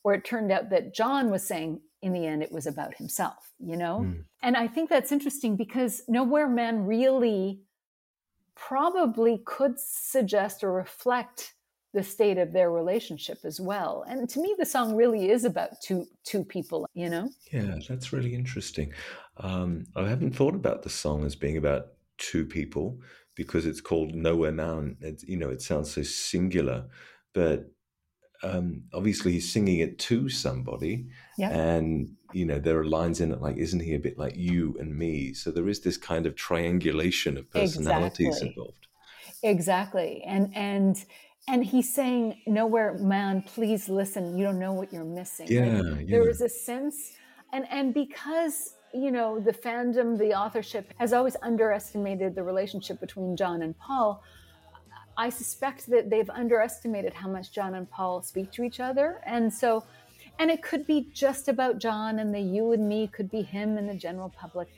or 0.02 0.14
it 0.14 0.24
turned 0.24 0.50
out 0.50 0.70
that 0.70 0.94
John 0.94 1.30
was 1.30 1.46
saying 1.46 1.80
in 2.02 2.12
the 2.12 2.26
end 2.26 2.42
it 2.42 2.50
was 2.50 2.66
about 2.66 2.96
himself, 2.96 3.52
you 3.60 3.76
know? 3.76 4.00
Mm. 4.04 4.24
And 4.42 4.56
I 4.56 4.66
think 4.66 4.90
that's 4.90 5.12
interesting 5.12 5.56
because 5.56 6.02
Nowhere 6.08 6.48
Man 6.48 6.86
really 6.86 7.60
probably 8.58 9.40
could 9.46 9.78
suggest 9.78 10.64
or 10.64 10.72
reflect 10.72 11.54
the 11.94 12.02
state 12.02 12.36
of 12.36 12.52
their 12.52 12.70
relationship 12.70 13.38
as 13.44 13.60
well. 13.60 14.04
And 14.06 14.28
to 14.28 14.42
me, 14.42 14.54
the 14.58 14.66
song 14.66 14.94
really 14.94 15.30
is 15.30 15.44
about 15.44 15.80
two 15.80 16.06
two 16.24 16.44
people, 16.44 16.86
you 16.94 17.08
know? 17.08 17.30
Yeah, 17.52 17.78
that's 17.88 18.12
really 18.12 18.34
interesting. 18.34 18.92
Um, 19.38 19.84
I 19.96 20.08
haven't 20.08 20.36
thought 20.36 20.54
about 20.54 20.82
the 20.82 20.90
song 20.90 21.24
as 21.24 21.34
being 21.34 21.56
about 21.56 21.86
two 22.18 22.44
people 22.44 22.98
because 23.34 23.64
it's 23.64 23.80
called 23.80 24.14
Nowhere 24.14 24.52
Man. 24.52 24.96
It's, 25.00 25.22
you 25.24 25.38
know, 25.38 25.48
it 25.48 25.62
sounds 25.62 25.92
so 25.92 26.02
singular, 26.02 26.86
but 27.32 27.70
um, 28.42 28.84
obviously 28.94 29.32
he's 29.32 29.50
singing 29.52 29.80
it 29.80 29.98
to 30.00 30.28
somebody, 30.28 31.06
Yeah. 31.36 31.50
and 31.50 32.14
you 32.32 32.44
know 32.44 32.58
there 32.58 32.78
are 32.78 32.84
lines 32.84 33.20
in 33.20 33.32
it 33.32 33.40
like, 33.40 33.56
"Isn't 33.56 33.80
he 33.80 33.94
a 33.94 33.98
bit 33.98 34.18
like 34.18 34.36
you 34.36 34.76
and 34.78 34.96
me?" 34.96 35.32
So 35.34 35.50
there 35.50 35.68
is 35.68 35.80
this 35.80 35.96
kind 35.96 36.26
of 36.26 36.34
triangulation 36.36 37.36
of 37.36 37.50
personalities 37.50 38.28
Exactly. 38.28 38.48
involved. 38.48 38.86
Exactly. 39.42 40.22
And 40.26 40.54
and 40.56 41.04
and 41.48 41.64
he's 41.64 41.92
saying, 41.94 42.40
Nowhere 42.46 42.94
man, 42.98 43.42
please 43.42 43.88
listen. 43.88 44.36
You 44.36 44.44
don't 44.44 44.58
know 44.58 44.72
what 44.72 44.92
you're 44.92 45.04
missing. 45.04 45.46
Yeah, 45.48 45.80
Like, 45.80 46.00
yeah. 46.08 46.18
There 46.18 46.28
is 46.28 46.40
a 46.40 46.48
sense 46.48 47.12
and 47.52 47.66
and 47.70 47.94
because 47.94 48.74
you 48.94 49.10
know 49.10 49.38
the 49.40 49.52
fandom, 49.52 50.18
the 50.18 50.34
authorship 50.34 50.92
has 50.98 51.12
always 51.12 51.36
underestimated 51.42 52.34
the 52.34 52.42
relationship 52.42 53.00
between 53.00 53.36
John 53.36 53.62
and 53.62 53.76
Paul. 53.78 54.22
I 55.18 55.30
suspect 55.30 55.90
that 55.90 56.10
they've 56.10 56.30
underestimated 56.30 57.12
how 57.12 57.28
much 57.28 57.50
John 57.50 57.74
and 57.74 57.90
Paul 57.90 58.22
speak 58.22 58.52
to 58.52 58.62
each 58.62 58.78
other. 58.78 59.20
And 59.26 59.52
so, 59.52 59.84
and 60.38 60.48
it 60.48 60.62
could 60.62 60.86
be 60.86 61.08
just 61.12 61.48
about 61.48 61.78
John 61.78 62.20
and 62.20 62.32
the 62.32 62.40
you 62.40 62.70
and 62.70 62.88
me, 62.88 63.08
could 63.08 63.28
be 63.28 63.42
him 63.42 63.76
and 63.76 63.88
the 63.88 63.94
general 63.94 64.28
public, 64.28 64.68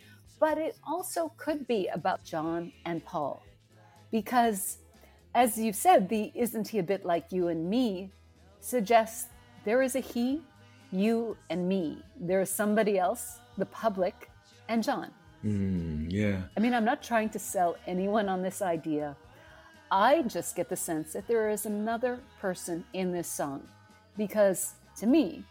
but 0.40 0.56
it 0.56 0.78
also 0.82 1.32
could 1.36 1.68
be 1.68 1.88
about 1.88 2.24
John 2.24 2.72
and 2.86 3.04
Paul. 3.04 3.42
Because, 4.10 4.78
as 5.34 5.58
you've 5.58 5.76
said, 5.76 6.08
the 6.08 6.32
isn't 6.34 6.68
he 6.68 6.78
a 6.78 6.82
bit 6.82 7.04
like 7.04 7.26
you 7.30 7.48
and 7.48 7.68
me 7.68 8.10
suggests 8.60 9.28
there 9.66 9.82
is 9.82 9.94
a 9.94 10.00
he, 10.00 10.40
you, 10.90 11.36
and 11.50 11.68
me. 11.68 12.02
There 12.18 12.40
is 12.40 12.48
somebody 12.48 12.98
else, 12.98 13.40
the 13.58 13.66
public, 13.66 14.30
and 14.70 14.82
John. 14.82 15.10
Mm, 15.44 16.06
yeah. 16.10 16.42
I 16.56 16.60
mean, 16.60 16.72
I'm 16.72 16.84
not 16.86 17.02
trying 17.02 17.28
to 17.30 17.38
sell 17.38 17.76
anyone 17.86 18.30
on 18.30 18.40
this 18.40 18.62
idea. 18.62 19.16
I 19.92 20.22
just 20.22 20.54
get 20.54 20.68
the 20.68 20.76
sense 20.76 21.12
that 21.14 21.26
there 21.26 21.50
is 21.50 21.66
another 21.66 22.20
person 22.40 22.84
in 22.92 23.10
this 23.10 23.26
song 23.26 23.66
because 24.16 24.74
to 24.98 25.06
me, 25.06 25.44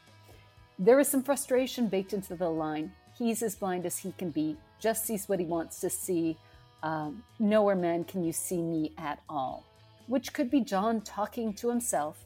there 0.78 1.00
is 1.00 1.10
some 1.10 1.24
frustration 1.24 1.88
baked 1.88 2.14
into 2.14 2.36
the 2.36 2.50
line. 2.50 2.94
He's 3.18 3.44
as 3.44 3.56
blind 3.56 3.86
as 3.86 3.98
he 3.98 4.14
can 4.18 4.30
be, 4.30 4.56
just 4.80 5.06
sees 5.06 5.28
what 5.28 5.40
he 5.40 5.46
wants 5.46 5.82
to 5.82 5.90
see. 5.90 6.38
Um, 6.84 7.24
Nowhere, 7.38 7.76
man, 7.76 8.06
can 8.06 8.24
you 8.24 8.32
see 8.32 8.62
me 8.62 8.94
at 8.98 9.20
all? 9.28 9.66
Which 10.08 10.32
could 10.32 10.50
be 10.50 10.62
John 10.62 11.02
talking 11.02 11.54
to 11.56 11.68
himself. 11.68 12.24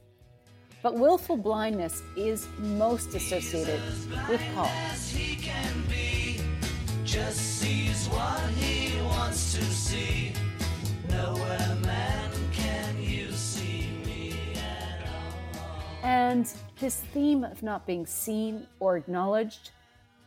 But 0.84 0.96
willful 0.96 1.38
blindness 1.38 2.04
is 2.16 2.48
most 2.60 3.16
associated 3.16 3.82
with 4.30 4.42
Paul. 4.54 4.70
As 4.92 5.10
he 5.10 5.36
can 5.38 5.84
be, 5.90 6.42
just 7.04 7.60
sees 7.60 8.08
what 8.08 8.42
he 8.52 9.02
wants 9.02 9.54
to 9.54 9.64
see. 9.64 10.23
And 16.04 16.52
this 16.82 16.98
theme 16.98 17.46
of 17.46 17.64
not 17.64 17.88
being 17.88 18.06
seen 18.06 18.68
or 18.82 18.98
acknowledged 18.98 19.72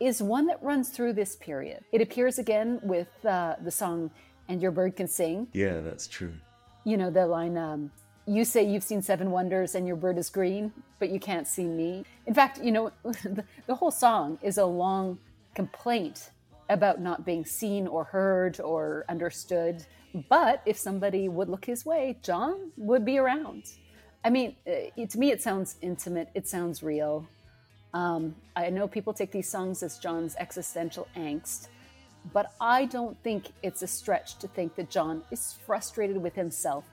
is 0.00 0.22
one 0.22 0.46
that 0.46 0.62
runs 0.62 0.88
through 0.88 1.12
this 1.12 1.36
period. 1.36 1.84
It 1.92 2.00
appears 2.00 2.38
again 2.38 2.80
with 2.82 3.08
uh, 3.26 3.56
the 3.62 3.70
song 3.70 4.10
and 4.48 4.62
your 4.62 4.70
bird 4.70 4.96
can 4.96 5.06
sing. 5.06 5.48
Yeah, 5.52 5.80
that's 5.80 6.06
true. 6.06 6.32
You 6.84 6.96
know, 6.96 7.10
the 7.10 7.26
line, 7.26 7.58
um, 7.58 7.90
you 8.26 8.44
say 8.46 8.66
you've 8.66 8.84
seen 8.84 9.02
seven 9.02 9.30
wonders 9.30 9.74
and 9.74 9.86
your 9.86 9.96
bird 9.96 10.16
is 10.16 10.30
green, 10.30 10.72
but 10.98 11.10
you 11.10 11.20
can't 11.20 11.46
see 11.46 11.64
me. 11.64 12.04
In 12.26 12.32
fact, 12.32 12.58
you 12.62 12.72
know, 12.72 12.90
the, 13.02 13.44
the 13.66 13.74
whole 13.74 13.90
song 13.90 14.38
is 14.40 14.56
a 14.56 14.64
long 14.64 15.18
complaint 15.54 16.30
about 16.70 17.00
not 17.00 17.26
being 17.26 17.44
seen 17.44 17.86
or 17.86 18.04
heard 18.04 18.60
or 18.60 19.04
understood. 19.10 19.84
But 20.30 20.62
if 20.64 20.78
somebody 20.78 21.28
would 21.28 21.50
look 21.50 21.66
his 21.66 21.84
way, 21.84 22.18
John 22.22 22.72
would 22.78 23.04
be 23.04 23.18
around. 23.18 23.64
I 24.24 24.30
mean, 24.30 24.56
uh, 24.66 25.06
to 25.06 25.18
me, 25.18 25.30
it 25.30 25.40
sounds 25.42 25.76
intimate, 25.82 26.28
it 26.34 26.48
sounds 26.48 26.82
real. 26.82 27.28
Um, 27.94 28.34
I 28.56 28.70
know 28.70 28.88
people 28.88 29.12
take 29.12 29.30
these 29.30 29.48
songs 29.48 29.82
as 29.82 29.98
John's 29.98 30.36
existential 30.38 31.08
angst, 31.16 31.68
but 32.32 32.52
I 32.60 32.86
don't 32.86 33.16
think 33.22 33.52
it's 33.62 33.82
a 33.82 33.86
stretch 33.86 34.36
to 34.38 34.48
think 34.48 34.74
that 34.76 34.90
John 34.90 35.22
is 35.30 35.56
frustrated 35.64 36.16
with 36.16 36.34
himself 36.34 36.84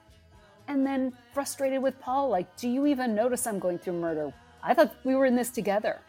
and 0.68 0.86
then 0.86 1.12
frustrated 1.34 1.82
with 1.82 2.00
Paul. 2.00 2.30
Like, 2.30 2.56
do 2.56 2.70
you 2.70 2.86
even 2.86 3.16
notice 3.16 3.48
I'm 3.48 3.60
going 3.60 3.80
through 3.80 4.00
murder? 4.00 4.34
I 4.62 4.74
thought 4.74 4.96
we 5.04 5.16
were 5.16 5.26
in 5.26 5.36
this 5.36 5.50
together, 5.50 6.00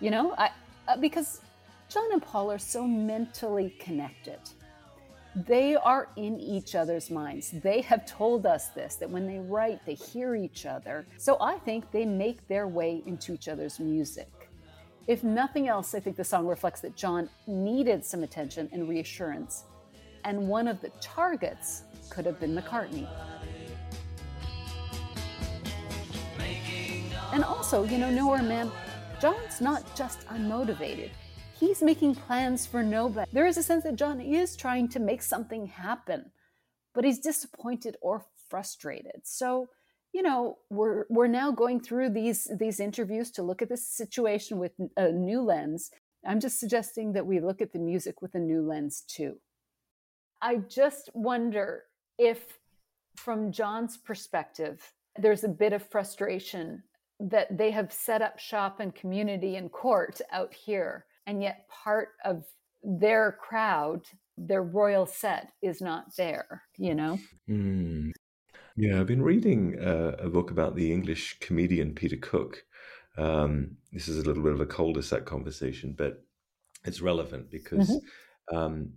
you 0.00 0.10
know? 0.10 0.34
I, 0.38 0.50
uh, 0.88 0.96
because 0.96 1.40
John 1.88 2.12
and 2.12 2.22
Paul 2.22 2.50
are 2.50 2.58
so 2.58 2.86
mentally 2.86 3.74
connected. 3.78 4.38
They 5.36 5.76
are 5.76 6.08
in 6.16 6.40
each 6.40 6.74
other's 6.74 7.08
minds. 7.08 7.52
They 7.52 7.82
have 7.82 8.04
told 8.04 8.46
us 8.46 8.68
this 8.68 8.96
that 8.96 9.08
when 9.08 9.28
they 9.28 9.38
write, 9.38 9.84
they 9.86 9.94
hear 9.94 10.34
each 10.34 10.66
other. 10.66 11.06
So 11.18 11.36
I 11.40 11.56
think 11.58 11.90
they 11.92 12.04
make 12.04 12.46
their 12.48 12.66
way 12.66 13.02
into 13.06 13.32
each 13.32 13.46
other's 13.46 13.78
music. 13.78 14.28
If 15.06 15.22
nothing 15.22 15.68
else, 15.68 15.94
I 15.94 16.00
think 16.00 16.16
the 16.16 16.24
song 16.24 16.46
reflects 16.46 16.80
that 16.80 16.96
John 16.96 17.30
needed 17.46 18.04
some 18.04 18.24
attention 18.24 18.68
and 18.72 18.88
reassurance. 18.88 19.64
And 20.24 20.48
one 20.48 20.66
of 20.66 20.80
the 20.80 20.90
targets 21.00 21.84
could 22.10 22.26
have 22.26 22.40
been 22.40 22.54
McCartney. 22.54 23.08
And 27.32 27.44
also, 27.44 27.84
you 27.84 27.98
know, 27.98 28.10
Nowhere 28.10 28.42
Man, 28.42 28.70
John's 29.20 29.60
not 29.60 29.96
just 29.96 30.26
unmotivated. 30.26 31.10
He's 31.60 31.82
making 31.82 32.14
plans 32.14 32.66
for 32.66 32.82
nobody. 32.82 33.30
There 33.34 33.46
is 33.46 33.58
a 33.58 33.62
sense 33.62 33.84
that 33.84 33.96
John 33.96 34.18
is 34.18 34.56
trying 34.56 34.88
to 34.88 34.98
make 34.98 35.20
something 35.20 35.66
happen, 35.66 36.32
but 36.94 37.04
he's 37.04 37.18
disappointed 37.18 37.98
or 38.00 38.24
frustrated. 38.48 39.20
So, 39.24 39.68
you 40.14 40.22
know, 40.22 40.56
we're 40.70 41.04
we're 41.10 41.26
now 41.26 41.50
going 41.50 41.80
through 41.80 42.10
these 42.10 42.48
these 42.58 42.80
interviews 42.80 43.30
to 43.32 43.42
look 43.42 43.60
at 43.60 43.68
this 43.68 43.86
situation 43.86 44.58
with 44.58 44.72
a 44.96 45.12
new 45.12 45.42
lens. 45.42 45.90
I'm 46.26 46.40
just 46.40 46.58
suggesting 46.58 47.12
that 47.12 47.26
we 47.26 47.40
look 47.40 47.60
at 47.60 47.74
the 47.74 47.78
music 47.78 48.22
with 48.22 48.34
a 48.34 48.38
new 48.38 48.62
lens 48.62 49.02
too. 49.06 49.36
I 50.40 50.56
just 50.56 51.10
wonder 51.12 51.84
if 52.18 52.58
from 53.16 53.52
John's 53.52 53.98
perspective, 53.98 54.94
there's 55.18 55.44
a 55.44 55.48
bit 55.48 55.74
of 55.74 55.82
frustration 55.82 56.84
that 57.18 57.58
they 57.58 57.70
have 57.70 57.92
set 57.92 58.22
up 58.22 58.38
shop 58.38 58.80
and 58.80 58.94
community 58.94 59.56
and 59.56 59.70
court 59.70 60.22
out 60.32 60.54
here 60.54 61.04
and 61.30 61.42
yet 61.44 61.68
part 61.68 62.08
of 62.24 62.44
their 62.82 63.38
crowd 63.40 64.02
their 64.36 64.62
royal 64.62 65.06
set 65.06 65.52
is 65.62 65.80
not 65.80 66.04
there 66.16 66.62
you 66.76 66.94
know 66.94 67.18
mm. 67.48 68.10
yeah 68.76 68.98
i've 68.98 69.06
been 69.06 69.22
reading 69.22 69.78
uh, 69.78 70.16
a 70.18 70.28
book 70.28 70.50
about 70.50 70.74
the 70.74 70.92
english 70.92 71.38
comedian 71.40 71.94
peter 71.94 72.16
cook 72.16 72.64
um, 73.16 73.76
this 73.92 74.08
is 74.08 74.18
a 74.18 74.22
little 74.22 74.42
bit 74.42 74.52
of 74.52 74.60
a 74.60 74.66
cul-de-sac 74.66 75.24
conversation 75.24 75.94
but 75.96 76.24
it's 76.84 77.00
relevant 77.00 77.50
because 77.50 77.90
mm-hmm. 77.90 78.56
um, 78.56 78.92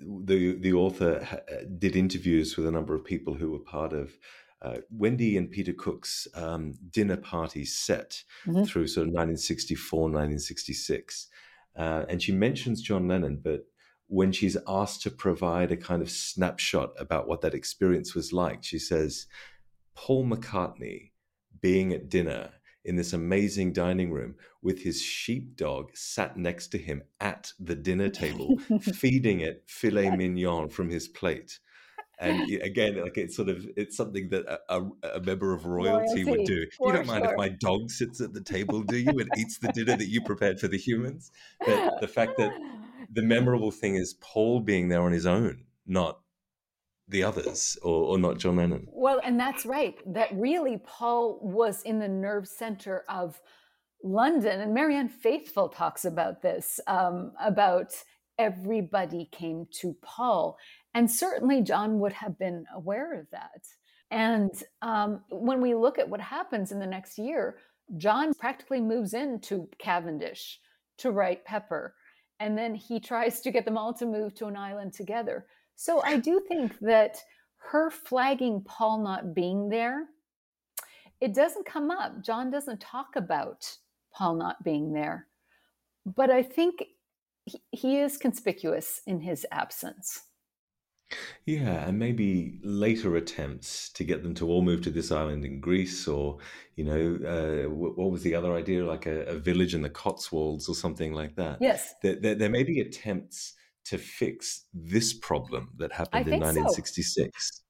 the 0.00 0.54
the 0.54 0.72
author 0.72 1.22
ha- 1.22 1.64
did 1.78 1.94
interviews 1.94 2.56
with 2.56 2.66
a 2.66 2.70
number 2.70 2.94
of 2.94 3.04
people 3.04 3.34
who 3.34 3.50
were 3.50 3.58
part 3.58 3.92
of 3.92 4.12
uh, 4.64 4.78
Wendy 4.90 5.36
and 5.36 5.50
Peter 5.50 5.74
Cook's 5.74 6.26
um, 6.34 6.72
dinner 6.90 7.18
party 7.18 7.64
set 7.66 8.22
mm-hmm. 8.46 8.64
through 8.64 8.86
sort 8.86 9.08
of 9.08 9.12
1964, 9.12 10.00
1966. 10.00 11.28
Uh, 11.76 12.04
and 12.08 12.22
she 12.22 12.32
mentions 12.32 12.80
John 12.80 13.06
Lennon, 13.06 13.40
but 13.42 13.66
when 14.06 14.32
she's 14.32 14.56
asked 14.66 15.02
to 15.02 15.10
provide 15.10 15.70
a 15.70 15.76
kind 15.76 16.00
of 16.00 16.10
snapshot 16.10 16.92
about 16.98 17.28
what 17.28 17.42
that 17.42 17.54
experience 17.54 18.14
was 18.14 18.32
like, 18.32 18.64
she 18.64 18.78
says, 18.78 19.26
Paul 19.94 20.26
McCartney 20.26 21.10
being 21.60 21.92
at 21.92 22.08
dinner 22.08 22.50
in 22.84 22.96
this 22.96 23.12
amazing 23.12 23.72
dining 23.72 24.12
room 24.12 24.34
with 24.62 24.82
his 24.82 25.00
sheepdog 25.02 25.90
sat 25.94 26.36
next 26.36 26.68
to 26.68 26.78
him 26.78 27.02
at 27.20 27.52
the 27.58 27.74
dinner 27.74 28.08
table, 28.08 28.58
feeding 28.80 29.40
it 29.40 29.62
filet 29.66 30.10
mignon 30.10 30.68
from 30.68 30.88
his 30.88 31.08
plate 31.08 31.58
and 32.18 32.50
again 32.62 33.00
like 33.00 33.16
it's 33.16 33.36
sort 33.36 33.48
of 33.48 33.66
it's 33.76 33.96
something 33.96 34.28
that 34.30 34.44
a, 34.68 34.82
a 35.14 35.20
member 35.20 35.52
of 35.52 35.66
royalty, 35.66 36.22
royalty 36.22 36.24
would 36.24 36.46
do. 36.46 36.66
You 36.80 36.92
don't 36.92 37.06
mind 37.06 37.24
sure. 37.24 37.32
if 37.32 37.36
my 37.36 37.48
dog 37.48 37.90
sits 37.90 38.20
at 38.20 38.32
the 38.32 38.40
table 38.40 38.82
do 38.82 38.96
you 38.96 39.10
and 39.10 39.28
eats 39.36 39.58
the 39.58 39.68
dinner 39.68 39.96
that 39.96 40.08
you 40.08 40.20
prepared 40.24 40.60
for 40.60 40.68
the 40.68 40.78
humans? 40.78 41.30
But 41.66 42.00
the 42.00 42.08
fact 42.08 42.36
that 42.38 42.52
the 43.12 43.22
memorable 43.22 43.70
thing 43.70 43.96
is 43.96 44.14
paul 44.14 44.60
being 44.60 44.88
there 44.88 45.02
on 45.02 45.12
his 45.12 45.26
own 45.26 45.64
not 45.86 46.20
the 47.08 47.22
others 47.22 47.76
or, 47.82 48.04
or 48.04 48.18
not 48.18 48.38
john 48.38 48.56
lennon. 48.56 48.86
Well 48.90 49.20
and 49.22 49.38
that's 49.38 49.66
right 49.66 49.96
that 50.14 50.30
really 50.32 50.78
paul 50.78 51.38
was 51.42 51.82
in 51.82 51.98
the 51.98 52.08
nerve 52.08 52.46
center 52.48 53.04
of 53.08 53.40
london 54.02 54.60
and 54.60 54.74
marianne 54.74 55.08
faithfull 55.08 55.68
talks 55.68 56.04
about 56.04 56.42
this 56.42 56.80
um, 56.86 57.32
about 57.42 57.92
everybody 58.38 59.28
came 59.30 59.66
to 59.70 59.94
paul 60.02 60.56
and 60.94 61.10
certainly 61.10 61.62
John 61.62 61.98
would 61.98 62.12
have 62.12 62.38
been 62.38 62.64
aware 62.74 63.18
of 63.18 63.26
that. 63.32 63.62
And 64.10 64.52
um, 64.82 65.22
when 65.30 65.60
we 65.60 65.74
look 65.74 65.98
at 65.98 66.08
what 66.08 66.20
happens 66.20 66.70
in 66.70 66.78
the 66.78 66.86
next 66.86 67.18
year, 67.18 67.58
John 67.96 68.32
practically 68.34 68.80
moves 68.80 69.12
into 69.12 69.68
Cavendish 69.78 70.60
to 70.98 71.10
write 71.10 71.44
Pepper. 71.44 71.94
And 72.40 72.56
then 72.56 72.74
he 72.74 73.00
tries 73.00 73.40
to 73.40 73.50
get 73.50 73.64
them 73.64 73.76
all 73.76 73.92
to 73.94 74.06
move 74.06 74.34
to 74.36 74.46
an 74.46 74.56
island 74.56 74.92
together. 74.92 75.46
So 75.76 76.02
I 76.02 76.18
do 76.18 76.40
think 76.48 76.78
that 76.80 77.16
her 77.70 77.90
flagging 77.90 78.62
Paul 78.64 79.02
not 79.02 79.34
being 79.34 79.68
there, 79.68 80.04
it 81.20 81.34
doesn't 81.34 81.66
come 81.66 81.90
up. 81.90 82.22
John 82.22 82.50
doesn't 82.50 82.80
talk 82.80 83.16
about 83.16 83.64
Paul 84.12 84.36
not 84.36 84.62
being 84.62 84.92
there. 84.92 85.26
But 86.06 86.30
I 86.30 86.42
think 86.42 86.84
he, 87.46 87.58
he 87.72 87.98
is 87.98 88.16
conspicuous 88.16 89.00
in 89.06 89.20
his 89.20 89.46
absence. 89.50 90.20
Yeah, 91.46 91.86
and 91.86 91.98
maybe 91.98 92.58
later 92.62 93.16
attempts 93.16 93.90
to 93.90 94.04
get 94.04 94.22
them 94.22 94.34
to 94.34 94.48
all 94.48 94.62
move 94.62 94.82
to 94.82 94.90
this 94.90 95.12
island 95.12 95.44
in 95.44 95.60
Greece, 95.60 96.08
or 96.08 96.38
you 96.76 96.84
know, 96.84 97.18
uh, 97.26 97.70
what 97.70 98.10
was 98.10 98.22
the 98.22 98.34
other 98.34 98.54
idea, 98.54 98.84
like 98.84 99.06
a, 99.06 99.24
a, 99.26 99.34
village 99.34 99.74
in 99.74 99.82
the 99.82 99.90
Cotswolds 99.90 100.68
or 100.68 100.74
something 100.74 101.12
like 101.12 101.36
that. 101.36 101.58
Yes, 101.60 101.94
there, 102.02 102.16
there, 102.16 102.34
there, 102.34 102.50
may 102.50 102.64
be 102.64 102.80
attempts 102.80 103.54
to 103.84 103.98
fix 103.98 104.64
this 104.72 105.12
problem 105.12 105.70
that 105.76 105.92
happened 105.92 106.26
in 106.28 106.40
1966. 106.40 107.50
So. 107.52 107.60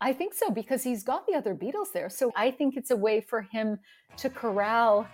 I 0.00 0.12
think 0.12 0.34
so 0.34 0.50
because 0.50 0.82
he's 0.82 1.04
got 1.04 1.26
the 1.26 1.34
other 1.34 1.54
Beatles 1.54 1.92
there. 1.92 2.08
So 2.08 2.32
I 2.36 2.50
think 2.50 2.76
it's 2.76 2.90
a 2.90 2.96
way 2.96 3.20
for 3.20 3.42
him 3.42 3.78
to 4.16 4.28
corral 4.28 5.06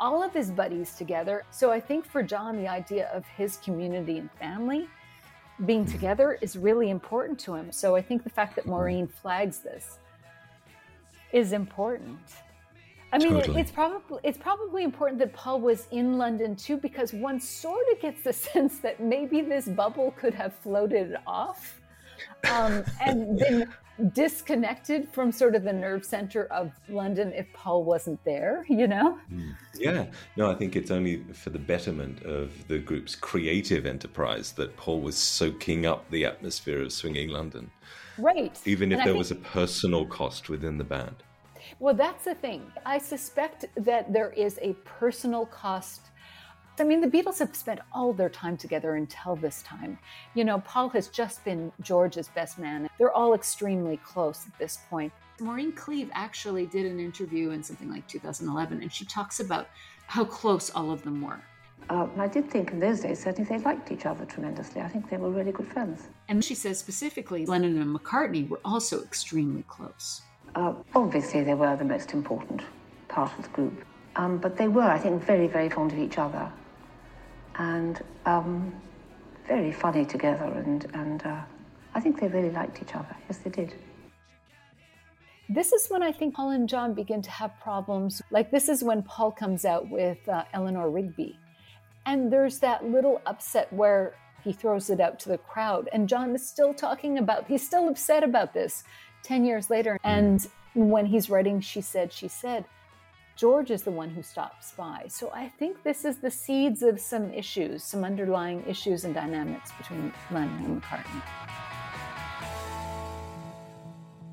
all 0.00 0.22
of 0.22 0.32
his 0.32 0.50
buddies 0.50 0.94
together. 0.94 1.44
So 1.50 1.70
I 1.70 1.78
think 1.78 2.06
for 2.06 2.22
John, 2.22 2.56
the 2.56 2.66
idea 2.66 3.10
of 3.12 3.26
his 3.26 3.58
community 3.58 4.18
and 4.18 4.30
family 4.32 4.88
being 5.66 5.84
together 5.84 6.38
is 6.40 6.56
really 6.56 6.90
important 6.90 7.38
to 7.40 7.54
him. 7.54 7.72
So 7.72 7.96
I 7.96 8.02
think 8.02 8.24
the 8.24 8.30
fact 8.30 8.56
that 8.56 8.66
Maureen 8.66 9.06
flags 9.06 9.58
this 9.58 9.98
is 11.32 11.52
important. 11.52 12.18
I 13.12 13.18
mean, 13.18 13.32
totally. 13.32 13.58
it, 13.58 13.60
it's 13.62 13.72
probably 13.72 14.20
it's 14.22 14.38
probably 14.38 14.84
important 14.84 15.18
that 15.18 15.32
Paul 15.32 15.60
was 15.60 15.86
in 15.90 16.16
London 16.16 16.54
too, 16.54 16.76
because 16.76 17.12
one 17.12 17.40
sort 17.40 17.84
of 17.92 18.00
gets 18.00 18.22
the 18.22 18.32
sense 18.52 18.78
that 18.80 19.00
maybe 19.00 19.40
this 19.40 19.66
bubble 19.66 20.12
could 20.12 20.34
have 20.34 20.54
floated 20.54 21.16
off 21.26 21.80
um, 22.50 22.84
and 23.00 23.38
been 23.38 23.68
disconnected 24.12 25.08
from 25.08 25.32
sort 25.32 25.54
of 25.54 25.64
the 25.64 25.72
nerve 25.72 26.04
center 26.04 26.46
of 26.46 26.72
London 26.88 27.32
if 27.32 27.52
Paul 27.52 27.84
wasn't 27.84 28.22
there, 28.24 28.64
you 28.68 28.86
know? 28.86 29.18
Hmm. 29.28 29.50
Yeah. 29.78 30.06
No, 30.36 30.50
I 30.50 30.54
think 30.54 30.76
it's 30.76 30.90
only 30.90 31.22
for 31.32 31.50
the 31.50 31.58
betterment 31.58 32.22
of 32.22 32.66
the 32.68 32.78
group's 32.78 33.14
creative 33.14 33.86
enterprise 33.86 34.52
that 34.52 34.76
Paul 34.76 35.00
was 35.00 35.16
soaking 35.16 35.86
up 35.86 36.08
the 36.10 36.24
atmosphere 36.24 36.82
of 36.82 36.92
swinging 36.92 37.28
London. 37.28 37.70
Right. 38.18 38.58
Even 38.64 38.92
if 38.92 38.98
and 38.98 39.06
there 39.06 39.14
think... 39.14 39.18
was 39.18 39.30
a 39.30 39.36
personal 39.36 40.06
cost 40.06 40.48
within 40.48 40.78
the 40.78 40.84
band. 40.84 41.16
Well, 41.78 41.94
that's 41.94 42.24
the 42.24 42.34
thing. 42.34 42.70
I 42.84 42.98
suspect 42.98 43.66
that 43.76 44.12
there 44.12 44.30
is 44.30 44.58
a 44.60 44.74
personal 44.84 45.46
cost 45.46 46.09
I 46.80 46.84
mean, 46.84 47.02
the 47.02 47.08
Beatles 47.08 47.38
have 47.40 47.54
spent 47.54 47.80
all 47.92 48.14
their 48.14 48.30
time 48.30 48.56
together 48.56 48.94
until 48.94 49.36
this 49.36 49.62
time. 49.62 49.98
You 50.34 50.44
know, 50.44 50.60
Paul 50.60 50.88
has 50.90 51.08
just 51.08 51.44
been 51.44 51.70
George's 51.82 52.28
best 52.28 52.58
man. 52.58 52.88
They're 52.96 53.12
all 53.12 53.34
extremely 53.34 53.98
close 53.98 54.46
at 54.46 54.58
this 54.58 54.78
point. 54.88 55.12
Maureen 55.40 55.72
Cleave 55.72 56.10
actually 56.14 56.64
did 56.64 56.86
an 56.86 56.98
interview 56.98 57.50
in 57.50 57.62
something 57.62 57.90
like 57.90 58.06
2011, 58.08 58.80
and 58.80 58.90
she 58.90 59.04
talks 59.04 59.40
about 59.40 59.68
how 60.06 60.24
close 60.24 60.70
all 60.70 60.90
of 60.90 61.02
them 61.02 61.20
were. 61.20 61.40
Uh, 61.90 62.06
I 62.16 62.28
did 62.28 62.50
think 62.50 62.70
in 62.70 62.78
those 62.78 63.00
days, 63.00 63.22
certainly 63.22 63.48
they 63.48 63.62
liked 63.62 63.92
each 63.92 64.06
other 64.06 64.24
tremendously. 64.24 64.80
I 64.80 64.88
think 64.88 65.10
they 65.10 65.18
were 65.18 65.30
really 65.30 65.52
good 65.52 65.66
friends. 65.66 66.08
And 66.28 66.42
she 66.42 66.54
says 66.54 66.78
specifically, 66.78 67.44
Lennon 67.44 67.80
and 67.80 67.94
McCartney 67.94 68.48
were 68.48 68.60
also 68.64 69.02
extremely 69.02 69.64
close. 69.68 70.22
Uh, 70.54 70.74
obviously, 70.94 71.42
they 71.42 71.54
were 71.54 71.76
the 71.76 71.84
most 71.84 72.14
important 72.14 72.62
part 73.08 73.32
of 73.38 73.44
the 73.44 73.50
group. 73.50 73.84
Um, 74.16 74.38
but 74.38 74.56
they 74.56 74.68
were, 74.68 74.82
I 74.82 74.98
think, 74.98 75.22
very, 75.22 75.46
very 75.46 75.68
fond 75.68 75.92
of 75.92 75.98
each 75.98 76.16
other. 76.18 76.50
And 77.60 78.00
um, 78.24 78.72
very 79.46 79.70
funny 79.70 80.06
together. 80.06 80.46
And, 80.46 80.86
and 80.94 81.22
uh, 81.26 81.42
I 81.94 82.00
think 82.00 82.18
they 82.18 82.26
really 82.26 82.50
liked 82.50 82.80
each 82.80 82.94
other. 82.94 83.14
Yes, 83.28 83.36
they 83.38 83.50
did. 83.50 83.74
This 85.50 85.70
is 85.72 85.88
when 85.90 86.02
I 86.02 86.10
think 86.10 86.34
Paul 86.34 86.50
and 86.50 86.66
John 86.66 86.94
begin 86.94 87.20
to 87.20 87.30
have 87.30 87.52
problems. 87.60 88.22
Like, 88.30 88.50
this 88.50 88.70
is 88.70 88.82
when 88.82 89.02
Paul 89.02 89.30
comes 89.32 89.66
out 89.66 89.90
with 89.90 90.26
uh, 90.26 90.44
Eleanor 90.54 90.88
Rigby. 90.88 91.38
And 92.06 92.32
there's 92.32 92.60
that 92.60 92.86
little 92.86 93.20
upset 93.26 93.70
where 93.74 94.14
he 94.42 94.54
throws 94.54 94.88
it 94.88 94.98
out 94.98 95.18
to 95.20 95.28
the 95.28 95.36
crowd. 95.36 95.86
And 95.92 96.08
John 96.08 96.34
is 96.34 96.48
still 96.48 96.72
talking 96.72 97.18
about, 97.18 97.46
he's 97.46 97.66
still 97.66 97.88
upset 97.88 98.24
about 98.24 98.54
this 98.54 98.84
10 99.24 99.44
years 99.44 99.68
later. 99.68 99.98
And 100.02 100.46
when 100.72 101.04
he's 101.04 101.28
writing 101.28 101.60
She 101.60 101.82
Said, 101.82 102.10
She 102.10 102.28
Said, 102.28 102.64
George 103.40 103.70
is 103.70 103.82
the 103.82 103.90
one 103.90 104.10
who 104.10 104.22
stops 104.22 104.72
by. 104.72 105.06
So 105.08 105.30
I 105.32 105.48
think 105.48 105.82
this 105.82 106.04
is 106.04 106.18
the 106.18 106.30
seeds 106.30 106.82
of 106.82 107.00
some 107.00 107.32
issues, 107.32 107.82
some 107.82 108.04
underlying 108.04 108.62
issues 108.66 109.06
and 109.06 109.14
dynamics 109.14 109.72
between 109.78 110.12
Lennon 110.30 110.62
and 110.62 110.82
McCartney. 110.82 111.22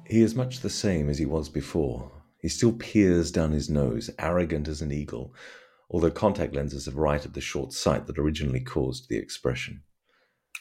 He 0.05 0.21
is 0.21 0.35
much 0.35 0.59
the 0.59 0.69
same 0.69 1.07
as 1.07 1.17
he 1.17 1.25
was 1.25 1.47
before. 1.47 2.11
He 2.41 2.49
still 2.49 2.73
peers 2.73 3.31
down 3.31 3.53
his 3.53 3.69
nose, 3.69 4.09
arrogant 4.19 4.67
as 4.67 4.81
an 4.81 4.91
eagle, 4.91 5.33
although 5.89 6.11
contact 6.11 6.53
lenses 6.53 6.83
have 6.83 6.97
righted 6.97 7.33
the 7.33 7.39
short 7.39 7.71
sight 7.71 8.07
that 8.07 8.19
originally 8.19 8.59
caused 8.59 9.07
the 9.07 9.15
expression. 9.15 9.83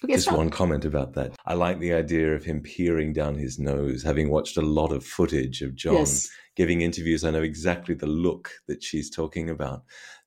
Okay, 0.05 0.15
Just 0.15 0.27
stop. 0.27 0.37
one 0.39 0.51
comment 0.51 0.85
about 0.85 1.15
that. 1.15 1.33
I 1.47 1.55
like 1.55 1.79
the 1.79 1.93
idea 1.95 2.35
of 2.35 2.45
him 2.45 2.61
peering 2.61 3.13
down 3.13 3.35
his 3.37 3.59
nose, 3.59 4.03
having 4.03 4.29
watched 4.31 4.57
a 4.57 4.63
lot 4.63 4.93
of 4.93 5.05
footage 5.05 5.63
of 5.63 5.75
John 5.75 5.95
Yes. 5.95 6.29
giving 6.55 6.83
interviews. 6.83 7.25
I 7.25 7.31
know 7.31 7.43
exactly 7.43 7.95
the 7.95 8.07
look 8.07 8.51
that 8.69 8.83
she's 8.83 9.09
talking 9.11 9.49
about. 9.51 9.85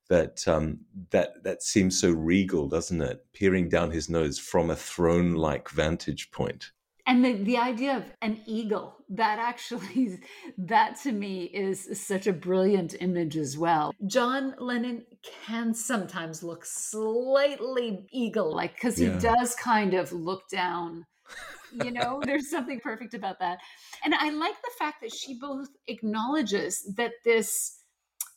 That 0.10 0.48
um, 0.48 0.80
that 1.12 1.44
that 1.44 1.62
seems 1.62 2.00
so 2.02 2.10
regal, 2.10 2.68
doesn't 2.68 3.00
it? 3.00 3.24
Peering 3.34 3.70
down 3.70 3.92
his 3.92 4.10
nose 4.10 4.40
from 4.40 4.72
a 4.72 4.76
throne-like 4.76 5.70
vantage 5.70 6.32
point. 6.32 6.72
And 7.10 7.26
the, 7.26 7.34
the 7.34 7.58
idea 7.58 7.98
of 7.98 8.04
an 8.22 8.40
eagle, 8.46 8.98
that 9.10 9.40
actually, 9.40 10.20
that 10.60 11.02
to 11.02 11.12
me 11.12 11.46
is 11.46 12.00
such 12.06 12.28
a 12.28 12.34
brilliant 12.34 12.94
image 13.00 13.36
as 13.36 13.58
well. 13.58 13.96
John 14.06 14.54
Lennon 14.60 15.06
can 15.48 15.74
sometimes 15.74 16.44
look 16.44 16.64
slightly 16.64 18.06
eagle 18.12 18.56
like, 18.56 18.76
because 18.76 18.96
he 18.98 19.10
does 19.10 19.56
kind 19.56 19.96
of 19.96 20.14
look 20.14 20.48
down. 20.50 21.06
You 21.72 21.92
know, 21.92 22.20
there's 22.26 22.50
something 22.50 22.80
perfect 22.80 23.14
about 23.14 23.38
that. 23.42 23.60
And 24.04 24.16
I 24.16 24.32
like 24.32 24.56
the 24.56 24.72
fact 24.80 25.02
that 25.02 25.14
she 25.14 25.38
both 25.40 25.68
acknowledges 25.86 26.84
that 26.98 27.12
this 27.24 27.79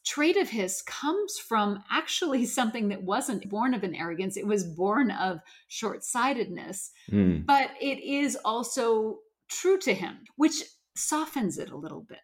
trait 0.05 0.37
of 0.37 0.49
his 0.49 0.83
comes 0.83 1.39
from 1.39 1.83
actually 1.91 2.45
something 2.59 2.89
that 2.89 3.03
wasn't 3.03 3.49
born 3.49 3.75
of 3.75 3.85
an 3.85 3.95
arrogance, 3.95 4.37
it 4.37 4.47
was 4.47 4.65
born 4.65 5.11
of 5.11 5.41
short 5.69 6.05
sightedness 6.05 6.91
Mm. 7.11 7.47
but 7.47 7.71
it 7.81 7.99
is 8.03 8.37
also 8.45 9.19
true 9.49 9.79
to 9.79 9.93
him, 9.95 10.19
which 10.37 10.63
softens 10.97 11.59
it 11.59 11.71
a 11.71 11.77
little 11.77 12.01
bit. 12.03 12.19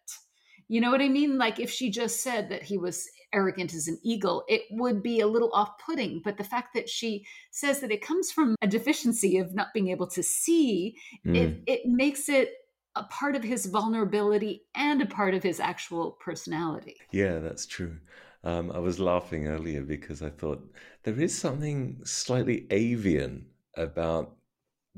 You 0.67 0.81
know 0.81 0.91
what 0.91 1.01
I 1.01 1.09
mean? 1.09 1.37
Like 1.37 1.59
if 1.59 1.71
she 1.71 1.89
just 1.89 2.21
said 2.21 2.49
that 2.49 2.61
he 2.63 2.77
was 2.77 3.07
arrogant 3.33 3.73
as 3.73 3.87
an 3.87 3.99
eagle, 4.03 4.43
it 4.47 4.61
would 4.71 5.01
be 5.01 5.19
a 5.19 5.27
little 5.27 5.51
off 5.53 5.71
putting. 5.83 6.21
But 6.23 6.37
the 6.37 6.43
fact 6.43 6.73
that 6.75 6.87
she 6.89 7.25
says 7.51 7.79
that 7.79 7.91
it 7.91 8.01
comes 8.05 8.31
from 8.31 8.55
a 8.61 8.67
deficiency 8.67 9.37
of 9.37 9.53
not 9.55 9.67
being 9.73 9.89
able 9.89 10.07
to 10.07 10.21
see, 10.23 10.95
Mm. 11.25 11.35
it, 11.35 11.63
it 11.65 11.81
makes 11.85 12.29
it 12.29 12.51
a 12.99 13.03
part 13.03 13.35
of 13.35 13.43
his 13.43 13.65
vulnerability 13.65 14.63
and 14.75 15.01
a 15.01 15.05
part 15.05 15.33
of 15.33 15.41
his 15.41 15.59
actual 15.59 16.17
personality. 16.19 16.97
Yeah, 17.11 17.39
that's 17.39 17.65
true. 17.65 17.97
Um, 18.43 18.71
I 18.71 18.79
was 18.79 18.99
laughing 18.99 19.47
earlier 19.47 19.81
because 19.81 20.21
I 20.21 20.29
thought 20.29 20.61
there 21.03 21.19
is 21.19 21.37
something 21.37 22.01
slightly 22.03 22.67
avian 22.69 23.47
about 23.75 24.35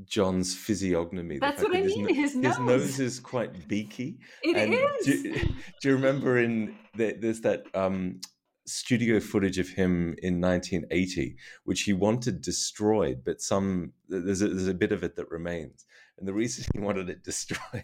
John's 0.04 0.54
physiognomy. 0.56 1.38
That's 1.38 1.62
what 1.62 1.76
I 1.76 1.82
mean, 1.82 2.08
his 2.08 2.32
His 2.32 2.36
nose. 2.36 2.58
nose 2.58 3.00
is 3.00 3.20
quite 3.20 3.68
beaky. 3.68 4.18
It 4.42 4.56
and 4.56 4.74
is. 4.74 5.06
Do, 5.06 5.32
do 5.80 5.88
you 5.88 5.94
remember 5.94 6.38
in 6.38 6.74
the, 6.96 7.16
there's 7.20 7.40
that 7.42 7.64
um, 7.74 8.20
studio 8.66 9.20
footage 9.20 9.58
of 9.58 9.68
him 9.68 10.14
in 10.22 10.40
1980, 10.40 11.36
which 11.64 11.82
he 11.82 11.92
wanted 11.92 12.40
destroyed, 12.40 13.22
but 13.24 13.40
some 13.40 13.92
there's 14.08 14.42
a, 14.42 14.48
there's 14.48 14.68
a 14.68 14.74
bit 14.74 14.92
of 14.92 15.02
it 15.02 15.16
that 15.16 15.30
remains, 15.30 15.84
and 16.22 16.28
the 16.28 16.32
reason 16.32 16.64
he 16.72 16.78
wanted 16.78 17.08
it 17.10 17.24
destroyed 17.24 17.82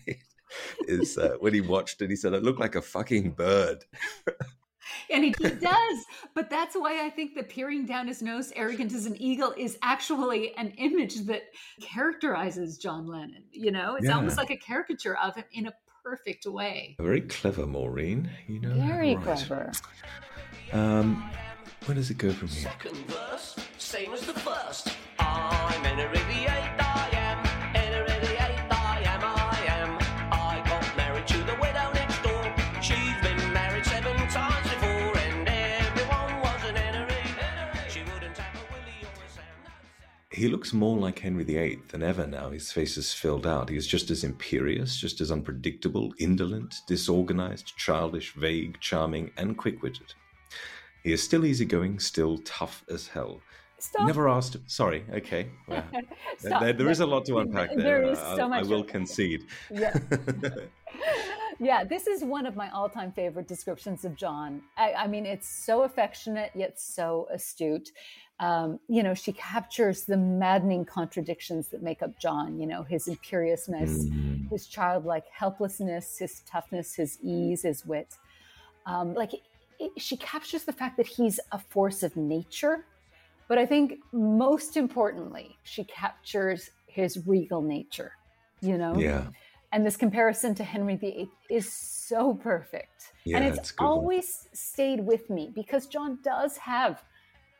is 0.87 1.19
uh, 1.19 1.35
when 1.41 1.53
he 1.53 1.61
watched 1.61 2.01
it, 2.03 2.09
he 2.09 2.15
said, 2.15 2.35
It 2.35 2.45
looked 2.45 2.61
like 2.61 2.77
a 2.77 2.83
fucking 2.83 3.33
bird." 3.33 3.85
And 5.11 5.23
he, 5.23 5.35
he 5.39 5.49
does. 5.51 6.05
But 6.35 6.49
that's 6.49 6.75
why 6.75 7.05
I 7.05 7.11
think 7.11 7.35
the 7.35 7.43
peering 7.43 7.85
down 7.85 8.07
his 8.09 8.23
nose, 8.23 8.53
arrogant 8.57 8.93
as 8.95 9.05
an 9.05 9.17
eagle, 9.21 9.53
is 9.57 9.77
actually 9.83 10.55
an 10.57 10.71
image 10.79 11.17
that 11.27 11.43
characterizes 11.81 12.79
John 12.79 13.07
Lennon. 13.07 13.45
You 13.51 13.71
know, 13.71 13.97
it's 13.97 14.07
Yeah. 14.07 14.17
almost 14.17 14.39
like 14.39 14.51
a 14.51 14.57
caricature 14.57 15.17
of 15.19 15.35
him 15.35 15.45
in 15.53 15.67
a 15.67 15.73
perfect 16.03 16.47
way. 16.47 16.97
Very 16.99 17.21
clever, 17.23 17.67
Maureen. 17.67 18.31
You 18.47 18.61
know, 18.61 18.75
Very 18.87 19.15
right. 19.17 19.25
clever. 19.25 19.73
Um, 20.73 21.31
where 21.85 21.95
does 21.95 22.11
it 22.11 22.17
go 22.19 22.33
from 22.33 22.49
here? 22.49 22.71
Second 22.71 22.97
verse, 23.09 23.57
same 23.79 24.13
as 24.15 24.23
the 24.23 24.35
first. 24.35 24.89
I'm 25.19 25.85
Henry 25.85 26.19
He 40.39 40.47
looks 40.47 40.73
more 40.73 40.97
like 40.97 41.19
Henry 41.19 41.43
VIII 41.43 41.81
than 41.89 42.01
ever 42.01 42.25
now. 42.25 42.51
His 42.51 42.71
face 42.71 42.97
is 42.97 43.13
filled 43.13 43.45
out. 43.45 43.69
He 43.69 43.77
is 43.77 43.89
just 43.89 44.09
as 44.09 44.23
imperious, 44.23 44.97
just 44.97 45.21
as 45.21 45.33
unpredictable, 45.33 46.15
indolent, 46.19 46.77
disorganized, 46.87 47.77
childish, 47.77 48.35
vague, 48.35 48.79
charming, 48.79 49.33
and 49.37 49.59
quick 49.59 49.83
witted. 49.83 50.15
He 51.03 51.13
is 51.13 51.21
still 51.21 51.45
easygoing, 51.45 51.99
still 51.99 52.39
tough 52.39 52.85
as 52.89 53.09
hell. 53.09 53.41
Stop. 53.81 54.07
Never 54.07 54.29
asked. 54.29 54.59
Sorry, 54.67 55.05
okay. 55.13 55.49
Well, 55.67 55.83
there, 56.43 56.73
there 56.73 56.89
is 56.91 57.01
a 57.01 57.07
lot 57.07 57.25
to 57.25 57.39
unpack 57.39 57.71
there. 57.71 57.83
There 57.83 58.03
is 58.05 58.19
I- 58.21 58.37
so 58.37 58.45
I 58.45 58.49
much. 58.49 58.67
will 58.67 58.85
concede. 58.85 59.45
Yeah. 59.73 59.99
yeah, 61.59 61.83
this 61.83 62.07
is 62.07 62.23
one 62.23 62.47
of 62.47 62.55
my 62.55 62.71
all 62.71 62.89
time 62.89 63.11
favorite 63.11 63.49
descriptions 63.49 64.05
of 64.05 64.15
John. 64.15 64.63
I, 64.77 64.93
I 64.93 65.07
mean, 65.09 65.27
it's 65.27 65.49
so 65.49 65.83
affectionate, 65.83 66.53
yet 66.55 66.79
so 66.79 67.27
astute. 67.33 67.91
Um, 68.41 68.79
you 68.89 69.03
know, 69.03 69.15
she 69.15 69.33
captures 69.33 70.05
the 70.05 70.17
maddening 70.17 70.85
contradictions 70.85 71.69
that 71.69 71.83
make 71.83 72.03
up 72.03 72.19
John, 72.21 72.59
you 72.61 72.67
know, 72.67 72.85
his 72.85 73.09
imperiousness, 73.09 74.05
Mm. 74.07 74.49
his 74.51 74.67
childlike 74.69 75.25
helplessness, 75.33 76.19
his 76.19 76.41
toughness, 76.47 76.95
his 76.95 77.19
ease, 77.23 77.63
his 77.63 77.85
wit. 77.85 78.17
Um, 78.87 79.15
like, 79.15 79.35
it, 79.81 79.91
she 79.97 80.17
captures 80.17 80.65
the 80.65 80.73
fact 80.73 80.97
that 80.99 81.07
he's 81.07 81.41
a 81.51 81.59
force 81.59 82.03
of 82.05 82.17
nature. 82.17 82.85
But 83.49 83.59
I 83.59 83.67
think 83.67 83.99
most 84.13 84.77
importantly, 84.77 85.57
she 85.65 85.83
captures 85.85 86.71
his 86.87 87.27
regal 87.27 87.63
nature, 87.63 88.13
you 88.61 88.79
know? 88.79 88.97
yeah. 88.99 89.29
And 89.73 89.85
this 89.85 89.97
comparison 89.97 90.55
to 90.55 90.65
Henry 90.65 90.97
VIII 90.97 91.29
is 91.51 91.71
so 91.73 92.35
perfect. 92.35 93.13
and 93.27 93.33
Yeah, 93.45 93.49
it's 93.51 93.59
it's 93.59 93.71
a 93.73 93.75
good 93.75 93.85
one. 93.85 93.93
always 93.93 94.49
stayed 94.55 95.01
with 95.05 95.29
me 95.29 95.51
because 95.55 95.87
John 95.87 96.19
does 96.23 96.57
have 96.59 97.03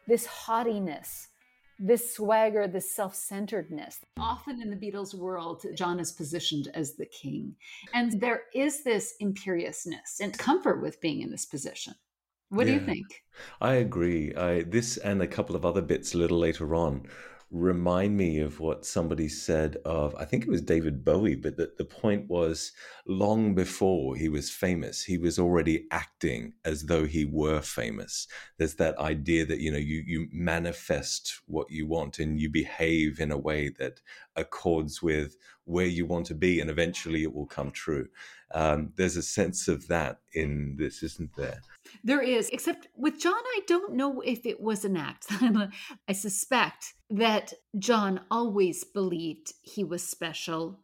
this 0.09 0.27
haughtiness, 0.27 1.29
this 1.79 2.15
swagger, 2.15 2.67
this 2.67 2.93
self 2.93 3.15
centeredness. 3.15 4.01
Often 4.19 4.63
in 4.63 4.71
the 4.71 4.77
Beatles 4.77 5.15
world, 5.15 5.65
John 5.77 6.01
is 6.01 6.11
positioned 6.11 6.69
as 6.75 6.97
the 6.97 7.07
king. 7.07 7.55
And 7.95 8.19
there 8.21 8.43
is 8.55 8.83
this 8.83 9.15
imperiousness 9.21 10.21
and 10.21 10.37
comfort 10.37 10.83
with 10.83 11.01
being 11.01 11.21
in 11.21 11.31
this 11.31 11.47
position. 11.47 11.95
What 12.49 12.67
do 12.67 12.73
you 12.73 12.81
think? 12.81 13.05
I 13.61 13.75
agree. 13.75 14.35
I, 14.35 14.63
this 14.63 14.97
and 14.97 15.21
a 15.21 15.27
couple 15.27 15.55
of 15.55 15.67
other 15.67 15.83
bits 15.83 16.15
a 16.15 16.19
little 16.19 16.39
later 16.39 16.75
on 16.75 17.07
remind 17.51 18.17
me 18.17 18.41
of 18.41 18.61
what 18.61 18.85
somebody 18.85 19.29
said 19.29 19.79
of, 19.85 20.15
I 20.17 20.25
think 20.25 20.45
it 20.45 20.51
was 20.51 20.61
David 20.61 21.05
Bowie, 21.05 21.35
but 21.35 21.57
the, 21.57 21.73
the 21.79 21.85
point 21.85 22.29
was 22.29 22.73
long 23.07 23.55
before 23.55 24.17
he 24.17 24.29
was 24.29 24.51
famous, 24.51 25.03
he 25.03 25.17
was 25.17 25.39
already 25.39 25.87
acting 25.91 26.53
as 26.65 26.85
though 26.85 27.07
he 27.07 27.25
were 27.25 27.63
famous. 27.63 28.27
There's 28.59 28.75
that 28.75 28.99
idea 28.99 29.47
that, 29.47 29.61
you 29.61 29.73
know, 29.73 29.79
you, 29.79 30.03
you 30.07 30.29
manifest 30.31 31.41
what 31.47 31.71
you 31.71 31.87
want 31.87 32.19
and 32.19 32.39
you 32.39 32.51
behave 32.51 33.19
in 33.19 33.31
a 33.31 33.39
way 33.39 33.71
that 33.79 34.01
accords 34.37 35.03
with 35.03 35.37
where 35.65 35.87
you 35.87 36.07
want 36.07 36.27
to 36.27 36.35
be, 36.35 36.61
and 36.61 36.71
eventually 36.71 37.23
it 37.23 37.35
will 37.35 37.47
come 37.47 37.71
true. 37.71 38.09
Um, 38.53 38.93
there's 38.97 39.17
a 39.17 39.23
sense 39.23 39.69
of 39.69 39.89
that 39.89 40.21
in 40.33 40.77
this, 40.79 41.03
isn't 41.03 41.37
there? 41.37 41.61
There 42.05 42.23
is, 42.23 42.49
except 42.51 42.89
with 42.97 43.21
John, 43.21 43.35
I 43.35 43.61
don't 43.67 43.95
know 43.95 44.21
if 44.21 44.47
it 44.47 44.61
was 44.61 44.85
an 44.85 44.97
act. 44.97 45.27
I 46.09 46.13
suspect 46.13 46.95
that 47.11 47.53
John 47.79 48.21
always 48.31 48.85
believed 48.85 49.53
he 49.63 49.85
was 49.85 50.03
special. 50.03 50.81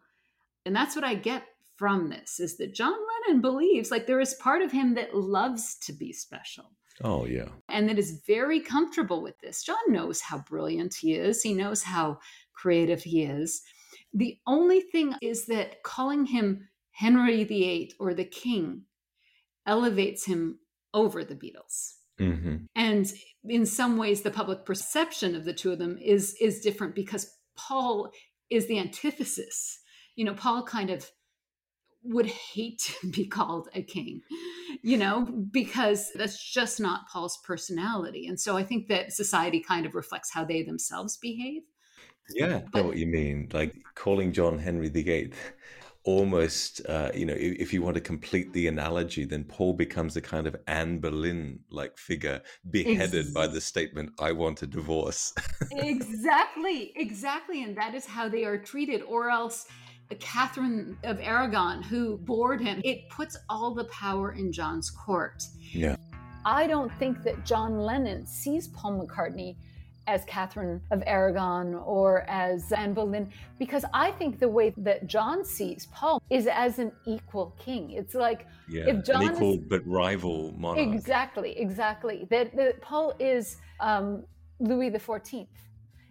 And 0.67 0.75
that's 0.75 0.97
what 0.97 1.05
I 1.05 1.15
get 1.15 1.45
from 1.77 2.09
this 2.09 2.39
is 2.41 2.57
that 2.59 2.75
John 2.75 2.95
Lennon 3.27 3.41
believes 3.41 3.91
like 3.91 4.07
there 4.07 4.21
is 4.21 4.35
part 4.35 4.63
of 4.63 4.73
him 4.73 4.95
that 4.95 5.15
loves 5.15 5.77
to 5.81 5.93
be 5.93 6.13
special. 6.13 6.71
Oh, 7.03 7.27
yeah. 7.27 7.49
And 7.69 7.89
that 7.89 7.99
is 7.99 8.23
very 8.27 8.61
comfortable 8.61 9.23
with 9.23 9.39
this. 9.41 9.65
John 9.65 9.77
knows 9.89 10.21
how 10.21 10.39
brilliant 10.39 10.95
he 10.95 11.15
is, 11.15 11.43
he 11.43 11.55
knows 11.55 11.83
how 11.83 12.19
creative 12.53 13.03
he 13.03 13.25
is. 13.25 13.63
The 14.13 14.39
only 14.47 14.81
thing 14.81 15.15
is 15.21 15.47
that 15.47 15.83
calling 15.83 16.27
him 16.27 16.69
Henry 16.93 17.43
VIII 17.43 17.93
or 17.99 18.15
the 18.15 18.25
King 18.25 18.83
elevates 19.67 20.25
him 20.25 20.61
over 20.95 21.23
the 21.25 21.35
Beatles. 21.35 21.95
Mm-hmm. 22.19 22.67
And 22.77 23.13
in 23.45 23.67
some 23.67 23.97
ways, 23.97 24.23
the 24.23 24.31
public 24.31 24.65
perception 24.65 25.35
of 25.35 25.45
the 25.45 25.53
two 25.53 25.73
of 25.73 25.79
them 25.79 25.99
is 26.01 26.37
is 26.41 26.61
different 26.61 26.95
because 26.95 27.31
Paul 27.57 28.11
is 28.51 28.67
the 28.67 28.79
antithesis. 28.79 29.81
You 30.15 30.25
know, 30.25 30.35
Paul 30.35 30.63
kind 30.63 30.91
of 30.91 31.11
would 32.05 32.27
hate 32.27 32.79
to 33.01 33.11
be 33.11 33.27
called 33.27 33.69
a 33.75 33.83
king, 33.83 34.21
you 34.83 34.97
know, 34.97 35.27
because 35.51 36.13
that's 36.15 36.53
just 36.53 36.81
not 36.81 37.09
Paul's 37.09 37.39
personality. 37.45 38.27
And 38.27 38.39
so 38.39 38.57
I 38.57 38.63
think 38.63 38.89
that 38.89 39.13
society 39.13 39.61
kind 39.61 39.87
of 39.87 39.95
reflects 39.95 40.33
how 40.33 40.45
they 40.45 40.63
themselves 40.63 41.17
behave. 41.17 41.63
Yeah, 42.31 42.63
I 42.73 42.79
know 42.79 42.87
what 42.87 42.97
you 42.97 43.07
mean. 43.07 43.51
Like 43.53 43.75
calling 43.95 44.33
John 44.33 44.59
Henry 44.59 44.89
VIII 44.89 45.33
almost, 46.05 46.83
uh, 46.87 47.11
you 47.15 47.25
know, 47.27 47.35
if, 47.35 47.57
if, 47.59 47.73
you 47.73 47.83
want 47.83 47.95
to 47.95 48.01
complete 48.01 48.53
the 48.53 48.69
analogy, 48.69 49.25
then 49.25 49.45
Paul 49.45 49.73
becomes 49.73 50.17
a 50.17 50.21
kind 50.21 50.47
of 50.47 50.55
Anne 50.67 50.99
Boleyn 50.99 51.61
like 51.71 51.97
figure, 51.97 52.43
beheaded 52.71 53.27
Ex- 53.27 53.31
by 53.31 53.47
the 53.47 53.61
statement, 53.61 54.13
I 54.21 54.33
want 54.33 54.63
a 54.63 54.67
divorce. 54.67 55.33
exactly, 55.73 56.93
exactly. 56.97 57.63
And 57.63 57.77
that 57.77 57.95
is 57.95 58.05
how 58.05 58.29
they 58.29 58.45
are 58.45 58.59
treated. 58.59 59.03
Or 59.03 59.31
else, 59.31 59.67
Catherine 60.21 60.97
of 61.05 61.19
Aragon, 61.21 61.83
who 61.83 62.19
bored 62.19 62.61
him, 62.61 62.81
it 62.85 63.09
puts 63.09 63.37
all 63.49 63.75
the 63.75 63.85
power 63.85 64.33
in 64.33 64.53
John's 64.53 64.91
court. 64.91 65.43
Yeah. 65.59 65.97
I 66.45 66.67
don't 66.67 66.93
think 66.99 67.23
that 67.23 67.47
John 67.47 67.79
Lennon 67.79 68.27
sees 68.27 68.69
Paul 68.69 69.07
McCartney 69.07 69.57
as 70.07 70.25
Catherine 70.27 70.81
of 70.91 71.03
Aragon 71.07 71.75
or 71.75 72.23
as 72.29 72.73
Anne 72.73 72.95
Boleyn, 72.95 73.31
because 73.59 73.85
I 73.95 74.11
think 74.13 74.39
the 74.39 74.49
way 74.49 74.73
that 74.77 75.07
John 75.07 75.45
sees 75.45 75.87
Paul 75.93 76.23
is 76.31 76.47
as 76.47 76.79
an 76.79 76.93
equal 77.07 77.55
king. 77.59 77.91
It's 77.91 78.15
like 78.15 78.47
yeah, 78.69 78.85
if 78.87 79.05
John 79.05 79.27
an 79.27 79.35
equal 79.35 79.55
is, 79.55 79.61
but 79.69 79.87
rival 79.87 80.53
monarch. 80.59 80.87
Exactly, 80.87 81.59
exactly. 81.59 82.27
That, 82.31 82.55
that 82.57 82.81
Paul 82.83 83.15
is 83.19 83.57
um, 83.81 84.25
Louis 84.61 84.91
the 84.91 84.99
Fourteenth. 84.99 85.49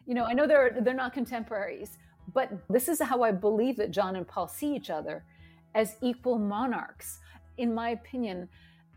You 0.06 0.16
know, 0.16 0.26
I 0.26 0.34
know 0.34 0.48
they're 0.48 0.78
they're 0.82 0.94
not 0.94 1.14
contemporaries, 1.14 1.98
but 2.34 2.52
this 2.70 2.88
is 2.88 3.02
how 3.02 3.24
I 3.24 3.32
believe 3.32 3.78
that 3.78 3.92
John 3.92 4.16
and 4.16 4.28
Paul 4.28 4.48
see 4.48 4.76
each 4.76 4.90
other 4.90 5.24
as 5.76 5.96
equal 6.02 6.38
monarchs. 6.38 7.20
In 7.58 7.74
my 7.74 7.90
opinion, 7.90 8.50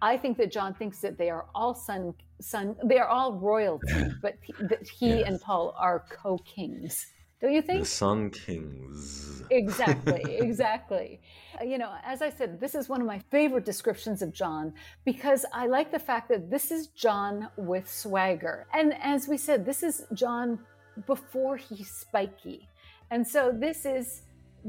I 0.03 0.17
think 0.17 0.37
that 0.39 0.53
John 0.53 0.75
thinks 0.75 1.01
that 1.01 1.19
they 1.19 1.31
are 1.31 1.47
all 1.55 1.75
son 1.75 2.15
son 2.41 2.77
they 2.85 2.99
are 2.99 3.09
all 3.09 3.35
royalty, 3.35 4.07
but 4.23 4.35
that 4.61 4.87
he 4.87 5.09
yes. 5.09 5.29
and 5.29 5.41
Paul 5.41 5.75
are 5.79 6.05
co-kings. 6.11 7.13
Don't 7.41 7.53
you 7.53 7.61
think? 7.61 7.81
The 7.81 7.87
Sun 7.87 8.31
Kings. 8.31 9.43
Exactly, 9.51 10.37
exactly. 10.41 11.21
Uh, 11.61 11.65
you 11.65 11.77
know, 11.77 11.93
as 12.03 12.23
I 12.23 12.31
said, 12.31 12.59
this 12.59 12.75
is 12.75 12.89
one 12.89 13.03
of 13.03 13.07
my 13.07 13.19
favorite 13.31 13.67
descriptions 13.67 14.23
of 14.23 14.33
John 14.33 14.73
because 15.05 15.45
I 15.53 15.67
like 15.67 15.93
the 15.93 15.99
fact 15.99 16.31
that 16.31 16.51
this 16.51 16.71
is 16.71 16.87
John 16.89 17.49
with 17.59 17.91
swagger. 17.91 18.67
And 18.73 18.95
as 19.03 19.29
we 19.29 19.37
said, 19.37 19.67
this 19.67 19.83
is 19.83 20.07
John 20.15 20.61
before 21.07 21.59
he's 21.59 21.91
spiky. 21.91 22.69
And 23.11 23.27
so 23.27 23.53
this 23.55 23.85
is 23.85 24.23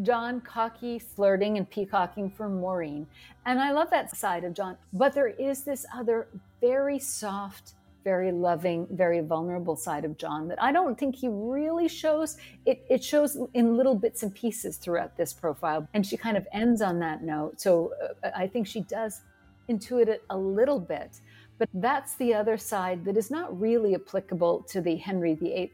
John 0.04 0.42
cocky, 0.42 1.00
flirting, 1.00 1.58
and 1.58 1.70
peacocking 1.70 2.30
for 2.30 2.50
Maureen. 2.50 3.08
And 3.46 3.60
I 3.60 3.72
love 3.72 3.90
that 3.92 4.16
side 4.16 4.44
of 4.44 4.54
John. 4.54 4.78
But 4.94 5.14
there 5.14 5.28
is 5.28 5.64
this 5.64 5.86
other 5.94 6.28
very 6.62 7.00
soft, 7.00 7.74
very 8.04 8.32
loving, 8.32 8.88
very 8.92 9.22
vulnerable 9.22 9.76
side 9.76 10.06
of 10.06 10.18
John 10.18 10.48
that 10.50 10.62
I 10.62 10.72
don't 10.72 10.98
think 10.98 11.16
he 11.16 11.28
really 11.30 11.88
shows. 11.88 12.38
It, 12.66 12.86
it 12.90 13.04
shows 13.04 13.38
in 13.54 13.76
little 13.76 13.96
bits 13.96 14.24
and 14.24 14.34
pieces 14.34 14.78
throughout 14.78 15.18
this 15.18 15.34
profile. 15.34 15.88
And 15.94 16.06
she 16.06 16.18
kind 16.18 16.38
of 16.38 16.48
ends 16.52 16.82
on 16.82 17.00
that 17.00 17.24
note. 17.24 17.60
So 17.60 17.94
uh, 18.24 18.30
I 18.36 18.48
think 18.48 18.68
she 18.68 18.82
does 18.82 19.22
intuit 19.70 20.08
it 20.08 20.24
a 20.30 20.38
little 20.38 20.80
bit. 20.80 21.22
But 21.58 21.70
that's 21.74 22.16
the 22.16 22.34
other 22.36 22.58
side 22.58 23.04
that 23.06 23.18
is 23.18 23.32
not 23.32 23.60
really 23.60 23.96
applicable 23.96 24.62
to 24.70 24.80
the 24.80 24.96
Henry 24.96 25.34
VIII 25.34 25.72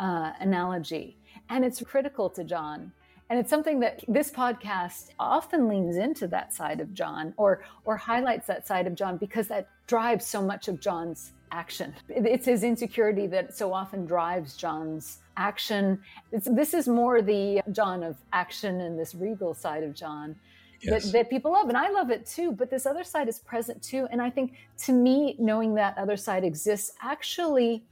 uh, 0.00 0.32
analogy. 0.40 1.16
And 1.48 1.64
it's 1.64 1.80
critical 1.82 2.28
to 2.30 2.44
John 2.44 2.92
and 3.30 3.38
it's 3.38 3.50
something 3.50 3.80
that 3.80 4.04
this 4.08 4.30
podcast 4.30 5.10
often 5.18 5.68
leans 5.68 5.96
into 5.96 6.26
that 6.28 6.52
side 6.52 6.80
of 6.80 6.92
John 6.92 7.32
or 7.36 7.64
or 7.84 7.96
highlights 7.96 8.46
that 8.46 8.66
side 8.66 8.86
of 8.86 8.94
John 8.94 9.16
because 9.16 9.48
that 9.48 9.68
drives 9.86 10.26
so 10.26 10.42
much 10.42 10.68
of 10.68 10.80
John's 10.80 11.32
action. 11.50 11.94
It's 12.08 12.46
his 12.46 12.64
insecurity 12.64 13.26
that 13.28 13.56
so 13.56 13.72
often 13.72 14.06
drives 14.06 14.56
John's 14.56 15.18
action. 15.36 16.00
It's, 16.32 16.48
this 16.50 16.74
is 16.74 16.88
more 16.88 17.22
the 17.22 17.60
John 17.72 18.02
of 18.02 18.16
action 18.32 18.80
and 18.80 18.98
this 18.98 19.14
regal 19.14 19.54
side 19.54 19.82
of 19.82 19.94
John. 19.94 20.36
Yes. 20.80 21.04
That, 21.04 21.12
that 21.12 21.30
people 21.30 21.52
love 21.52 21.68
and 21.68 21.78
i 21.78 21.90
love 21.90 22.10
it 22.10 22.26
too 22.26 22.50
but 22.50 22.68
this 22.68 22.86
other 22.86 23.04
side 23.04 23.28
is 23.28 23.38
present 23.38 23.80
too 23.84 24.08
and 24.10 24.20
i 24.20 24.28
think 24.28 24.54
to 24.78 24.92
me 24.92 25.36
knowing 25.38 25.74
that 25.76 25.96
other 25.96 26.16
side 26.16 26.42
exists 26.42 26.90
actually 27.00 27.84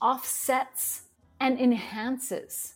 offsets 0.00 1.02
and 1.40 1.58
enhances 1.58 2.74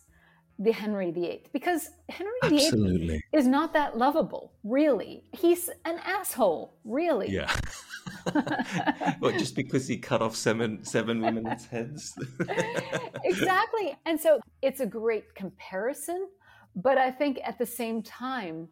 the 0.59 0.71
Henry 0.71 1.11
VIII 1.11 1.43
because 1.53 1.91
Henry 2.09 2.31
Absolutely. 2.43 3.07
VIII 3.07 3.23
is 3.33 3.47
not 3.47 3.73
that 3.73 3.97
lovable, 3.97 4.53
really. 4.63 5.23
He's 5.31 5.69
an 5.85 5.99
asshole, 6.03 6.73
really. 6.83 7.29
Yeah. 7.29 7.53
well, 9.21 9.31
just 9.37 9.55
because 9.55 9.87
he 9.87 9.97
cut 9.97 10.21
off 10.21 10.35
seven 10.35 10.83
seven 10.83 11.21
women's 11.21 11.65
heads. 11.65 12.17
exactly. 13.23 13.95
And 14.05 14.19
so 14.19 14.39
it's 14.61 14.79
a 14.79 14.85
great 14.85 15.35
comparison, 15.35 16.27
but 16.75 16.97
I 16.97 17.11
think 17.11 17.39
at 17.43 17.57
the 17.59 17.65
same 17.65 18.01
time, 18.01 18.69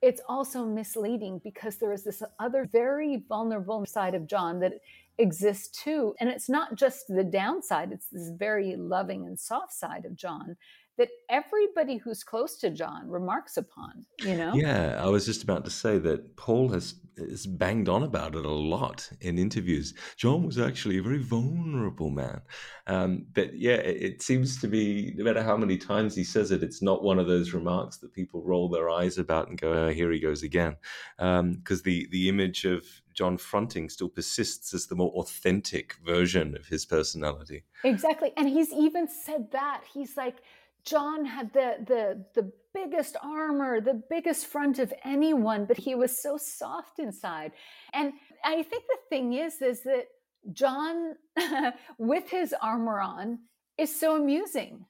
it's 0.00 0.20
also 0.28 0.64
misleading 0.64 1.40
because 1.42 1.76
there 1.76 1.92
is 1.92 2.04
this 2.04 2.22
other 2.38 2.68
very 2.70 3.24
vulnerable 3.28 3.84
side 3.86 4.14
of 4.14 4.26
John 4.26 4.60
that 4.60 4.74
exists 5.18 5.82
too. 5.82 6.14
And 6.20 6.28
it's 6.28 6.48
not 6.48 6.76
just 6.76 7.08
the 7.08 7.24
downside, 7.24 7.92
it's 7.92 8.06
this 8.06 8.30
very 8.30 8.76
loving 8.76 9.26
and 9.26 9.38
soft 9.38 9.72
side 9.72 10.04
of 10.04 10.16
John 10.16 10.56
that 10.98 11.08
everybody 11.30 11.96
who's 11.96 12.24
close 12.24 12.58
to 12.58 12.70
John 12.70 13.08
remarks 13.08 13.56
upon, 13.56 14.04
you 14.20 14.36
know? 14.36 14.52
Yeah, 14.52 15.00
I 15.00 15.06
was 15.06 15.24
just 15.24 15.44
about 15.44 15.64
to 15.64 15.70
say 15.70 15.96
that 15.98 16.36
Paul 16.36 16.70
has, 16.70 16.96
has 17.16 17.46
banged 17.46 17.88
on 17.88 18.02
about 18.02 18.34
it 18.34 18.44
a 18.44 18.50
lot 18.50 19.08
in 19.20 19.38
interviews. 19.38 19.94
John 20.16 20.44
was 20.44 20.58
actually 20.58 20.98
a 20.98 21.02
very 21.02 21.22
vulnerable 21.22 22.10
man. 22.10 22.40
Um, 22.88 23.26
but 23.32 23.56
yeah, 23.56 23.74
it, 23.74 24.02
it, 24.02 24.22
seems 24.22 24.60
to 24.60 24.66
be, 24.66 25.14
no 25.16 25.22
matter 25.22 25.42
how 25.42 25.56
many 25.56 25.76
times 25.76 26.16
he 26.16 26.24
says 26.24 26.50
it, 26.50 26.64
it's 26.64 26.82
not 26.82 27.04
one 27.04 27.20
of 27.20 27.28
those 27.28 27.54
remarks 27.54 27.98
that 27.98 28.12
people 28.12 28.42
roll 28.42 28.68
their 28.68 28.90
eyes 28.90 29.18
about 29.18 29.48
and 29.48 29.60
go, 29.60 29.72
oh, 29.72 29.90
here 29.90 30.10
he 30.10 30.18
goes 30.18 30.42
again. 30.42 30.76
Because 31.16 31.40
um, 31.40 31.62
the, 31.84 32.08
the 32.10 32.28
image 32.28 32.64
of 32.64 32.84
John 33.14 33.36
fronting 33.36 33.88
still 33.88 34.08
persists 34.08 34.74
as 34.74 34.86
the 34.86 34.94
more 34.96 35.10
authentic 35.12 35.94
version 36.04 36.56
of 36.56 36.66
his 36.66 36.86
personality. 36.86 37.64
Exactly. 37.84 38.32
And 38.36 38.48
he's 38.48 38.72
even 38.72 39.08
said 39.08 39.52
that. 39.52 39.82
He's 39.92 40.16
like, 40.16 40.36
John 40.84 41.24
had 41.24 41.52
the, 41.52 41.76
the, 41.86 42.24
the 42.34 42.52
biggest 42.74 43.16
armor, 43.22 43.80
the 43.80 44.02
biggest 44.08 44.46
front 44.46 44.78
of 44.78 44.92
anyone, 45.04 45.64
but 45.64 45.76
he 45.76 45.94
was 45.94 46.22
so 46.22 46.36
soft 46.36 46.98
inside. 46.98 47.52
And 47.92 48.12
I 48.44 48.62
think 48.62 48.84
the 48.84 48.98
thing 49.10 49.34
is, 49.34 49.60
is 49.60 49.82
that 49.82 50.06
John, 50.52 51.14
with 51.98 52.28
his 52.30 52.54
armor 52.60 53.00
on, 53.00 53.40
is 53.76 53.94
so 53.94 54.16
amusing. 54.16 54.84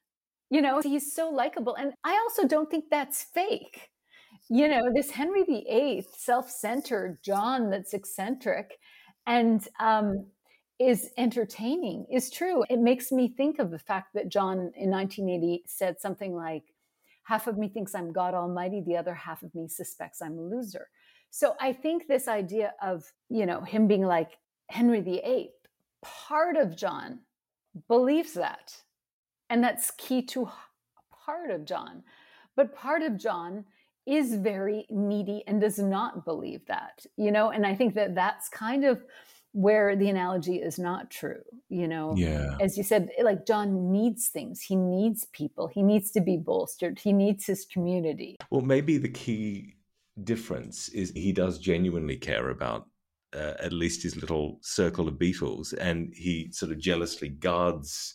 You 0.50 0.62
know, 0.62 0.80
he's 0.80 1.14
so 1.14 1.30
likable. 1.30 1.74
And 1.74 1.92
I 2.04 2.16
also 2.16 2.46
don't 2.46 2.70
think 2.70 2.86
that's 2.90 3.22
fake. 3.22 3.90
You 4.48 4.68
know, 4.68 4.90
this 4.94 5.10
Henry 5.10 5.42
VIII, 5.42 6.06
self 6.16 6.50
centered 6.50 7.18
John 7.22 7.70
that's 7.70 7.92
eccentric. 7.92 8.78
And 9.26 9.66
um, 9.78 10.26
is 10.78 11.10
entertaining 11.16 12.06
is 12.10 12.30
true. 12.30 12.64
It 12.70 12.78
makes 12.78 13.10
me 13.10 13.28
think 13.28 13.58
of 13.58 13.70
the 13.70 13.78
fact 13.78 14.14
that 14.14 14.28
John 14.28 14.72
in 14.76 14.90
1980 14.90 15.64
said 15.66 16.00
something 16.00 16.34
like, 16.34 16.64
half 17.24 17.46
of 17.46 17.58
me 17.58 17.68
thinks 17.68 17.94
I'm 17.94 18.12
God 18.12 18.34
Almighty, 18.34 18.80
the 18.80 18.96
other 18.96 19.14
half 19.14 19.42
of 19.42 19.54
me 19.54 19.68
suspects 19.68 20.22
I'm 20.22 20.38
a 20.38 20.42
loser. 20.42 20.88
So 21.30 21.56
I 21.60 21.72
think 21.72 22.06
this 22.06 22.28
idea 22.28 22.74
of, 22.82 23.04
you 23.28 23.44
know, 23.44 23.60
him 23.60 23.86
being 23.86 24.06
like 24.06 24.38
Henry 24.70 25.00
VIII, 25.00 25.50
part 26.00 26.56
of 26.56 26.76
John 26.76 27.20
believes 27.86 28.32
that. 28.34 28.76
And 29.50 29.62
that's 29.62 29.90
key 29.92 30.22
to 30.26 30.48
part 31.24 31.50
of 31.50 31.64
John. 31.64 32.02
But 32.56 32.74
part 32.74 33.02
of 33.02 33.18
John 33.18 33.64
is 34.06 34.36
very 34.36 34.86
needy 34.88 35.44
and 35.46 35.60
does 35.60 35.78
not 35.78 36.24
believe 36.24 36.64
that, 36.66 37.04
you 37.16 37.30
know, 37.30 37.50
and 37.50 37.66
I 37.66 37.74
think 37.74 37.94
that 37.94 38.14
that's 38.14 38.48
kind 38.48 38.84
of 38.84 39.04
where 39.52 39.96
the 39.96 40.08
analogy 40.08 40.56
is 40.56 40.78
not 40.78 41.10
true, 41.10 41.42
you 41.68 41.88
know. 41.88 42.14
Yeah. 42.16 42.56
As 42.60 42.76
you 42.76 42.82
said, 42.82 43.08
like 43.22 43.46
John 43.46 43.90
needs 43.90 44.28
things. 44.28 44.60
He 44.60 44.76
needs 44.76 45.26
people. 45.32 45.68
He 45.68 45.82
needs 45.82 46.10
to 46.12 46.20
be 46.20 46.36
bolstered. 46.36 46.98
He 46.98 47.12
needs 47.12 47.46
his 47.46 47.64
community. 47.64 48.36
Well, 48.50 48.60
maybe 48.60 48.98
the 48.98 49.08
key 49.08 49.76
difference 50.24 50.88
is 50.90 51.10
he 51.10 51.32
does 51.32 51.58
genuinely 51.58 52.16
care 52.16 52.50
about 52.50 52.86
uh, 53.34 53.54
at 53.60 53.72
least 53.72 54.02
his 54.02 54.16
little 54.16 54.58
circle 54.62 55.08
of 55.08 55.14
Beatles, 55.14 55.74
and 55.78 56.12
he 56.14 56.50
sort 56.50 56.72
of 56.72 56.78
jealously 56.78 57.28
guards 57.28 58.14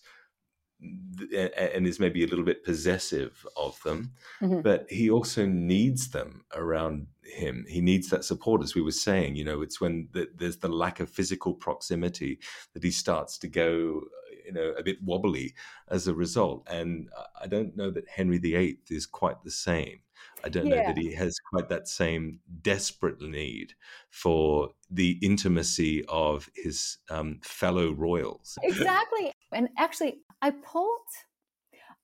and 0.82 1.88
is 1.88 2.00
maybe 2.00 2.24
a 2.24 2.28
little 2.28 2.44
bit 2.44 2.66
possessive 2.66 3.46
of 3.56 3.80
them. 3.84 4.12
Mhm. 4.42 4.64
But 4.64 4.90
he 4.90 5.10
also 5.10 5.46
needs 5.46 6.10
them 6.10 6.44
around 6.54 7.08
him. 7.26 7.66
He 7.68 7.82
needs 7.82 8.10
that 8.10 8.26
support, 8.26 8.64
as 8.64 8.76
we 8.76 8.82
were 8.82 8.92
saying. 8.92 9.36
You 9.36 9.46
know, 9.46 9.62
it's 9.62 9.80
when 9.80 10.08
the, 10.12 10.28
there's 10.36 10.58
the 10.58 10.70
lack 10.70 11.00
of 11.00 11.10
physical 11.10 11.54
proximity 11.54 12.40
that 12.74 12.84
he 12.84 12.92
starts 12.92 13.38
to 13.40 13.48
go, 13.48 14.02
you 14.46 14.52
know, 14.52 14.74
a 14.78 14.84
bit 14.84 15.02
wobbly 15.04 15.54
as 15.90 16.08
a 16.08 16.14
result. 16.14 16.68
And 16.70 17.10
I- 17.42 17.48
don't 17.48 17.76
know 17.78 17.92
that 17.92 18.08
Henry 18.08 18.40
VIII 18.40 18.80
is 18.90 19.06
quite 19.06 19.44
the 19.44 19.52
same. 19.52 20.00
I 20.44 20.50
don't 20.50 20.66
know 20.66 20.78
that 20.78 20.98
he 20.98 21.14
has 21.14 21.38
quite 21.52 21.70
that 21.70 21.88
same 21.88 22.40
desperate 22.62 23.22
need 23.22 23.74
for 24.10 24.70
the 24.90 25.18
intimacy 25.22 26.04
of 26.08 26.50
his 26.56 26.98
um, 27.10 27.40
fellow 27.44 27.92
royals. 27.92 28.58
exactly 28.64 29.32
and 29.54 29.70
actually 29.78 30.20
i 30.42 30.50
pulled 30.50 31.00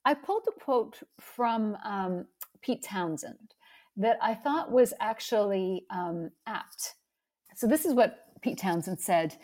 i 0.05 0.13
pulled 0.13 0.45
a 0.47 0.59
quote 0.63 0.99
from 1.19 1.77
um, 1.83 2.25
pete 2.61 2.83
townshend 2.83 3.53
that 3.99 4.17
i 4.21 4.33
thought 4.33 4.71
was 4.71 4.93
actually 4.99 5.85
um, 5.91 6.31
apt. 6.47 6.95
So 7.55 7.67
this 7.67 7.85
is 7.85 7.93
what 7.93 8.25
pete 8.41 8.57
townshend 8.57 8.99
said 8.99 9.35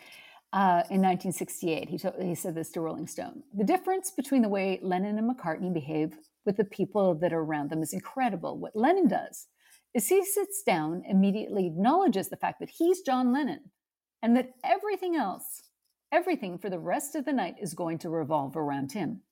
uh, 0.52 0.82
in 0.90 1.02
1968 1.02 1.88
he, 1.88 1.98
to- 1.98 2.14
he 2.20 2.34
said 2.34 2.54
this 2.54 2.70
to 2.72 2.80
rolling 2.80 3.06
stone. 3.06 3.42
The 3.54 3.64
difference 3.64 4.10
between 4.10 4.42
the 4.42 4.48
way 4.48 4.80
lennon 4.82 5.18
and 5.18 5.30
mccartney 5.30 5.72
behave 5.72 6.14
with 6.44 6.56
the 6.56 6.64
people 6.64 7.14
that 7.16 7.32
are 7.32 7.40
around 7.40 7.70
them 7.70 7.82
is 7.82 7.92
incredible. 7.92 8.58
What 8.58 8.74
lennon 8.74 9.08
does 9.08 9.46
is 9.94 10.08
he 10.08 10.24
sits 10.24 10.62
down 10.62 11.02
immediately 11.08 11.66
acknowledges 11.66 12.28
the 12.28 12.36
fact 12.36 12.60
that 12.60 12.70
he's 12.70 13.00
john 13.00 13.32
lennon 13.32 13.70
and 14.22 14.36
that 14.36 14.50
everything 14.64 15.16
else 15.16 15.62
Everything 16.12 16.56
for 16.56 16.70
the 16.70 16.78
rest 16.78 17.16
of 17.16 17.24
the 17.24 17.32
night 17.32 17.56
is 17.60 17.74
going 17.74 17.98
to 17.98 18.10
revolve 18.10 18.56
around 18.56 18.92
him. 18.92 19.22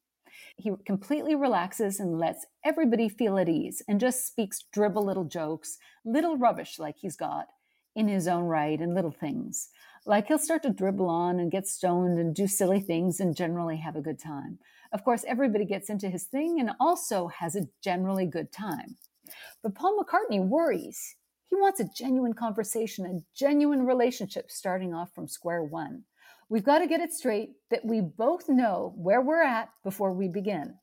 He 0.57 0.73
completely 0.87 1.35
relaxes 1.35 2.01
and 2.01 2.19
lets 2.19 2.47
everybody 2.65 3.09
feel 3.09 3.39
at 3.39 3.49
ease 3.49 3.83
and 3.89 4.01
just 4.01 4.27
speaks 4.27 4.65
dribble 4.73 5.05
little 5.05 5.25
jokes, 5.25 5.79
little 6.05 6.37
rubbish 6.37 6.79
like 6.79 6.97
he's 6.97 7.17
got 7.17 7.47
in 7.97 8.09
his 8.09 8.27
own 8.29 8.45
right 8.45 8.81
and 8.81 8.95
little 8.95 9.13
things. 9.13 9.71
Like 10.07 10.27
he'll 10.29 10.39
start 10.39 10.63
to 10.65 10.71
dribble 10.71 11.09
on 11.09 11.41
and 11.41 11.51
get 11.51 11.67
stoned 11.67 12.19
and 12.19 12.35
do 12.35 12.47
silly 12.47 12.81
things 12.81 13.21
and 13.21 13.37
generally 13.37 13.77
have 13.79 13.97
a 13.97 14.03
good 14.03 14.19
time. 14.19 14.59
Of 14.93 15.05
course, 15.05 15.25
everybody 15.27 15.65
gets 15.65 15.91
into 15.91 16.09
his 16.09 16.25
thing 16.25 16.61
and 16.61 16.73
also 16.79 17.29
has 17.29 17.57
a 17.57 17.69
generally 17.83 18.27
good 18.27 18.53
time. 18.53 18.97
But 19.63 19.75
Paul 19.75 19.99
McCartney 19.99 20.47
worries. 20.47 21.17
He 21.49 21.57
wants 21.57 21.81
a 21.81 21.89
genuine 21.97 22.35
conversation, 22.35 23.07
a 23.07 23.21
genuine 23.37 23.87
relationship 23.87 24.51
starting 24.51 24.93
off 24.93 25.15
from 25.15 25.29
square 25.29 25.63
one. 25.63 26.05
We've 26.49 26.65
got 26.65 26.81
to 26.81 26.87
get 26.87 27.01
it 27.01 27.13
straight 27.13 27.53
that 27.71 27.85
we 27.85 28.01
both 28.01 28.49
know 28.49 28.93
where 28.97 29.23
we're 29.23 29.43
at 29.43 29.71
before 29.83 30.13
we 30.13 30.29
begin. 30.29 30.75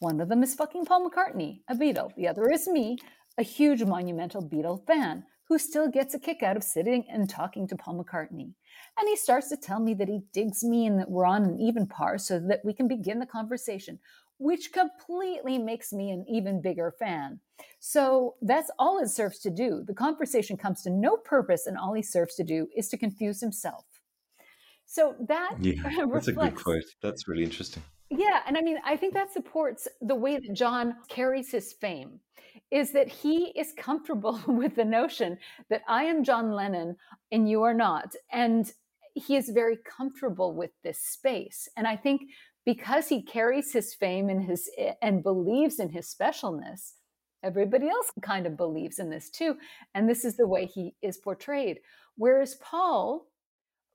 One 0.00 0.20
of 0.20 0.28
them 0.28 0.42
is 0.42 0.54
fucking 0.54 0.84
Paul 0.84 1.08
McCartney, 1.08 1.60
a 1.68 1.74
Beatle. 1.74 2.14
The 2.16 2.28
other 2.28 2.48
is 2.50 2.68
me, 2.68 2.98
a 3.38 3.42
huge 3.42 3.82
monumental 3.82 4.42
Beatle 4.42 4.86
fan 4.86 5.24
who 5.48 5.58
still 5.58 5.88
gets 5.88 6.14
a 6.14 6.18
kick 6.18 6.42
out 6.42 6.56
of 6.56 6.64
sitting 6.64 7.04
and 7.08 7.30
talking 7.30 7.68
to 7.68 7.76
Paul 7.76 8.02
McCartney. 8.02 8.52
And 8.98 9.08
he 9.08 9.16
starts 9.16 9.48
to 9.48 9.56
tell 9.56 9.80
me 9.80 9.94
that 9.94 10.08
he 10.08 10.22
digs 10.32 10.64
me 10.64 10.86
and 10.86 10.98
that 10.98 11.10
we're 11.10 11.24
on 11.24 11.44
an 11.44 11.58
even 11.60 11.86
par 11.86 12.18
so 12.18 12.38
that 12.48 12.60
we 12.64 12.72
can 12.72 12.88
begin 12.88 13.18
the 13.18 13.26
conversation, 13.26 13.98
which 14.38 14.72
completely 14.72 15.58
makes 15.58 15.92
me 15.92 16.10
an 16.10 16.24
even 16.28 16.60
bigger 16.60 16.92
fan. 16.98 17.40
So 17.78 18.34
that's 18.42 18.70
all 18.78 18.98
it 18.98 19.08
serves 19.08 19.38
to 19.40 19.50
do. 19.50 19.84
The 19.86 19.94
conversation 19.94 20.56
comes 20.56 20.82
to 20.82 20.90
no 20.90 21.16
purpose, 21.16 21.66
and 21.66 21.78
all 21.78 21.94
he 21.94 22.02
serves 22.02 22.34
to 22.36 22.44
do 22.44 22.68
is 22.76 22.88
to 22.88 22.98
confuse 22.98 23.40
himself. 23.40 23.84
So 24.86 25.14
that 25.28 25.56
Yeah, 25.60 26.06
that's 26.12 26.28
a 26.28 26.32
good 26.32 26.54
quote. 26.54 26.84
That's 27.02 27.28
really 27.28 27.44
interesting. 27.44 27.82
yeah, 28.10 28.40
and 28.46 28.56
I 28.56 28.62
mean, 28.62 28.78
I 28.84 28.96
think 28.96 29.14
that 29.14 29.32
supports 29.32 29.88
the 30.00 30.14
way 30.14 30.38
that 30.38 30.54
John 30.54 30.94
carries 31.08 31.50
his 31.50 31.72
fame 31.72 32.20
is 32.70 32.92
that 32.92 33.08
he 33.08 33.52
is 33.56 33.72
comfortable 33.76 34.40
with 34.46 34.76
the 34.76 34.84
notion 34.84 35.38
that 35.70 35.82
I 35.88 36.04
am 36.04 36.24
John 36.24 36.52
Lennon 36.52 36.96
and 37.32 37.48
you 37.48 37.62
are 37.62 37.74
not. 37.74 38.14
And 38.32 38.70
he 39.14 39.36
is 39.36 39.48
very 39.50 39.78
comfortable 39.84 40.54
with 40.54 40.70
this 40.82 41.00
space. 41.00 41.68
And 41.76 41.86
I 41.86 41.96
think 41.96 42.22
because 42.64 43.08
he 43.08 43.22
carries 43.22 43.72
his 43.72 43.94
fame 43.94 44.28
and 44.28 44.44
his 44.44 44.68
eh, 44.76 44.92
and 45.00 45.22
believes 45.22 45.78
in 45.78 45.88
his 45.88 46.12
specialness, 46.12 46.92
everybody 47.42 47.88
else 47.88 48.10
kind 48.22 48.46
of 48.46 48.56
believes 48.56 48.98
in 48.98 49.08
this 49.08 49.30
too. 49.30 49.56
And 49.94 50.08
this 50.08 50.24
is 50.24 50.36
the 50.36 50.46
way 50.46 50.66
he 50.66 50.94
is 51.02 51.16
portrayed. 51.16 51.78
Whereas 52.16 52.56
Paul, 52.56 53.26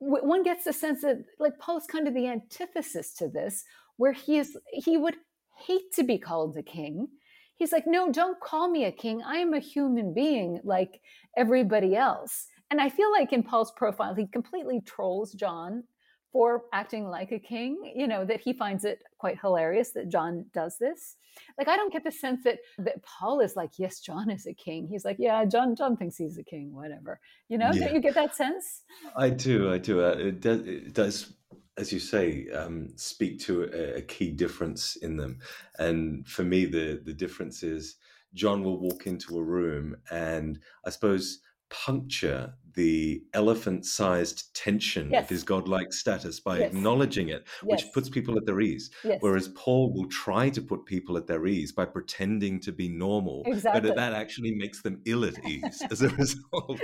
one 0.01 0.41
gets 0.43 0.63
the 0.63 0.73
sense 0.73 1.01
that 1.01 1.23
like 1.39 1.59
Paul 1.59 1.77
is 1.77 1.85
kind 1.85 2.07
of 2.07 2.13
the 2.13 2.27
antithesis 2.27 3.13
to 3.15 3.27
this, 3.27 3.63
where 3.97 4.13
he 4.13 4.39
is 4.39 4.57
he 4.73 4.97
would 4.97 5.15
hate 5.55 5.93
to 5.95 6.03
be 6.03 6.17
called 6.17 6.57
a 6.57 6.63
king. 6.63 7.07
He's 7.55 7.71
like, 7.71 7.85
no, 7.85 8.11
don't 8.11 8.39
call 8.39 8.69
me 8.69 8.85
a 8.85 8.91
king. 8.91 9.21
I 9.21 9.35
am 9.35 9.53
a 9.53 9.59
human 9.59 10.13
being 10.13 10.59
like 10.63 10.99
everybody 11.37 11.95
else. 11.95 12.47
And 12.71 12.81
I 12.81 12.89
feel 12.89 13.11
like 13.11 13.31
in 13.31 13.43
Paul's 13.43 13.71
profile, 13.71 14.15
he 14.15 14.25
completely 14.25 14.81
trolls 14.81 15.33
John 15.33 15.83
for 16.31 16.63
acting 16.71 17.07
like 17.09 17.31
a 17.31 17.39
king, 17.39 17.91
you 17.95 18.07
know, 18.07 18.23
that 18.25 18.39
he 18.41 18.53
finds 18.53 18.85
it 18.85 19.03
quite 19.17 19.39
hilarious 19.39 19.91
that 19.91 20.09
John 20.09 20.45
does 20.53 20.77
this. 20.77 21.17
Like 21.57 21.67
I 21.67 21.75
don't 21.75 21.91
get 21.91 22.03
the 22.03 22.11
sense 22.11 22.43
that 22.43 22.59
that 22.79 23.03
Paul 23.03 23.39
is 23.41 23.55
like, 23.55 23.71
yes, 23.77 23.99
John 23.99 24.29
is 24.29 24.45
a 24.47 24.53
king. 24.53 24.87
He's 24.87 25.05
like, 25.05 25.17
yeah, 25.19 25.43
John 25.45 25.75
John 25.75 25.95
thinks 25.97 26.17
he's 26.17 26.37
a 26.37 26.43
king, 26.43 26.73
whatever. 26.73 27.19
You 27.49 27.57
know, 27.57 27.71
Yeah. 27.73 27.85
don't 27.85 27.95
you 27.95 28.01
get 28.01 28.15
that 28.15 28.35
sense? 28.35 28.83
I 29.15 29.29
do. 29.29 29.71
I 29.71 29.77
do. 29.77 30.03
Uh, 30.03 30.15
it 30.17 30.41
does. 30.41 30.59
It 30.67 30.93
does, 30.93 31.33
as 31.77 31.91
you 31.93 31.99
say, 31.99 32.49
um, 32.49 32.89
speak 32.97 33.39
to 33.41 33.63
a, 33.63 33.97
a 33.97 34.01
key 34.01 34.31
difference 34.31 34.97
in 34.97 35.15
them. 35.17 35.39
And 35.79 36.27
for 36.27 36.43
me, 36.43 36.65
the 36.65 37.01
the 37.03 37.13
difference 37.13 37.63
is 37.63 37.95
John 38.33 38.63
will 38.63 38.79
walk 38.79 39.07
into 39.07 39.37
a 39.37 39.43
room 39.43 39.95
and 40.09 40.59
I 40.85 40.89
suppose 40.89 41.39
puncture 41.71 42.53
the 42.73 43.21
elephant-sized 43.33 44.55
tension 44.55 45.09
Yes. 45.11 45.23
of 45.23 45.29
his 45.29 45.43
godlike 45.43 45.91
status 45.91 46.39
by 46.39 46.59
Yes. 46.59 46.71
acknowledging 46.71 47.27
it, 47.27 47.45
which 47.63 47.81
Yes. 47.83 47.91
puts 47.91 48.07
people 48.09 48.37
at 48.37 48.45
their 48.45 48.61
ease. 48.61 48.89
Whereas 49.19 49.49
Paul 49.49 49.91
will 49.93 50.07
try 50.07 50.49
to 50.51 50.61
put 50.61 50.85
people 50.85 51.17
at 51.17 51.27
their 51.27 51.45
ease 51.47 51.73
by 51.73 51.83
pretending 51.85 52.61
to 52.61 52.71
be 52.71 52.87
normal, 52.87 53.43
Exactly. 53.45 53.81
but 53.89 53.95
that 53.97 54.13
actually 54.13 54.53
makes 54.55 54.81
them 54.83 55.01
ill 55.05 55.25
at 55.25 55.37
ease 55.45 55.81
as 55.91 56.01
a 56.01 56.09
result. 56.09 56.79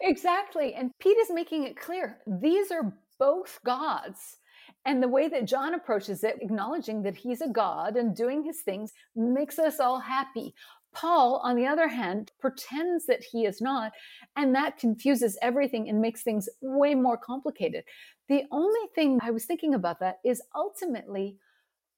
exactly. 0.00 0.74
And 0.74 0.92
Pete 1.00 1.16
is 1.18 1.30
making 1.32 1.64
it 1.64 1.76
clear 1.76 2.20
these 2.26 2.70
are 2.70 2.96
both 3.18 3.58
gods. 3.64 4.38
And 4.84 5.02
the 5.02 5.08
way 5.08 5.28
that 5.28 5.46
John 5.46 5.74
approaches 5.74 6.22
it, 6.22 6.36
acknowledging 6.40 7.02
that 7.02 7.16
he's 7.16 7.40
a 7.40 7.48
god 7.48 7.96
and 7.96 8.14
doing 8.14 8.44
his 8.44 8.62
things, 8.62 8.92
makes 9.16 9.58
us 9.58 9.80
all 9.80 9.98
happy. 9.98 10.54
Paul, 10.96 11.42
on 11.44 11.56
the 11.56 11.66
other 11.66 11.88
hand, 11.88 12.32
pretends 12.40 13.04
that 13.04 13.22
he 13.22 13.44
is 13.44 13.60
not, 13.60 13.92
and 14.34 14.54
that 14.54 14.78
confuses 14.78 15.38
everything 15.42 15.90
and 15.90 16.00
makes 16.00 16.22
things 16.22 16.48
way 16.62 16.94
more 16.94 17.18
complicated. 17.18 17.84
The 18.30 18.44
only 18.50 18.80
thing 18.94 19.18
I 19.22 19.30
was 19.30 19.44
thinking 19.44 19.74
about 19.74 20.00
that 20.00 20.16
is 20.24 20.40
ultimately 20.54 21.36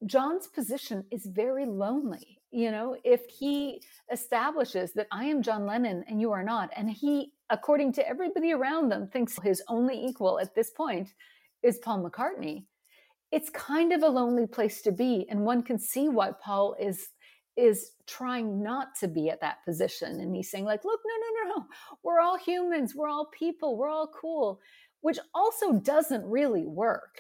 John's 0.05 0.49
position 0.49 1.05
is 1.13 1.27
very 1.27 1.65
lonely. 1.65 2.41
You 2.51 2.73
know, 2.73 2.97
if 3.05 3.23
he 3.39 3.81
establishes 4.11 4.93
that 4.95 5.07
I 5.13 5.27
am 5.27 5.43
John 5.43 5.65
Lennon 5.65 6.05
and 6.09 6.21
you 6.21 6.33
are 6.33 6.43
not, 6.43 6.71
and 6.75 6.91
he, 6.91 7.33
according 7.51 7.93
to 7.95 8.09
everybody 8.09 8.53
around 8.53 8.89
them, 8.89 9.09
thinks 9.13 9.39
his 9.41 9.63
only 9.69 10.05
equal 10.05 10.41
at 10.41 10.57
this 10.57 10.71
point 10.71 11.15
is 11.63 11.79
Paul 11.79 12.03
McCartney, 12.03 12.65
it's 13.31 13.51
kind 13.51 13.93
of 13.93 14.03
a 14.03 14.09
lonely 14.09 14.47
place 14.47 14.83
to 14.83 14.91
be. 14.91 15.27
And 15.29 15.45
one 15.45 15.63
can 15.63 15.79
see 15.79 16.09
why 16.09 16.33
Paul 16.43 16.75
is 16.81 17.09
is 17.59 17.91
trying 18.07 18.63
not 18.63 18.95
to 19.01 19.09
be 19.09 19.29
at 19.29 19.41
that 19.41 19.65
position 19.65 20.21
and 20.21 20.35
he's 20.35 20.51
saying 20.51 20.65
like 20.65 20.85
look 20.85 21.01
no 21.05 21.15
no 21.15 21.51
no 21.51 21.57
no 21.57 21.67
we're 22.03 22.21
all 22.21 22.39
humans 22.39 22.95
we're 22.95 23.09
all 23.09 23.27
people 23.27 23.77
we're 23.77 23.91
all 23.91 24.11
cool 24.19 24.61
which 25.01 25.19
also 25.35 25.73
doesn't 25.75 26.25
really 26.25 26.65
work 26.65 27.19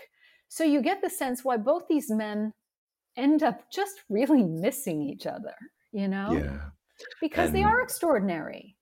so 0.49 0.64
you 0.64 0.80
get 0.80 1.03
the 1.03 1.11
sense 1.11 1.45
why 1.45 1.57
both 1.57 1.86
these 1.89 2.11
men 2.11 2.53
end 3.16 3.43
up 3.43 3.70
just 3.70 4.01
really 4.09 4.43
missing 4.43 5.03
each 5.03 5.26
other, 5.26 5.55
you 5.93 6.09
know? 6.09 6.32
Yeah. 6.32 6.70
Because 7.20 7.53
they 7.53 7.62
are 7.62 7.80
extraordinary, 7.80 8.76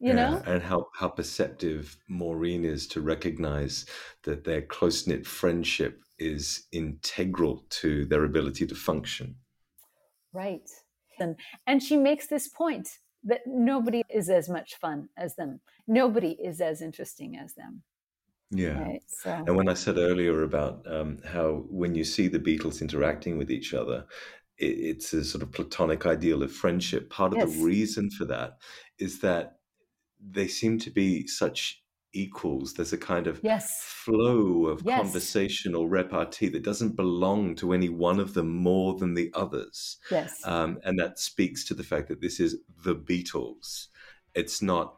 you 0.00 0.08
Yeah, 0.08 0.14
know? 0.14 0.42
and 0.46 0.62
how, 0.62 0.88
how 0.94 1.08
perceptive 1.08 1.96
Maureen 2.08 2.64
is 2.64 2.86
to 2.88 3.00
recognize 3.00 3.86
that 4.24 4.44
their 4.44 4.62
close 4.62 5.06
knit 5.06 5.26
friendship 5.26 6.02
is 6.18 6.66
integral 6.72 7.64
to 7.70 8.04
their 8.06 8.24
ability 8.24 8.66
to 8.66 8.74
function. 8.74 9.36
Right. 10.32 10.68
And, 11.18 11.36
and 11.66 11.82
she 11.82 11.96
makes 11.96 12.26
this 12.26 12.48
point 12.48 12.88
that 13.24 13.40
nobody 13.46 14.02
is 14.10 14.28
as 14.28 14.48
much 14.48 14.74
fun 14.76 15.08
as 15.16 15.34
them. 15.36 15.60
Nobody 15.86 16.36
is 16.42 16.60
as 16.60 16.82
interesting 16.82 17.36
as 17.36 17.54
them. 17.54 17.82
Yeah. 18.50 18.82
Right? 18.82 19.02
So, 19.08 19.30
And 19.30 19.56
when 19.56 19.68
I 19.68 19.74
said 19.74 19.96
earlier 19.96 20.42
about 20.42 20.84
um, 20.86 21.18
how 21.26 21.64
when 21.68 21.94
you 21.94 22.04
see 22.04 22.28
the 22.28 22.38
Beatles 22.38 22.82
interacting 22.82 23.38
with 23.38 23.50
each 23.50 23.74
other, 23.74 24.06
it, 24.58 24.66
it's 24.66 25.12
a 25.12 25.24
sort 25.24 25.42
of 25.42 25.52
platonic 25.52 26.06
ideal 26.06 26.42
of 26.42 26.52
friendship. 26.52 27.10
Part 27.10 27.32
of 27.32 27.38
Yes. 27.38 27.56
the 27.56 27.64
reason 27.64 28.10
for 28.10 28.26
that 28.26 28.58
is 28.98 29.20
that 29.20 29.56
they 30.20 30.46
seem 30.46 30.78
to 30.80 30.90
be 30.90 31.26
such 31.26 31.82
equals. 32.14 32.74
There's 32.74 32.92
a 32.92 32.98
kind 32.98 33.26
of 33.26 33.40
yes. 33.42 33.82
flow 33.84 34.66
of 34.66 34.82
Yes. 34.84 35.02
conversational 35.02 35.88
repartee 35.88 36.48
that 36.48 36.62
doesn't 36.62 36.96
belong 36.96 37.54
to 37.56 37.72
any 37.72 37.88
one 37.88 38.18
of 38.20 38.34
them 38.34 38.48
more 38.50 38.94
than 38.94 39.14
the 39.14 39.30
others. 39.34 39.98
Yes. 40.10 40.40
Um, 40.44 40.78
and 40.84 40.98
that 40.98 41.18
speaks 41.18 41.64
to 41.66 41.74
the 41.74 41.84
fact 41.84 42.08
that 42.08 42.20
this 42.20 42.40
is 42.40 42.56
the 42.84 42.94
Beatles. 42.94 43.88
It's 44.34 44.62
not 44.62 44.96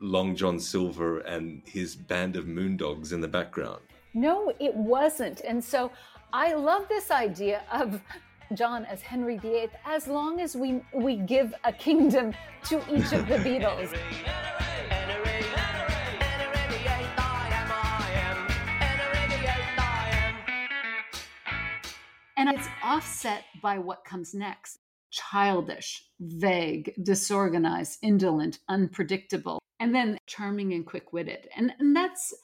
Long 0.00 0.34
John 0.34 0.58
Silver 0.58 1.18
and 1.20 1.62
his 1.66 1.94
band 1.94 2.36
of 2.36 2.46
moondogs 2.46 3.12
in 3.12 3.20
the 3.20 3.28
background. 3.28 3.82
No, 4.14 4.52
it 4.58 4.74
wasn't. 4.74 5.40
And 5.42 5.62
so 5.62 5.90
I 6.32 6.54
love 6.54 6.88
this 6.88 7.10
idea 7.10 7.62
of 7.70 8.00
John 8.54 8.84
as 8.84 9.00
Henry 9.00 9.38
VIII 9.38 9.70
as 9.86 10.06
long 10.06 10.40
as 10.40 10.54
we 10.56 10.82
we 10.92 11.16
give 11.16 11.54
a 11.64 11.72
kingdom 11.72 12.34
to 12.64 12.76
each 12.94 13.12
of 13.12 13.26
the 13.26 13.36
Beatles. 13.46 13.96
And 22.42 22.58
it's 22.58 22.68
offset 22.82 23.44
by 23.62 23.78
what 23.78 24.04
comes 24.04 24.34
next 24.34 24.80
childish, 25.12 26.04
vague, 26.18 26.92
disorganized, 27.00 28.00
indolent, 28.02 28.58
unpredictable, 28.68 29.60
and 29.78 29.94
then 29.94 30.18
charming 30.26 30.72
and 30.72 30.84
quick 30.84 31.12
witted. 31.12 31.48
And, 31.56 31.72
and 31.78 31.94
that's. 31.94 32.34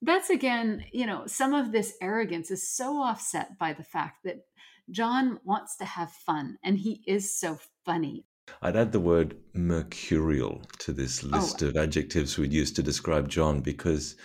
That's 0.00 0.30
again, 0.30 0.84
you 0.92 1.06
know, 1.06 1.26
some 1.26 1.52
of 1.52 1.72
this 1.72 1.94
arrogance 2.00 2.50
is 2.50 2.66
so 2.68 2.96
offset 2.96 3.58
by 3.58 3.72
the 3.72 3.82
fact 3.82 4.24
that 4.24 4.46
John 4.90 5.38
wants 5.44 5.76
to 5.78 5.84
have 5.84 6.12
fun 6.12 6.58
and 6.62 6.78
he 6.78 7.02
is 7.06 7.38
so 7.38 7.58
funny. 7.84 8.24
I'd 8.60 8.76
add 8.76 8.92
the 8.92 9.00
word 9.00 9.36
mercurial 9.54 10.62
to 10.80 10.92
this 10.92 11.22
list 11.22 11.62
of 11.62 11.76
adjectives 11.76 12.36
we'd 12.38 12.52
use 12.52 12.72
to 12.72 12.82
describe 12.82 13.28
John 13.28 13.60
because 13.60 14.16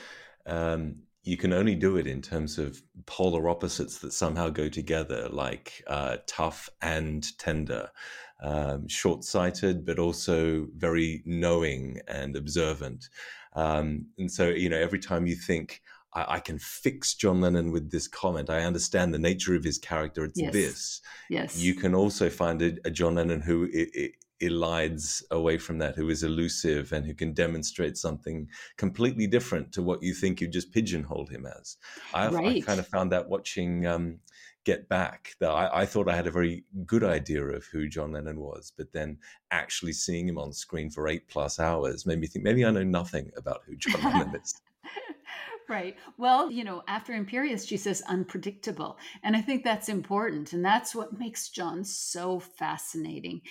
um, 0.46 1.04
you 1.24 1.38
can 1.38 1.54
only 1.54 1.76
do 1.76 1.98
it 1.98 2.08
in 2.08 2.22
terms 2.22 2.58
of 2.58 2.82
polar 3.06 3.48
opposites 3.48 4.00
that 4.00 4.14
somehow 4.14 4.50
go 4.50 4.68
together, 4.70 5.30
like 5.30 5.84
uh, 5.88 6.18
tough 6.26 6.70
and 6.82 7.38
tender, 7.38 7.90
um, 8.42 8.88
short 8.88 9.24
sighted, 9.24 9.86
but 9.86 10.00
also 10.00 10.68
very 10.76 11.22
knowing 11.26 12.00
and 12.08 12.36
observant. 12.36 13.08
Um, 13.54 14.08
and 14.18 14.32
so, 14.32 14.50
you 14.50 14.70
know, 14.70 14.80
every 14.80 15.00
time 15.00 15.28
you 15.28 15.36
think, 15.36 15.82
I, 16.14 16.36
I 16.36 16.40
can 16.40 16.58
fix 16.58 17.14
John 17.14 17.42
Lennon 17.42 17.72
with 17.72 17.92
this 17.92 18.08
comment, 18.08 18.50
I 18.50 18.62
understand 18.62 19.14
the 19.14 19.20
nature 19.20 19.56
of 19.56 19.64
his 19.64 19.78
character, 19.78 20.26
it's 20.26 20.40
Yes. 20.40 20.54
this 20.54 21.02
Yes. 21.30 21.58
you 21.58 21.76
can 21.76 21.94
also 21.94 22.30
find 22.30 22.62
a, 22.62 22.78
a 22.84 22.90
John 22.90 23.16
Lennon 23.16 23.42
who 23.42 23.70
i 23.76 23.86
i 23.96 24.10
elides 24.42 25.24
away 25.32 25.58
from 25.58 25.78
that, 25.80 25.96
who 25.96 26.10
is 26.10 26.24
elusive 26.24 26.92
and 26.92 27.06
who 27.06 27.14
can 27.14 27.34
demonstrate 27.34 27.98
something 27.98 28.48
completely 28.78 29.28
different 29.28 29.72
to 29.74 29.82
what 29.82 30.02
you 30.02 30.14
think 30.14 30.42
you 30.42 30.48
just 30.48 30.72
pigeonholed 30.72 31.30
him 31.30 31.46
as. 31.46 31.78
I, 32.14 32.28
I 32.28 32.62
kind 32.62 32.80
of 32.80 32.88
found 32.88 33.12
that 33.12 33.30
watching 33.30 33.86
um, 33.86 34.20
Get 34.64 34.88
Back, 34.90 35.36
that 35.40 35.50
I, 35.50 35.82
I 35.82 35.86
thought 35.86 36.10
I 36.10 36.16
had 36.16 36.28
a 36.28 36.32
very 36.32 36.64
good 36.86 37.04
idea 37.04 37.44
of 37.44 37.66
who 37.66 37.88
John 37.88 38.12
Lennon 38.12 38.40
was, 38.40 38.72
but 38.78 38.92
then 38.94 39.18
actually 39.50 39.94
seeing 39.94 40.28
him 40.28 40.38
on 40.38 40.54
screen 40.54 40.90
for 40.90 41.08
eight 41.08 41.28
plus 41.28 41.60
hours 41.60 42.06
made 42.06 42.20
me 42.20 42.28
think 42.28 42.44
maybe 42.44 42.66
I 42.66 42.72
know 42.72 42.84
nothing 42.84 43.32
about 43.38 43.62
who 43.66 43.76
John 43.78 44.04
Lennon 44.04 44.40
is. 44.42 44.54
right. 45.70 45.96
Well, 46.18 46.52
you 46.52 46.64
know, 46.64 46.84
after 46.88 47.14
Imperious, 47.14 47.66
she 47.66 47.78
says 47.78 48.04
unpredictable. 48.08 48.98
And 49.24 49.36
I 49.36 49.42
think 49.42 49.64
that's 49.64 49.90
important. 49.90 50.54
And 50.54 50.64
that's 50.64 50.94
what 50.94 51.18
makes 51.18 51.50
John 51.50 51.84
so 51.84 52.40
fascinating 52.40 53.42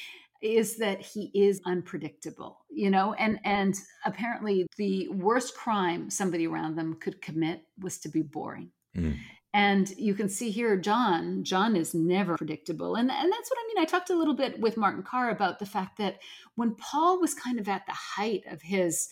is 0.40 0.76
that 0.78 1.00
he 1.00 1.30
is 1.34 1.60
unpredictable, 1.66 2.64
you 2.70 2.90
know, 2.90 3.12
and 3.14 3.38
and 3.44 3.74
apparently 4.04 4.66
the 4.76 5.08
worst 5.08 5.54
crime 5.54 6.10
somebody 6.10 6.46
around 6.46 6.76
them 6.76 6.94
could 6.94 7.20
commit 7.20 7.62
was 7.78 7.98
to 7.98 8.08
be 8.08 8.22
boring. 8.22 8.70
Mm. 8.96 9.16
And 9.52 9.90
you 9.98 10.14
can 10.14 10.28
see 10.28 10.50
here, 10.50 10.76
John, 10.76 11.42
John 11.42 11.74
is 11.74 11.92
never 11.92 12.36
predictable. 12.36 12.94
And, 12.94 13.10
and 13.10 13.32
that's 13.32 13.50
what 13.50 13.58
I 13.58 13.66
mean. 13.66 13.82
I 13.82 13.84
talked 13.84 14.10
a 14.10 14.16
little 14.16 14.34
bit 14.34 14.60
with 14.60 14.76
Martin 14.76 15.02
Carr 15.02 15.30
about 15.30 15.58
the 15.58 15.66
fact 15.66 15.98
that 15.98 16.20
when 16.54 16.76
Paul 16.76 17.20
was 17.20 17.34
kind 17.34 17.58
of 17.58 17.68
at 17.68 17.84
the 17.86 17.92
height 17.92 18.44
of 18.48 18.62
his 18.62 19.08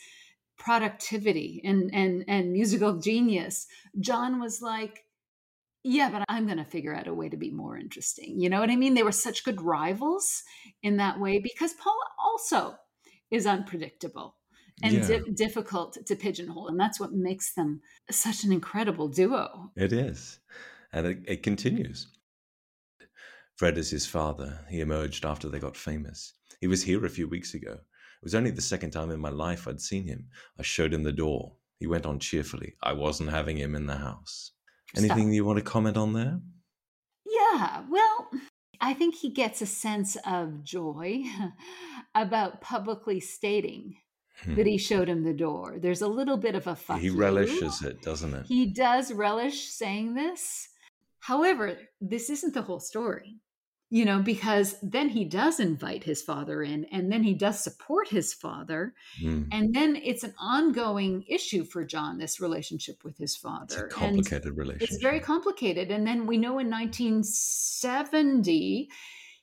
productivity 0.56 1.60
and, 1.64 1.90
and, 1.92 2.24
and 2.28 2.52
musical 2.52 2.98
genius, 3.00 3.66
John 3.98 4.38
was 4.40 4.62
like, 4.62 5.04
yeah, 5.84 6.10
but 6.10 6.24
I'm 6.28 6.46
going 6.46 6.58
to 6.58 6.64
figure 6.64 6.94
out 6.94 7.06
a 7.06 7.14
way 7.14 7.28
to 7.28 7.36
be 7.36 7.50
more 7.50 7.76
interesting. 7.76 8.40
You 8.40 8.48
know 8.50 8.60
what 8.60 8.70
I 8.70 8.76
mean? 8.76 8.94
They 8.94 9.02
were 9.02 9.12
such 9.12 9.44
good 9.44 9.60
rivals 9.62 10.42
in 10.82 10.96
that 10.98 11.18
way 11.20 11.38
because 11.38 11.72
Paula 11.74 12.04
also 12.22 12.76
is 13.30 13.46
unpredictable 13.46 14.36
and 14.82 14.94
Yeah. 14.94 15.06
di- 15.18 15.30
difficult 15.34 15.98
to 16.06 16.16
pigeonhole. 16.16 16.68
And 16.68 16.78
that's 16.78 16.98
what 17.00 17.12
makes 17.12 17.54
them 17.54 17.80
such 18.10 18.44
an 18.44 18.52
incredible 18.52 19.08
duo. 19.08 19.70
It 19.76 19.92
is. 19.92 20.38
And 20.92 21.06
it, 21.06 21.18
it 21.26 21.42
continues. 21.42 22.08
Fred 23.56 23.76
is 23.76 23.90
his 23.90 24.06
father. 24.06 24.60
He 24.70 24.80
emerged 24.80 25.24
after 25.24 25.48
they 25.48 25.58
got 25.58 25.76
famous. 25.76 26.34
He 26.60 26.66
was 26.66 26.82
here 26.84 27.04
a 27.04 27.10
few 27.10 27.28
weeks 27.28 27.54
ago. 27.54 27.72
It 27.72 28.24
was 28.24 28.34
only 28.34 28.50
the 28.50 28.60
second 28.62 28.90
time 28.92 29.10
in 29.10 29.20
my 29.20 29.30
life 29.30 29.66
I'd 29.68 29.80
seen 29.80 30.04
him. 30.04 30.28
I 30.58 30.62
showed 30.62 30.92
him 30.94 31.02
the 31.02 31.12
door. 31.12 31.54
He 31.78 31.86
went 31.86 32.06
on 32.06 32.18
cheerfully. 32.18 32.74
I 32.82 32.92
wasn't 32.92 33.30
having 33.30 33.56
him 33.56 33.74
in 33.74 33.86
the 33.86 33.96
house. 33.96 34.52
Anything 34.96 35.32
you 35.32 35.44
want 35.44 35.58
to 35.58 35.64
comment 35.64 35.96
on 35.96 36.12
there? 36.12 36.40
Yeah, 37.26 37.82
well, 37.90 38.30
I 38.80 38.94
think 38.94 39.14
he 39.14 39.30
gets 39.30 39.60
a 39.60 39.66
sense 39.66 40.16
of 40.26 40.64
joy 40.64 41.24
about 42.14 42.60
publicly 42.60 43.20
stating 43.20 43.96
Hmm. 44.44 44.54
that 44.54 44.68
he 44.68 44.78
showed 44.78 45.08
him 45.08 45.24
the 45.24 45.32
door. 45.32 45.78
There's 45.80 46.00
a 46.02 46.06
little 46.06 46.36
bit 46.36 46.54
of 46.54 46.68
a 46.68 46.76
fuck 46.76 47.00
He 47.00 47.06
you. 47.06 47.16
relishes 47.16 47.82
it, 47.82 48.00
doesn't 48.02 48.32
it? 48.32 48.46
He 48.46 48.66
does 48.66 49.12
relish 49.12 49.64
saying 49.70 50.14
this. 50.14 50.68
However, 51.18 51.76
this 52.00 52.30
isn't 52.30 52.54
the 52.54 52.62
whole 52.62 52.78
story, 52.78 53.40
you 53.90 54.04
know, 54.04 54.20
because 54.20 54.76
then 54.82 55.08
he 55.08 55.24
does 55.24 55.60
invite 55.60 56.04
his 56.04 56.20
father 56.20 56.62
in 56.62 56.84
and 56.86 57.10
then 57.10 57.22
he 57.22 57.32
does 57.32 57.58
support 57.58 58.08
his 58.08 58.34
father. 58.34 58.92
Mm. 59.22 59.48
And 59.50 59.74
then 59.74 59.96
it's 59.96 60.24
an 60.24 60.34
ongoing 60.38 61.24
issue 61.26 61.64
for 61.64 61.84
John, 61.84 62.18
this 62.18 62.38
relationship 62.38 63.02
with 63.02 63.16
his 63.16 63.34
It's 63.34 63.44
a 63.44 63.48
father. 63.48 63.84
And 63.84 63.92
complicated 63.92 64.54
relationship. 64.56 64.90
it's 64.90 65.02
very 65.02 65.20
complicated. 65.20 65.90
And 65.90 66.06
then 66.06 66.26
we 66.26 66.36
know 66.36 66.58
in 66.58 66.68
1970, 66.68 68.90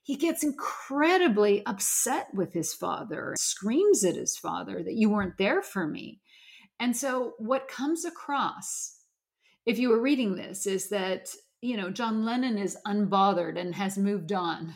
he 0.04 0.16
gets 0.16 0.43
incredibly 0.43 1.66
upset 1.66 2.28
with 2.32 2.54
his 2.54 2.72
father, 2.72 3.34
screams 3.39 4.06
at 4.06 4.16
his 4.16 4.38
father 4.38 4.84
that 4.84 4.93
you 4.93 5.10
weren't 5.10 5.39
there 5.39 5.64
for 5.64 5.88
me. 5.88 6.20
And 6.80 6.96
so, 6.96 7.34
what 7.39 7.68
comes 7.68 8.06
across, 8.06 9.00
if 9.66 9.80
you 9.80 9.89
were 9.89 10.00
reading 10.00 10.36
this, 10.36 10.68
is 10.68 10.89
that, 10.89 11.30
you 11.66 11.78
know, 11.78 11.89
John 11.89 12.24
Lennon 12.24 12.57
is 12.57 12.78
unbothered 12.86 13.57
and 13.59 13.74
has 13.76 13.97
moved 13.97 14.32
on. 14.32 14.76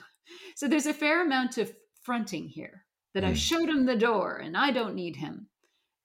So, 0.56 0.68
there's 0.68 0.86
a 0.86 0.94
fair 0.94 1.24
amount 1.24 1.58
of 1.58 1.74
fronting 2.04 2.48
here 2.48 2.86
that 3.14 3.24
I 3.24 3.32
Mm. 3.32 3.36
showed 3.38 3.70
him 3.70 3.86
the 3.86 3.96
door 3.96 4.38
and 4.38 4.56
I 4.58 4.72
don't 4.72 4.96
need 4.96 5.16
him. 5.16 5.48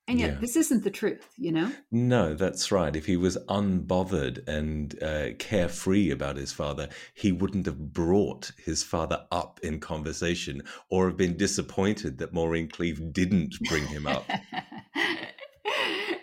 And 0.07 0.18
yet, 0.20 0.35
Yeah. 0.35 0.41
this 0.41 0.57
isn't 0.57 0.85
the 0.85 0.91
truth, 0.91 1.26
you 1.39 1.51
know? 1.51 1.72
No, 1.91 2.35
that's 2.35 2.70
right. 2.70 2.95
If 2.95 3.07
he 3.07 3.16
was 3.16 3.39
unbothered 3.49 4.47
and 4.47 5.03
uh, 5.03 5.28
carefree 5.39 6.11
about 6.11 6.37
his 6.37 6.53
father, 6.53 6.91
he 7.14 7.32
wouldn't 7.32 7.64
have 7.64 7.93
brought 7.95 8.51
his 8.62 8.82
father 8.82 9.26
up 9.32 9.61
in 9.62 9.80
conversation 9.80 10.62
or 10.91 11.07
have 11.09 11.16
been 11.16 11.39
disappointed 11.39 12.18
that 12.18 12.35
Maureen 12.35 12.68
Cleave 12.68 13.12
didn't 13.14 13.55
bring 13.68 13.87
him 13.87 14.07
up. 14.07 14.28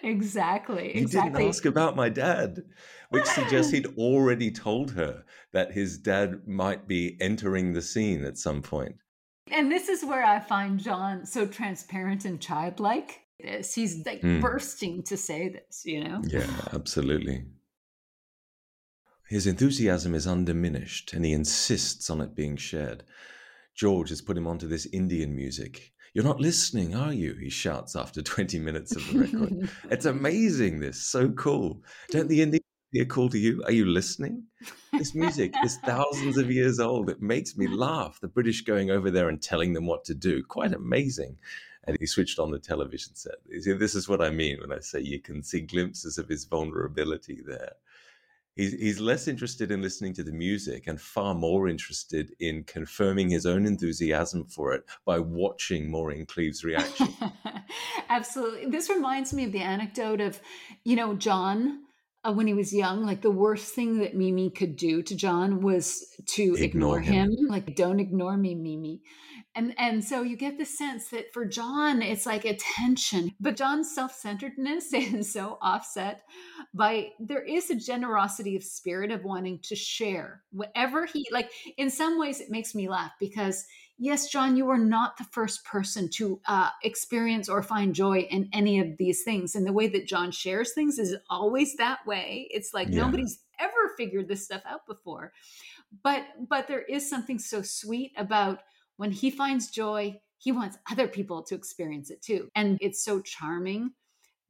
exactly. 0.04 0.96
You 0.96 1.02
exactly. 1.04 1.32
didn't 1.32 1.50
ask 1.50 1.66
about 1.66 1.96
my 1.96 2.10
dad, 2.10 2.64
which 3.10 3.26
suggests 3.26 3.72
he'd 3.72 3.98
already 3.98 4.52
told 4.52 4.92
her 4.92 5.24
that 5.54 5.72
his 5.72 5.98
dad 5.98 6.48
might 6.48 6.88
be 6.88 7.18
entering 7.20 7.74
the 7.74 7.82
scene 7.82 8.24
at 8.24 8.38
some 8.38 8.62
point. 8.62 8.96
And 9.52 9.72
this 9.72 9.90
is 9.90 10.04
where 10.06 10.24
I 10.24 10.40
find 10.40 10.80
John 10.80 11.26
so 11.26 11.46
transparent 11.46 12.26
and 12.26 12.40
childlike. 12.40 13.20
This 13.40 13.74
he's 13.74 14.06
like 14.06 14.22
Mm. 14.22 14.40
bursting 14.40 15.04
to 15.04 15.18
say 15.18 15.50
this, 15.50 15.84
you 15.84 16.04
know. 16.04 16.22
Yeah, 16.28 16.50
absolutely. 16.74 17.46
His 19.28 19.48
enthusiasm 19.48 20.14
is 20.14 20.28
undiminished 20.28 21.14
and 21.14 21.26
he 21.26 21.32
insists 21.34 22.10
on 22.10 22.22
it 22.22 22.36
being 22.36 22.58
shared. 22.58 23.04
George 23.74 24.10
has 24.10 24.22
put 24.22 24.38
him 24.38 24.46
onto 24.46 24.68
this 24.68 24.86
Indian 24.88 25.36
music. 25.36 25.94
You're 26.14 26.26
not 26.26 26.42
listening, 26.42 26.94
are 26.94 27.14
you? 27.14 27.36
He 27.36 27.50
shouts 27.50 27.96
after 27.96 28.22
20 28.22 28.60
minutes 28.60 28.96
of 28.96 29.08
the 29.12 29.20
record. 29.20 29.70
it's 29.90 30.06
amazing, 30.06 30.80
this. 30.80 31.02
So 31.02 31.30
cool. 31.30 31.82
Don't 32.10 32.28
the 32.28 32.42
Indians 32.42 32.66
be 32.92 33.00
a 33.00 33.06
call 33.06 33.30
to 33.30 33.38
you? 33.38 33.64
Are 33.66 33.72
you 33.72 33.86
listening? 33.86 34.44
This 34.92 35.16
music 35.16 35.54
is 35.64 35.78
thousands 35.86 36.38
of 36.38 36.52
years 36.52 36.80
old. 36.80 37.10
It 37.10 37.22
makes 37.22 37.56
me 37.58 37.68
laugh. 37.68 38.20
The 38.20 38.28
British 38.28 38.62
going 38.64 38.92
over 38.92 39.10
there 39.10 39.30
and 39.30 39.42
telling 39.42 39.72
them 39.74 39.86
what 39.88 40.04
to 40.06 40.14
do. 40.14 40.44
Quite 40.44 40.74
amazing. 40.74 41.38
And 41.86 41.98
he 42.00 42.06
switched 42.06 42.38
on 42.40 42.52
the 42.52 42.60
television 42.60 43.16
set. 43.16 43.36
See, 43.62 43.74
this 43.74 43.96
is 43.96 44.08
what 44.10 44.22
I 44.22 44.30
mean 44.30 44.60
when 44.60 44.72
I 44.72 44.82
say 44.82 45.00
you 45.00 45.20
can 45.20 45.42
see 45.42 45.62
glimpses 45.62 46.18
of 46.18 46.28
his 46.28 46.44
vulnerability 46.46 47.42
there. 47.46 47.72
He's, 48.56 48.74
he's 48.74 49.00
less 49.00 49.28
interested 49.28 49.72
in 49.72 49.82
listening 49.82 50.14
to 50.16 50.24
the 50.24 50.32
music 50.34 50.88
and 50.88 51.00
far 51.00 51.34
more 51.34 51.68
interested 51.70 52.36
in 52.40 52.64
confirming 52.66 53.30
his 53.30 53.46
own 53.46 53.66
enthusiasm 53.66 54.46
for 54.46 54.74
it 54.74 54.84
by 55.06 55.20
watching 55.20 55.90
Maureen 55.90 56.26
Cleave's 56.26 56.64
reaction. 56.64 57.08
Absolutely. 58.10 58.70
This 58.70 58.90
reminds 58.90 59.34
me 59.34 59.46
of 59.46 59.54
the 59.54 59.62
anecdote 59.62 60.20
of, 60.20 60.42
you 60.84 60.98
know, 60.98 61.16
John 61.16 61.84
uh, 62.24 62.34
when 62.34 62.46
he 62.46 62.54
was 62.54 62.74
young, 62.74 63.06
like 63.06 63.22
the 63.22 63.32
worst 63.32 63.74
thing 63.74 64.00
that 64.00 64.16
Mimi 64.16 64.50
could 64.50 64.76
do 64.76 65.02
to 65.02 65.16
John 65.16 65.62
was 65.62 66.06
to 66.28 66.56
ignore, 66.56 67.00
Ignore 67.00 67.00
him. 67.00 67.32
him. 67.32 67.48
Like, 67.48 67.76
don't 67.76 68.00
ignore 68.00 68.38
me, 68.38 68.54
Mimi. 68.54 69.02
And 69.56 69.74
and 69.78 70.04
so 70.04 70.22
you 70.22 70.38
get 70.38 70.58
the 70.58 70.66
sense 70.66 71.10
that 71.10 71.34
for 71.34 71.46
John, 71.46 72.02
it's 72.02 72.26
like 72.26 72.46
attention. 72.46 73.34
But 73.40 73.58
John's 73.58 73.94
self-centeredness 73.94 74.94
is 74.94 75.32
so 75.32 75.58
offset 75.62 76.24
by 76.74 77.10
there 77.20 77.44
is 77.44 77.70
a 77.70 77.76
generosity 77.76 78.56
of 78.56 78.64
spirit 78.64 79.12
of 79.12 79.24
wanting 79.26 79.60
to 79.64 79.76
share 79.76 80.44
whatever 80.52 81.06
he 81.06 81.28
like. 81.32 81.52
In 81.78 81.90
some 81.90 82.18
ways, 82.20 82.40
it 82.40 82.50
makes 82.50 82.74
me 82.74 82.88
laugh 82.88 83.12
because 83.20 83.66
yes, 83.98 84.30
John, 84.30 84.56
you 84.58 84.70
are 84.70 84.78
not 84.80 85.18
the 85.18 85.26
first 85.26 85.64
person 85.66 86.10
to 86.14 86.40
uh, 86.48 86.70
experience 86.84 87.48
or 87.50 87.62
find 87.62 87.94
joy 87.94 88.22
in 88.22 88.50
any 88.54 88.80
of 88.80 88.98
these 88.98 89.24
things. 89.24 89.54
And 89.54 89.66
the 89.68 89.74
way 89.74 89.88
that 89.90 90.08
John 90.08 90.32
shares 90.32 90.74
things 90.74 90.98
is 90.98 91.16
always 91.30 91.76
that 91.76 92.00
way. 92.08 92.48
It's 92.52 92.74
like 92.74 92.88
Yeah. 92.90 93.02
nobody's 93.06 93.40
ever 93.60 93.94
figured 93.98 94.28
this 94.28 94.44
stuff 94.46 94.64
out 94.66 94.88
before. 94.88 95.34
But 96.04 96.24
but 96.48 96.68
there 96.68 96.82
is 96.82 97.10
something 97.10 97.38
so 97.38 97.62
sweet 97.62 98.12
about 98.18 98.60
when 99.02 99.12
he 99.12 99.32
finds 99.32 99.72
joy, 99.72 100.16
he 100.38 100.52
wants 100.52 100.78
other 100.92 101.08
people 101.08 101.42
to 101.42 101.56
experience 101.56 102.12
it 102.12 102.22
too. 102.22 102.52
And 102.54 102.78
it's 102.82 103.04
so 103.04 103.20
charming 103.20 103.94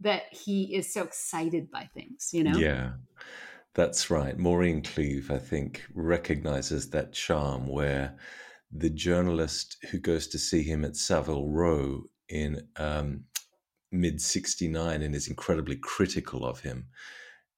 that 0.02 0.24
he 0.30 0.76
is 0.76 0.94
so 0.94 1.04
excited 1.04 1.72
by 1.72 1.88
things, 1.94 2.32
you 2.34 2.44
know? 2.44 2.60
Yeah, 2.60 2.92
that's 3.74 4.10
right. 4.10 4.38
Maureen 4.38 4.82
Cleave, 4.82 5.32
I 5.32 5.38
think, 5.38 5.86
recognizes 5.94 6.90
that 6.90 7.14
charm 7.14 7.66
where 7.66 8.18
the 8.70 8.90
journalist 8.90 9.78
who 9.90 10.00
goes 10.00 10.28
to 10.28 10.38
see 10.38 10.64
him 10.64 10.84
at 10.84 10.98
Savile 10.98 11.48
Row 11.48 12.04
in 12.28 12.68
um, 12.76 13.24
mid 13.90 14.20
69 14.20 15.02
and 15.02 15.16
is 15.16 15.30
incredibly 15.30 15.78
critical 15.78 16.46
of 16.46 16.60
him, 16.60 16.88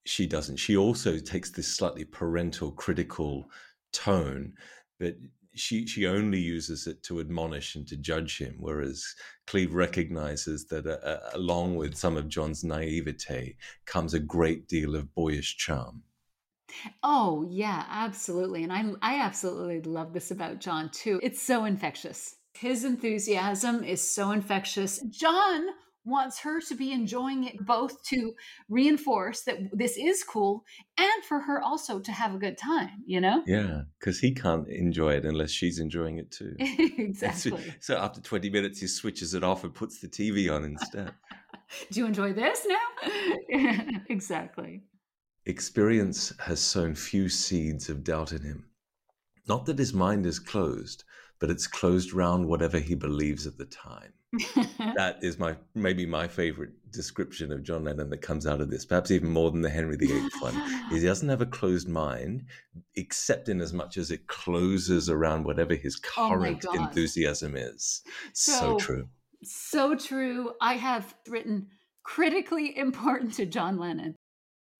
she 0.05 0.27
doesn't. 0.27 0.57
She 0.57 0.77
also 0.77 1.17
takes 1.17 1.49
this 1.49 1.75
slightly 1.75 2.05
parental, 2.05 2.71
critical 2.71 3.49
tone, 3.91 4.53
but 4.99 5.15
she 5.55 5.85
she 5.85 6.07
only 6.07 6.39
uses 6.39 6.87
it 6.87 7.03
to 7.03 7.19
admonish 7.19 7.75
and 7.75 7.87
to 7.87 7.97
judge 7.97 8.37
him, 8.39 8.55
whereas 8.59 9.05
Cleave 9.47 9.73
recognizes 9.73 10.65
that 10.67 10.87
uh, 10.87 11.05
uh, 11.05 11.29
along 11.33 11.75
with 11.75 11.95
some 11.95 12.17
of 12.17 12.27
John's 12.27 12.63
naivete 12.63 13.55
comes 13.85 14.13
a 14.13 14.19
great 14.19 14.67
deal 14.67 14.95
of 14.95 15.13
boyish 15.13 15.57
charm. 15.57 16.03
Oh, 17.03 17.45
yeah, 17.49 17.85
absolutely. 17.89 18.63
And 18.63 18.73
I 18.73 18.85
I 19.01 19.19
absolutely 19.19 19.81
love 19.81 20.13
this 20.13 20.31
about 20.31 20.59
John 20.59 20.89
too. 20.89 21.19
It's 21.21 21.41
so 21.41 21.65
infectious. 21.65 22.35
His 22.53 22.83
enthusiasm 22.83 23.83
is 23.83 24.01
so 24.01 24.31
infectious. 24.31 24.99
John 25.09 25.67
wants 26.05 26.39
her 26.39 26.59
to 26.61 26.75
be 26.75 26.91
enjoying 26.91 27.45
it 27.45 27.65
both 27.65 28.03
to 28.03 28.33
reinforce 28.69 29.41
that 29.41 29.57
this 29.71 29.97
is 29.97 30.23
cool 30.23 30.65
and 30.97 31.23
for 31.27 31.39
her 31.39 31.61
also 31.61 31.99
to 31.99 32.11
have 32.11 32.35
a 32.35 32.37
good 32.37 32.57
time, 32.57 33.03
you 33.05 33.21
know? 33.21 33.43
Yeah, 33.45 33.83
because 33.99 34.19
he 34.19 34.33
can't 34.33 34.67
enjoy 34.67 35.13
it 35.13 35.25
unless 35.25 35.51
she's 35.51 35.79
enjoying 35.79 36.17
it 36.17 36.31
too. 36.31 36.55
And 36.97 37.15
so- 37.17 37.27
exactly. 37.27 37.75
So 37.79 37.97
after 37.97 38.21
20 38.21 38.49
minutes, 38.49 38.79
he 38.79 38.87
switches 38.87 39.33
it 39.33 39.43
off 39.43 39.63
and 39.63 39.73
puts 39.73 39.99
the 39.99 40.07
TV 40.07 40.53
on 40.53 40.63
instead. 40.63 41.13
Do 41.91 41.99
you 41.99 42.05
enjoy 42.05 42.33
this 42.33 42.67
now? 42.67 43.89
exactly. 44.09 44.83
Experience 45.45 46.33
has 46.39 46.59
sown 46.59 46.95
few 46.95 47.27
seeds 47.29 47.89
of 47.89 48.03
doubt 48.03 48.31
in 48.31 48.41
him. 48.41 48.65
Not 49.47 49.65
that 49.65 49.79
his 49.79 49.93
mind 49.93 50.25
is 50.25 50.39
closed, 50.39 51.03
but 51.39 51.49
it's 51.49 51.67
closed 51.67 52.13
round 52.13 52.47
whatever 52.47 52.79
he 52.79 52.95
believes 52.95 53.45
at 53.45 53.57
the 53.57 53.65
time. 53.65 54.13
That 54.95 55.19
is 55.21 55.37
my 55.39 55.55
maybe 55.75 56.05
my 56.05 56.27
favorite 56.27 56.71
description 56.91 57.51
of 57.51 57.63
John 57.63 57.83
Lennon 57.83 58.09
that 58.09 58.21
comes 58.21 58.45
out 58.45 58.61
of 58.61 58.69
this, 58.69 58.85
perhaps 58.85 59.11
even 59.11 59.29
more 59.29 59.49
than 59.51 59.61
the 59.61 59.69
Henry 59.69 59.95
VIII 59.97 60.29
one. 60.39 60.55
Is 60.91 61.01
he 61.01 61.07
doesn't 61.07 61.29
have 61.29 61.41
a 61.41 61.45
closed 61.47 61.87
mind, 61.87 62.43
except 62.95 63.49
in 63.49 63.61
as 63.61 63.73
much 63.73 63.97
as 63.97 64.11
it 64.11 64.27
closes 64.27 65.09
around 65.09 65.45
whatever 65.45 65.75
his 65.75 65.99
Oh 66.17 66.29
current 66.29 66.61
God. 66.61 66.75
enthusiasm 66.75 67.55
is. 67.55 68.01
So, 68.33 68.51
So- 68.53 68.77
true. 68.79 69.07
So 69.43 69.95
true. 69.95 70.53
I 70.61 70.75
have 70.75 71.13
written 71.27 71.67
critically 72.03 72.77
important 72.85 73.33
to 73.35 73.45
John 73.45 73.77
Lennon. 73.77 74.15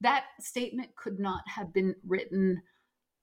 That 0.01 0.25
statement 0.39 0.95
could 0.95 1.19
not 1.19 1.41
have 1.47 1.73
been 1.73 1.95
written 2.05 2.61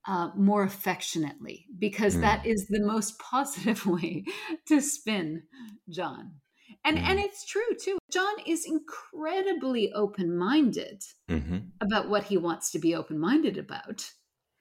uh, 0.07 0.29
more 0.35 0.63
affectionately 0.63 1.65
because 1.77 2.15
Mm. 2.17 2.21
that 2.21 2.45
is 2.45 2.67
the 2.67 2.81
most 2.85 3.19
positive 3.31 3.85
way 3.85 4.25
to 4.67 4.81
spin 4.81 5.43
John. 5.89 6.41
And 6.85 6.97
Mm. 6.97 7.09
and 7.09 7.19
it's 7.19 7.45
true 7.45 7.75
too. 7.79 7.97
John 8.11 8.33
is 8.45 8.65
incredibly 8.65 9.91
open-minded 9.93 11.03
hmm 11.27 11.57
about 11.81 12.09
what 12.09 12.25
he 12.25 12.37
wants 12.37 12.71
to 12.71 12.79
be 12.79 12.93
open-minded 12.95 13.57
about. 13.57 14.11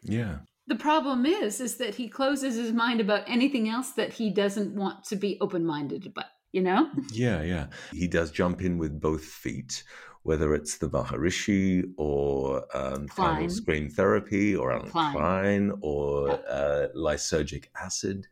Yeah. 0.03 0.39
The 0.67 0.77
problem 0.77 1.27
is 1.27 1.61
is 1.61 1.77
that 1.77 1.95
he 1.97 2.09
closes 2.09 2.57
his 2.57 2.73
mind 2.73 3.01
about 3.01 3.29
anything 3.29 3.69
else 3.69 3.91
that 3.93 4.13
he 4.15 4.31
doesn't 4.31 4.75
want 4.75 5.05
to 5.05 5.17
be 5.17 5.37
open-minded 5.41 6.07
about, 6.07 6.31
you 6.53 6.63
know? 6.63 6.91
Yeah, 7.13 7.43
yeah. 7.43 7.67
He 7.93 8.07
does 8.09 8.31
jump 8.31 8.63
in 8.63 8.79
with 8.79 9.01
both 9.01 9.25
feet, 9.25 9.83
whether 10.23 10.55
it's 10.55 10.79
the 10.79 10.89
Maharishi 10.89 11.93
or 11.97 12.65
um, 12.77 13.09
scream 13.49 13.89
therapy 13.89 14.55
or 14.55 14.73
Allen 14.73 14.91
Klein. 14.91 15.13
Klein, 15.13 15.73
or 15.81 16.31
uh, 16.49 16.89
lysergic 16.95 17.67
acid 17.81 18.27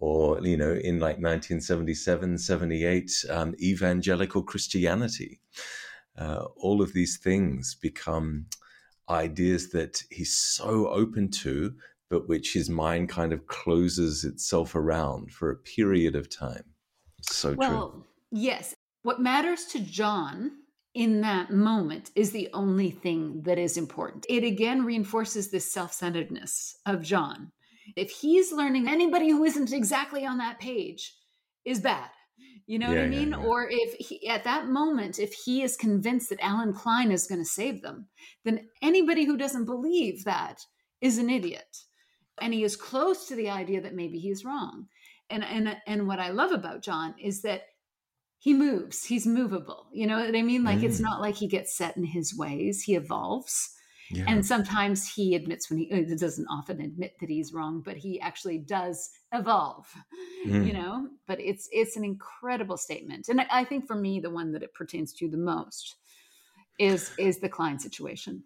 or, 0.00 0.40
you 0.42 0.56
know, 0.56 0.72
in 0.72 1.00
like 1.00 1.16
1977, 1.16 2.38
78, 2.38 3.24
um, 3.30 3.54
evangelical 3.60 4.42
Christianity. 4.42 5.40
Uh, 6.16 6.44
all 6.56 6.80
of 6.82 6.92
these 6.92 7.16
things 7.18 7.74
become 7.74 8.46
ideas 9.08 9.70
that 9.70 10.02
he's 10.10 10.36
so 10.36 10.88
open 10.88 11.30
to, 11.30 11.74
but 12.10 12.28
which 12.28 12.54
his 12.54 12.70
mind 12.70 13.08
kind 13.08 13.32
of 13.32 13.46
closes 13.46 14.24
itself 14.24 14.74
around 14.74 15.32
for 15.32 15.50
a 15.50 15.56
period 15.56 16.14
of 16.14 16.30
time. 16.30 16.64
So 17.22 17.50
true. 17.54 17.58
Well, 17.58 18.06
yes. 18.30 18.74
What 19.02 19.20
matters 19.20 19.64
to 19.66 19.80
John 19.80 20.57
in 20.98 21.20
that 21.20 21.52
moment 21.52 22.10
is 22.16 22.32
the 22.32 22.48
only 22.52 22.90
thing 22.90 23.42
that 23.44 23.56
is 23.56 23.76
important. 23.76 24.26
It 24.28 24.42
again 24.42 24.84
reinforces 24.84 25.48
this 25.48 25.72
self 25.72 25.92
centeredness 25.92 26.76
of 26.86 27.02
John. 27.02 27.52
If 27.94 28.10
he's 28.10 28.50
learning 28.52 28.88
anybody 28.88 29.30
who 29.30 29.44
isn't 29.44 29.72
exactly 29.72 30.26
on 30.26 30.38
that 30.38 30.58
page 30.58 31.14
is 31.64 31.78
bad. 31.80 32.10
You 32.66 32.80
know 32.80 32.88
what 32.88 32.96
Yeah, 32.96 33.02
I 33.02 33.04
yeah, 33.04 33.10
mean? 33.10 33.30
yeah. 33.30 33.36
Or 33.46 33.68
if 33.70 33.94
he, 33.94 34.28
at 34.28 34.42
that 34.42 34.66
moment, 34.66 35.20
if 35.20 35.32
he 35.32 35.62
is 35.62 35.76
convinced 35.76 36.30
that 36.30 36.42
Allen 36.42 36.72
Klein 36.72 37.12
is 37.12 37.28
going 37.28 37.40
to 37.40 37.48
save 37.48 37.80
them, 37.80 38.08
then 38.44 38.68
anybody 38.82 39.24
who 39.24 39.36
doesn't 39.36 39.66
believe 39.66 40.24
that 40.24 40.66
is 41.00 41.18
an 41.18 41.30
idiot. 41.30 41.76
And 42.42 42.52
he 42.52 42.64
is 42.64 42.74
close 42.74 43.28
to 43.28 43.36
the 43.36 43.50
idea 43.50 43.80
that 43.82 43.94
maybe 43.94 44.18
he's 44.18 44.44
wrong. 44.44 44.88
And 45.30 45.44
and 45.44 45.76
and 45.86 46.08
what 46.08 46.18
I 46.18 46.30
love 46.30 46.50
about 46.50 46.82
John 46.82 47.14
is 47.22 47.42
that 47.42 47.62
he 48.38 48.54
moves. 48.54 49.04
He's 49.04 49.26
movable. 49.26 49.86
You 49.92 50.06
know 50.06 50.20
what 50.20 50.34
I 50.36 50.42
mean? 50.42 50.64
Like 50.64 50.82
it's 50.82 50.98
Mm. 50.98 51.04
not 51.04 51.20
like 51.20 51.34
he 51.36 51.48
gets 51.48 51.76
set 51.76 51.96
in 51.96 52.04
his 52.04 52.36
ways. 52.36 52.82
He 52.82 52.94
evolves. 52.94 53.74
yeah. 54.10 54.24
And 54.26 54.46
sometimes 54.46 55.06
he 55.12 55.34
admits 55.34 55.68
when 55.68 55.78
he 55.80 55.92
uh, 55.92 56.16
doesn't 56.16 56.46
often 56.48 56.80
admit 56.80 57.14
that 57.20 57.28
he's 57.28 57.52
wrong, 57.52 57.82
but 57.84 57.96
he 57.98 58.18
actually 58.20 58.58
does 58.58 59.10
evolve. 59.32 59.86
Mm. 60.46 60.66
You 60.66 60.72
know, 60.72 61.08
but 61.26 61.40
it's 61.40 61.68
it's 61.72 61.96
an 61.96 62.04
incredible 62.04 62.76
statement, 62.78 63.28
and 63.28 63.40
I, 63.40 63.46
I 63.50 63.64
think 63.64 63.86
for 63.86 63.96
me, 63.96 64.18
the 64.20 64.30
one 64.30 64.52
that 64.52 64.62
it 64.62 64.72
pertains 64.72 65.12
to 65.14 65.28
the 65.28 65.36
most 65.36 65.96
is 66.78 67.10
is 67.18 67.38
the 67.40 67.48
Klein 67.48 67.78
situation. 67.78 68.44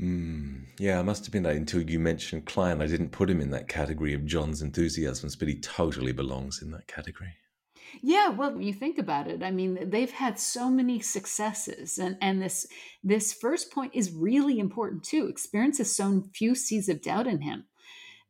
Mm, 0.00 0.66
yeah, 0.78 0.98
I 0.98 1.02
must 1.02 1.24
have 1.24 1.32
been 1.32 1.42
that 1.44 1.56
until 1.56 1.82
you 1.82 2.00
mentioned 2.00 2.46
Klein. 2.46 2.80
I 2.82 2.86
didn't 2.86 3.10
put 3.10 3.30
him 3.30 3.40
in 3.40 3.50
that 3.50 3.68
category 3.68 4.14
of 4.14 4.24
John's 4.26 4.62
enthusiasms, 4.62 5.36
but 5.36 5.48
he 5.48 5.60
totally 5.60 6.12
belongs 6.12 6.62
in 6.62 6.70
that 6.72 6.86
category. 6.88 7.32
Yeah, 8.02 8.28
well, 8.28 8.52
when 8.52 8.62
you 8.62 8.72
think 8.72 8.98
about 8.98 9.28
it, 9.28 9.42
I 9.42 9.50
mean, 9.50 9.90
they've 9.90 10.10
had 10.10 10.38
so 10.38 10.70
many 10.70 11.00
successes, 11.00 11.98
and 11.98 12.16
and 12.20 12.42
this 12.42 12.66
this 13.02 13.32
first 13.32 13.72
point 13.72 13.94
is 13.94 14.12
really 14.12 14.58
important 14.58 15.04
too. 15.04 15.26
Experience 15.26 15.78
has 15.78 15.94
sown 15.94 16.30
few 16.34 16.54
seeds 16.54 16.88
of 16.88 17.02
doubt 17.02 17.26
in 17.26 17.40
him. 17.40 17.64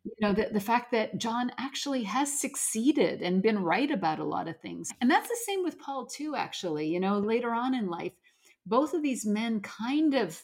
You 0.05 0.15
know, 0.21 0.33
the, 0.35 0.51
the 0.53 0.61
fact 0.61 0.93
that 0.93 1.19
John 1.19 1.51
actually 1.59 2.03
has 2.03 2.39
succeeded 2.39 3.23
and 3.23 3.43
been 3.43 3.59
right 3.59 3.91
about 3.91 4.19
a 4.19 4.25
lot 4.25 4.49
of 4.49 4.61
things, 4.61 4.91
and 5.01 5.11
that's 5.11 5.29
the 5.29 5.39
same 5.47 5.63
with 5.63 5.79
Paul 5.79 6.07
too. 6.07 6.35
Actually, 6.37 6.89
you 6.89 7.01
know, 7.01 7.19
later 7.19 7.53
on 7.53 7.75
in 7.75 7.89
life, 7.89 8.13
both 8.67 8.95
of 8.95 9.03
these 9.03 9.27
men 9.27 9.61
kind 9.61 10.15
of 10.15 10.43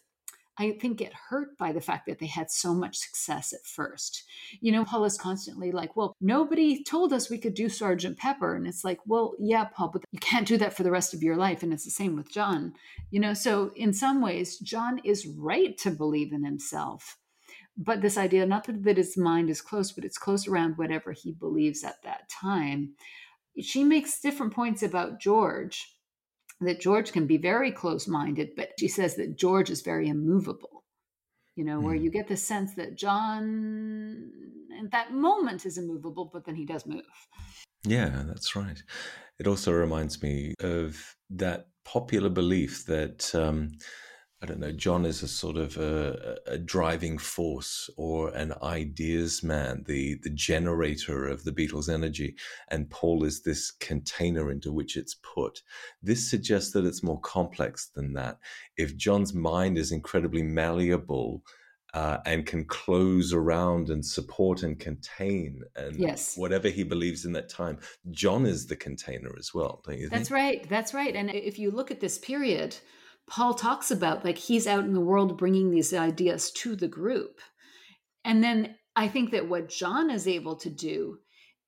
I 0.61 0.73
think, 0.73 0.99
get 0.99 1.15
hurt 1.15 1.57
by 1.57 1.73
the 1.73 1.81
fact 1.81 2.05
that 2.07 2.19
they 2.19 2.27
had 2.27 2.51
so 2.51 2.75
much 2.75 2.99
success 2.99 3.55
at 3.55 3.65
first. 3.65 4.25
You 4.61 4.73
know, 4.73 4.85
Paul 4.85 5.07
is 5.07 5.17
constantly 5.17 5.73
like, 5.73 5.97
well, 5.97 6.15
nobody 6.21 6.85
told 6.85 7.15
us 7.15 7.31
we 7.31 7.39
could 7.39 7.55
do 7.55 7.71
Sergeant 7.71 8.19
Pepper. 8.19 8.55
And 8.55 8.67
it's 8.67 8.85
like, 8.85 8.99
well, 9.07 9.33
yeah, 9.39 9.65
Paul, 9.65 9.89
but 9.89 10.05
you 10.13 10.19
can't 10.19 10.47
do 10.47 10.59
that 10.59 10.77
for 10.77 10.83
the 10.83 10.91
rest 10.91 11.15
of 11.15 11.23
your 11.23 11.37
life. 11.37 11.63
And 11.63 11.73
it's 11.73 11.87
the 11.87 11.91
same 11.91 12.15
with 12.15 12.31
John. 12.31 12.75
You 13.11 13.21
know, 13.21 13.33
so 13.33 13.73
in 13.75 13.95
some 13.95 14.21
ways, 14.21 14.59
John 14.59 15.01
is 15.03 15.27
right 15.27 15.79
to 15.79 15.91
believe 15.91 16.31
in 16.31 16.45
himself. 16.45 17.17
But 17.79 18.03
this 18.03 18.19
idea, 18.19 18.45
not 18.45 18.67
that 18.67 18.99
his 18.99 19.17
mind 19.17 19.49
is 19.49 19.63
closed, 19.63 19.95
but 19.95 20.05
it's 20.05 20.19
closed 20.19 20.47
around 20.47 20.77
whatever 20.77 21.13
he 21.13 21.33
believes 21.33 21.83
at 21.85 22.03
that 22.05 22.29
time. 22.29 22.97
She 23.59 23.83
makes 23.83 24.21
different 24.21 24.53
points 24.53 24.83
about 24.83 25.21
George 25.21 25.97
that 26.61 26.81
George 26.81 27.13
can 27.13 27.27
be 27.27 27.39
very 27.39 27.73
close 27.73 28.07
minded, 28.07 28.51
but 28.57 28.71
she 28.79 28.89
says 28.89 29.17
that 29.17 29.37
George 29.37 29.71
is 29.71 29.83
very 29.83 30.09
immovable, 30.09 30.85
you 31.57 31.65
know, 31.65 31.81
mm. 31.81 31.83
where 31.83 31.97
hmm. 31.97 32.05
you 32.05 32.11
get 32.11 32.29
the 32.29 32.37
sense 32.37 32.75
that 32.75 32.97
John 32.97 34.31
at 34.85 34.91
that 34.93 35.13
moment 35.13 35.67
is 35.67 35.79
immovable, 35.79 36.31
but 36.33 36.45
then 36.45 36.55
he 36.55 36.65
does 36.65 36.87
move. 36.87 37.03
Yeah, 37.85 38.25
that's 38.27 38.55
right. 38.55 38.83
It 39.39 39.47
also 39.47 39.73
reminds 39.73 40.23
me 40.23 40.55
of 40.61 41.17
that 41.31 41.69
popular 41.85 42.29
belief 42.29 42.85
that 42.87 43.35
um, 43.35 43.71
I 44.43 44.47
don't 44.47 44.61
know, 44.61 44.73
John 44.73 45.05
is 45.05 45.23
a 45.23 45.29
sort 45.29 45.59
of 45.59 45.77
a, 45.77 46.39
a, 46.47 46.57
driving 46.57 47.19
force 47.19 47.91
or 47.99 48.31
an 48.31 48.55
ideas 48.63 49.43
man, 49.43 49.85
the, 49.87 50.15
the 50.23 50.31
generator 50.31 51.27
of 51.27 51.45
the 51.45 51.53
Beatles' 51.53 51.93
energy, 51.93 52.37
and 52.69 52.89
Paul 52.89 53.25
is 53.25 53.43
this 53.43 53.71
container 53.71 54.51
into 54.51 54.73
which 54.73 54.97
it's 54.97 55.17
put. 55.23 55.61
This 56.03 56.31
suggests 56.31 56.73
that 56.73 56.87
it's 56.87 57.03
more 57.03 57.21
complex 57.21 57.89
than 57.95 58.15
that. 58.15 58.39
If 58.79 58.97
John's 58.97 59.35
mind 59.35 59.77
is 59.77 59.93
incredibly 59.93 60.43
malleable, 60.43 61.43
uh, 61.93 62.19
and 62.25 62.47
can 62.47 62.65
close 62.65 63.33
around 63.33 63.91
and 63.91 64.05
support 64.05 64.63
and 64.63 64.79
contain 64.79 65.61
and 65.75 65.97
yes. 65.97 66.37
whatever 66.37 66.69
he 66.69 66.85
believes 66.85 67.25
in 67.25 67.33
that 67.33 67.49
time. 67.49 67.79
John 68.13 68.47
is 68.47 68.67
the 68.67 68.77
container 68.77 69.35
as 69.37 69.53
well, 69.53 69.83
don't 69.85 69.97
you 69.97 70.03
think? 70.03 70.13
That's 70.13 70.31
right. 70.31 70.69
That's 70.69 70.95
right. 70.95 71.17
And 71.17 71.31
if 71.31 71.59
you 71.59 71.73
look 71.73 71.91
at 71.91 71.99
this 71.99 72.17
period, 72.17 72.77
Paul 73.31 73.55
talks 73.55 73.93
about 73.93 74.25
like 74.25 74.37
he's 74.37 74.67
out 74.67 74.85
in 74.85 74.93
the 74.93 75.01
world 75.01 75.39
bringing 75.39 75.71
these 75.71 75.95
ideas 75.95 76.51
to 76.51 76.75
the 76.75 76.89
group. 76.89 77.41
And 78.25 78.43
then 78.43 78.75
I 78.97 79.07
think 79.07 79.31
that 79.31 79.49
what 79.49 79.69
John 79.69 80.11
is 80.11 80.27
able 80.27 80.57
to 80.57 80.69
do 80.69 81.19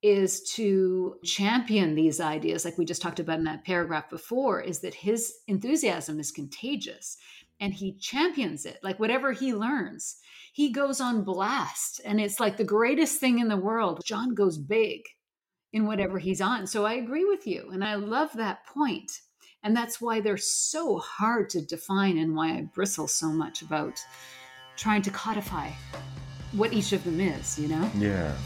is 0.03 0.43
to 0.55 1.15
champion 1.23 1.95
these 1.95 2.21
ideas, 2.21 2.65
like 2.65 2.77
we 2.77 2.85
just 2.85 3.01
talked 3.01 3.21
about 3.21 3.39
in 3.39 3.45
that 3.45 3.65
paragraph 3.65 4.11
before, 4.11 4.61
is 4.61 4.81
that 4.81 4.93
his 4.95 5.33
enthusiasm 5.47 6.19
is 6.19 6.33
contagious 6.33 7.17
and 7.61 7.73
he 7.73 7.97
champions 7.99 8.67
it. 8.67 8.81
Like 8.83 8.99
whatever 8.99 9.31
he 9.31 9.55
learns, 9.55 10.17
he 10.53 10.73
goes 10.73 11.01
on 11.01 11.23
blast. 11.23 12.01
And 12.05 12.21
it's 12.21 12.41
like 12.41 12.57
the 12.57 12.65
greatest 12.65 13.21
thing 13.21 13.39
in 13.39 13.47
the 13.47 13.57
world. 13.57 14.03
John 14.05 14.35
goes 14.35 14.59
big 14.59 15.03
in 15.73 15.87
whatever 15.87 16.19
he's 16.19 16.41
on. 16.41 16.67
So 16.67 16.85
I 16.85 16.95
agree 16.95 17.25
with 17.25 17.47
you. 17.47 17.71
And 17.73 17.85
I 17.85 17.95
love 17.95 18.33
that 18.35 18.67
point. 18.67 19.13
And 19.65 19.77
that's 19.77 20.01
why 20.01 20.21
they're 20.21 20.37
so 20.37 20.99
hard 20.99 21.49
to 21.51 21.61
define 21.61 22.19
and 22.19 22.35
why 22.35 22.51
I 22.55 22.63
bristle 22.63 23.07
so 23.07 23.29
much 23.29 23.63
about 23.63 24.05
trying 24.77 25.03
to 25.03 25.11
codify 25.11 25.71
what 26.53 26.73
each 26.73 26.93
of 26.93 27.05
them 27.05 27.21
is, 27.21 27.59
you 27.59 27.69
know? 27.69 27.91
Yeah. 27.97 28.37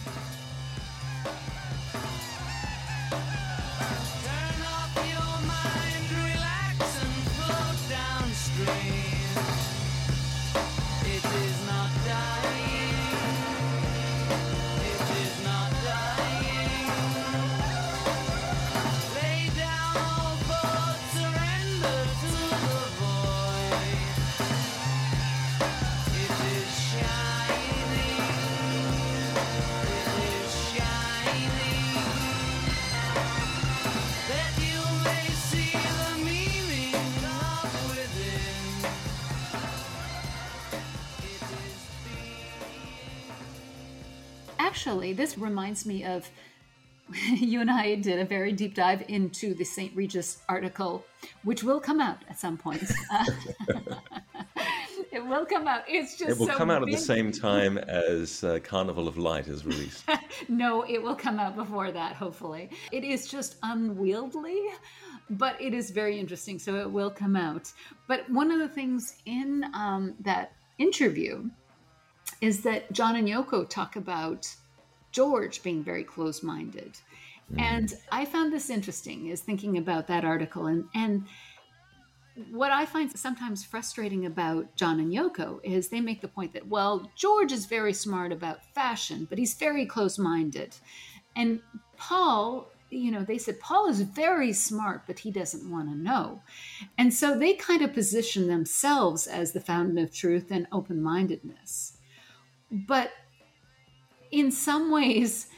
This 45.27 45.37
reminds 45.37 45.85
me 45.85 46.05
of 46.05 46.31
you 47.35 47.61
and 47.61 47.69
I 47.69 47.97
did 47.97 48.21
a 48.21 48.25
very 48.25 48.53
deep 48.53 48.77
dive 48.77 49.05
into 49.09 49.55
the 49.55 49.65
St. 49.65 49.95
Regis 49.97 50.39
article, 50.49 51.05
which 51.43 51.65
will 51.65 51.81
come 51.81 52.01
out 52.01 52.19
at 52.29 52.39
some 52.39 52.57
point. 52.57 52.83
it 55.13 55.25
will 55.27 55.45
come 55.45 55.67
out. 55.67 55.83
It's 55.89 56.17
just 56.17 56.31
it 56.31 56.39
will 56.39 56.47
so 56.47 56.57
come 56.57 56.71
out 56.71 56.85
big. 56.85 56.95
at 56.95 57.01
the 57.01 57.05
same 57.05 57.33
time 57.33 57.77
as 57.79 58.45
uh, 58.45 58.61
Carnival 58.63 59.09
of 59.09 59.19
Light 59.19 59.49
is 59.49 59.67
released. 59.67 60.05
no, 60.49 60.83
it 60.83 61.03
will 61.03 61.17
come 61.17 61.41
out 61.41 61.57
before 61.57 61.91
that. 61.91 62.15
Hopefully, 62.15 62.71
it 62.93 63.03
is 63.03 63.27
just 63.27 63.57
unwieldy, 63.65 64.63
but 65.31 65.61
it 65.61 65.75
is 65.75 65.91
very 65.91 66.21
interesting. 66.21 66.61
So 66.61 66.77
it 66.77 66.89
will 66.89 67.11
come 67.11 67.35
out. 67.35 67.73
But 68.07 68.31
one 68.31 68.53
of 68.53 68.61
the 68.61 68.69
things 68.69 69.17
in 69.27 69.65
um, 69.75 70.15
that 70.21 70.53
interview 70.79 71.51
is 72.41 72.63
that 72.63 72.93
John 72.93 73.17
and 73.17 73.27
Yoko 73.27 73.69
talk 73.69 73.97
about 73.97 74.49
George 75.17 75.63
being 75.63 75.83
very 75.83 76.05
close 76.05 76.43
minded. 76.43 76.93
Mm. 77.51 77.61
And 77.61 77.95
I 78.13 78.27
found 78.27 78.53
this 78.53 78.69
interesting 78.69 79.29
is 79.29 79.41
thinking 79.41 79.79
about 79.79 80.07
that 80.09 80.27
article 80.27 80.67
and 80.67 80.85
and 80.95 81.25
what 82.51 82.71
I 82.71 82.85
find 82.85 83.11
sometimes 83.19 83.65
frustrating 83.65 84.27
about 84.27 84.77
John 84.77 85.01
and 85.01 85.11
Yoko 85.11 85.59
is 85.65 85.89
they 85.89 86.03
make 86.03 86.21
the 86.21 86.29
point 86.29 86.53
that, 86.53 86.69
well, 86.69 87.11
George 87.17 87.51
is 87.51 87.65
very 87.65 87.95
smart 87.95 88.31
about 88.31 88.63
fashion, 88.75 89.27
but 89.31 89.39
he's 89.39 89.55
very 89.55 89.87
close 89.87 90.19
minded. 90.19 90.77
And 91.35 91.61
Paul, 91.97 92.71
you 92.91 93.11
know, 93.11 93.25
they 93.25 93.39
said 93.39 93.59
Paul 93.59 93.89
is 93.89 94.03
very 94.03 94.53
smart, 94.53 95.05
but 95.07 95.21
he 95.21 95.31
doesn't 95.31 95.71
want 95.71 95.89
to 95.89 95.97
know. 95.97 96.43
And 96.99 97.15
so 97.15 97.39
they 97.39 97.55
kind 97.55 97.81
of 97.81 97.95
position 97.95 98.49
themselves 98.49 99.27
as 99.27 99.53
the 99.53 99.61
fountain 99.61 99.97
of 99.97 100.13
truth 100.13 100.51
and 100.51 100.67
open 100.71 101.01
mindedness. 101.03 101.97
But 102.71 103.13
in 104.31 104.51
some 104.51 104.91
ways, 104.91 105.49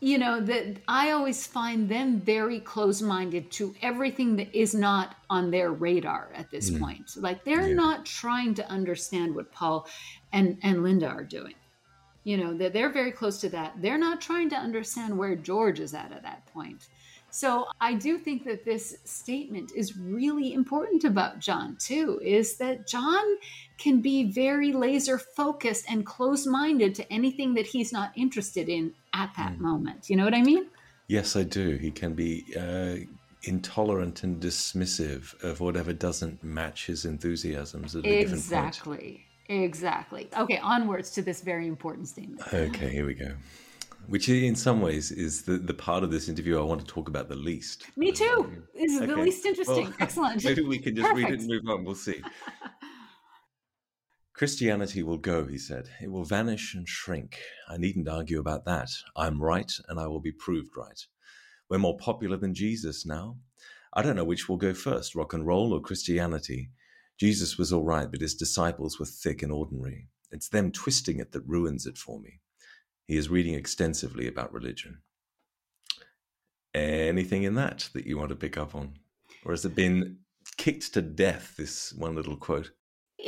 you 0.00 0.18
know, 0.18 0.40
that 0.40 0.76
I 0.86 1.10
always 1.10 1.46
find 1.46 1.88
them 1.88 2.20
very 2.20 2.60
close 2.60 3.02
minded 3.02 3.50
to 3.52 3.74
everything 3.82 4.36
that 4.36 4.56
is 4.56 4.74
not 4.74 5.16
on 5.28 5.50
their 5.50 5.72
radar 5.72 6.30
at 6.34 6.50
this 6.50 6.70
mm. 6.70 6.78
point. 6.78 7.10
Like 7.16 7.44
they're 7.44 7.68
yeah. 7.68 7.74
not 7.74 8.06
trying 8.06 8.54
to 8.54 8.70
understand 8.70 9.34
what 9.34 9.50
Paul 9.50 9.88
and, 10.32 10.56
and 10.62 10.82
Linda 10.82 11.08
are 11.08 11.24
doing. 11.24 11.54
You 12.22 12.36
know, 12.36 12.54
they're, 12.56 12.70
they're 12.70 12.92
very 12.92 13.10
close 13.10 13.40
to 13.40 13.48
that. 13.50 13.80
They're 13.80 13.98
not 13.98 14.20
trying 14.20 14.50
to 14.50 14.56
understand 14.56 15.16
where 15.16 15.34
George 15.34 15.80
is 15.80 15.94
at 15.94 16.12
at 16.12 16.22
that 16.22 16.46
point. 16.46 16.86
So 17.30 17.66
I 17.80 17.94
do 17.94 18.18
think 18.18 18.44
that 18.44 18.64
this 18.64 18.98
statement 19.04 19.72
is 19.74 19.96
really 19.96 20.54
important 20.54 21.04
about 21.04 21.40
John 21.40 21.76
too, 21.78 22.20
is 22.22 22.56
that 22.58 22.86
John 22.86 23.24
can 23.78 24.00
be 24.00 24.24
very 24.24 24.72
laser 24.72 25.18
focused 25.18 25.86
and 25.88 26.04
close 26.04 26.46
minded 26.46 26.94
to 26.96 27.12
anything 27.12 27.54
that 27.54 27.66
he's 27.66 27.92
not 27.92 28.12
interested 28.16 28.68
in 28.68 28.92
at 29.14 29.32
that 29.36 29.52
mm. 29.52 29.60
moment. 29.60 30.10
You 30.10 30.16
know 30.16 30.24
what 30.24 30.34
I 30.34 30.42
mean? 30.42 30.66
Yes, 31.06 31.36
I 31.36 31.44
do. 31.44 31.76
He 31.76 31.90
can 31.90 32.14
be 32.14 32.44
uh, 32.58 32.96
intolerant 33.44 34.24
and 34.24 34.42
dismissive 34.42 35.42
of 35.42 35.60
whatever 35.60 35.92
doesn't 35.92 36.42
match 36.42 36.86
his 36.86 37.04
enthusiasms 37.04 37.96
at 37.96 38.04
a 38.04 38.20
exactly. 38.20 38.96
point. 38.96 39.00
Exactly. 39.00 39.24
Exactly. 39.48 40.28
Okay, 40.36 40.58
onwards 40.58 41.10
to 41.12 41.22
this 41.22 41.40
very 41.40 41.66
important 41.66 42.06
statement. 42.06 42.42
Okay, 42.52 42.90
here 42.90 43.06
we 43.06 43.14
go 43.14 43.32
which 44.08 44.28
in 44.28 44.56
some 44.56 44.80
ways 44.80 45.10
is 45.10 45.42
the, 45.42 45.52
the 45.58 45.74
part 45.74 46.02
of 46.02 46.10
this 46.10 46.28
interview 46.28 46.58
I 46.58 46.62
want 46.62 46.80
to 46.80 46.86
talk 46.86 47.08
about 47.08 47.28
the 47.28 47.36
least. 47.36 47.86
Me 47.96 48.10
too. 48.10 48.50
This 48.74 48.92
is 48.92 49.02
okay. 49.02 49.06
the 49.06 49.16
least 49.16 49.44
interesting. 49.44 49.84
Well, 49.84 49.94
Excellent. 50.00 50.44
Maybe 50.44 50.62
we 50.62 50.78
can 50.78 50.96
just 50.96 51.08
Perfect. 51.08 51.30
read 51.30 51.34
it 51.34 51.40
and 51.40 51.48
move 51.48 51.68
on. 51.68 51.84
We'll 51.84 51.94
see. 51.94 52.22
Christianity 54.38 55.02
will 55.02 55.18
go, 55.18 55.46
he 55.46 55.58
said. 55.58 55.88
It 56.00 56.12
will 56.12 56.22
vanish 56.22 56.72
and 56.72 56.88
shrink. 56.88 57.40
I 57.68 57.76
needn't 57.76 58.08
argue 58.08 58.38
about 58.38 58.64
that. 58.66 58.88
I'm 59.16 59.42
right, 59.42 59.72
and 59.88 59.98
I 59.98 60.06
will 60.06 60.20
be 60.20 60.30
proved 60.30 60.76
right. 60.76 61.00
We're 61.68 61.78
more 61.78 61.96
popular 61.96 62.36
than 62.36 62.54
Jesus 62.54 63.04
now. 63.04 63.38
I 63.92 64.02
don't 64.02 64.14
know 64.14 64.22
which 64.22 64.48
will 64.48 64.56
go 64.56 64.74
first, 64.74 65.16
rock 65.16 65.32
and 65.32 65.44
roll 65.44 65.72
or 65.72 65.80
Christianity. 65.80 66.70
Jesus 67.18 67.58
was 67.58 67.72
all 67.72 67.82
right, 67.82 68.08
but 68.08 68.20
his 68.20 68.36
disciples 68.36 69.00
were 69.00 69.06
thick 69.06 69.42
and 69.42 69.50
ordinary. 69.50 70.06
It's 70.30 70.48
them 70.48 70.70
twisting 70.70 71.18
it 71.18 71.32
that 71.32 71.44
ruins 71.44 71.84
it 71.84 71.98
for 71.98 72.20
me. 72.20 72.38
He 73.08 73.16
is 73.16 73.28
reading 73.28 73.54
extensively 73.54 74.28
about 74.28 74.52
religion. 74.52 74.98
Anything 76.74 77.42
in 77.42 77.56
that 77.56 77.88
that 77.92 78.06
you 78.06 78.16
want 78.16 78.28
to 78.28 78.36
pick 78.36 78.56
up 78.56 78.76
on? 78.76 79.00
Or 79.44 79.50
has 79.50 79.64
it 79.64 79.74
been 79.74 80.18
kicked 80.56 80.94
to 80.94 81.02
death, 81.02 81.54
this 81.56 81.92
one 81.92 82.14
little 82.14 82.36
quote? 82.36 82.70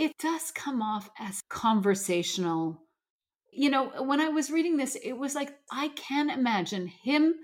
It 0.00 0.16
does 0.18 0.50
come 0.50 0.80
off 0.80 1.10
as 1.18 1.42
conversational. 1.50 2.82
You 3.52 3.68
know, 3.68 3.92
when 4.02 4.20
I 4.20 4.28
was 4.30 4.50
reading 4.50 4.78
this, 4.78 4.96
it 4.96 5.12
was 5.12 5.34
like 5.34 5.50
I 5.70 5.88
can 5.88 6.30
imagine 6.30 6.86
him 6.86 7.34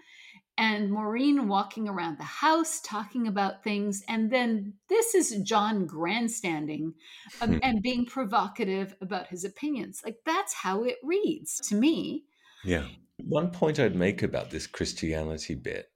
and 0.56 0.90
Maureen 0.90 1.48
walking 1.48 1.86
around 1.86 2.18
the 2.18 2.24
house 2.24 2.80
talking 2.80 3.26
about 3.28 3.62
things. 3.62 4.02
And 4.08 4.30
then 4.32 4.72
this 4.88 5.14
is 5.14 5.42
John 5.42 5.86
grandstanding 5.86 6.94
um, 7.42 7.54
Hmm. 7.54 7.58
and 7.62 7.82
being 7.82 8.06
provocative 8.06 8.96
about 9.02 9.26
his 9.26 9.44
opinions. 9.44 10.00
Like 10.02 10.16
that's 10.24 10.54
how 10.54 10.82
it 10.84 10.96
reads 11.02 11.60
to 11.68 11.74
me. 11.74 12.24
Yeah. 12.64 12.86
One 13.18 13.50
point 13.50 13.78
I'd 13.78 13.94
make 13.96 14.22
about 14.22 14.50
this 14.50 14.66
Christianity 14.66 15.54
bit, 15.54 15.90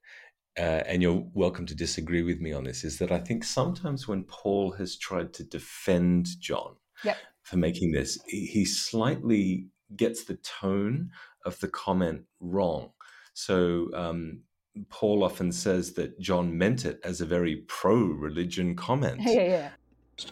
uh, 0.60 0.82
and 0.86 1.02
you're 1.02 1.24
welcome 1.32 1.66
to 1.66 1.74
disagree 1.74 2.22
with 2.22 2.40
me 2.40 2.52
on 2.52 2.64
this, 2.64 2.84
is 2.84 2.98
that 2.98 3.10
I 3.10 3.18
think 3.18 3.44
sometimes 3.44 4.06
when 4.06 4.24
Paul 4.24 4.72
has 4.72 4.98
tried 4.98 5.32
to 5.34 5.44
defend 5.44 6.26
John 6.38 6.76
Yep. 7.02 7.16
for 7.42 7.56
making 7.56 7.92
this, 7.92 8.18
he 8.26 8.46
he 8.46 8.64
slightly 8.66 9.68
gets 9.96 10.24
the 10.24 10.36
tone 10.36 11.10
of 11.46 11.58
the 11.60 11.68
comment 11.68 12.22
wrong. 12.40 12.92
So 13.32 13.88
um, 13.94 14.42
Paul 14.90 15.24
often 15.24 15.50
says 15.52 15.94
that 15.94 16.20
John 16.20 16.56
meant 16.56 16.84
it 16.84 17.00
as 17.04 17.20
a 17.20 17.26
very 17.26 17.56
pro 17.66 17.96
religion 17.96 18.76
comment. 18.76 19.20
Yeah, 19.22 19.42
yeah. 19.56 19.70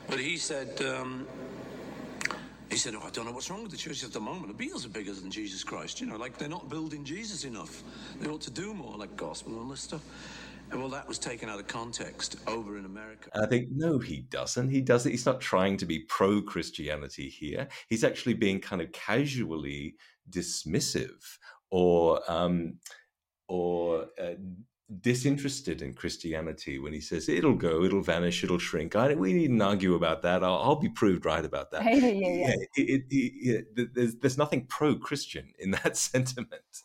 But 0.06 0.20
he 0.20 0.36
said, 0.36 0.80
um, 0.82 1.26
he 1.72 1.77
said, 2.78 2.94
oh, 2.94 3.02
I 3.04 3.10
don't 3.10 3.24
know 3.24 3.32
what's 3.32 3.50
wrong 3.50 3.62
with 3.62 3.70
the 3.70 3.76
church 3.76 4.04
at 4.04 4.12
the 4.12 4.20
moment. 4.20 4.56
The 4.56 4.66
Beatles 4.66 4.84
are 4.86 4.90
bigger 4.90 5.12
than 5.12 5.30
Jesus 5.30 5.64
Christ. 5.64 6.00
You 6.00 6.06
know, 6.06 6.16
like 6.16 6.38
they're 6.38 6.48
not 6.48 6.68
building 6.68 7.04
Jesus 7.04 7.44
enough. 7.44 7.82
They 8.20 8.28
ought 8.28 8.40
to 8.42 8.50
do 8.50 8.74
more, 8.74 8.96
like 8.96 9.16
gospel 9.16 9.52
and 9.52 9.62
all 9.62 9.68
this 9.68 9.80
stuff. 9.80 10.02
And 10.70 10.80
well, 10.80 10.90
that 10.90 11.08
was 11.08 11.18
taken 11.18 11.48
out 11.48 11.58
of 11.58 11.66
context 11.66 12.36
over 12.46 12.76
in 12.76 12.84
America. 12.84 13.30
And 13.32 13.44
I 13.44 13.48
think, 13.48 13.68
no, 13.72 13.98
he 13.98 14.20
doesn't. 14.20 14.68
He 14.68 14.82
doesn't. 14.82 15.10
He's 15.10 15.24
not 15.24 15.40
trying 15.40 15.78
to 15.78 15.86
be 15.86 16.00
pro 16.00 16.42
Christianity 16.42 17.28
here. 17.28 17.68
He's 17.88 18.04
actually 18.04 18.34
being 18.34 18.60
kind 18.60 18.82
of 18.82 18.92
casually 18.92 19.94
dismissive 20.30 21.24
or 21.70 22.20
um, 22.30 22.74
or 23.48 24.08
uh, 24.22 24.34
disinterested 25.00 25.82
in 25.82 25.92
Christianity 25.92 26.78
when 26.78 26.92
he 26.92 27.00
says 27.00 27.28
it'll 27.28 27.54
go, 27.54 27.84
it'll 27.84 28.02
vanish, 28.02 28.42
it'll 28.42 28.58
shrink. 28.58 28.96
I, 28.96 29.14
we 29.14 29.34
needn't 29.34 29.60
argue 29.60 29.94
about 29.94 30.22
that. 30.22 30.42
I'll, 30.42 30.58
I'll 30.58 30.76
be 30.76 30.88
proved 30.88 31.26
right 31.26 31.44
about 31.44 31.70
that. 31.72 31.84
Yeah, 31.98 32.06
yeah, 32.06 32.48
yeah. 32.48 32.54
it, 32.76 33.04
it, 33.10 33.94
there's, 33.94 34.14
there's 34.16 34.38
nothing 34.38 34.66
pro-Christian 34.66 35.52
in 35.58 35.72
that 35.72 35.96
sentiment. 36.10 36.84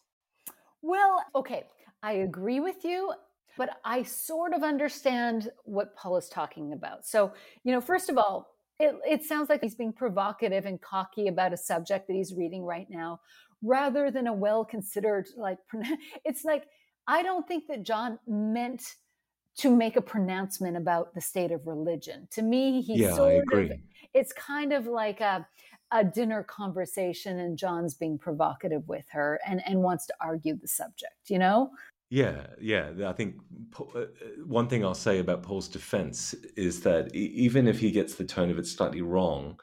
Well, 0.82 1.24
okay, 1.36 1.64
I 2.02 2.14
agree 2.14 2.60
with 2.60 2.84
you, 2.84 3.14
but 3.58 3.78
I 3.86 4.04
sort 4.04 4.54
of 4.54 4.64
understand 4.64 5.50
what 5.64 5.96
Paul 5.96 6.18
is 6.18 6.28
talking 6.28 6.74
about. 6.74 7.06
So, 7.06 7.34
you 7.64 7.72
know, 7.72 7.80
first 7.80 8.10
of 8.10 8.18
all, 8.18 8.50
it, 8.80 8.96
it 9.06 9.24
sounds 9.24 9.50
like 9.50 9.62
he's 9.62 9.76
being 9.76 9.94
provocative 9.94 10.66
and 10.66 10.82
cocky 10.82 11.28
about 11.28 11.54
a 11.54 11.58
subject 11.58 12.08
that 12.08 12.14
he's 12.14 12.34
reading 12.34 12.66
right 12.66 12.88
now, 12.90 13.22
rather 13.62 14.12
than 14.12 14.28
a 14.28 14.34
well 14.34 14.66
considered, 14.66 15.28
like, 15.38 15.60
it's 16.26 16.44
like, 16.44 16.66
I 17.08 17.24
don't 17.24 17.48
think 17.48 17.68
that 17.68 17.84
John 17.84 18.20
meant 18.28 18.84
to 19.58 19.76
make 19.76 19.96
a 19.98 20.02
pronouncement 20.02 20.78
about 20.78 21.14
the 21.14 21.22
state 21.22 21.52
of 21.52 21.68
religion. 21.68 22.28
To 22.32 22.42
me, 22.42 22.82
he 22.82 23.02
yeah, 23.02 23.16
I 23.16 23.32
agree. 23.34 23.72
of 23.72 23.78
it's 24.14 24.34
kind 24.34 24.74
of 24.74 24.88
like 24.88 25.22
a 25.22 25.48
a 25.92 26.04
dinner 26.04 26.42
conversation 26.44 27.40
and 27.40 27.56
John's 27.56 27.94
being 27.94 28.18
provocative 28.18 28.88
with 28.88 29.06
her 29.12 29.40
and 29.48 29.62
and 29.68 29.82
wants 29.82 30.08
to 30.08 30.14
argue 30.22 30.56
the 30.56 30.68
subject, 30.68 31.30
you 31.30 31.40
know? 31.40 31.72
Yeah, 32.10 32.48
yeah. 32.62 32.92
I 33.08 33.14
think 33.14 33.38
uh, 33.80 34.00
uh, 34.00 34.06
one 34.46 34.68
thing 34.68 34.86
I'll 34.86 34.94
say 34.94 35.20
about 35.20 35.42
Paul's 35.42 35.68
defense 35.68 36.36
is 36.56 36.82
that 36.82 37.14
even 37.16 37.68
if 37.68 37.80
he 37.80 37.90
gets 37.90 38.16
the 38.16 38.24
tone 38.24 38.52
of 38.52 38.60
it 38.60 38.68
slightly 38.68 39.02
wrong, 39.02 39.60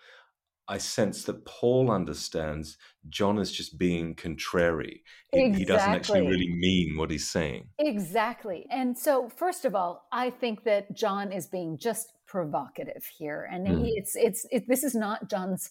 I 0.69 0.79
sense 0.79 1.25
that 1.25 1.45
Paul 1.45 1.91
understands 1.91 2.77
John 3.09 3.39
is 3.39 3.51
just 3.51 3.77
being 3.77 4.15
contrary. 4.15 5.03
He, 5.33 5.53
he 5.53 5.65
doesn't 5.65 5.91
actually 5.91 6.21
really 6.21 6.49
mean 6.49 6.97
what 6.97 7.11
he's 7.11 7.29
saying. 7.29 7.69
Exactly. 7.79 8.67
And 8.71 8.97
so 8.97 9.29
first 9.29 9.65
of 9.65 9.75
all, 9.75 10.07
I 10.13 10.31
think 10.31 10.65
that 10.65 10.95
John 10.97 11.33
is 11.33 11.47
being 11.49 11.77
just 11.77 12.13
provocative 12.27 13.05
here 13.19 13.49
and 13.51 13.67
he, 13.67 13.75
hmm. 13.75 13.85
it's 13.85 14.15
it's 14.15 14.47
it, 14.53 14.69
this 14.69 14.85
is 14.85 14.95
not 14.95 15.29
John's 15.29 15.71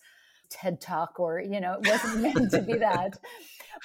TED 0.49 0.81
talk 0.81 1.19
or 1.19 1.39
you 1.39 1.61
know, 1.61 1.79
it 1.81 1.87
wasn't 1.87 2.21
meant 2.35 2.51
to 2.51 2.61
be 2.61 2.77
that. 2.79 3.17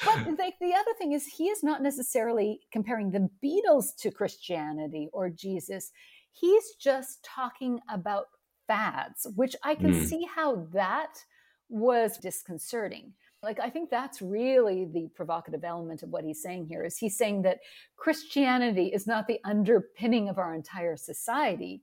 But 0.04 0.16
like 0.38 0.58
the 0.60 0.74
other 0.74 0.94
thing 0.98 1.12
is 1.12 1.26
he 1.26 1.44
is 1.44 1.62
not 1.62 1.82
necessarily 1.82 2.60
comparing 2.72 3.10
the 3.10 3.28
Beatles 3.42 3.94
to 3.98 4.10
Christianity 4.10 5.08
or 5.12 5.30
Jesus. 5.30 5.92
He's 6.32 6.74
just 6.80 7.24
talking 7.24 7.78
about 7.88 8.26
fads, 8.66 9.26
which 9.36 9.56
I 9.62 9.74
can 9.74 9.92
Mm. 9.92 10.08
see 10.08 10.24
how 10.24 10.56
that 10.72 11.24
was 11.68 12.18
disconcerting. 12.18 13.14
Like 13.42 13.60
I 13.60 13.68
think 13.70 13.90
that's 13.90 14.22
really 14.22 14.86
the 14.86 15.08
provocative 15.14 15.64
element 15.64 16.02
of 16.02 16.10
what 16.10 16.24
he's 16.24 16.42
saying 16.42 16.66
here 16.66 16.84
is 16.84 16.96
he's 16.96 17.16
saying 17.16 17.42
that 17.42 17.60
Christianity 17.96 18.86
is 18.86 19.06
not 19.06 19.26
the 19.26 19.40
underpinning 19.44 20.28
of 20.28 20.38
our 20.38 20.54
entire 20.54 20.96
society. 20.96 21.82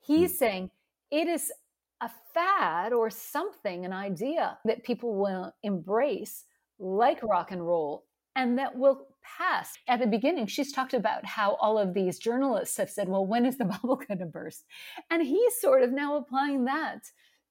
He's 0.00 0.38
saying 0.38 0.70
it 1.10 1.28
is 1.28 1.52
a 2.00 2.10
fad 2.34 2.92
or 2.92 3.10
something, 3.10 3.84
an 3.84 3.92
idea 3.92 4.58
that 4.64 4.84
people 4.84 5.14
will 5.14 5.54
embrace, 5.62 6.44
like 6.78 7.22
rock 7.22 7.50
and 7.50 7.66
roll, 7.66 8.06
and 8.36 8.58
that 8.58 8.76
will 8.76 9.07
pass. 9.22 9.72
At 9.86 10.00
the 10.00 10.06
beginning, 10.06 10.46
she's 10.46 10.72
talked 10.72 10.94
about 10.94 11.24
how 11.24 11.54
all 11.60 11.78
of 11.78 11.94
these 11.94 12.18
journalists 12.18 12.76
have 12.76 12.90
said, 12.90 13.08
well, 13.08 13.26
when 13.26 13.46
is 13.46 13.58
the 13.58 13.64
bubble 13.82 13.96
going 13.96 14.18
to 14.18 14.26
burst? 14.26 14.64
And 15.10 15.22
he's 15.22 15.60
sort 15.60 15.82
of 15.82 15.92
now 15.92 16.16
applying 16.16 16.64
that 16.64 17.00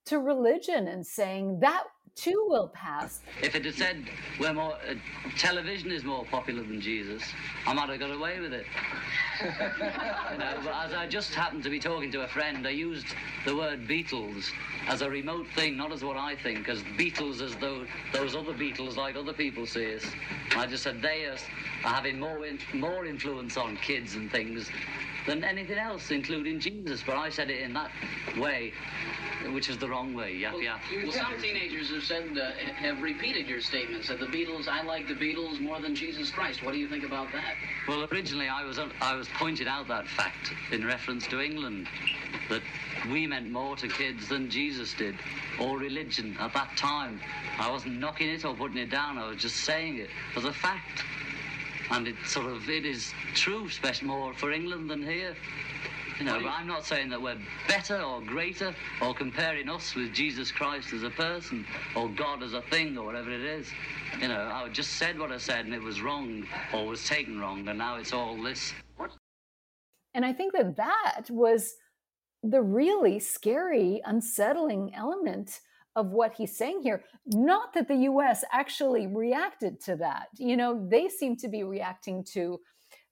to 0.08 0.20
religion 0.20 0.88
and 0.88 1.06
saying 1.06 1.60
that 1.62 1.84
too 2.18 2.46
will 2.50 2.68
pass. 2.70 3.22
If 3.42 3.56
it 3.56 3.64
had 3.64 3.76
said 3.76 4.10
we're 4.40 4.54
more, 4.54 4.74
uh, 4.74 4.96
television 5.38 5.92
is 5.92 6.04
more 6.04 6.26
popular 6.26 6.64
than 6.64 6.82
Jesus, 6.82 7.24
I 7.66 7.74
might 7.74 7.90
have 7.90 8.00
got 8.00 8.12
away 8.12 8.40
with 8.40 8.54
it. 8.54 8.66
you 9.42 10.38
know, 10.40 10.60
but 10.64 10.74
as 10.74 10.94
I 10.94 11.08
just 11.08 11.34
happened 11.36 11.64
to 11.64 11.70
be 11.70 11.80
talking 11.80 12.12
to 12.12 12.24
a 12.24 12.28
friend, 12.28 12.66
I 12.66 12.72
used 12.72 13.08
the 13.46 13.56
word 13.56 13.88
Beatles 13.88 14.52
as 14.88 15.02
a 15.02 15.10
remote 15.10 15.48
thing, 15.56 15.78
not 15.78 15.92
as 15.92 16.04
what 16.04 16.18
I 16.18 16.36
think, 16.36 16.68
as 16.68 16.82
Beatles 16.98 17.40
as 17.42 17.56
though 17.58 17.86
those 18.12 18.36
other 18.36 18.54
Beatles 18.54 18.98
like 18.98 19.16
other 19.16 19.34
people 19.34 19.66
see 19.66 19.96
us. 19.96 20.06
I 20.56 20.66
just 20.66 20.84
said 20.84 21.02
they 21.02 21.26
are, 21.26 21.38
are 21.84 21.94
having 21.94 22.20
more 22.20 22.46
in, 22.46 22.60
more 22.74 23.06
influence 23.06 23.58
on 23.58 23.78
kids 23.78 24.16
and 24.16 24.32
things 24.32 24.70
than 25.26 25.44
anything 25.44 25.78
else, 25.78 26.12
including 26.12 26.60
Jesus. 26.60 27.04
But 27.06 27.18
I 27.18 27.30
said 27.30 27.50
it 27.50 27.62
in 27.62 27.74
that 27.74 27.92
way, 28.38 28.74
which 29.52 29.70
is 29.70 29.78
the 29.78 29.88
wrong 29.88 30.14
way. 30.14 30.34
Yeah, 30.34 30.54
yeah. 30.60 30.80
Well, 31.04 31.12
some 31.12 31.40
teenagers 31.40 31.92
have 31.92 32.04
said 32.04 32.38
uh, 32.38 32.52
have 32.76 33.02
repeated 33.02 33.48
your 33.48 33.62
statements 33.62 34.08
that 34.08 34.20
the 34.20 34.26
Beatles. 34.26 34.68
I 34.68 34.84
like 34.84 35.08
the 35.08 35.14
Beatles 35.14 35.60
more 35.60 35.80
than 35.80 35.94
Jesus 35.94 36.32
Christ. 36.32 36.64
What 36.64 36.74
do 36.74 36.80
you 36.80 36.88
think 36.88 37.04
about 37.04 37.32
that? 37.34 37.56
Well, 37.88 38.08
originally 38.12 38.48
I 38.48 38.64
was 38.64 38.80
I 39.02 39.16
was 39.16 39.28
pointed 39.30 39.68
out 39.68 39.88
that 39.90 40.08
fact 40.08 40.54
in 40.72 40.86
reference 40.86 41.28
to 41.28 41.42
England 41.42 41.88
that 42.50 42.62
we 43.12 43.28
meant 43.28 43.52
more 43.52 43.76
to 43.76 43.88
kids 43.88 44.28
than 44.28 44.50
Jesus 44.50 44.94
did, 44.94 45.16
or 45.60 45.78
religion 45.78 46.36
at 46.40 46.54
that 46.54 46.76
time. 46.78 47.20
I 47.60 47.70
wasn't 47.70 48.00
knocking 48.00 48.30
it 48.30 48.46
or 48.46 48.56
putting 48.56 48.78
it 48.78 48.90
down. 48.90 49.18
I 49.18 49.30
was 49.30 49.42
just 49.42 49.58
saying 49.58 49.98
it 49.98 50.10
as 50.36 50.46
a 50.46 50.54
fact, 50.54 51.04
and 51.92 52.08
it 52.08 52.16
sort 52.26 52.48
of 52.48 52.70
it 52.70 52.86
is 52.86 53.14
true, 53.34 53.66
especially 53.68 54.08
more 54.08 54.34
for 54.34 54.52
England 54.52 54.90
than 54.90 55.02
here. 55.02 55.36
You 56.20 56.26
know, 56.26 56.40
but 56.42 56.50
I'm 56.50 56.66
not 56.66 56.84
saying 56.84 57.10
that 57.10 57.22
we're 57.22 57.38
better 57.68 58.02
or 58.02 58.22
greater 58.22 58.74
or 59.04 59.14
comparing 59.14 59.70
us 59.70 59.94
with 59.94 60.14
Jesus 60.14 60.52
Christ 60.52 60.92
as 60.94 61.04
a 61.04 61.12
person 61.12 61.64
or 61.96 62.10
God 62.10 62.42
as 62.42 62.54
a 62.54 62.62
thing 62.62 62.98
or 62.98 63.06
whatever 63.06 63.32
it 63.32 63.42
is. 63.42 63.70
You 64.20 64.30
know, 64.30 64.50
I 64.52 64.68
just 64.70 64.94
said 64.94 65.20
what 65.20 65.32
I 65.32 65.38
said 65.38 65.66
and 65.66 65.76
it 65.76 65.82
was 65.82 66.02
wrong 66.02 66.48
or 66.74 66.88
was 66.88 67.06
taken 67.06 67.40
wrong 67.40 67.68
and 67.68 67.78
now 67.78 67.98
it's 67.98 68.14
all 68.14 68.42
this. 68.42 68.74
And 70.16 70.26
I 70.26 70.34
think 70.34 70.54
that 70.54 70.76
that 70.78 71.26
was 71.30 71.76
the 72.42 72.64
really 72.64 73.20
scary, 73.20 74.02
unsettling 74.04 74.96
element 74.96 75.60
of 75.98 76.12
what 76.12 76.36
he's 76.38 76.56
saying 76.56 76.82
here. 76.84 77.04
Not 77.26 77.74
that 77.74 77.88
the 77.88 78.06
US 78.12 78.44
actually 78.54 79.08
reacted 79.08 79.82
to 79.82 79.96
that. 79.98 80.28
You 80.38 80.56
know, 80.56 80.88
they 80.90 81.10
seem 81.10 81.36
to 81.38 81.50
be 81.50 81.64
reacting 81.64 82.24
to 82.36 82.60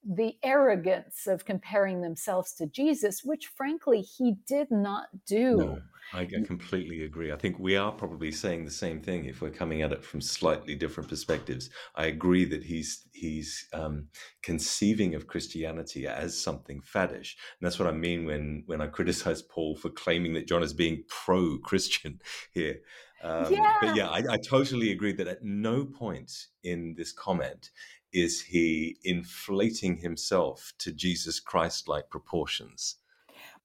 the 0.05 0.37
arrogance 0.43 1.25
of 1.25 1.45
comparing 1.45 2.01
themselves 2.01 2.53
to 2.53 2.67
Jesus, 2.67 3.23
which 3.23 3.47
frankly 3.47 4.01
he 4.01 4.35
did 4.47 4.69
not 4.69 5.07
do. 5.25 5.57
No, 5.57 5.79
I 6.13 6.25
completely 6.25 7.03
agree. 7.03 7.31
I 7.31 7.35
think 7.35 7.57
we 7.57 7.75
are 7.75 7.91
probably 7.91 8.31
saying 8.31 8.65
the 8.65 8.71
same 8.71 9.01
thing 9.01 9.25
if 9.25 9.41
we're 9.41 9.49
coming 9.49 9.81
at 9.81 9.91
it 9.91 10.03
from 10.03 10.21
slightly 10.21 10.75
different 10.75 11.09
perspectives. 11.09 11.69
I 11.95 12.05
agree 12.05 12.45
that 12.45 12.63
he's 12.63 13.07
he's 13.13 13.67
um, 13.73 14.07
conceiving 14.43 15.15
of 15.15 15.27
Christianity 15.27 16.05
as 16.05 16.39
something 16.39 16.81
faddish, 16.81 17.35
and 17.59 17.61
that's 17.61 17.79
what 17.79 17.89
I 17.89 17.93
mean 17.93 18.25
when 18.25 18.63
when 18.67 18.81
I 18.81 18.87
criticize 18.87 19.41
Paul 19.41 19.75
for 19.75 19.89
claiming 19.89 20.33
that 20.33 20.47
John 20.47 20.61
is 20.61 20.73
being 20.73 21.03
pro-Christian 21.07 22.21
here. 22.53 22.81
Um, 23.23 23.51
Yeah. 23.51 23.73
But 23.81 23.95
yeah, 23.95 24.09
I, 24.09 24.21
I 24.29 24.37
totally 24.37 24.91
agree 24.91 25.13
that 25.13 25.27
at 25.27 25.43
no 25.43 25.85
point 25.85 26.31
in 26.63 26.93
this 26.95 27.11
comment 27.11 27.71
is 28.15 28.41
he 28.41 28.97
inflating 29.03 29.97
himself 29.97 30.73
to 30.79 30.93
Jesus 30.93 31.39
Christ-like 31.39 32.09
proportions. 32.09 32.95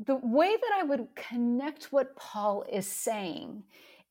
the 0.07 0.17
way 0.17 0.49
that 0.49 0.79
I 0.79 0.83
would 0.83 1.09
connect 1.15 1.93
what 1.93 2.17
Paul 2.17 2.65
is 2.71 2.87
saying 2.87 3.63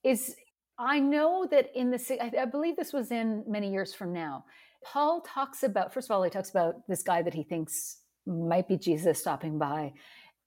is 0.03 0.36
I 0.78 0.99
know 0.99 1.48
that 1.52 1.72
in 1.76 1.91
the, 1.91 2.34
I 2.41 2.45
believe 2.45 2.76
this 2.78 2.94
was 2.94 3.11
in 3.11 3.44
many 3.48 3.72
years 3.72 3.94
from 3.94 4.14
now, 4.14 4.45
Paul 4.84 5.22
talks 5.22 5.64
about, 5.64 5.94
first 5.94 6.10
of 6.10 6.16
all, 6.16 6.24
he 6.24 6.30
talks 6.30 6.52
about 6.52 6.88
this 6.88 7.03
guy 7.03 7.22
that 7.22 7.34
he 7.34 7.44
thinks 7.44 7.98
might 8.26 8.68
be 8.68 8.78
Jesus 8.78 9.20
stopping 9.20 9.57
by. 9.57 9.91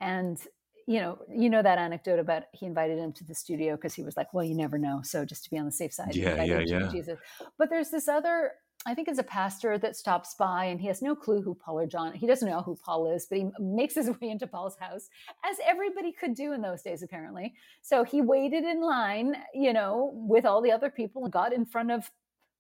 And, 0.00 0.38
you 0.86 1.00
know, 1.00 1.18
you 1.28 1.50
know 1.50 1.62
that 1.62 1.78
anecdote 1.78 2.18
about 2.18 2.44
he 2.52 2.64
invited 2.64 2.98
him 2.98 3.12
to 3.14 3.24
the 3.24 3.34
studio 3.34 3.76
because 3.76 3.94
he 3.94 4.02
was 4.02 4.16
like, 4.16 4.32
well, 4.32 4.44
you 4.44 4.54
never 4.54 4.78
know. 4.78 5.00
So 5.02 5.24
just 5.26 5.44
to 5.44 5.50
be 5.50 5.58
on 5.58 5.66
the 5.66 5.72
safe 5.72 5.92
side, 5.92 6.14
yeah, 6.14 6.42
yeah, 6.42 6.60
yeah. 6.60 6.88
Jesus. 6.90 7.18
But 7.58 7.68
there's 7.68 7.90
this 7.90 8.08
other 8.08 8.52
I 8.84 8.94
think 8.94 9.06
it's 9.06 9.18
a 9.18 9.24
pastor 9.24 9.78
that 9.78 9.96
stops 9.96 10.34
by 10.34 10.64
and 10.64 10.80
he 10.80 10.88
has 10.88 11.02
no 11.02 11.14
clue 11.14 11.40
who 11.40 11.54
Paul 11.54 11.80
or 11.80 11.86
John. 11.86 12.12
He 12.12 12.26
doesn't 12.26 12.48
know 12.48 12.62
who 12.62 12.76
Paul 12.76 13.12
is, 13.12 13.26
but 13.26 13.38
he 13.38 13.50
makes 13.60 13.94
his 13.94 14.08
way 14.20 14.30
into 14.30 14.46
Paul's 14.46 14.76
house, 14.76 15.08
as 15.44 15.56
everybody 15.64 16.12
could 16.12 16.34
do 16.34 16.52
in 16.52 16.62
those 16.62 16.82
days, 16.82 17.02
apparently. 17.02 17.54
So 17.80 18.02
he 18.02 18.20
waited 18.20 18.64
in 18.64 18.80
line, 18.80 19.36
you 19.54 19.72
know, 19.72 20.10
with 20.14 20.44
all 20.44 20.60
the 20.60 20.72
other 20.72 20.90
people 20.90 21.24
and 21.24 21.32
got 21.32 21.52
in 21.52 21.64
front 21.64 21.92
of 21.92 22.10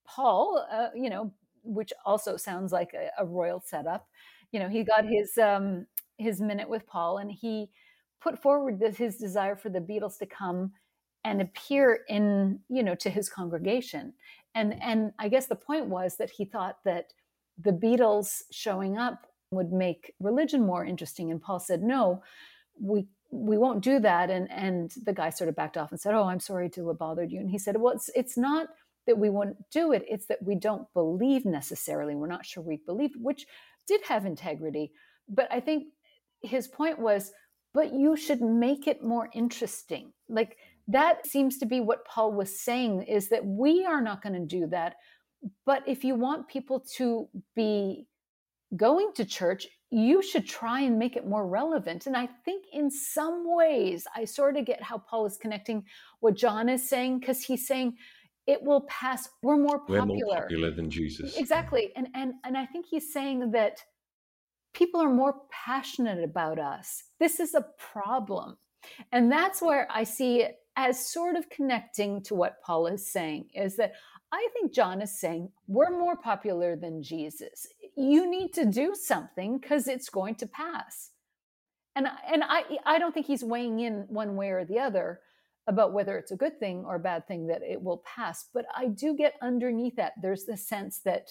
Paul, 0.04 0.64
uh, 0.70 0.88
you 0.94 1.10
know, 1.10 1.32
which 1.64 1.92
also 2.04 2.36
sounds 2.36 2.72
like 2.72 2.92
a, 2.94 3.10
a, 3.22 3.26
royal 3.26 3.60
setup. 3.64 4.08
You 4.50 4.60
know, 4.60 4.68
he 4.68 4.82
got 4.82 5.04
his 5.04 5.38
um, 5.38 5.86
his 6.18 6.40
minute 6.40 6.68
with 6.68 6.86
Paul, 6.86 7.18
and 7.18 7.30
he 7.30 7.70
put 8.20 8.40
forward 8.40 8.78
this, 8.78 8.96
his 8.96 9.16
desire 9.16 9.56
for 9.56 9.70
the 9.70 9.80
Beatles 9.80 10.18
to 10.18 10.26
come 10.26 10.72
and 11.24 11.40
appear 11.40 12.00
in, 12.08 12.58
you 12.68 12.82
know, 12.82 12.96
to 12.96 13.10
his 13.10 13.28
congregation 13.28 14.12
and 14.54 14.80
and 14.82 15.12
i 15.18 15.28
guess 15.28 15.46
the 15.46 15.54
point 15.54 15.86
was 15.86 16.16
that 16.16 16.30
he 16.30 16.44
thought 16.44 16.78
that 16.84 17.12
the 17.58 17.72
beatles 17.72 18.42
showing 18.50 18.98
up 18.98 19.26
would 19.50 19.72
make 19.72 20.14
religion 20.20 20.64
more 20.64 20.84
interesting. 20.84 21.30
And 21.30 21.40
paul 21.40 21.60
said 21.60 21.82
no 21.82 22.22
we 22.80 23.06
we 23.30 23.56
won't 23.56 23.82
do 23.82 23.98
that. 24.00 24.30
And 24.30 24.50
and 24.50 24.90
the 25.04 25.12
guy 25.12 25.30
sort 25.30 25.48
of 25.48 25.56
backed 25.56 25.76
off 25.76 25.90
and 25.90 26.00
said 26.00 26.14
oh 26.14 26.24
i'm 26.24 26.40
sorry 26.40 26.68
to 26.70 26.88
have 26.88 26.98
bothered 26.98 27.30
you. 27.30 27.40
And 27.40 27.50
he 27.50 27.58
said 27.58 27.76
well 27.78 27.94
it's 27.94 28.10
it's 28.14 28.36
not 28.36 28.68
that 29.06 29.18
we 29.18 29.30
won't 29.30 29.56
do 29.70 29.92
it. 29.92 30.04
It's 30.08 30.26
that 30.26 30.42
we 30.42 30.54
don't 30.54 30.86
believe 30.94 31.44
necessarily. 31.44 32.14
We're 32.14 32.28
not 32.28 32.46
sure 32.46 32.62
we 32.62 32.80
believe 32.86 33.10
which 33.16 33.46
did 33.86 34.00
have 34.08 34.26
integrity. 34.26 34.92
But 35.28 35.48
i 35.50 35.60
think 35.60 35.88
his 36.42 36.66
point 36.66 36.98
was 36.98 37.32
but 37.74 37.94
you 37.94 38.16
should 38.16 38.42
make 38.42 38.86
it 38.86 39.02
more 39.02 39.30
interesting. 39.32 40.12
Like 40.28 40.56
that 40.88 41.26
seems 41.26 41.58
to 41.58 41.66
be 41.66 41.80
what 41.80 42.04
Paul 42.04 42.32
was 42.32 42.60
saying 42.60 43.02
is 43.02 43.28
that 43.28 43.44
we 43.44 43.84
are 43.84 44.00
not 44.00 44.22
going 44.22 44.34
to 44.34 44.46
do 44.46 44.66
that. 44.68 44.96
But 45.66 45.82
if 45.86 46.04
you 46.04 46.14
want 46.14 46.48
people 46.48 46.84
to 46.96 47.28
be 47.56 48.06
going 48.76 49.12
to 49.14 49.24
church, 49.24 49.66
you 49.90 50.22
should 50.22 50.46
try 50.46 50.80
and 50.80 50.98
make 50.98 51.16
it 51.16 51.26
more 51.26 51.46
relevant. 51.46 52.06
And 52.06 52.16
I 52.16 52.28
think 52.44 52.64
in 52.72 52.90
some 52.90 53.44
ways, 53.44 54.06
I 54.16 54.24
sort 54.24 54.56
of 54.56 54.64
get 54.64 54.82
how 54.82 54.98
Paul 54.98 55.26
is 55.26 55.36
connecting 55.36 55.84
what 56.20 56.34
John 56.34 56.68
is 56.68 56.88
saying, 56.88 57.20
because 57.20 57.42
he's 57.42 57.66
saying 57.66 57.96
it 58.46 58.62
will 58.62 58.82
pass. 58.82 59.28
We're 59.42 59.58
more 59.58 59.80
popular. 59.80 60.00
We're 60.00 60.06
more 60.06 60.40
popular 60.40 60.70
than 60.70 60.90
Jesus. 60.90 61.36
Exactly. 61.36 61.92
And 61.94 62.08
and 62.14 62.34
and 62.44 62.56
I 62.56 62.66
think 62.66 62.86
he's 62.86 63.12
saying 63.12 63.50
that 63.50 63.78
people 64.74 65.00
are 65.02 65.12
more 65.12 65.42
passionate 65.50 66.24
about 66.24 66.58
us. 66.58 67.04
This 67.20 67.38
is 67.38 67.54
a 67.54 67.66
problem. 67.78 68.56
And 69.12 69.30
that's 69.30 69.60
where 69.60 69.86
I 69.90 70.04
see 70.04 70.40
it 70.40 70.56
as 70.76 71.12
sort 71.12 71.36
of 71.36 71.50
connecting 71.50 72.22
to 72.22 72.34
what 72.34 72.62
Paul 72.62 72.86
is 72.86 73.10
saying 73.10 73.48
is 73.54 73.76
that 73.76 73.92
I 74.32 74.48
think 74.54 74.72
John 74.72 75.02
is 75.02 75.20
saying 75.20 75.50
we're 75.66 75.90
more 75.90 76.16
popular 76.16 76.74
than 76.74 77.02
Jesus. 77.02 77.66
You 77.96 78.30
need 78.30 78.54
to 78.54 78.64
do 78.64 78.94
something 78.94 79.58
because 79.58 79.86
it's 79.86 80.08
going 80.08 80.36
to 80.36 80.46
pass. 80.46 81.10
And 81.94 82.06
and 82.32 82.42
I 82.42 82.62
I 82.86 82.98
don't 82.98 83.12
think 83.12 83.26
he's 83.26 83.44
weighing 83.44 83.80
in 83.80 84.06
one 84.08 84.36
way 84.36 84.50
or 84.50 84.64
the 84.64 84.78
other 84.78 85.20
about 85.66 85.92
whether 85.92 86.16
it's 86.16 86.32
a 86.32 86.36
good 86.36 86.58
thing 86.58 86.84
or 86.86 86.96
a 86.96 87.00
bad 87.00 87.28
thing 87.28 87.46
that 87.48 87.62
it 87.62 87.80
will 87.80 88.02
pass. 88.06 88.46
But 88.52 88.64
I 88.74 88.88
do 88.88 89.14
get 89.14 89.34
underneath 89.42 89.96
that. 89.96 90.14
There's 90.20 90.44
the 90.44 90.56
sense 90.56 91.00
that 91.04 91.28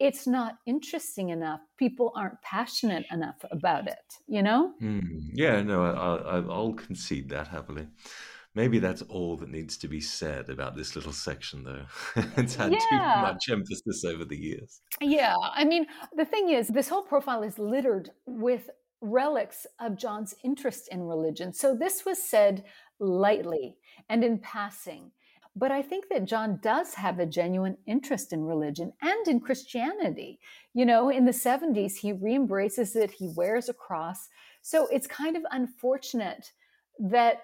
it's 0.00 0.26
not 0.26 0.58
interesting 0.66 1.28
enough. 1.28 1.60
People 1.76 2.12
aren't 2.16 2.40
passionate 2.42 3.04
enough 3.10 3.44
about 3.50 3.86
it. 3.86 4.14
You 4.26 4.42
know? 4.42 4.72
Mm, 4.82 5.30
yeah. 5.32 5.60
No, 5.60 5.84
I, 5.84 6.16
I, 6.16 6.36
I'll 6.48 6.72
concede 6.72 7.28
that 7.30 7.48
happily. 7.48 7.86
Maybe 8.58 8.80
that's 8.80 9.02
all 9.02 9.36
that 9.36 9.50
needs 9.50 9.76
to 9.76 9.86
be 9.86 10.00
said 10.00 10.50
about 10.50 10.74
this 10.74 10.96
little 10.96 11.12
section, 11.12 11.62
though. 11.62 11.84
it's 12.36 12.56
had 12.56 12.72
yeah. 12.72 12.80
too 12.90 13.22
much 13.22 13.48
emphasis 13.48 14.04
over 14.04 14.24
the 14.24 14.36
years. 14.36 14.80
Yeah. 15.00 15.36
I 15.54 15.64
mean, 15.64 15.86
the 16.16 16.24
thing 16.24 16.48
is, 16.48 16.66
this 16.66 16.88
whole 16.88 17.02
profile 17.02 17.44
is 17.44 17.56
littered 17.56 18.10
with 18.26 18.68
relics 19.00 19.64
of 19.78 19.96
John's 19.96 20.34
interest 20.42 20.88
in 20.90 21.04
religion. 21.04 21.52
So 21.52 21.72
this 21.72 22.04
was 22.04 22.20
said 22.20 22.64
lightly 22.98 23.76
and 24.08 24.24
in 24.24 24.38
passing. 24.40 25.12
But 25.54 25.70
I 25.70 25.80
think 25.80 26.06
that 26.10 26.24
John 26.24 26.58
does 26.60 26.94
have 26.94 27.20
a 27.20 27.26
genuine 27.26 27.76
interest 27.86 28.32
in 28.32 28.42
religion 28.42 28.92
and 29.00 29.28
in 29.28 29.38
Christianity. 29.38 30.40
You 30.74 30.84
know, 30.84 31.10
in 31.10 31.26
the 31.26 31.30
70s, 31.30 31.98
he 31.98 32.12
re 32.12 32.34
embraces 32.34 32.96
it, 32.96 33.12
he 33.12 33.32
wears 33.36 33.68
a 33.68 33.72
cross. 33.72 34.28
So 34.62 34.88
it's 34.88 35.06
kind 35.06 35.36
of 35.36 35.44
unfortunate 35.52 36.50
that 36.98 37.42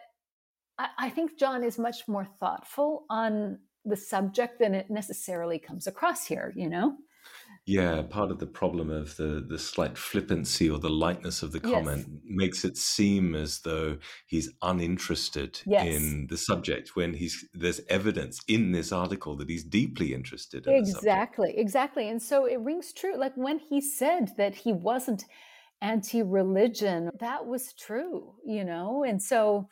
I, 0.79 0.89
I 0.99 1.11
think 1.11 1.39
John 1.39 1.65
is 1.65 1.79
much 1.79 2.09
more 2.09 2.27
thoughtful 2.41 3.07
on 3.11 3.59
the 3.85 3.97
subject 3.97 4.59
than 4.59 4.75
it 4.75 4.91
necessarily 4.91 5.59
comes 5.59 5.87
across 5.87 6.27
here, 6.27 6.53
you 6.57 6.69
know? 6.69 6.97
Yeah, 7.67 8.03
part 8.03 8.31
of 8.31 8.41
the 8.41 8.47
problem 8.47 8.91
of 8.91 9.17
the 9.17 9.43
the 9.47 9.59
slight 9.59 9.97
flippancy 9.97 10.69
or 10.69 10.79
the 10.79 10.91
lightness 10.91 11.43
of 11.43 11.53
the 11.53 11.61
comment 11.61 12.07
yes. 12.07 12.21
makes 12.27 12.65
it 12.65 12.77
seem 12.77 13.35
as 13.35 13.61
though 13.61 13.97
he's 14.27 14.53
uninterested 14.61 15.61
yes. 15.65 15.87
in 15.87 16.27
the 16.29 16.37
subject 16.37 16.95
when 16.95 17.15
he's 17.15 17.43
there's 17.55 17.81
evidence 17.89 18.41
in 18.49 18.73
this 18.73 18.93
article 18.93 19.35
that 19.37 19.49
he's 19.49 19.65
deeply 19.65 20.13
interested 20.13 20.67
in 20.67 20.75
exactly 20.75 21.55
exactly 21.57 22.07
and 22.07 22.21
so 22.21 22.45
it 22.45 22.61
rings 22.61 22.93
true 22.93 23.17
like 23.17 23.35
when 23.35 23.59
he 23.59 23.81
said 23.81 24.33
that 24.37 24.55
he 24.55 24.73
wasn't 24.73 25.25
anti-religion 25.81 27.11
that 27.19 27.47
was 27.47 27.73
true 27.73 28.35
you 28.45 28.65
know 28.65 29.05
and 29.05 29.23
so 29.23 29.69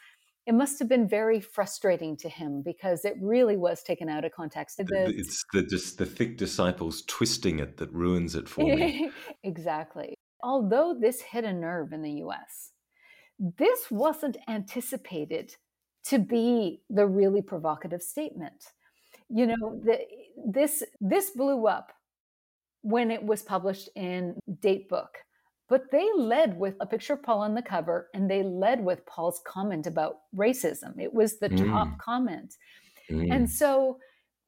it 0.46 0.54
must 0.54 0.78
have 0.80 0.88
been 0.88 1.08
very 1.08 1.40
frustrating 1.40 2.16
to 2.16 2.28
him 2.28 2.62
because 2.62 3.04
it 3.04 3.14
really 3.20 3.56
was 3.56 3.82
taken 3.82 4.08
out 4.08 4.24
of 4.24 4.32
context. 4.32 4.78
The, 4.78 5.14
it's 5.16 5.44
the 5.52 5.62
just 5.62 5.98
the 5.98 6.06
thick 6.06 6.36
disciples 6.36 7.02
twisting 7.06 7.60
it 7.60 7.76
that 7.76 7.92
ruins 7.92 8.34
it 8.34 8.48
for 8.48 8.64
me. 8.64 9.10
exactly. 9.44 10.14
Although 10.42 10.96
this 11.00 11.20
hit 11.20 11.44
a 11.44 11.52
nerve 11.52 11.92
in 11.92 12.02
the 12.02 12.22
US, 12.24 12.72
this 13.38 13.90
wasn't 13.90 14.36
anticipated 14.48 15.54
to 16.06 16.18
be 16.18 16.82
the 16.90 17.06
really 17.06 17.42
provocative 17.42 18.02
statement. 18.02 18.64
You 19.28 19.46
know, 19.46 19.80
the, 19.84 20.00
this 20.44 20.82
this 21.00 21.30
blew 21.30 21.68
up 21.68 21.92
when 22.82 23.12
it 23.12 23.22
was 23.22 23.42
published 23.42 23.88
in 23.94 24.34
Datebook 24.50 25.08
but 25.72 25.90
they 25.90 26.06
led 26.14 26.58
with 26.58 26.74
a 26.80 26.86
picture 26.86 27.14
of 27.14 27.22
Paul 27.22 27.38
on 27.38 27.54
the 27.54 27.62
cover 27.62 28.10
and 28.12 28.30
they 28.30 28.42
led 28.42 28.84
with 28.84 29.06
Paul's 29.06 29.40
comment 29.46 29.86
about 29.86 30.18
racism. 30.36 31.00
It 31.00 31.14
was 31.14 31.38
the 31.38 31.48
mm. 31.48 31.66
top 31.66 31.96
comment. 31.96 32.56
Mm. 33.10 33.34
And 33.34 33.50
so, 33.50 33.96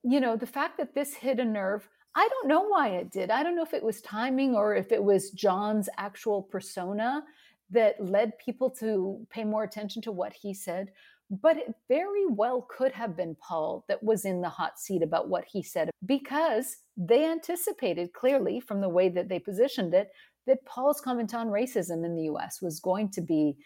you 0.03 0.21
know, 0.21 0.37
the 0.37 0.47
fact 0.47 0.77
that 0.77 0.95
this 0.95 1.15
hit 1.15 1.41
a 1.41 1.45
nerve, 1.47 1.89
I 2.15 2.29
don't 2.29 2.47
know 2.47 2.67
why 2.69 2.89
it 2.89 3.11
did. 3.11 3.31
I 3.31 3.43
don't 3.43 3.57
know 3.57 3.63
if 3.63 3.73
it 3.73 3.83
was 3.83 4.03
timing 4.03 4.55
or 4.55 4.77
if 4.77 4.93
it 4.93 5.03
was 5.03 5.31
John's 5.31 5.89
actual 5.97 6.43
persona 6.43 7.25
that 7.71 8.05
led 8.05 8.39
people 8.39 8.69
to 8.81 9.27
pay 9.31 9.45
more 9.45 9.65
attention 9.65 10.03
to 10.03 10.13
what 10.13 10.35
he 10.35 10.53
said. 10.53 10.91
But 11.31 11.57
it 11.57 11.75
very 11.89 12.27
well 12.27 12.67
could 12.69 12.93
have 12.93 13.17
been 13.17 13.35
Paul 13.37 13.87
that 13.89 14.03
was 14.03 14.27
in 14.27 14.43
the 14.43 14.51
hot 14.51 14.79
seat 14.79 15.03
about 15.03 15.31
what 15.31 15.47
he 15.51 15.63
said 15.63 15.89
because 16.05 16.77
they 16.99 17.25
anticipated 17.25 18.13
clearly 18.13 18.61
from 18.61 18.83
the 18.83 18.91
way 18.91 19.09
that 19.09 19.31
they 19.31 19.39
positioned 19.39 19.95
it 19.95 20.11
that 20.47 20.65
Paul's 20.65 21.01
comment 21.01 21.35
on 21.35 21.49
racism 21.49 22.05
in 22.05 22.15
the 22.17 22.25
US 22.25 22.61
was 22.61 22.81
going 22.81 23.11
to 23.11 23.21
be, 23.21 23.57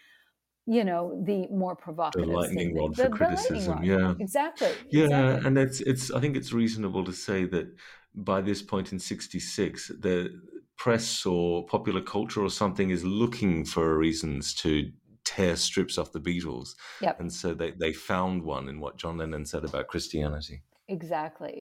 you 0.65 0.83
know, 0.83 1.21
the 1.25 1.47
more 1.47 1.75
provocative. 1.75 2.27
The 2.27 2.33
lightning 2.33 2.75
rod 2.75 2.95
for 2.95 3.03
the, 3.03 3.09
criticism. 3.09 3.81
The 3.81 3.87
yeah. 3.87 4.13
Exactly. 4.19 4.71
Yeah. 4.89 5.05
Exactly. 5.05 5.47
And 5.47 5.57
it's 5.57 5.81
it's 5.81 6.11
I 6.11 6.19
think 6.19 6.35
it's 6.35 6.53
reasonable 6.53 7.03
to 7.05 7.13
say 7.13 7.45
that 7.45 7.67
by 8.15 8.41
this 8.41 8.61
point 8.61 8.91
in 8.91 8.99
sixty 8.99 9.39
six, 9.39 9.89
the 9.99 10.41
press 10.77 11.25
or 11.25 11.65
popular 11.65 12.01
culture 12.01 12.41
or 12.41 12.49
something 12.49 12.89
is 12.89 13.03
looking 13.03 13.65
for 13.65 13.97
reasons 13.97 14.53
to 14.53 14.89
tear 15.25 15.55
strips 15.55 15.97
off 15.97 16.13
the 16.13 16.21
Beatles. 16.21 16.69
Yep. 17.01 17.19
And 17.19 17.31
so 17.31 17.53
they, 17.53 17.71
they 17.71 17.91
found 17.91 18.41
one 18.41 18.69
in 18.69 18.79
what 18.79 18.97
John 18.97 19.17
Lennon 19.17 19.45
said 19.45 19.65
about 19.65 19.87
Christianity. 19.87 20.63
Exactly. 20.87 21.59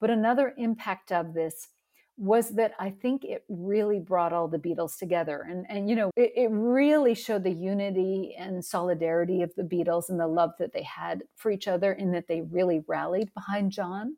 But 0.00 0.10
another 0.10 0.54
impact 0.56 1.10
of 1.12 1.34
this 1.34 1.68
was 2.16 2.50
that 2.50 2.72
I 2.78 2.90
think 2.90 3.24
it 3.24 3.44
really 3.48 3.98
brought 3.98 4.32
all 4.32 4.46
the 4.46 4.58
Beatles 4.58 4.98
together. 4.98 5.44
And, 5.48 5.66
and 5.68 5.90
you 5.90 5.96
know, 5.96 6.10
it, 6.16 6.32
it, 6.36 6.48
really 6.50 7.14
showed 7.14 7.42
the 7.42 7.50
unity 7.50 8.36
and 8.38 8.64
solidarity 8.64 9.42
of 9.42 9.52
the 9.56 9.64
Beatles 9.64 10.10
and 10.10 10.20
the 10.20 10.26
love 10.26 10.52
that 10.60 10.72
they 10.72 10.84
had 10.84 11.24
for 11.34 11.50
each 11.50 11.66
other, 11.66 11.92
in 11.92 12.12
that 12.12 12.28
they 12.28 12.42
really 12.42 12.82
rallied 12.86 13.34
behind 13.34 13.72
John. 13.72 14.16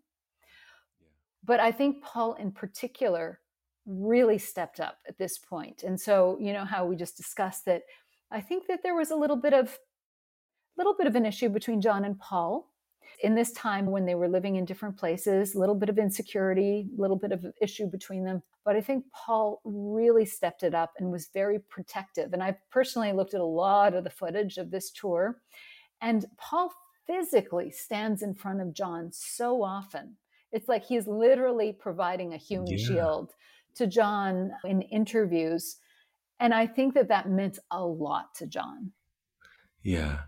Yeah. 1.00 1.06
But 1.44 1.60
I 1.60 1.72
think 1.72 2.02
Paul, 2.02 2.34
in 2.34 2.52
particular, 2.52 3.40
really 3.86 4.38
stepped 4.38 4.78
up 4.78 4.98
at 5.08 5.16
this 5.16 5.38
point. 5.38 5.82
And 5.82 5.98
so, 5.98 6.36
you 6.38 6.52
know, 6.52 6.64
how 6.66 6.84
we 6.84 6.96
just 6.96 7.16
discussed 7.16 7.64
that 7.64 7.82
I 8.30 8.42
think 8.42 8.66
that 8.66 8.82
there 8.82 8.96
was 8.96 9.10
a 9.10 9.16
little 9.16 9.36
bit 9.36 9.54
of 9.54 9.78
little 10.76 10.94
bit 10.94 11.06
of 11.06 11.16
an 11.16 11.24
issue 11.24 11.48
between 11.48 11.80
John 11.80 12.04
and 12.04 12.18
Paul 12.18 12.70
in 13.22 13.34
this 13.34 13.52
time 13.52 13.86
when 13.86 14.06
they 14.06 14.14
were 14.14 14.28
living 14.28 14.56
in 14.56 14.64
different 14.64 14.96
places, 14.96 15.54
a 15.54 15.58
little 15.58 15.74
bit 15.74 15.88
of 15.88 15.98
insecurity, 15.98 16.88
a 16.96 17.00
little 17.00 17.18
bit 17.18 17.32
of 17.32 17.44
issue 17.60 17.86
between 17.86 18.24
them. 18.24 18.42
But 18.64 18.76
I 18.76 18.80
think 18.80 19.04
Paul 19.12 19.60
really 19.64 20.24
stepped 20.24 20.62
it 20.62 20.74
up 20.74 20.92
and 20.98 21.10
was 21.10 21.28
very 21.32 21.58
protective. 21.58 22.32
And 22.32 22.42
I've 22.42 22.58
personally 22.70 23.12
looked 23.12 23.34
at 23.34 23.40
a 23.40 23.44
lot 23.44 23.94
of 23.94 24.04
the 24.04 24.10
footage 24.10 24.58
of 24.58 24.70
this 24.70 24.90
tour, 24.90 25.40
and 26.00 26.26
Paul 26.36 26.72
physically 27.06 27.70
stands 27.70 28.22
in 28.22 28.34
front 28.34 28.60
of 28.60 28.74
John 28.74 29.10
so 29.12 29.62
often. 29.62 30.16
It's 30.52 30.68
like 30.68 30.84
he's 30.84 31.06
literally 31.06 31.72
providing 31.72 32.32
a 32.32 32.38
human 32.38 32.72
yeah. 32.72 32.86
shield 32.86 33.32
to 33.76 33.86
John 33.86 34.52
in 34.64 34.82
interviews. 34.82 35.76
And 36.40 36.52
I 36.52 36.66
think 36.66 36.94
that 36.94 37.08
that 37.08 37.30
meant 37.30 37.58
a 37.70 37.84
lot 37.84 38.34
to 38.36 38.46
John. 38.46 38.92
Yeah. 39.82 40.20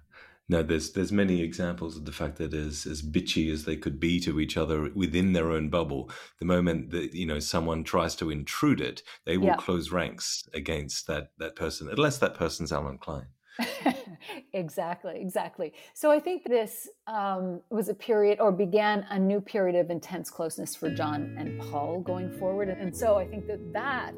No, 0.51 0.63
there's 0.63 0.93
there's 0.93 1.13
many 1.13 1.43
examples 1.43 1.97
of 1.97 2.07
the 2.07 2.13
fact 2.13 2.37
that 2.37 2.55
as 2.55 2.87
as 2.87 3.03
bitchy 3.03 3.53
as 3.53 3.65
they 3.65 3.77
could 3.77 4.01
be 4.01 4.19
to 4.21 4.41
each 4.41 4.57
other 4.57 4.91
within 4.95 5.35
their 5.35 5.51
own 5.51 5.69
bubble, 5.69 6.11
the 6.39 6.47
moment 6.47 6.91
that 6.91 7.15
you 7.15 7.27
know 7.27 7.39
someone 7.39 7.85
tries 7.85 8.17
to 8.17 8.31
intrude 8.31 8.81
it, 8.81 9.03
they 9.27 9.37
will 9.37 9.49
yeah. 9.49 9.57
close 9.57 9.91
ranks 9.91 10.49
against 10.55 11.07
that 11.07 11.33
that 11.39 11.55
person, 11.55 11.89
unless 11.91 12.19
that 12.19 12.35
person's 12.35 12.73
Allen 12.73 12.97
Klein. 12.97 13.27
exactly, 14.53 15.21
exactly. 15.21 15.75
So 15.93 16.11
I 16.11 16.21
think 16.21 16.45
this 16.45 16.89
um, 17.07 17.61
was 17.71 17.91
a 17.91 17.95
period, 17.95 18.41
or 18.41 18.51
began 18.51 19.05
a 19.11 19.19
new 19.19 19.43
period 19.43 19.77
of 19.77 19.91
intense 19.91 20.31
closeness 20.31 20.75
for 20.75 20.89
John 20.89 21.35
and 21.37 21.61
Paul 21.61 22.01
going 22.01 22.33
forward, 22.39 22.71
and 22.71 22.97
so 22.97 23.17
I 23.17 23.27
think 23.27 23.47
that 23.49 23.73
that 23.75 24.15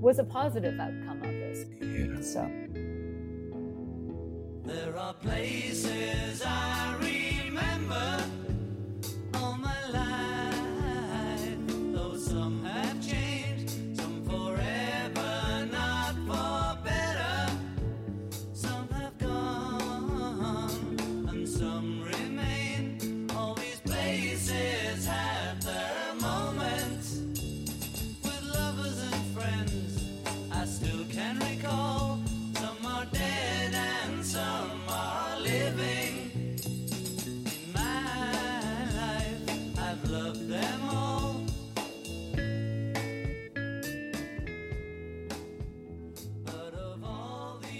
was 0.00 0.18
a 0.18 0.24
positive 0.24 0.80
outcome 0.80 1.22
of 1.22 1.32
this. 1.32 1.66
Yeah. 1.82 2.20
So. 2.22 2.97
There 4.68 4.98
are 4.98 5.14
places 5.14 6.42
I 6.44 6.94
remember 7.00 8.22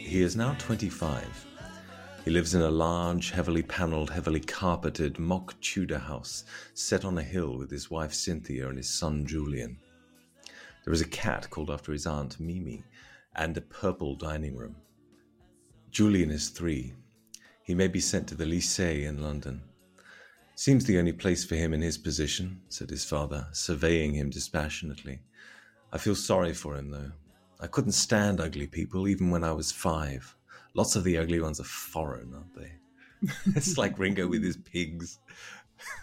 He 0.08 0.22
is 0.22 0.36
now 0.36 0.54
25. 0.54 1.46
He 2.24 2.30
lives 2.30 2.54
in 2.54 2.62
a 2.62 2.70
large, 2.70 3.30
heavily 3.30 3.62
panelled, 3.62 4.08
heavily 4.08 4.40
carpeted 4.40 5.18
mock 5.18 5.60
Tudor 5.60 5.98
house 5.98 6.44
set 6.72 7.04
on 7.04 7.18
a 7.18 7.22
hill 7.22 7.58
with 7.58 7.70
his 7.70 7.90
wife 7.90 8.14
Cynthia 8.14 8.68
and 8.68 8.78
his 8.78 8.88
son 8.88 9.26
Julian. 9.26 9.76
There 10.82 10.94
is 10.94 11.02
a 11.02 11.08
cat 11.08 11.50
called 11.50 11.68
after 11.68 11.92
his 11.92 12.06
aunt 12.06 12.40
Mimi 12.40 12.84
and 13.36 13.54
a 13.54 13.60
purple 13.60 14.14
dining 14.14 14.56
room. 14.56 14.76
Julian 15.90 16.30
is 16.30 16.48
three. 16.48 16.94
He 17.62 17.74
may 17.74 17.88
be 17.88 18.00
sent 18.00 18.28
to 18.28 18.34
the 18.34 18.46
Lycée 18.46 19.04
in 19.04 19.22
London. 19.22 19.60
Seems 20.54 20.86
the 20.86 20.98
only 20.98 21.12
place 21.12 21.44
for 21.44 21.54
him 21.54 21.74
in 21.74 21.82
his 21.82 21.98
position, 21.98 22.62
said 22.70 22.88
his 22.88 23.04
father, 23.04 23.46
surveying 23.52 24.14
him 24.14 24.30
dispassionately. 24.30 25.20
I 25.92 25.98
feel 25.98 26.14
sorry 26.14 26.54
for 26.54 26.78
him, 26.78 26.92
though. 26.92 27.12
I 27.60 27.66
couldn't 27.66 27.92
stand 27.92 28.40
ugly 28.40 28.66
people, 28.66 29.08
even 29.08 29.30
when 29.30 29.44
I 29.44 29.52
was 29.52 29.72
five. 29.72 30.36
Lots 30.74 30.96
of 30.96 31.04
the 31.04 31.18
ugly 31.18 31.40
ones 31.40 31.60
are 31.60 31.64
foreign, 31.64 32.32
aren't 32.34 32.54
they? 32.54 32.72
it's 33.56 33.76
like 33.76 33.98
Ringo 33.98 34.28
with 34.28 34.44
his 34.44 34.56
pigs. 34.56 35.18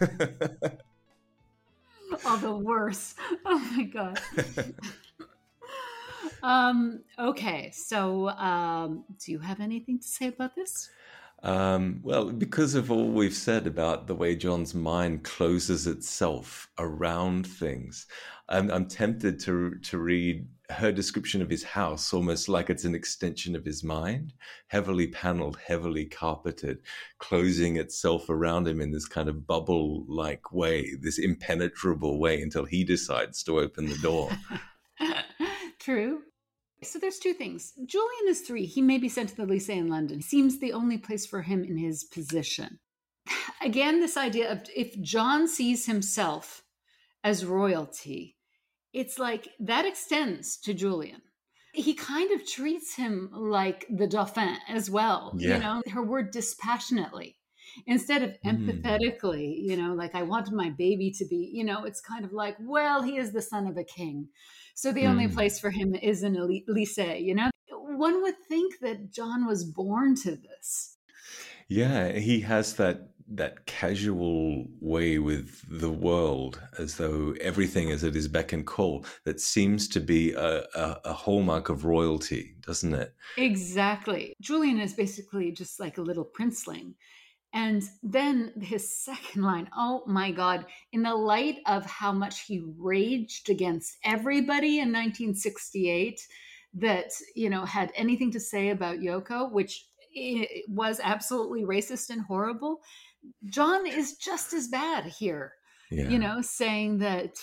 All 2.24 2.36
the 2.38 2.52
worse. 2.52 3.14
Oh 3.48 3.58
my 3.76 3.84
god. 3.84 4.20
um, 6.42 7.00
okay, 7.18 7.70
so 7.72 8.28
um, 8.30 9.04
do 9.24 9.32
you 9.32 9.38
have 9.38 9.60
anything 9.60 9.98
to 9.98 10.06
say 10.06 10.28
about 10.28 10.54
this? 10.54 10.90
Um, 11.42 12.00
well, 12.02 12.30
because 12.30 12.74
of 12.74 12.90
all 12.90 13.08
we've 13.08 13.34
said 13.34 13.66
about 13.66 14.06
the 14.06 14.14
way 14.14 14.34
John's 14.34 14.74
mind 14.74 15.22
closes 15.22 15.86
itself 15.86 16.68
around 16.78 17.46
things, 17.46 18.06
I'm, 18.48 18.70
I'm 18.70 18.86
tempted 18.86 19.38
to 19.40 19.76
to 19.76 19.98
read 19.98 20.46
her 20.70 20.92
description 20.92 21.42
of 21.42 21.50
his 21.50 21.62
house 21.62 22.12
almost 22.12 22.48
like 22.48 22.70
it's 22.70 22.84
an 22.84 22.94
extension 22.94 23.54
of 23.54 23.64
his 23.64 23.84
mind, 23.84 24.32
heavily 24.68 25.06
paneled, 25.06 25.58
heavily 25.64 26.06
carpeted, 26.06 26.78
closing 27.18 27.76
itself 27.76 28.28
around 28.28 28.66
him 28.66 28.80
in 28.80 28.92
this 28.92 29.06
kind 29.06 29.28
of 29.28 29.46
bubble 29.46 30.04
like 30.08 30.52
way, 30.52 30.94
this 31.00 31.18
impenetrable 31.18 32.18
way 32.18 32.40
until 32.40 32.64
he 32.64 32.84
decides 32.84 33.42
to 33.44 33.60
open 33.60 33.86
the 33.86 33.98
door. 33.98 34.30
True. 35.78 36.22
So 36.82 36.98
there's 36.98 37.18
two 37.18 37.32
things. 37.32 37.72
Julian 37.86 38.28
is 38.28 38.42
three. 38.42 38.66
He 38.66 38.82
may 38.82 38.98
be 38.98 39.08
sent 39.08 39.30
to 39.30 39.36
the 39.36 39.46
Lycée 39.46 39.76
in 39.76 39.88
London. 39.88 40.20
Seems 40.20 40.58
the 40.58 40.72
only 40.72 40.98
place 40.98 41.24
for 41.24 41.42
him 41.42 41.64
in 41.64 41.76
his 41.76 42.04
position. 42.04 42.78
Again, 43.62 44.00
this 44.00 44.16
idea 44.16 44.52
of 44.52 44.62
if 44.74 45.00
John 45.00 45.48
sees 45.48 45.86
himself 45.86 46.62
as 47.24 47.44
royalty, 47.44 48.35
it's 48.96 49.18
like 49.18 49.48
that 49.60 49.86
extends 49.86 50.56
to 50.58 50.74
Julian. 50.74 51.22
He 51.72 51.94
kind 51.94 52.30
of 52.32 52.46
treats 52.46 52.96
him 52.96 53.30
like 53.32 53.86
the 53.90 54.06
Dauphin 54.08 54.56
as 54.68 54.90
well. 54.90 55.36
Yeah. 55.38 55.54
You 55.54 55.60
know, 55.60 55.82
her 55.92 56.02
word 56.02 56.32
dispassionately 56.32 57.36
instead 57.86 58.22
of 58.22 58.30
Mm. 58.44 58.82
empathetically, 58.82 59.54
you 59.62 59.76
know, 59.76 59.94
like 59.94 60.14
I 60.14 60.22
wanted 60.22 60.54
my 60.54 60.70
baby 60.70 61.10
to 61.18 61.26
be, 61.26 61.50
you 61.52 61.64
know, 61.64 61.84
it's 61.84 62.00
kind 62.00 62.24
of 62.24 62.32
like, 62.32 62.56
well, 62.60 63.02
he 63.02 63.16
is 63.18 63.32
the 63.32 63.42
son 63.42 63.66
of 63.66 63.76
a 63.76 63.84
king. 63.84 64.28
So 64.74 64.92
the 64.92 65.06
only 65.06 65.28
Mm. 65.28 65.34
place 65.34 65.60
for 65.60 65.70
him 65.70 65.94
is 65.94 66.22
in 66.22 66.36
a 66.36 66.46
lycée, 66.46 67.22
you 67.22 67.34
know? 67.34 67.50
One 67.70 68.22
would 68.22 68.38
think 68.48 68.80
that 68.80 69.12
John 69.12 69.46
was 69.46 69.64
born 69.64 70.16
to 70.24 70.36
this. 70.36 70.96
Yeah, 71.68 72.12
he 72.12 72.40
has 72.40 72.74
that 72.76 73.10
that 73.28 73.66
casual 73.66 74.66
way 74.80 75.18
with 75.18 75.64
the 75.68 75.90
world, 75.90 76.60
as 76.78 76.96
though 76.96 77.34
everything 77.40 77.88
is 77.88 78.04
at 78.04 78.14
his 78.14 78.28
beck 78.28 78.52
and 78.52 78.66
call. 78.66 79.04
That 79.24 79.40
seems 79.40 79.88
to 79.88 80.00
be 80.00 80.32
a, 80.32 80.62
a, 80.74 81.00
a 81.06 81.12
hallmark 81.12 81.68
of 81.68 81.84
royalty, 81.84 82.54
doesn't 82.60 82.94
it? 82.94 83.14
Exactly. 83.36 84.34
Julian 84.40 84.78
is 84.80 84.92
basically 84.94 85.50
just 85.52 85.80
like 85.80 85.98
a 85.98 86.02
little 86.02 86.24
princeling. 86.38 86.94
And 87.52 87.82
then 88.02 88.52
his 88.60 88.88
second 89.04 89.42
line, 89.42 89.68
oh 89.76 90.04
my 90.06 90.30
God, 90.30 90.66
in 90.92 91.02
the 91.02 91.14
light 91.14 91.58
of 91.66 91.84
how 91.86 92.12
much 92.12 92.42
he 92.46 92.62
raged 92.78 93.50
against 93.50 93.96
everybody 94.04 94.78
in 94.78 94.92
1968 94.92 96.20
that, 96.74 97.10
you 97.34 97.48
know, 97.50 97.64
had 97.64 97.90
anything 97.96 98.30
to 98.32 98.40
say 98.40 98.68
about 98.68 98.98
Yoko, 98.98 99.50
which 99.50 99.86
i- 100.16 100.62
was 100.68 101.00
absolutely 101.02 101.62
racist 101.64 102.10
and 102.10 102.20
horrible, 102.22 102.80
John 103.44 103.86
is 103.86 104.16
just 104.16 104.52
as 104.52 104.68
bad 104.68 105.04
here, 105.04 105.52
Yeah. 105.90 106.08
you 106.08 106.18
know, 106.18 106.40
saying 106.42 106.98
that 106.98 107.36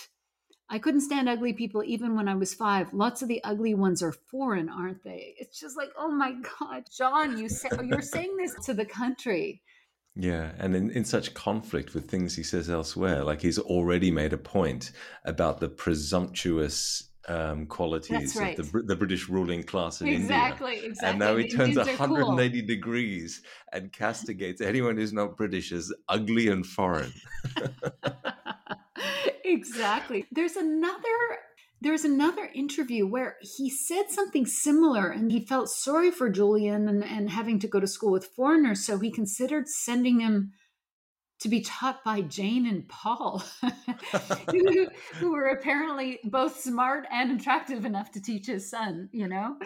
I 0.70 0.80
couldn't 0.80 1.02
stand 1.02 1.30
ugly 1.30 1.54
people 1.54 1.84
even 1.84 2.16
when 2.16 2.28
I 2.28 2.36
was 2.36 2.54
five. 2.54 2.94
Lots 2.94 3.22
of 3.22 3.28
the 3.28 3.44
ugly 3.44 3.74
ones 3.74 4.02
are 4.02 4.12
foreign, 4.12 4.70
aren't 4.70 5.04
they? 5.04 5.36
It's 5.38 5.60
just 5.60 5.78
like, 5.78 5.90
oh 5.98 6.10
my 6.12 6.34
God, 6.60 6.84
John, 6.96 7.38
you 7.38 7.50
say, 7.50 7.70
oh, 7.72 7.84
you're 7.84 8.02
saying 8.02 8.36
this 8.38 8.56
to 8.66 8.74
the 8.74 8.86
country. 8.86 9.62
Yeah, 10.16 10.52
and 10.60 10.76
in, 10.76 10.92
in 10.92 11.06
such 11.06 11.34
conflict 11.34 11.94
with 11.94 12.10
things 12.10 12.36
he 12.36 12.44
says 12.44 12.70
elsewhere, 12.70 13.24
like 13.24 13.42
he's 13.42 13.58
already 13.58 14.12
made 14.12 14.32
a 14.32 14.38
point 14.38 14.92
about 15.26 15.60
the 15.60 15.70
presumptuous 15.70 17.10
um, 17.28 17.66
qualities 17.68 18.36
right. 18.36 18.58
of 18.60 18.72
the, 18.72 18.82
the 18.82 18.95
British 18.95 19.30
ruling 19.30 19.64
class 19.64 20.02
in 20.02 20.08
Exactly, 20.08 20.76
India. 20.76 20.90
exactly. 20.90 21.10
And 21.10 21.20
now 21.20 21.36
he 21.38 21.48
turns 21.48 21.78
Indians 21.78 22.00
are 22.00 22.08
cool. 22.08 22.16
180 22.16 22.62
degrees 22.64 23.41
and 23.72 23.91
castigates 23.91 24.62
anyone 24.62 24.98
who's 24.98 25.14
not 25.14 25.38
British 25.38 25.72
as 25.72 25.94
ugly 26.10 26.50
and 26.50 26.66
foreign. 26.66 27.14
exactly. 29.45 30.26
There's 30.32 30.56
another 30.56 31.40
there's 31.82 32.06
another 32.06 32.50
interview 32.56 33.06
where 33.06 33.36
he 33.41 33.70
said 33.70 34.10
something 34.10 34.45
similar 34.45 35.10
and 35.10 35.34
he 35.34 35.45
felt 35.45 35.68
sorry 35.68 36.12
for 36.12 36.30
Julian 36.30 36.88
and, 36.88 37.04
and 37.04 37.30
having 37.30 37.60
to 37.60 37.68
go 37.68 37.82
to 37.82 37.88
school 37.88 38.14
with 38.14 38.26
foreigners. 38.26 38.86
So 38.86 39.00
he 39.00 39.12
considered 39.12 39.68
sending 39.68 40.22
him 40.22 40.54
to 41.40 41.50
be 41.50 41.62
taught 41.62 42.04
by 42.04 42.22
Jane 42.22 42.66
and 42.68 42.88
Paul, 42.88 43.44
who, 44.52 44.88
who 45.20 45.32
were 45.34 45.48
apparently 45.48 46.20
both 46.24 46.60
smart 46.60 47.06
and 47.12 47.40
attractive 47.40 47.86
enough 47.86 48.12
to 48.12 48.22
teach 48.22 48.48
his 48.48 48.70
son, 48.70 49.10
you 49.12 49.28
know? 49.28 49.58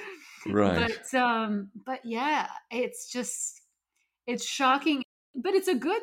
Right. 0.45 0.91
But 1.11 1.19
um, 1.19 1.69
but 1.85 1.99
yeah, 2.03 2.47
it's 2.71 3.11
just 3.11 3.61
it's 4.25 4.45
shocking, 4.45 5.03
but 5.35 5.53
it's 5.53 5.67
a 5.67 5.75
good 5.75 6.01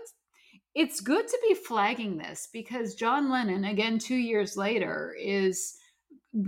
it's 0.74 1.00
good 1.00 1.26
to 1.28 1.38
be 1.48 1.54
flagging 1.54 2.18
this 2.18 2.48
because 2.52 2.94
John 2.94 3.30
Lennon, 3.30 3.64
again, 3.64 3.98
two 3.98 4.16
years 4.16 4.56
later, 4.56 5.14
is 5.20 5.76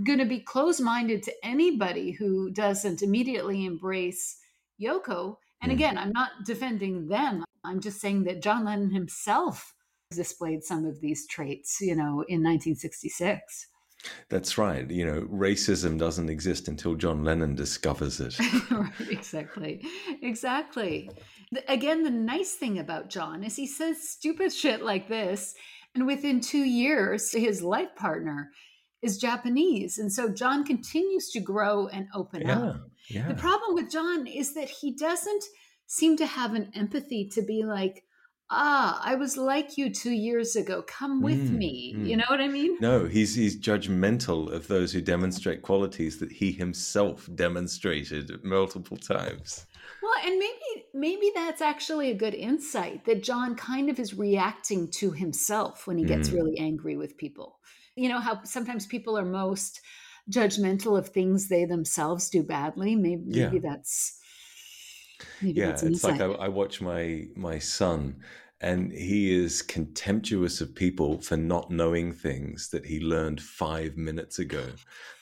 going 0.03 0.19
to 0.19 0.25
be 0.25 0.39
close 0.39 0.79
minded 0.81 1.23
to 1.23 1.33
anybody 1.43 2.11
who 2.11 2.51
doesn't 2.51 3.01
immediately 3.01 3.65
embrace 3.65 4.37
Yoko. 4.81 5.37
And 5.61 5.71
Mm. 5.71 5.75
again, 5.75 5.97
I'm 5.97 6.11
not 6.11 6.31
defending 6.45 7.07
them. 7.07 7.45
I'm 7.67 7.81
just 7.81 7.99
saying 8.01 8.23
that 8.23 8.41
John 8.41 8.65
Lennon 8.65 8.91
himself 8.91 9.73
displayed 10.11 10.63
some 10.63 10.85
of 10.85 11.01
these 11.01 11.27
traits, 11.27 11.77
you 11.81 11.95
know, 11.95 12.23
in 12.27 12.41
1966. 12.43 13.67
That's 14.29 14.57
right. 14.57 14.89
You 14.89 15.05
know, 15.05 15.21
racism 15.23 15.97
doesn't 15.97 16.29
exist 16.29 16.67
until 16.67 16.95
John 16.95 17.23
Lennon 17.23 17.55
discovers 17.55 18.19
it. 18.21 18.39
right, 18.71 18.91
exactly. 19.09 19.83
Exactly. 20.21 21.09
Again, 21.67 22.03
the 22.03 22.11
nice 22.11 22.53
thing 22.53 22.79
about 22.79 23.09
John 23.09 23.43
is 23.43 23.55
he 23.55 23.65
says 23.67 24.07
stupid 24.07 24.53
shit 24.53 24.83
like 24.83 25.07
this, 25.09 25.55
and 25.95 26.05
within 26.05 26.39
two 26.41 26.63
years, 26.63 27.31
his 27.31 27.63
life 27.63 27.95
partner 27.95 28.51
is 29.01 29.17
Japanese. 29.17 29.97
And 29.97 30.11
so 30.11 30.29
John 30.29 30.63
continues 30.63 31.29
to 31.31 31.39
grow 31.39 31.87
and 31.87 32.07
open 32.13 32.41
Yeah. 32.41 32.59
up. 32.59 32.81
Yeah. 33.09 33.27
The 33.27 33.35
problem 33.35 33.75
with 33.75 33.89
John 33.91 34.27
is 34.27 34.53
that 34.53 34.69
he 34.69 34.95
doesn't 34.95 35.43
seem 35.87 36.17
to 36.17 36.25
have 36.25 36.53
an 36.53 36.71
empathy 36.75 37.27
to 37.29 37.41
be 37.41 37.63
like, 37.63 38.03
ah, 38.49 39.01
I 39.03 39.15
was 39.15 39.37
like 39.37 39.77
you 39.77 39.93
two 39.93 40.11
years 40.11 40.55
ago. 40.55 40.83
Come 40.83 41.21
with 41.21 41.49
Mm, 41.49 41.51
me. 41.51 41.97
mm. 41.97 42.07
You 42.07 42.17
know 42.17 42.25
what 42.29 42.41
I 42.41 42.47
mean? 42.47 42.77
No, 42.79 43.05
he's 43.05 43.35
he's 43.35 43.59
judgmental 43.59 44.51
of 44.51 44.67
those 44.67 44.93
who 44.93 45.01
demonstrate 45.01 45.61
qualities 45.63 46.19
that 46.19 46.31
he 46.33 46.51
himself 46.51 47.27
demonstrated 47.33 48.43
multiple 48.43 48.97
times. 48.97 49.65
Well, 50.01 50.13
and 50.25 50.37
maybe 50.39 50.85
maybe 50.93 51.31
that's 51.33 51.61
actually 51.61 52.11
a 52.11 52.15
good 52.15 52.33
insight 52.35 53.05
that 53.05 53.23
John 53.23 53.55
kind 53.55 53.89
of 53.89 53.99
is 53.99 54.13
reacting 54.13 54.89
to 54.91 55.11
himself 55.11 55.87
when 55.87 55.97
he 55.97 56.05
gets 56.05 56.29
Mm. 56.29 56.33
really 56.33 56.57
angry 56.59 56.95
with 56.95 57.17
people. 57.17 57.59
You 57.95 58.09
know 58.09 58.19
how 58.19 58.43
sometimes 58.43 58.85
people 58.85 59.17
are 59.17 59.25
most 59.25 59.81
judgmental 60.31 60.97
of 60.97 61.09
things 61.09 61.47
they 61.47 61.65
themselves 61.65 62.29
do 62.29 62.43
badly. 62.43 62.95
Maybe, 62.95 63.23
Yeah. 63.25 63.49
maybe 63.49 63.59
that's 63.59 64.19
maybe 65.41 65.59
Yeah, 65.59 65.77
it's 65.81 66.03
like 66.03 66.21
I. 66.21 66.25
I 66.25 66.47
watch 66.47 66.81
my 66.81 67.27
my 67.35 67.59
son, 67.59 68.21
and 68.61 68.91
he 68.91 69.33
is 69.33 69.61
contemptuous 69.61 70.61
of 70.61 70.73
people 70.73 71.21
for 71.21 71.37
not 71.37 71.69
knowing 71.69 72.11
things 72.11 72.69
that 72.69 72.85
he 72.85 72.99
learned 72.99 73.41
five 73.41 73.97
minutes 73.97 74.39
ago. 74.39 74.65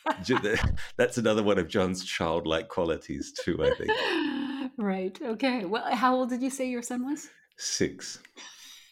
That's 0.98 1.18
another 1.18 1.44
one 1.44 1.58
of 1.58 1.68
John's 1.68 2.06
childlike 2.06 2.70
qualities 2.70 3.34
too. 3.44 3.58
I 3.64 3.74
think 3.76 4.72
right. 4.78 5.18
Okay. 5.22 5.66
Well, 5.66 5.96
how 5.96 6.16
old 6.16 6.30
did 6.30 6.42
you 6.42 6.50
say 6.50 6.70
your 6.70 6.84
son 6.84 7.06
was? 7.06 7.30
six. 7.58 8.20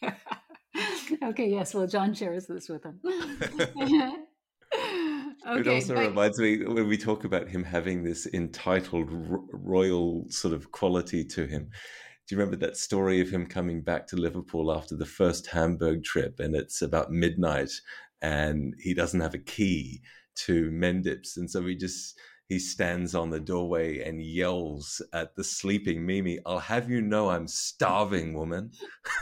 okay. 1.24 1.50
Yes. 1.50 1.74
Well, 1.74 1.88
John 1.88 2.14
shares 2.14 2.48
this 2.48 2.70
with 2.70 2.84
him. 2.84 3.00
It 5.46 5.68
also 5.68 5.96
but- 5.96 6.08
reminds 6.08 6.40
me 6.40 6.66
when 6.66 6.88
we 6.88 6.98
talk 6.98 7.24
about 7.24 7.48
him 7.50 7.64
having 7.64 8.04
this 8.04 8.28
entitled 8.34 9.12
ro- 9.12 9.48
royal 9.52 10.26
sort 10.30 10.54
of 10.54 10.72
quality 10.72 11.24
to 11.26 11.46
him. 11.46 11.70
Do 12.28 12.36
you 12.36 12.40
remember 12.40 12.56
that 12.66 12.78
story 12.78 13.20
of 13.20 13.30
him 13.30 13.46
coming 13.46 13.82
back 13.82 14.08
to 14.08 14.16
Liverpool 14.16 14.72
after 14.72 14.96
the 14.96 15.06
first 15.06 15.48
Hamburg 15.48 16.04
trip? 16.06 16.40
And 16.40 16.56
it's 16.56 16.82
about 16.82 17.12
midnight, 17.12 17.72
and 18.22 18.74
he 18.80 18.94
doesn't 18.94 19.20
have 19.20 19.34
a 19.34 19.40
key 19.40 20.02
to 20.46 20.72
Mendips, 20.72 21.36
and 21.36 21.52
so 21.52 21.66
he 21.66 21.76
just 21.76 22.18
he 22.48 22.60
stands 22.60 23.14
on 23.16 23.30
the 23.30 23.40
doorway 23.40 24.00
and 24.00 24.22
yells 24.22 25.02
at 25.14 25.36
the 25.36 25.44
sleeping 25.44 26.06
Mimi, 26.06 26.40
"I'll 26.46 26.60
have 26.60 26.90
you 26.90 27.02
know 27.02 27.30
I'm 27.30 27.48
starving, 27.48 28.34
woman." 28.34 28.72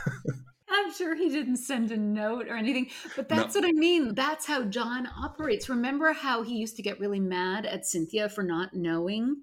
I'm 0.72 0.92
sure 0.92 1.14
he 1.14 1.28
didn't 1.28 1.58
send 1.58 1.90
a 1.92 1.96
note 1.96 2.48
or 2.48 2.56
anything, 2.56 2.88
but 3.16 3.28
No. 3.30 3.36
that's 3.36 3.54
what 3.54 3.64
I 3.64 3.72
mean. 3.72 4.14
That's 4.14 4.46
how 4.46 4.64
John 4.64 5.06
operates. 5.22 5.68
Remember 5.68 6.12
how 6.12 6.42
he 6.42 6.56
used 6.56 6.76
to 6.76 6.82
get 6.82 6.98
really 7.00 7.20
mad 7.20 7.66
at 7.66 7.86
Cynthia 7.86 8.28
for 8.28 8.42
not 8.42 8.74
knowing 8.74 9.36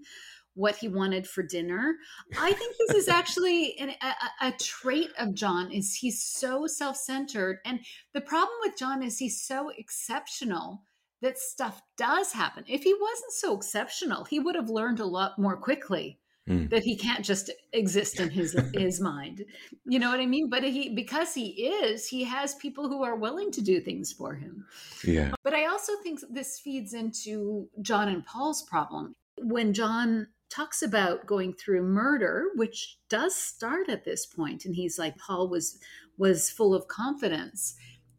what 0.55 0.75
he 0.77 0.87
wanted 0.87 1.27
for 1.27 1.43
dinner? 1.43 1.95
I 2.37 2.51
think 2.53 2.75
this 2.77 2.95
is 2.97 3.07
actually 3.19 3.77
an, 3.77 3.91
a- 4.01 4.47
a 4.47 4.51
trait 4.59 5.11
of 5.19 5.33
John 5.35 5.71
is 5.71 5.93
he's 5.95 6.23
so 6.23 6.65
self-centered 6.67 7.59
and 7.65 7.79
the 8.13 8.21
problem 8.21 8.57
with 8.63 8.77
John 8.77 9.03
is 9.03 9.19
he's 9.19 9.41
so 9.41 9.71
exceptional 9.77 10.83
that 11.21 11.37
stuff 11.37 11.81
does 11.97 12.31
happen. 12.31 12.63
If 12.67 12.83
he 12.83 12.93
wasn't 12.93 13.33
so 13.33 13.55
exceptional, 13.55 14.23
he 14.23 14.39
would 14.39 14.55
have 14.55 14.69
learned 14.69 14.99
a 15.01 15.05
lot 15.05 15.37
more 15.37 15.57
quickly 15.57 16.17
Hmm. 16.47 16.65
that 16.67 16.81
he 16.83 16.95
can't 16.95 17.23
just 17.23 17.51
exist 17.73 18.19
in 18.19 18.29
his 18.29 18.55
his 18.73 18.99
mind. 18.99 19.45
You 19.85 19.99
know 19.99 20.09
what 20.09 20.19
I 20.19 20.25
mean? 20.25 20.49
But 20.49 20.63
he 20.63 20.89
because 20.89 21.33
he 21.33 21.47
is, 21.67 22.07
he 22.07 22.23
has 22.23 22.55
people 22.55 22.87
who 22.89 23.03
are 23.03 23.15
willing 23.15 23.51
to 23.51 23.61
do 23.61 23.79
things 23.79 24.11
for 24.11 24.33
him. 24.33 24.65
Yeah, 25.03 25.33
But 25.43 25.53
I 25.53 25.65
also 25.65 25.93
think 26.01 26.21
this 26.29 26.59
feeds 26.59 26.93
into 26.93 27.69
John 27.81 28.07
and 28.07 28.25
Paul's 28.25 28.63
problem. 28.63 29.13
When 29.37 29.73
John 29.73 30.27
talks 30.49 30.81
about 30.81 31.27
going 31.27 31.53
through 31.53 31.83
murder, 31.83 32.47
which 32.55 32.97
does 33.09 33.35
start 33.35 33.87
at 33.87 34.03
this 34.03 34.25
point, 34.25 34.65
and 34.65 34.75
he's 34.75 34.97
like, 34.97 35.17
Paul 35.17 35.49
was 35.49 35.77
was 36.17 36.49
full 36.49 36.73
of 36.73 36.87
confidence. 36.87 37.75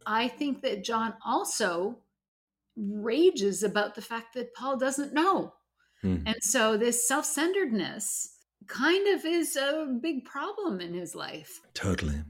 I 0.06 0.28
think 0.28 0.62
that 0.62 0.84
John 0.84 1.14
also 1.24 1.98
rages 2.76 3.62
about 3.62 3.94
the 3.94 4.02
fact 4.02 4.34
that 4.34 4.54
Paul 4.54 4.78
doesn't 4.78 5.12
know. 5.12 5.54
Hmm. 6.02 6.18
And 6.26 6.36
so 6.40 6.76
this 6.76 7.06
self-centeredness 7.06 8.36
kind 8.66 9.08
of 9.08 9.24
is 9.24 9.56
a 9.56 9.86
big 10.00 10.24
problem 10.24 10.80
in 10.80 10.94
his 10.94 11.14
life. 11.14 11.60
Totally. 11.74 12.22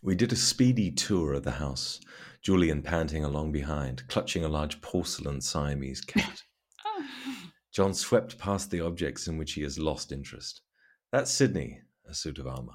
We 0.00 0.14
did 0.14 0.32
a 0.32 0.36
speedy 0.36 0.90
tour 0.90 1.32
of 1.32 1.42
the 1.42 1.50
house, 1.50 2.00
Julian 2.42 2.82
panting 2.82 3.24
along 3.24 3.52
behind, 3.52 4.06
clutching 4.08 4.44
a 4.44 4.48
large 4.48 4.80
porcelain 4.80 5.40
Siamese 5.40 6.00
cat. 6.00 6.42
John 7.72 7.92
swept 7.92 8.38
past 8.38 8.70
the 8.70 8.80
objects 8.80 9.26
in 9.26 9.38
which 9.38 9.52
he 9.52 9.62
has 9.62 9.78
lost 9.78 10.12
interest. 10.12 10.62
That's 11.12 11.30
Sydney, 11.30 11.80
a 12.08 12.14
suit 12.14 12.38
of 12.38 12.46
armor. 12.46 12.74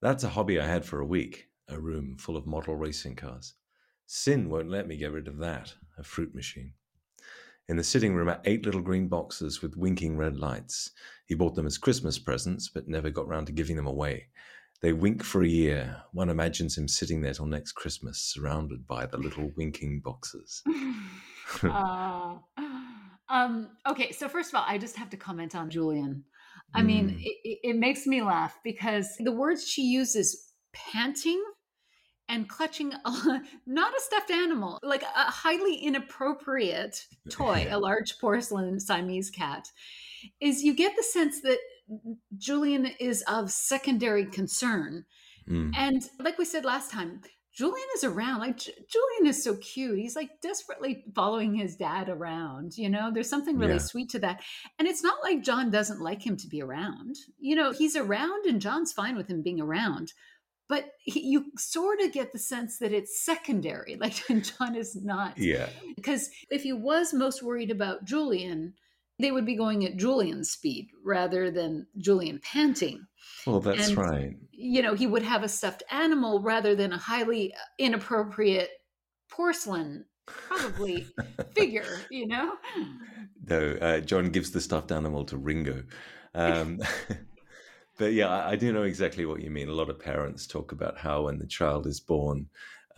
That's 0.00 0.24
a 0.24 0.28
hobby 0.28 0.60
I 0.60 0.66
had 0.66 0.84
for 0.84 1.00
a 1.00 1.06
week, 1.06 1.48
a 1.68 1.78
room 1.80 2.16
full 2.18 2.36
of 2.36 2.46
model 2.46 2.76
racing 2.76 3.16
cars. 3.16 3.54
Cyn 4.08 4.46
won't 4.46 4.70
let 4.70 4.86
me 4.86 4.96
get 4.96 5.12
rid 5.12 5.26
of 5.26 5.38
that, 5.38 5.74
a 5.98 6.04
fruit 6.04 6.34
machine. 6.34 6.74
In 7.68 7.76
the 7.76 7.84
sitting 7.84 8.14
room 8.14 8.28
are 8.28 8.40
eight 8.44 8.64
little 8.64 8.80
green 8.80 9.08
boxes 9.08 9.60
with 9.60 9.76
winking 9.76 10.16
red 10.16 10.36
lights. 10.38 10.90
He 11.26 11.34
bought 11.34 11.56
them 11.56 11.66
as 11.66 11.78
Christmas 11.78 12.18
presents, 12.18 12.68
but 12.68 12.86
never 12.88 13.10
got 13.10 13.26
round 13.26 13.48
to 13.48 13.52
giving 13.52 13.74
them 13.76 13.88
away. 13.88 14.28
They 14.82 14.92
wink 14.92 15.24
for 15.24 15.42
a 15.42 15.48
year. 15.48 15.96
One 16.12 16.28
imagines 16.28 16.78
him 16.78 16.86
sitting 16.86 17.22
there 17.22 17.32
till 17.34 17.46
next 17.46 17.72
Christmas, 17.72 18.18
surrounded 18.20 18.86
by 18.86 19.06
the 19.06 19.16
little 19.16 19.50
winking 19.56 20.00
boxes. 20.00 20.62
uh, 21.64 22.36
um, 23.28 23.70
okay, 23.88 24.12
so 24.12 24.28
first 24.28 24.50
of 24.50 24.56
all, 24.56 24.64
I 24.66 24.78
just 24.78 24.96
have 24.96 25.10
to 25.10 25.16
comment 25.16 25.56
on 25.56 25.70
Julian. 25.70 26.24
I 26.74 26.82
mean, 26.82 27.08
Mm. 27.10 27.20
it, 27.24 27.36
it- 27.44 27.58
it 27.70 27.76
makes 27.76 28.06
me 28.06 28.22
laugh 28.22 28.58
because 28.62 29.08
the 29.18 29.32
words 29.32 29.66
she 29.66 29.82
uses, 29.82 30.52
panting 30.72 31.42
and 32.28 32.48
clutching, 32.48 32.92
a, 32.92 33.40
not 33.66 33.92
a 33.96 34.00
stuffed 34.00 34.30
animal, 34.30 34.78
like 34.82 35.02
a 35.02 35.30
highly 35.30 35.76
inappropriate 35.76 37.06
toy, 37.30 37.66
a 37.70 37.78
large 37.78 38.18
porcelain 38.18 38.80
Siamese 38.80 39.30
cat, 39.30 39.68
is 40.40 40.62
you 40.62 40.74
get 40.74 40.96
the 40.96 41.02
sense 41.02 41.40
that 41.42 41.58
Julian 42.36 42.86
is 42.98 43.22
of 43.28 43.50
secondary 43.50 44.26
concern. 44.26 45.04
Mm. 45.48 45.72
And 45.76 46.02
like 46.18 46.38
we 46.38 46.44
said 46.44 46.64
last 46.64 46.90
time, 46.90 47.20
Julian 47.54 47.86
is 47.94 48.04
around. 48.04 48.40
Like 48.40 48.58
J- 48.58 48.72
Julian 48.90 49.30
is 49.30 49.42
so 49.42 49.56
cute. 49.56 49.98
He's 49.98 50.14
like 50.16 50.40
desperately 50.42 51.04
following 51.14 51.54
his 51.54 51.76
dad 51.76 52.08
around. 52.10 52.76
You 52.76 52.90
know, 52.90 53.10
there's 53.12 53.30
something 53.30 53.56
really 53.56 53.74
Yeah. 53.74 53.78
sweet 53.78 54.10
to 54.10 54.18
that. 54.18 54.42
And 54.78 54.86
it's 54.86 55.02
not 55.02 55.22
like 55.22 55.42
John 55.42 55.70
doesn't 55.70 56.00
like 56.00 56.26
him 56.26 56.36
to 56.36 56.48
be 56.48 56.60
around. 56.60 57.16
You 57.38 57.56
know, 57.56 57.72
he's 57.72 57.96
around 57.96 58.44
and 58.46 58.60
John's 58.60 58.92
fine 58.92 59.16
with 59.16 59.28
him 59.28 59.40
being 59.42 59.60
around. 59.60 60.12
But 60.68 60.92
he, 60.98 61.20
you 61.20 61.46
sort 61.56 62.00
of 62.00 62.12
get 62.12 62.32
the 62.32 62.38
sense 62.38 62.78
that 62.78 62.92
it's 62.92 63.24
secondary. 63.24 63.96
Like 64.00 64.14
John 64.42 64.74
is 64.74 64.96
not. 64.96 65.38
Yeah. 65.38 65.68
Because 65.94 66.28
if 66.50 66.62
he 66.62 66.72
was 66.72 67.14
most 67.14 67.42
worried 67.42 67.70
about 67.70 68.04
Julian, 68.04 68.74
they 69.18 69.30
would 69.30 69.46
be 69.46 69.56
going 69.56 69.84
at 69.86 69.96
Julian's 69.96 70.50
speed 70.50 70.88
rather 71.04 71.50
than 71.50 71.86
Julian 71.98 72.40
panting 72.42 73.06
Well, 73.46 73.60
that's 73.60 73.88
And- 73.88 73.96
right. 73.96 74.36
you 74.50 74.82
know, 74.82 74.94
he 74.94 75.06
would 75.06 75.22
have 75.22 75.42
a 75.44 75.48
stuffed 75.48 75.82
animal 75.90 76.40
rather 76.42 76.74
than 76.74 76.92
a 76.92 76.98
highly 76.98 77.54
inappropriate 77.78 78.70
porcelain, 79.30 80.04
probably 80.26 81.06
figure, 81.54 82.00
you 82.10 82.26
know? 82.26 82.54
No, 83.48 83.70
uh, 83.80 84.00
John 84.00 84.30
gives 84.30 84.50
the 84.50 84.60
stuffed 84.60 84.90
animal 84.90 85.24
to 85.26 85.36
Ringo. 85.36 85.84
Um, 86.34 86.80
but 87.98 88.12
yeah, 88.12 88.46
I, 88.46 88.56
do 88.56 88.72
know 88.72 88.82
exactly 88.82 89.26
what 89.26 89.42
you 89.42 89.50
mean. 89.50 89.68
A 89.68 89.72
lot 89.72 89.90
of 89.90 89.98
parents 89.98 90.46
talk 90.46 90.72
about 90.72 90.98
how 90.98 91.22
when 91.22 91.38
the 91.38 91.46
child 91.46 91.86
is 91.86 92.00
born, 92.00 92.48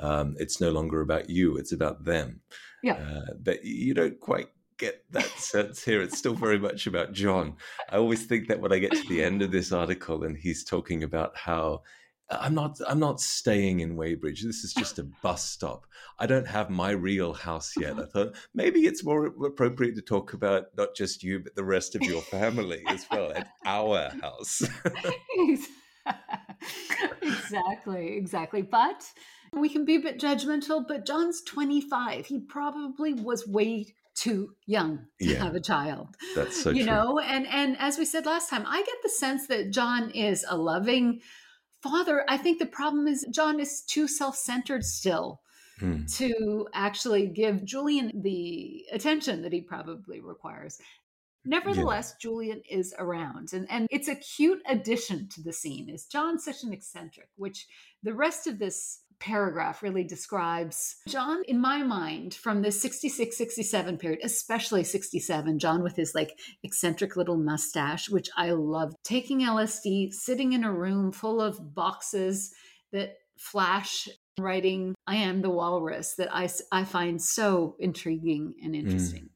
um, 0.01 0.37
it's 0.39 0.61
no 0.61 0.70
longer 0.70 1.01
about 1.01 1.31
you; 1.31 1.57
it's 1.57 1.73
about 1.73 2.05
them. 2.05 2.41
Yeah. 2.83 2.95
Uh, 2.95 3.33
but 3.41 3.65
you 3.65 3.95
don't 3.95 4.19
quite 4.20 4.49
get 4.79 5.05
that 5.11 5.27
sense 5.39 5.85
here. 5.85 6.01
It's 6.01 6.19
still 6.19 6.35
very 6.35 6.59
much 6.59 6.87
about 6.87 7.12
John. 7.12 7.57
I 7.91 7.97
always 7.97 8.27
think 8.27 8.49
that 8.49 8.61
when 8.61 8.73
I 8.73 8.79
get 8.79 8.93
to 8.93 9.09
the 9.09 9.23
end 9.23 9.43
of 9.43 9.51
this 9.51 9.73
article 9.73 10.25
and 10.25 10.37
he's 10.37 10.65
talking 10.65 11.03
about 11.03 11.37
how 11.37 11.83
I'm 12.31 12.55
not 12.55 12.79
I'm 12.87 12.99
not 12.99 13.21
staying 13.21 13.81
in 13.81 13.97
Weybridge. 13.97 14.43
This 14.43 14.63
is 14.65 14.75
just 14.75 14.99
a 14.99 15.05
bus 15.23 15.45
stop. 15.45 15.87
I 16.19 16.27
don't 16.27 16.47
have 16.47 16.69
my 16.69 16.91
real 16.91 17.33
house 17.33 17.73
yet. 17.79 17.99
I 17.99 18.05
thought 18.05 18.37
maybe 18.55 18.81
it's 18.81 19.05
more 19.05 19.27
appropriate 19.27 19.95
to 19.97 20.03
talk 20.03 20.35
about 20.35 20.67
not 20.77 20.95
just 20.95 21.23
you 21.23 21.41
but 21.41 21.55
the 21.55 21.65
rest 21.65 21.95
of 21.95 22.03
your 22.03 22.21
family 22.21 22.83
as 22.87 23.07
well 23.11 23.33
at 23.33 23.49
our 23.65 24.11
house. 24.21 24.63
exactly, 27.23 28.17
exactly. 28.17 28.63
But 28.63 29.05
we 29.53 29.69
can 29.69 29.85
be 29.85 29.97
a 29.97 30.01
bit 30.01 30.21
judgmental, 30.21 30.85
but 30.87 31.07
John's 31.07 31.43
25. 31.43 32.27
He 32.27 32.41
probably 32.41 33.15
was 33.15 33.47
way 33.47 33.95
too 34.15 34.51
young 34.67 35.07
to 35.21 35.27
Yeah. 35.27 35.45
have 35.45 35.55
a 35.55 35.61
child. 35.61 36.09
That's 36.35 36.61
so 36.63 36.71
you 36.71 36.85
true. 36.85 36.93
know, 36.93 37.19
and 37.21 37.47
and 37.47 37.77
as 37.79 37.99
we 37.99 38.05
said 38.05 38.27
last 38.27 38.51
time, 38.51 38.65
I 38.67 38.83
get 38.83 38.97
the 39.03 39.09
sense 39.09 39.47
that 39.47 39.71
John 39.71 40.11
is 40.11 40.45
a 40.49 40.57
loving 40.57 41.21
father. 41.89 42.24
I 42.28 42.36
think 42.36 42.59
the 42.59 42.66
problem 42.66 43.06
is 43.06 43.27
John 43.31 43.60
is 43.60 43.82
too 43.82 44.06
self-centered 44.09 44.85
still 44.85 45.40
Hmm. 45.78 46.06
to 46.06 46.66
actually 46.74 47.28
give 47.28 47.65
Julian 47.65 48.10
the 48.23 48.85
attention 48.90 49.43
that 49.43 49.52
he 49.52 49.60
probably 49.60 50.20
requires. 50.20 50.81
Nevertheless, 51.44 52.16
Julian 52.20 52.62
is 52.69 52.94
around, 52.98 53.52
and, 53.52 53.70
and 53.70 53.86
it's 53.90 54.09
a 54.09 54.16
cute 54.16 54.60
addition 54.66 55.28
to 55.28 55.40
the 55.43 55.52
scene. 55.52 55.89
Is 55.89 56.06
John 56.06 56.39
such 56.40 56.65
an 56.65 56.73
eccentric? 56.73 57.28
Which 57.36 57.69
the 58.02 58.12
rest 58.12 58.48
of 58.48 58.59
this 58.59 59.02
paragraph 59.20 59.82
really 59.82 60.05
describes 60.05 60.97
John, 61.07 61.43
in 61.47 61.61
my 61.61 61.82
mind, 61.82 62.35
from 62.35 62.62
the 62.62 62.73
66 62.73 63.36
67 63.36 63.99
period, 63.99 64.20
especially 64.23 64.85
67, 64.85 65.59
John 65.59 65.82
with 65.82 65.97
his 65.97 66.15
like 66.15 66.39
eccentric 66.62 67.16
little 67.16 67.36
mustache, 67.36 68.09
which 68.09 68.28
I 68.36 68.53
love, 68.53 68.95
taking 69.05 69.40
LSD, 69.40 70.12
sitting 70.12 70.53
in 70.53 70.65
a 70.65 70.73
room 70.73 71.12
full 71.12 71.40
of 71.40 71.74
boxes 71.74 72.53
that 72.93 73.16
flash 73.39 74.09
writing 74.39 74.95
i 75.07 75.16
am 75.16 75.43
the 75.43 75.51
walrus 75.51 76.15
that 76.15 76.28
i, 76.35 76.49
I 76.73 76.85
find 76.85 77.20
so 77.20 77.77
intriguing 77.78 78.55
and 78.62 78.74
interesting 78.74 79.24
mm. 79.24 79.28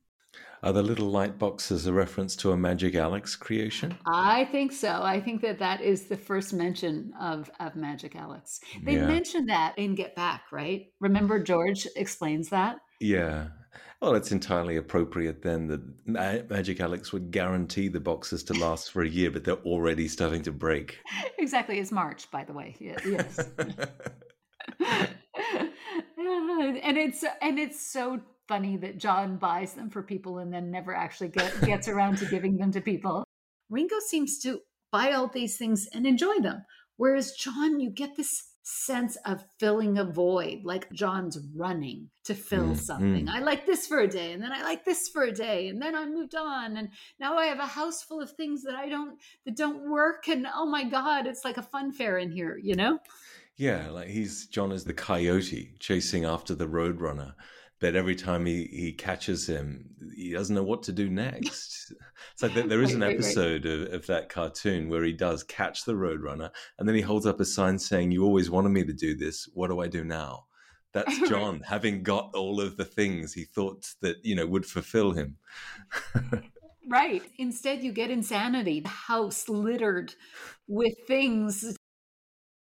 Are 0.64 0.72
the 0.72 0.82
little 0.82 1.08
light 1.08 1.38
boxes 1.40 1.86
a 1.86 1.92
reference 1.92 2.36
to 2.36 2.52
a 2.52 2.56
Magic 2.56 2.94
Alex 2.94 3.34
creation? 3.34 3.96
I 4.06 4.44
think 4.52 4.70
so. 4.70 5.02
I 5.02 5.20
think 5.20 5.42
that 5.42 5.58
that 5.58 5.80
is 5.80 6.04
the 6.04 6.16
first 6.16 6.52
mention 6.52 7.12
of 7.20 7.50
of 7.58 7.74
Magic 7.74 8.14
Alex. 8.14 8.60
They 8.84 8.94
Yeah. 8.94 9.06
mentioned 9.06 9.48
that 9.48 9.76
in 9.76 9.96
Get 9.96 10.14
Back, 10.14 10.42
right? 10.52 10.86
Remember 11.00 11.42
George 11.42 11.88
explains 11.96 12.48
that. 12.50 12.76
Yeah. 13.00 13.48
Well, 14.00 14.14
it's 14.14 14.30
entirely 14.32 14.76
appropriate 14.76 15.42
then 15.42 15.66
that 15.68 15.80
Ma- 16.06 16.42
Magic 16.48 16.80
Alex 16.80 17.12
would 17.12 17.32
guarantee 17.32 17.88
the 17.88 18.00
boxes 18.00 18.44
to 18.44 18.54
last 18.54 18.92
for 18.92 19.02
a 19.02 19.08
year, 19.08 19.30
but 19.32 19.42
they're 19.44 19.62
already 19.64 20.06
starting 20.08 20.42
to 20.42 20.52
break. 20.52 20.98
Exactly, 21.38 21.80
it's 21.80 21.90
March, 21.90 22.30
by 22.30 22.44
the 22.44 22.52
way. 22.52 22.76
Ye- 22.78 22.94
Yes. 23.04 23.36
and 26.16 26.96
it's 26.98 27.24
and 27.40 27.58
it's 27.58 27.80
so 27.84 28.20
funny 28.52 28.76
that 28.76 28.98
John 28.98 29.38
buys 29.38 29.72
them 29.72 29.88
for 29.88 30.02
people 30.02 30.36
and 30.36 30.52
then 30.52 30.70
never 30.70 30.94
actually 30.94 31.28
get, 31.28 31.58
gets 31.62 31.88
around 31.88 32.18
to 32.18 32.26
giving 32.26 32.58
them 32.58 32.70
to 32.72 32.82
people. 32.82 33.24
Ringo 33.70 33.96
seems 34.06 34.38
to 34.40 34.60
buy 34.90 35.12
all 35.12 35.28
these 35.28 35.56
things 35.56 35.88
and 35.94 36.06
enjoy 36.06 36.38
them, 36.40 36.62
whereas 36.98 37.32
John, 37.32 37.80
you 37.80 37.88
get 37.88 38.14
this 38.14 38.50
sense 38.62 39.16
of 39.24 39.42
filling 39.58 39.96
a 39.96 40.04
void, 40.04 40.58
like 40.64 40.92
John's 40.92 41.38
running 41.56 42.10
to 42.24 42.34
fill 42.34 42.72
Mm, 42.72 42.76
something. 42.76 43.26
mm. 43.26 43.30
I 43.30 43.40
like 43.40 43.64
this 43.64 43.86
for 43.86 44.00
a 44.00 44.06
day, 44.06 44.32
and 44.32 44.42
then 44.42 44.52
I 44.52 44.62
like 44.62 44.84
this 44.84 45.08
for 45.08 45.22
a 45.22 45.32
day, 45.32 45.68
and 45.68 45.80
then 45.80 45.94
I 45.94 46.04
moved 46.04 46.34
on, 46.34 46.76
and 46.76 46.90
now 47.18 47.38
I 47.38 47.46
have 47.46 47.58
a 47.58 47.66
house 47.66 48.02
full 48.02 48.20
of 48.20 48.32
things 48.32 48.62
that 48.64 48.74
I 48.74 48.90
don't 48.90 49.18
that 49.46 49.56
don't 49.56 49.90
work, 49.90 50.28
and 50.28 50.46
oh 50.54 50.66
my 50.66 50.84
god, 50.84 51.26
it's 51.26 51.44
like 51.44 51.56
a 51.56 51.62
fun 51.62 51.90
fair 51.90 52.18
in 52.18 52.30
here, 52.30 52.60
you 52.62 52.74
know? 52.74 52.98
Yeah, 53.56 53.88
like 53.88 54.08
he's 54.08 54.46
John 54.48 54.72
is 54.72 54.84
the 54.84 54.94
coyote 54.94 55.74
chasing 55.80 56.24
after 56.26 56.54
the 56.54 56.68
roadrunner, 56.68 57.32
but 57.82 57.96
every 57.96 58.14
time 58.14 58.46
he, 58.46 58.64
he 58.66 58.92
catches 58.92 59.46
him, 59.48 59.90
he 60.14 60.32
doesn't 60.32 60.54
know 60.54 60.62
what 60.62 60.84
to 60.84 60.92
do 60.92 61.10
next. 61.10 61.92
It's 62.32 62.42
like 62.42 62.54
there- 62.54 62.68
there 62.68 62.80
is 62.82 62.94
an 62.94 63.02
episode 63.02 63.66
of, 63.66 63.92
of 63.92 64.06
that 64.06 64.28
cartoon 64.28 64.88
where 64.88 65.02
he 65.02 65.12
does 65.12 65.42
catch 65.42 65.84
the 65.84 65.94
roadrunner, 65.94 66.50
and 66.78 66.88
then 66.88 66.94
he 66.94 67.00
holds 67.02 67.26
up 67.26 67.40
a 67.40 67.44
sign 67.44 67.78
saying, 67.78 68.12
"You 68.12 68.24
always 68.24 68.48
wanted 68.48 68.68
me 68.68 68.84
to 68.84 68.92
do 68.92 69.16
this. 69.16 69.48
What 69.52 69.68
do 69.68 69.80
I 69.80 69.88
do 69.88 70.04
now?" 70.04 70.46
That's 70.92 71.18
John 71.28 71.60
having 71.66 72.04
got 72.04 72.30
all 72.34 72.60
of 72.60 72.76
the 72.76 72.84
things 72.84 73.34
he 73.34 73.44
thought 73.44 73.92
that 74.00 74.24
you 74.24 74.36
know 74.36 74.46
would 74.46 74.64
fulfill 74.64 75.12
him. 75.12 75.36
Right. 76.88 77.22
Instead, 77.38 77.82
you 77.82 77.92
get 77.92 78.10
insanity, 78.10 78.80
the 78.80 78.88
house 78.88 79.48
littered 79.48 80.14
with 80.66 80.94
things. 81.06 81.76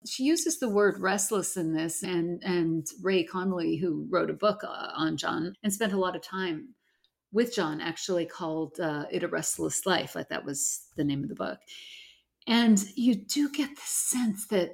She 0.07 0.25
uses 0.25 0.59
the 0.59 0.69
word 0.69 1.01
restless 1.01 1.57
in 1.57 1.75
this, 1.75 2.03
and 2.03 2.43
and 2.45 2.87
Ray 3.03 3.25
Connolly, 3.25 3.77
who 3.77 4.07
wrote 4.11 4.31
a 4.31 4.35
book 4.35 4.63
uh, 4.65 4.93
on 4.95 5.17
John 5.17 5.55
and 5.63 5.73
spent 5.73 5.93
a 5.93 5.99
lot 5.99 6.17
of 6.17 6.23
time 6.23 6.75
with 7.33 7.55
John, 7.55 7.81
actually 7.81 8.27
called 8.27 8.79
uh, 8.81 9.05
it 9.11 9.23
a 9.23 9.29
restless 9.29 9.85
life. 9.87 10.15
Like 10.15 10.29
that 10.29 10.45
was 10.45 10.87
the 10.97 11.05
name 11.05 11.23
of 11.23 11.29
the 11.29 11.35
book. 11.35 11.59
And 12.47 12.83
you 12.97 13.15
do 13.15 13.51
get 13.51 13.71
the 13.71 13.83
sense 13.85 14.47
that 14.47 14.71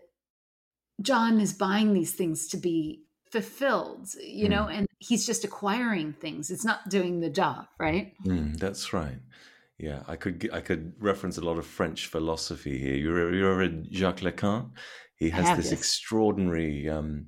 John 1.03 1.41
is 1.41 1.53
buying 1.53 1.93
these 1.93 2.15
things 2.15 2.47
to 2.49 2.57
be 2.57 3.03
fulfilled, 3.33 4.11
you 4.23 4.49
know, 4.49 4.69
and 4.69 4.87
he's 5.01 5.27
just 5.27 5.43
acquiring 5.43 6.13
things. 6.13 6.53
It's 6.53 6.65
not 6.65 6.89
doing 6.89 7.19
the 7.19 7.31
job, 7.31 7.67
right? 7.81 8.13
Mm, 8.25 8.57
that's 8.59 8.93
right. 8.93 9.19
Yeah, 9.77 10.05
I 10.07 10.15
could 10.15 10.49
I 10.53 10.61
could 10.61 10.93
reference 11.01 11.37
a 11.37 11.41
lot 11.41 11.59
of 11.59 11.67
French 11.67 12.07
philosophy 12.07 12.79
here. 12.79 12.95
You 12.95 13.13
re- 13.13 13.37
you 13.37 13.53
read 13.53 13.89
Jacques 13.91 14.21
Lacan? 14.21 14.71
He 15.31 15.31
has 15.31 15.53
have, 15.53 15.55
this 15.55 15.73
extraordinary 15.73 16.89
um, 16.89 17.27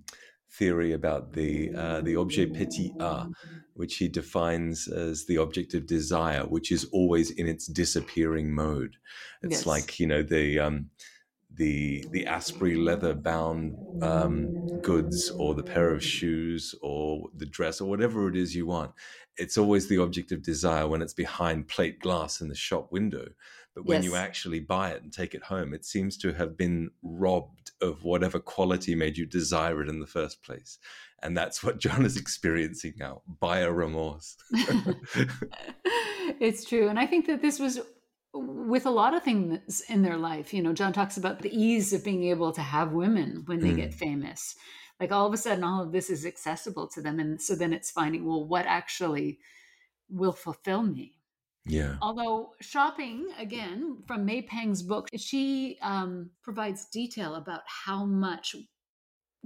theory 0.50 0.92
about 0.92 1.32
the 1.32 1.72
uh, 1.74 2.00
the 2.02 2.16
objet 2.16 2.54
petit 2.54 2.94
a, 3.00 3.26
which 3.74 3.96
he 3.96 4.08
defines 4.08 4.88
as 4.88 5.26
the 5.26 5.38
object 5.38 5.74
of 5.74 5.86
desire, 5.86 6.42
which 6.42 6.72
is 6.72 6.84
always 6.92 7.30
in 7.30 7.46
its 7.48 7.66
disappearing 7.66 8.52
mode. 8.54 8.96
It's 9.42 9.66
Yes. 9.66 9.66
like 9.66 9.98
you 10.00 10.06
know 10.06 10.22
the 10.22 10.58
um, 10.58 10.90
the 11.50 12.08
the 12.12 12.26
Asprey 12.26 12.76
leather 12.76 13.14
bound 13.14 13.78
um, 14.00 14.56
goods 14.80 15.30
or 15.38 15.54
the 15.54 15.62
pair 15.62 15.92
of 15.94 16.02
shoes 16.04 16.74
or 16.82 17.28
the 17.34 17.46
dress 17.46 17.80
or 17.80 17.88
whatever 17.88 18.28
it 18.28 18.36
is 18.36 18.54
you 18.54 18.66
want. 18.66 18.92
It's 19.36 19.58
always 19.58 19.88
the 19.88 19.98
object 19.98 20.32
of 20.32 20.42
desire 20.42 20.86
when 20.88 21.02
it's 21.02 21.14
behind 21.14 21.68
plate 21.68 22.00
glass 22.00 22.40
in 22.40 22.48
the 22.48 22.54
shop 22.54 22.92
window. 22.92 23.28
But 23.76 23.84
when 23.84 24.02
you 24.02 24.16
actually 24.16 24.60
buy 24.60 24.92
it 24.92 25.02
and 25.02 25.12
take 25.12 25.34
it 25.34 25.42
home, 25.44 25.74
it 25.74 25.84
seems 25.84 26.16
to 26.18 26.32
have 26.32 26.56
been 26.56 26.90
robbed 27.02 27.72
of 27.82 28.02
whatever 28.04 28.38
quality 28.40 28.94
made 28.94 29.18
you 29.18 29.26
desire 29.26 29.82
it 29.82 29.88
in 29.90 30.00
the 30.00 30.06
first 30.06 30.42
place. 30.42 30.78
And 31.22 31.36
that's 31.36 31.62
what 31.62 31.78
John 31.84 32.06
is 32.06 32.16
experiencing 32.16 32.94
now 32.96 33.20
buyer 33.38 33.72
remorse. 33.74 34.36
it's 36.40 36.64
true. 36.64 36.88
And 36.88 36.98
I 36.98 37.06
think 37.06 37.26
that 37.26 37.42
this 37.42 37.58
was 37.58 37.80
with 38.32 38.86
a 38.86 38.90
lot 38.90 39.14
of 39.14 39.22
things 39.22 39.82
in 39.88 40.02
their 40.02 40.16
life. 40.16 40.54
You 40.54 40.62
know, 40.62 40.72
John 40.72 40.94
talks 40.94 41.18
about 41.18 41.40
the 41.42 41.54
ease 41.54 41.92
of 41.92 42.02
being 42.02 42.24
able 42.24 42.52
to 42.52 42.62
have 42.62 42.92
women 42.92 43.42
when 43.46 43.60
they 43.60 43.72
Mm. 43.72 43.76
get 43.76 43.94
famous. 43.94 44.56
Like 44.98 45.12
all 45.12 45.26
of 45.26 45.34
a 45.34 45.36
sudden, 45.36 45.64
all 45.64 45.82
of 45.82 45.92
this 45.92 46.08
is 46.08 46.24
accessible 46.24 46.88
to 46.88 47.02
them. 47.02 47.20
And 47.20 47.40
so 47.42 47.54
then 47.54 47.74
it's 47.74 47.90
finding, 47.90 48.24
well, 48.24 48.42
what 48.44 48.64
actually 48.66 49.38
will 50.08 50.32
fulfill 50.32 50.82
me? 50.82 51.15
Yeah. 51.66 51.96
Although 52.00 52.50
shopping, 52.60 53.28
again, 53.38 53.98
from 54.06 54.24
May 54.24 54.42
Pang's 54.42 54.82
book, 54.82 55.08
she 55.16 55.78
um, 55.82 56.30
provides 56.42 56.86
detail 56.86 57.34
about 57.34 57.60
how 57.66 58.04
much 58.04 58.56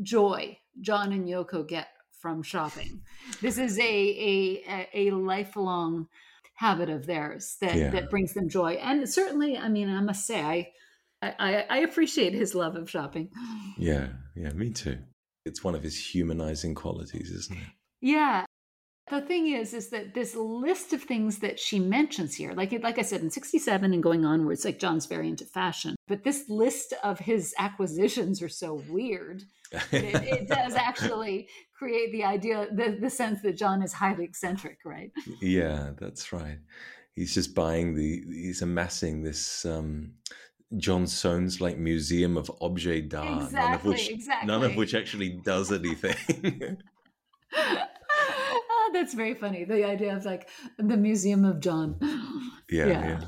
joy 0.03 0.59
John 0.81 1.13
and 1.13 1.27
Yoko 1.27 1.67
get 1.67 1.89
from 2.21 2.43
shopping. 2.43 3.01
This 3.41 3.59
is 3.59 3.79
a 3.79 3.83
a 3.83 4.89
a, 4.95 5.11
lifelong 5.11 6.07
habit 6.55 6.91
of 6.91 7.07
theirs 7.07 7.57
that 7.61 7.75
Yeah. 7.75 7.91
that 7.91 8.11
brings 8.11 8.35
them 8.35 8.49
joy. 8.49 8.73
And 8.75 9.09
certainly, 9.09 9.57
I 9.57 9.69
mean, 9.69 9.89
I 9.89 10.01
must 10.01 10.27
say, 10.27 10.73
I 11.23 11.35
I, 11.39 11.67
I 11.71 11.79
appreciate 11.79 12.35
his 12.35 12.55
love 12.55 12.77
of 12.77 12.91
shopping. 12.91 13.31
Yeah. 13.79 14.09
Yeah. 14.37 14.53
Me 14.53 14.71
too. 14.71 14.99
It's 15.47 15.65
one 15.65 15.75
of 15.75 15.83
his 15.83 15.97
humanizing 16.15 16.75
qualities, 16.75 17.31
isn't 17.31 17.57
it? 17.57 17.69
Yeah. 18.03 18.45
The 19.11 19.21
thing 19.21 19.49
is, 19.49 19.75
is 19.75 19.91
that 19.91 20.15
this 20.15 20.35
list 20.35 20.93
of 20.93 21.03
things 21.03 21.39
that 21.41 21.59
she 21.59 21.79
mentions 21.81 22.35
here, 22.35 22.53
like 22.53 22.73
like 22.83 22.99
I 22.99 23.03
said, 23.03 23.23
in 23.23 23.31
'67 23.31 23.93
and 23.93 24.03
going 24.03 24.25
onwards, 24.25 24.65
like 24.65 24.79
John's 24.79 25.07
very 25.07 25.29
into 25.29 25.45
fashion, 25.45 25.97
but 26.09 26.25
this 26.25 26.49
list 26.49 26.95
of 27.03 27.19
his 27.19 27.55
acquisitions 27.59 28.43
are 28.43 28.49
so 28.49 28.83
weird 28.89 29.45
it, 29.73 29.83
it 29.93 30.49
does 30.49 30.75
actually 30.75 31.49
create 31.77 32.13
the 32.13 32.25
idea, 32.25 32.69
the, 32.73 32.99
the 33.01 33.11
sense 33.11 33.41
that 33.43 33.57
John 33.57 33.83
is 33.83 33.93
highly 33.93 34.25
eccentric, 34.25 34.79
right? 34.85 35.13
Yeah, 35.41 35.91
that's 35.99 36.33
right. 36.33 36.59
He's 37.15 37.35
just 37.35 37.55
buying 37.55 37.95
the. 37.95 38.23
He's 38.29 38.63
amassing 38.63 39.23
this 39.23 39.65
um, 39.65 40.13
John 40.77 41.07
Soane's 41.07 41.61
like 41.61 41.77
Museum 41.77 42.37
of 42.37 42.51
Objet 42.61 43.09
d'Art, 43.09 43.53
none 43.53 43.75
of 43.75 43.87
Exactly, 43.87 43.91
which 43.91 44.47
none 44.47 44.63
of 44.63 44.77
which 44.77 44.95
actually 44.95 45.41
does 45.45 45.73
anything. 45.73 46.79
that's 48.93 49.15
very 49.15 49.35
funny. 49.35 49.65
The 49.65 49.85
idea 49.85 50.17
of 50.17 50.25
like 50.25 50.49
the 50.79 50.97
Museum 50.97 51.45
of 51.45 51.61
John. 51.61 51.97
yeah, 52.71 52.87
Yeah. 52.87 53.09
yeah. 53.09 53.21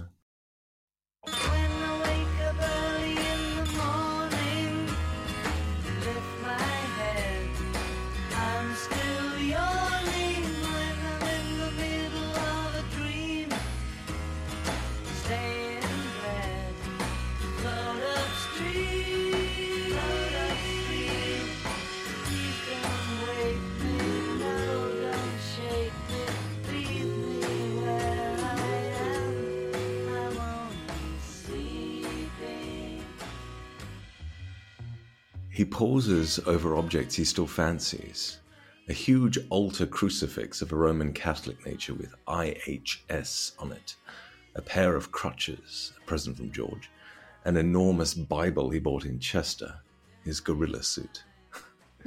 He 35.63 35.67
pauses 35.67 36.41
over 36.45 36.75
objects 36.75 37.15
he 37.15 37.25
still 37.25 37.47
fancies. 37.47 38.39
A 38.89 38.93
huge 38.93 39.39
altar 39.49 39.87
crucifix 39.87 40.61
of 40.61 40.73
a 40.73 40.77
Roman 40.77 41.13
Catholic 41.13 41.65
nature 41.65 41.95
with 41.95 42.17
IHS 42.27 43.53
on 43.61 43.71
it, 43.71 43.95
a 44.57 44.61
pair 44.61 44.97
of 44.97 45.13
crutches, 45.13 45.93
a 45.97 46.05
present 46.05 46.37
from 46.37 46.51
George, 46.51 46.91
an 47.45 47.57
enormous 47.57 48.13
Bible 48.13 48.71
he 48.71 48.81
bought 48.81 49.05
in 49.05 49.21
Chester, 49.21 49.73
his 50.25 50.41
gorilla 50.41 50.83
suit. 50.83 51.23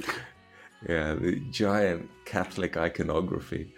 yeah, 0.86 1.14
the 1.14 1.40
giant 1.50 2.10
Catholic 2.26 2.76
iconography. 2.76 3.72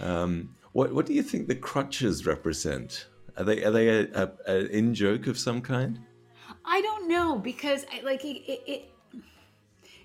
Um, 0.00 0.56
what, 0.72 0.92
what 0.92 1.06
do 1.06 1.14
you 1.14 1.22
think 1.22 1.46
the 1.46 1.54
crutches 1.54 2.26
represent? 2.26 3.06
Are 3.36 3.44
they 3.44 3.62
are 3.62 3.70
they 3.70 3.88
a, 3.90 4.08
a, 4.12 4.30
a 4.48 4.66
in 4.76 4.92
joke 4.92 5.28
of 5.28 5.38
some 5.38 5.62
kind? 5.62 6.00
I 6.64 6.80
don't 6.80 7.08
know 7.08 7.38
because 7.38 7.86
I, 7.92 8.00
like 8.02 8.24
it, 8.24 8.42
it, 8.48 8.89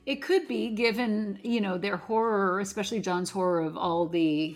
it 0.06 0.22
could 0.22 0.48
be 0.48 0.70
given 0.70 1.40
you 1.44 1.62
know 1.62 1.78
their 1.78 1.98
horror, 1.98 2.60
especially 2.60 3.00
John's 3.00 3.30
horror 3.30 3.62
of 3.62 3.78
all 3.78 4.08
the 4.08 4.56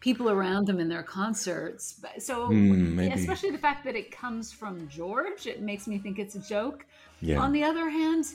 people 0.00 0.30
around 0.30 0.66
them 0.66 0.78
in 0.78 0.88
their 0.88 1.02
concerts. 1.02 2.00
So 2.18 2.46
hmm, 2.46 2.96
maybe. 2.96 3.14
especially 3.14 3.50
the 3.50 3.58
fact 3.58 3.84
that 3.84 3.96
it 3.96 4.10
comes 4.10 4.52
from 4.52 4.88
George, 4.88 5.46
it 5.46 5.60
makes 5.60 5.86
me 5.86 5.98
think 5.98 6.18
it's 6.18 6.34
a 6.34 6.40
joke. 6.40 6.84
Yeah. 7.20 7.40
On 7.40 7.52
the 7.52 7.64
other 7.64 7.88
hand. 7.88 8.26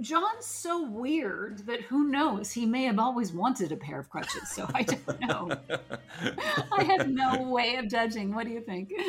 John's 0.00 0.46
so 0.46 0.86
weird 0.86 1.66
that 1.66 1.80
who 1.80 2.06
knows? 2.06 2.52
He 2.52 2.66
may 2.66 2.84
have 2.84 3.00
always 3.00 3.32
wanted 3.32 3.72
a 3.72 3.76
pair 3.76 3.98
of 3.98 4.08
crutches, 4.08 4.48
so 4.48 4.64
I 4.72 4.84
don't 4.84 5.20
know. 5.22 5.50
I 6.72 6.84
have 6.84 7.08
no 7.08 7.42
way 7.42 7.74
of 7.74 7.88
judging. 7.88 8.32
What 8.32 8.46
do 8.46 8.52
you 8.52 8.60
think? 8.60 8.92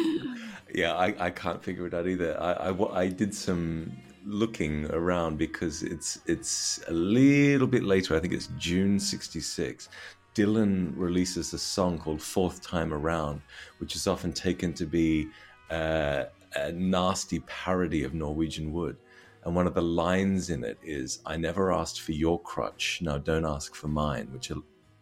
Yeah, 0.73 0.95
I, 0.95 1.27
I 1.27 1.29
can't 1.29 1.63
figure 1.63 1.85
it 1.85 1.93
out 1.93 2.07
either. 2.07 2.35
I, 2.41 2.69
I 2.69 3.01
I 3.03 3.07
did 3.07 3.33
some 3.33 3.91
looking 4.27 4.85
around 4.91 5.37
because 5.37 5.83
it's 5.83 6.19
it's 6.25 6.79
a 6.87 6.93
little 6.93 7.67
bit 7.67 7.83
later. 7.83 8.15
I 8.15 8.19
think 8.19 8.33
it's 8.33 8.49
June 8.57 8.99
'66. 8.99 9.89
Dylan 10.35 10.93
releases 10.95 11.53
a 11.53 11.57
song 11.57 11.97
called 11.97 12.21
Fourth 12.21 12.61
Time 12.61 12.93
Around, 12.93 13.41
which 13.79 13.95
is 13.95 14.05
often 14.05 14.31
taken 14.31 14.71
to 14.73 14.85
be 14.85 15.27
uh, 15.71 16.25
a 16.55 16.71
nasty 16.71 17.39
parody 17.39 18.03
of 18.03 18.13
Norwegian 18.13 18.71
Wood. 18.71 18.97
And 19.43 19.55
one 19.55 19.65
of 19.65 19.73
the 19.73 19.81
lines 19.81 20.49
in 20.49 20.63
it 20.63 20.77
is, 20.83 21.21
I 21.25 21.37
never 21.37 21.71
asked 21.71 22.01
for 22.01 22.11
your 22.11 22.39
crutch, 22.41 22.99
now 23.01 23.17
don't 23.17 23.45
ask 23.45 23.73
for 23.73 23.87
mine, 23.87 24.27
which 24.31 24.51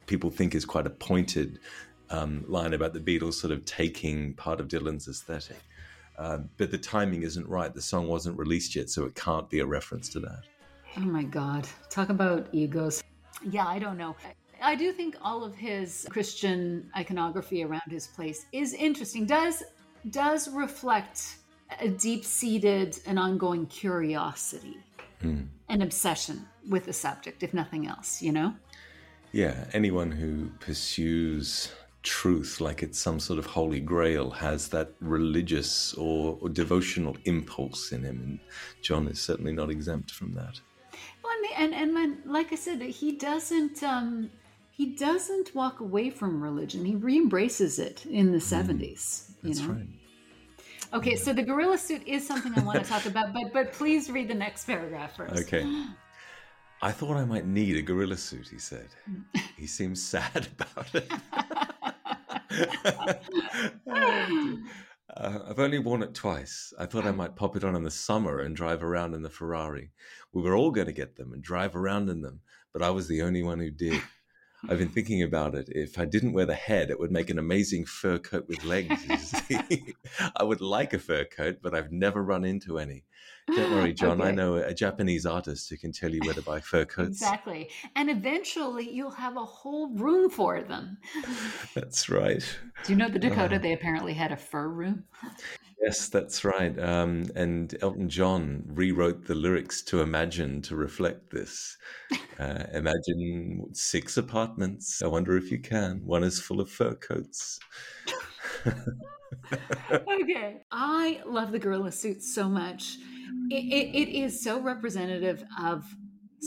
people 0.05 0.29
think 0.29 0.55
is 0.55 0.65
quite 0.65 0.87
a 0.87 0.91
pointed 0.91 1.59
um, 2.09 2.45
line 2.47 2.73
about 2.73 2.93
the 2.93 2.99
Beatles 2.99 3.33
sort 3.33 3.51
of 3.51 3.65
taking 3.65 4.35
part 4.35 4.59
of 4.59 4.67
Dylan's 4.67 5.07
aesthetic. 5.07 5.59
Um, 6.17 6.49
but 6.57 6.71
the 6.71 6.77
timing 6.77 7.23
isn't 7.23 7.47
right. 7.47 7.73
The 7.73 7.81
song 7.81 8.07
wasn't 8.07 8.37
released 8.37 8.75
yet, 8.75 8.89
so 8.89 9.05
it 9.05 9.15
can't 9.15 9.49
be 9.49 9.59
a 9.59 9.65
reference 9.65 10.09
to 10.09 10.19
that. 10.21 10.43
Oh 10.97 11.01
my 11.01 11.23
God. 11.23 11.67
Talk 11.89 12.09
about 12.09 12.47
egos. 12.53 13.03
Yeah, 13.49 13.67
I 13.67 13.79
don't 13.79 13.97
know. 13.97 14.15
I 14.61 14.75
do 14.75 14.93
think 14.93 15.17
all 15.21 15.43
of 15.43 15.55
his 15.55 16.07
Christian 16.09 16.89
iconography 16.95 17.63
around 17.63 17.89
his 17.89 18.07
place 18.07 18.45
is 18.53 18.73
interesting. 18.73 19.25
Does 19.25 19.63
does 20.09 20.47
reflect 20.47 21.37
a 21.81 21.89
deep-seated 21.89 22.99
and 23.05 23.19
ongoing 23.19 23.65
curiosity, 23.65 24.77
an 25.21 25.81
obsession 25.81 26.45
with 26.69 26.85
the 26.85 26.93
subject, 26.93 27.41
if 27.41 27.53
nothing 27.53 27.87
else, 27.87 28.21
you 28.21 28.31
know? 28.31 28.53
Yeah, 29.31 29.65
anyone 29.73 30.11
who 30.11 30.51
pursues 30.59 31.71
truth 32.05 32.61
like 32.61 32.83
it's 32.83 32.99
some 32.99 33.19
sort 33.19 33.39
of 33.39 33.45
holy 33.47 33.79
grail 33.79 34.29
has 34.29 34.69
that 34.69 34.93
religious 35.01 35.93
or, 35.95 36.37
or 36.39 36.47
devotional 36.47 37.17
impulse 37.25 37.91
in 37.91 38.03
him, 38.03 38.21
and 38.23 38.39
John 38.81 39.07
is 39.07 39.19
certainly 39.19 39.51
not 39.51 39.69
exempt 39.69 40.11
from 40.11 40.33
that. 40.35 40.61
Well, 41.23 41.33
I 41.33 41.41
mean, 41.41 41.51
and 41.57 41.73
and 41.73 41.93
man, 41.93 42.17
like 42.25 42.53
I 42.53 42.55
said, 42.55 42.81
he 42.81 43.11
doesn't 43.13 43.83
um, 43.83 44.29
he 44.69 44.85
doesn't 44.85 45.53
walk 45.55 45.79
away 45.79 46.09
from 46.11 46.41
religion. 46.41 46.85
He 46.85 46.95
re-embraces 46.95 47.79
it 47.79 48.05
in 48.05 48.31
the 48.31 48.39
seventies. 48.39 49.31
you 49.41 49.49
That's 49.49 49.61
know? 49.61 49.73
right. 49.73 49.87
Okay, 50.93 51.15
so 51.15 51.33
the 51.33 51.43
gorilla 51.43 51.77
suit 51.77 52.07
is 52.07 52.25
something 52.25 52.53
I 52.55 52.63
want 52.63 52.81
to 52.81 52.89
talk 52.89 53.05
about, 53.07 53.33
but 53.33 53.51
but 53.51 53.73
please 53.73 54.09
read 54.09 54.27
the 54.27 54.35
next 54.35 54.65
paragraph 54.65 55.17
first. 55.17 55.43
Okay. 55.43 55.65
I 56.81 56.91
thought 56.91 57.17
I 57.17 57.25
might 57.25 57.47
need 57.47 57.77
a 57.77 57.81
gorilla 57.81 58.17
suit, 58.17 58.47
he 58.47 58.59
said. 58.59 58.89
He 59.57 59.65
seems 59.65 60.03
sad 60.13 60.47
about 60.59 60.93
it. 60.93 61.11
Uh, 65.15 65.39
I've 65.47 65.59
only 65.59 65.79
worn 65.79 66.03
it 66.03 66.13
twice. 66.13 66.73
I 66.77 66.85
thought 66.85 67.05
I 67.05 67.11
might 67.11 67.35
pop 67.35 67.55
it 67.55 67.63
on 67.63 67.75
in 67.75 67.83
the 67.83 67.91
summer 67.91 68.39
and 68.39 68.55
drive 68.55 68.83
around 68.83 69.13
in 69.13 69.21
the 69.21 69.29
Ferrari. 69.29 69.91
We 70.33 70.41
were 70.41 70.55
all 70.55 70.71
going 70.71 70.87
to 70.87 70.93
get 70.93 71.15
them 71.15 71.31
and 71.31 71.41
drive 71.41 71.75
around 71.75 72.09
in 72.09 72.21
them, 72.21 72.41
but 72.73 72.81
I 72.81 72.89
was 72.89 73.07
the 73.07 73.21
only 73.21 73.43
one 73.43 73.59
who 73.59 73.71
did. 73.71 74.01
I've 74.69 74.79
been 74.79 74.89
thinking 74.89 75.21
about 75.23 75.55
it. 75.55 75.69
If 75.69 75.99
I 75.99 76.05
didn't 76.05 76.33
wear 76.33 76.45
the 76.45 76.53
head, 76.55 76.89
it 76.89 76.99
would 76.99 77.11
make 77.11 77.29
an 77.29 77.37
amazing 77.39 77.85
fur 77.85 78.17
coat 78.17 78.45
with 78.47 78.63
legs. 78.63 79.05
you 79.07 79.17
see. 79.17 79.95
I 80.35 80.43
would 80.43 80.61
like 80.61 80.93
a 80.93 80.99
fur 80.99 81.25
coat, 81.25 81.57
but 81.61 81.75
I've 81.75 81.91
never 81.91 82.23
run 82.23 82.45
into 82.45 82.79
any. 82.79 83.03
Don't 83.47 83.71
worry, 83.71 83.93
John. 84.01 84.21
I 84.21 84.31
know 84.31 84.55
a 84.55 84.73
Japanese 84.73 85.25
artist 85.25 85.69
who 85.69 85.77
can 85.77 85.91
tell 85.91 86.11
you 86.11 86.19
where 86.23 86.33
to 86.33 86.41
buy 86.41 86.59
fur 86.59 86.85
coats. 86.95 87.21
Exactly. 87.21 87.69
And 87.95 88.09
eventually 88.09 88.89
you'll 88.89 89.11
have 89.11 89.37
a 89.37 89.45
whole 89.45 89.89
room 89.89 90.29
for 90.29 90.61
them. 90.61 90.97
That's 91.75 92.09
right. 92.09 92.43
Do 92.83 92.93
you 92.93 92.97
know 92.97 93.09
the 93.09 93.19
Dakota? 93.19 93.55
Uh. 93.55 93.59
They 93.59 93.73
apparently 93.73 94.13
had 94.13 94.31
a 94.31 94.37
fur 94.37 94.67
room. 94.67 95.03
Yes, 95.81 96.09
that's 96.09 96.43
right. 96.43 96.77
Um, 96.79 97.29
and 97.35 97.75
Elton 97.81 98.09
John 98.09 98.63
rewrote 98.67 99.25
the 99.25 99.35
lyrics 99.35 99.81
to 99.83 100.01
Imagine 100.01 100.61
to 100.63 100.75
reflect 100.75 101.31
this. 101.31 101.77
Uh, 102.39 102.63
imagine 102.73 103.65
six 103.73 104.17
apartments. 104.17 105.01
I 105.01 105.07
wonder 105.07 105.37
if 105.37 105.51
you 105.51 105.59
can. 105.59 106.01
One 106.05 106.23
is 106.23 106.39
full 106.41 106.59
of 106.59 106.69
fur 106.69 106.95
coats. 106.95 107.59
okay. 109.91 110.61
I 110.71 111.21
love 111.25 111.51
the 111.51 111.59
gorilla 111.59 111.91
suit 111.91 112.23
so 112.23 112.49
much. 112.49 112.97
It, 113.49 113.63
it, 113.63 113.95
it 113.95 114.09
is 114.09 114.43
so 114.43 114.59
representative 114.59 115.43
of 115.61 115.85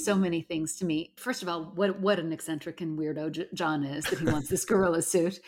so 0.04 0.14
many 0.14 0.42
things 0.42 0.76
to 0.76 0.84
me. 0.84 1.12
First 1.16 1.42
of 1.42 1.48
all, 1.48 1.72
what 1.74 2.00
what 2.00 2.18
an 2.18 2.32
eccentric 2.32 2.80
and 2.80 2.98
weirdo 2.98 3.32
J- 3.32 3.48
John 3.54 3.84
is 3.84 4.04
that 4.04 4.18
he 4.18 4.24
wants 4.24 4.48
this 4.48 4.64
gorilla 4.64 5.02
suit. 5.02 5.40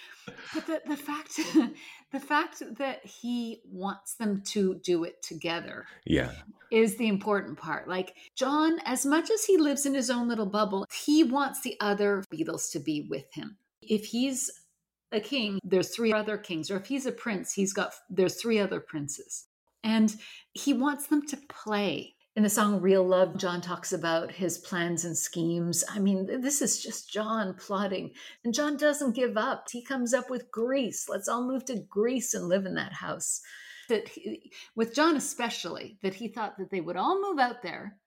But 0.55 0.67
the, 0.67 0.83
the 0.87 0.97
fact 0.97 1.41
the 2.13 2.21
fact 2.21 2.63
that 2.79 3.05
he 3.05 3.61
wants 3.71 4.15
them 4.15 4.43
to 4.47 4.75
do 4.83 5.05
it 5.05 5.23
together 5.23 5.87
Yeah, 6.05 6.33
is 6.71 6.97
the 6.97 7.09
important 7.09 7.59
part. 7.59 7.89
Like 7.89 8.15
John, 8.35 8.79
as 8.85 9.07
much 9.07 9.31
as 9.31 9.45
he 9.45 9.57
lives 9.57 9.87
in 9.87 9.95
his 9.95 10.11
own 10.11 10.29
little 10.29 10.47
bubble, 10.47 10.87
he 11.05 11.25
wants 11.25 11.61
the 11.61 11.77
other 11.81 12.25
Beatles 12.33 12.71
to 12.73 12.81
be 12.81 13.07
with 13.09 13.33
him. 13.33 13.57
If 13.83 14.07
he's 14.07 14.51
a 15.13 15.21
king, 15.21 15.59
there's 15.65 15.95
three 15.95 16.13
other 16.13 16.39
kings, 16.39 16.71
or 16.71 16.77
if 16.77 16.87
he's 16.87 17.07
a 17.07 17.13
prince, 17.13 17.53
he's 17.53 17.73
got 17.73 17.95
there's 18.09 18.41
three 18.41 18.59
other 18.59 18.81
princes. 18.81 19.47
And 19.83 20.15
he 20.53 20.75
wants 20.75 21.07
them 21.07 21.27
to 21.29 21.39
play. 21.49 22.15
In 22.41 22.45
the 22.45 22.49
song 22.49 22.81
Real 22.81 23.07
Love, 23.07 23.37
John 23.37 23.61
talks 23.61 23.93
about 23.93 24.33
his 24.33 24.57
plans 24.57 25.05
and 25.05 25.15
schemes. 25.15 25.85
I 25.91 25.99
mean, 25.99 26.41
this 26.41 26.63
is 26.63 26.83
just 26.83 27.13
John 27.13 27.53
plotting. 27.53 28.13
And 28.43 28.55
John 28.55 28.79
doesn't 28.79 29.15
give 29.15 29.37
up. 29.37 29.67
He 29.71 29.85
comes 29.85 30.15
up 30.15 30.31
with 30.31 30.51
Greece. 30.51 31.07
Let's 31.07 31.29
all 31.29 31.47
move 31.47 31.67
to 31.67 31.85
Greece 31.91 32.33
and 32.33 32.49
live 32.49 32.65
in 32.65 32.77
that 32.77 32.95
house 32.95 33.43
that 33.91 34.09
he, 34.09 34.51
with 34.75 34.95
John 34.95 35.17
especially 35.17 35.99
that 36.03 36.15
he 36.15 36.29
thought 36.29 36.57
that 36.57 36.71
they 36.71 36.81
would 36.81 36.97
all 36.97 37.21
move 37.21 37.39
out 37.39 37.61
there 37.61 37.99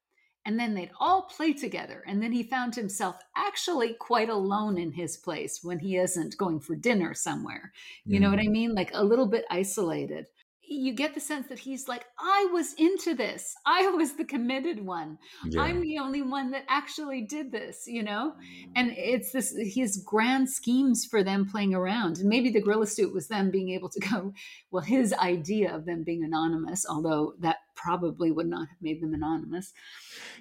and 0.46 0.60
then 0.60 0.74
they'd 0.74 0.92
all 1.00 1.24
play 1.24 1.54
together 1.54 2.04
and 2.08 2.20
then 2.20 2.32
he 2.32 2.42
found 2.42 2.74
himself 2.74 3.18
actually 3.38 3.94
quite 4.00 4.30
alone 4.30 4.80
in 4.80 4.94
his 4.94 5.16
place 5.16 5.60
when 5.62 5.78
he 5.78 5.96
isn't 5.98 6.38
going 6.38 6.60
for 6.60 6.76
dinner 6.76 7.14
somewhere 7.14 7.72
you 8.06 8.20
know 8.20 8.30
what 8.30 8.40
mm. 8.40 8.46
i 8.46 8.50
mean 8.50 8.74
like 8.74 8.92
a 8.94 9.04
little 9.04 9.28
bit 9.28 9.46
isolated 9.50 10.26
you 10.76 10.94
get 10.94 11.14
the 11.14 11.20
sense 11.20 11.48
that 11.48 11.60
he's 11.60 11.88
like, 11.88 12.06
I 12.20 12.50
was 12.52 12.74
into 12.74 13.14
this. 13.16 13.56
I 13.66 13.88
was 13.88 14.14
the 14.14 14.26
committed 14.26 14.86
one. 14.86 15.18
Yeah. 15.46 15.62
I'm 15.62 15.82
the 15.82 16.00
only 16.00 16.22
one 16.22 16.52
that 16.52 16.66
actually 16.68 17.22
did 17.22 17.52
this, 17.52 17.84
you 17.88 18.04
know? 18.04 18.34
And 18.76 18.94
it's 18.98 19.32
this 19.32 19.54
his 19.58 19.98
grand 20.06 20.50
schemes 20.50 21.06
for 21.10 21.24
them 21.24 21.46
playing 21.50 21.74
around. 21.74 22.18
And 22.18 22.30
maybe 22.30 22.50
the 22.50 22.62
gorilla 22.62 22.88
suit 22.88 23.14
was 23.14 23.28
them 23.28 23.52
being 23.52 23.70
able 23.70 23.90
to 23.90 24.00
go, 24.12 24.34
well, 24.72 24.84
his 24.84 25.14
idea 25.14 25.74
of 25.76 25.86
them 25.86 26.04
being 26.04 26.24
anonymous, 26.24 26.86
although 26.90 27.34
that 27.40 27.58
probably 27.76 28.32
would 28.32 28.48
not 28.48 28.68
have 28.68 28.78
made 28.82 29.02
them 29.02 29.14
anonymous. 29.14 29.74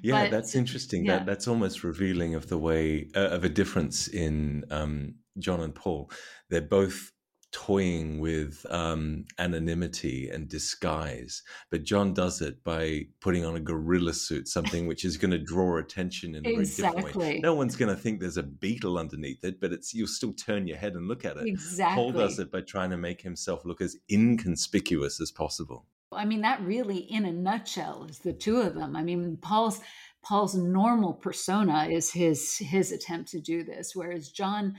Yeah, 0.03 0.25
But- 0.25 0.31
that's 0.31 0.55
interesting. 0.55 1.05
yeah. 1.05 1.19
That 1.19 1.27
that's 1.27 1.49
almost 1.49 1.85
revealing 1.85 2.35
of 2.35 2.49
the 2.49 2.59
way 2.59 3.09
uh, 3.15 3.29
of 3.29 3.45
a 3.45 3.49
difference 3.49 4.09
in 4.09 4.65
um, 4.71 5.15
John 5.39 5.61
and 5.61 5.75
Paul. 5.75 6.11
They're 6.51 6.61
both 6.61 7.13
toying 7.53 8.19
with 8.19 8.67
um, 8.71 9.25
anonymity 9.39 10.29
and 10.31 10.49
disguise, 10.49 11.43
but 11.71 11.85
John 11.85 12.15
does 12.15 12.41
it 12.41 12.65
by 12.65 13.07
putting 13.21 13.45
on 13.45 13.57
a 13.57 13.61
gorilla 13.61 14.15
suit, 14.15 14.49
something 14.49 14.87
which 14.87 15.05
is 15.05 15.17
going 15.17 15.31
to 15.31 15.39
draw 15.39 15.77
attention 15.77 16.35
in 16.35 16.47
a 16.47 16.51
very 16.51 16.65
different 16.65 17.15
way. 17.15 17.41
No 17.43 17.55
one's 17.55 17.77
going 17.77 17.95
to 17.95 18.01
think 18.01 18.21
there's 18.21 18.39
a 18.39 18.43
Beatle 18.43 18.99
underneath 18.99 19.45
it, 19.45 19.61
but 19.61 19.73
it's 19.73 19.95
you'll 19.95 20.07
still 20.07 20.33
turn 20.33 20.67
your 20.67 20.79
head 20.79 20.95
and 20.95 21.07
look 21.07 21.25
at 21.25 21.37
it. 21.37 21.47
Exactly. 21.47 21.95
Paul 21.95 22.13
does 22.13 22.39
it 22.39 22.51
by 22.51 22.63
trying 22.63 22.91
to 22.91 22.97
make 22.97 23.21
himself 23.21 23.65
look 23.65 23.81
as 23.81 23.97
inconspicuous 24.11 25.21
as 25.21 25.31
possible. 25.31 25.87
I 26.11 26.25
mean, 26.25 26.43
that 26.43 26.61
really, 26.63 26.99
in 26.99 27.25
a 27.25 27.33
nutshell, 27.33 28.07
is 28.09 28.19
the 28.19 28.33
two 28.33 28.61
of 28.61 28.75
them. 28.75 28.97
I 28.97 29.03
mean, 29.03 29.39
Paul's 29.41 29.81
Paul's 30.23 30.55
normal 30.55 31.15
persona 31.15 31.89
is 31.91 32.13
his 32.13 32.59
his 32.59 32.93
attempt 32.93 33.31
to 33.31 33.41
do 33.41 33.65
this, 33.65 33.93
whereas 33.95 34.31
John 34.31 34.75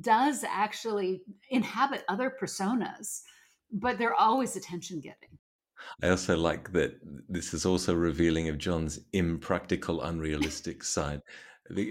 does 0.00 0.44
actually 0.44 1.22
inhabit 1.50 2.04
other 2.08 2.32
personas, 2.40 3.22
but 3.72 3.98
they're 3.98 4.14
always 4.14 4.56
attention 4.56 5.00
getting. 5.00 5.38
I 6.02 6.08
also 6.10 6.36
like 6.36 6.72
that 6.72 6.98
this 7.28 7.54
is 7.54 7.64
also 7.64 7.94
revealing 7.94 8.48
of 8.48 8.58
John's 8.58 9.00
impractical, 9.12 10.02
unrealistic 10.02 10.82
side, 10.96 11.22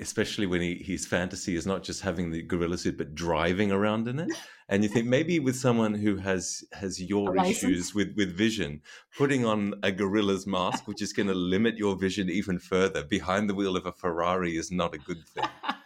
especially 0.01 0.45
when 0.45 0.61
he, 0.61 0.75
his 0.75 1.05
fantasy 1.05 1.55
is 1.55 1.65
not 1.65 1.83
just 1.83 2.01
having 2.01 2.31
the 2.31 2.41
gorilla 2.41 2.77
suit, 2.77 2.97
but 2.97 3.15
driving 3.15 3.71
around 3.71 4.07
in 4.07 4.19
it. 4.19 4.29
And 4.69 4.83
you 4.83 4.89
think 4.89 5.05
maybe 5.17 5.39
with 5.39 5.55
someone 5.55 5.93
who 5.93 6.17
has 6.17 6.63
has 6.73 7.01
your 7.01 7.37
issues 7.45 7.93
with 7.93 8.13
with 8.15 8.35
vision, 8.35 8.81
putting 9.17 9.45
on 9.45 9.73
a 9.83 9.91
gorilla's 9.91 10.45
mask, 10.45 10.87
which 10.87 11.01
is 11.01 11.13
going 11.13 11.27
to 11.27 11.35
limit 11.35 11.77
your 11.77 11.95
vision 11.95 12.29
even 12.29 12.59
further, 12.59 13.03
behind 13.03 13.49
the 13.49 13.55
wheel 13.55 13.77
of 13.77 13.85
a 13.85 13.91
Ferrari 13.91 14.57
is 14.57 14.71
not 14.71 14.93
a 14.93 14.97
good 14.97 15.25
thing. 15.33 15.49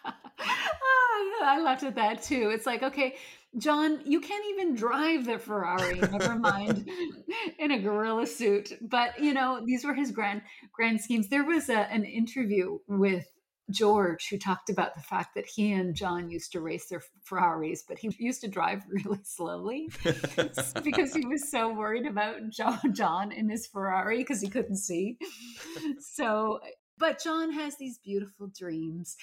I 1.43 1.61
laughed 1.61 1.83
at 1.83 1.95
that 1.95 2.23
too. 2.23 2.51
It's 2.53 2.65
like, 2.65 2.83
okay, 2.83 3.15
John, 3.57 4.01
you 4.05 4.21
can't 4.21 4.45
even 4.51 4.75
drive 4.75 5.25
the 5.25 5.37
Ferrari, 5.37 5.99
never 5.99 6.35
mind 6.35 6.89
in 7.59 7.71
a 7.71 7.79
gorilla 7.79 8.25
suit. 8.25 8.71
But 8.81 9.19
you 9.19 9.33
know, 9.33 9.61
these 9.65 9.83
were 9.83 9.93
his 9.93 10.11
grand 10.11 10.41
grand 10.71 11.01
schemes. 11.01 11.27
There 11.27 11.43
was 11.43 11.69
a, 11.69 11.91
an 11.91 12.05
interview 12.05 12.79
with 12.87 13.27
George 13.71 14.27
who 14.29 14.37
talked 14.37 14.69
about 14.69 14.95
the 14.95 15.01
fact 15.01 15.35
that 15.35 15.45
he 15.45 15.71
and 15.71 15.95
John 15.95 16.29
used 16.29 16.51
to 16.51 16.61
race 16.61 16.87
their 16.87 17.01
Ferraris, 17.23 17.83
but 17.87 17.99
he 17.99 18.13
used 18.19 18.41
to 18.41 18.47
drive 18.47 18.83
really 18.89 19.19
slowly 19.23 19.89
because 20.83 21.13
he 21.13 21.25
was 21.25 21.49
so 21.49 21.73
worried 21.73 22.05
about 22.05 22.49
John, 22.49 22.93
John 22.93 23.31
in 23.31 23.49
his 23.49 23.67
Ferrari 23.67 24.19
because 24.19 24.41
he 24.41 24.49
couldn't 24.49 24.77
see. 24.77 25.17
So, 25.99 26.59
but 26.97 27.21
John 27.23 27.51
has 27.51 27.77
these 27.77 27.97
beautiful 27.97 28.51
dreams, 28.55 29.15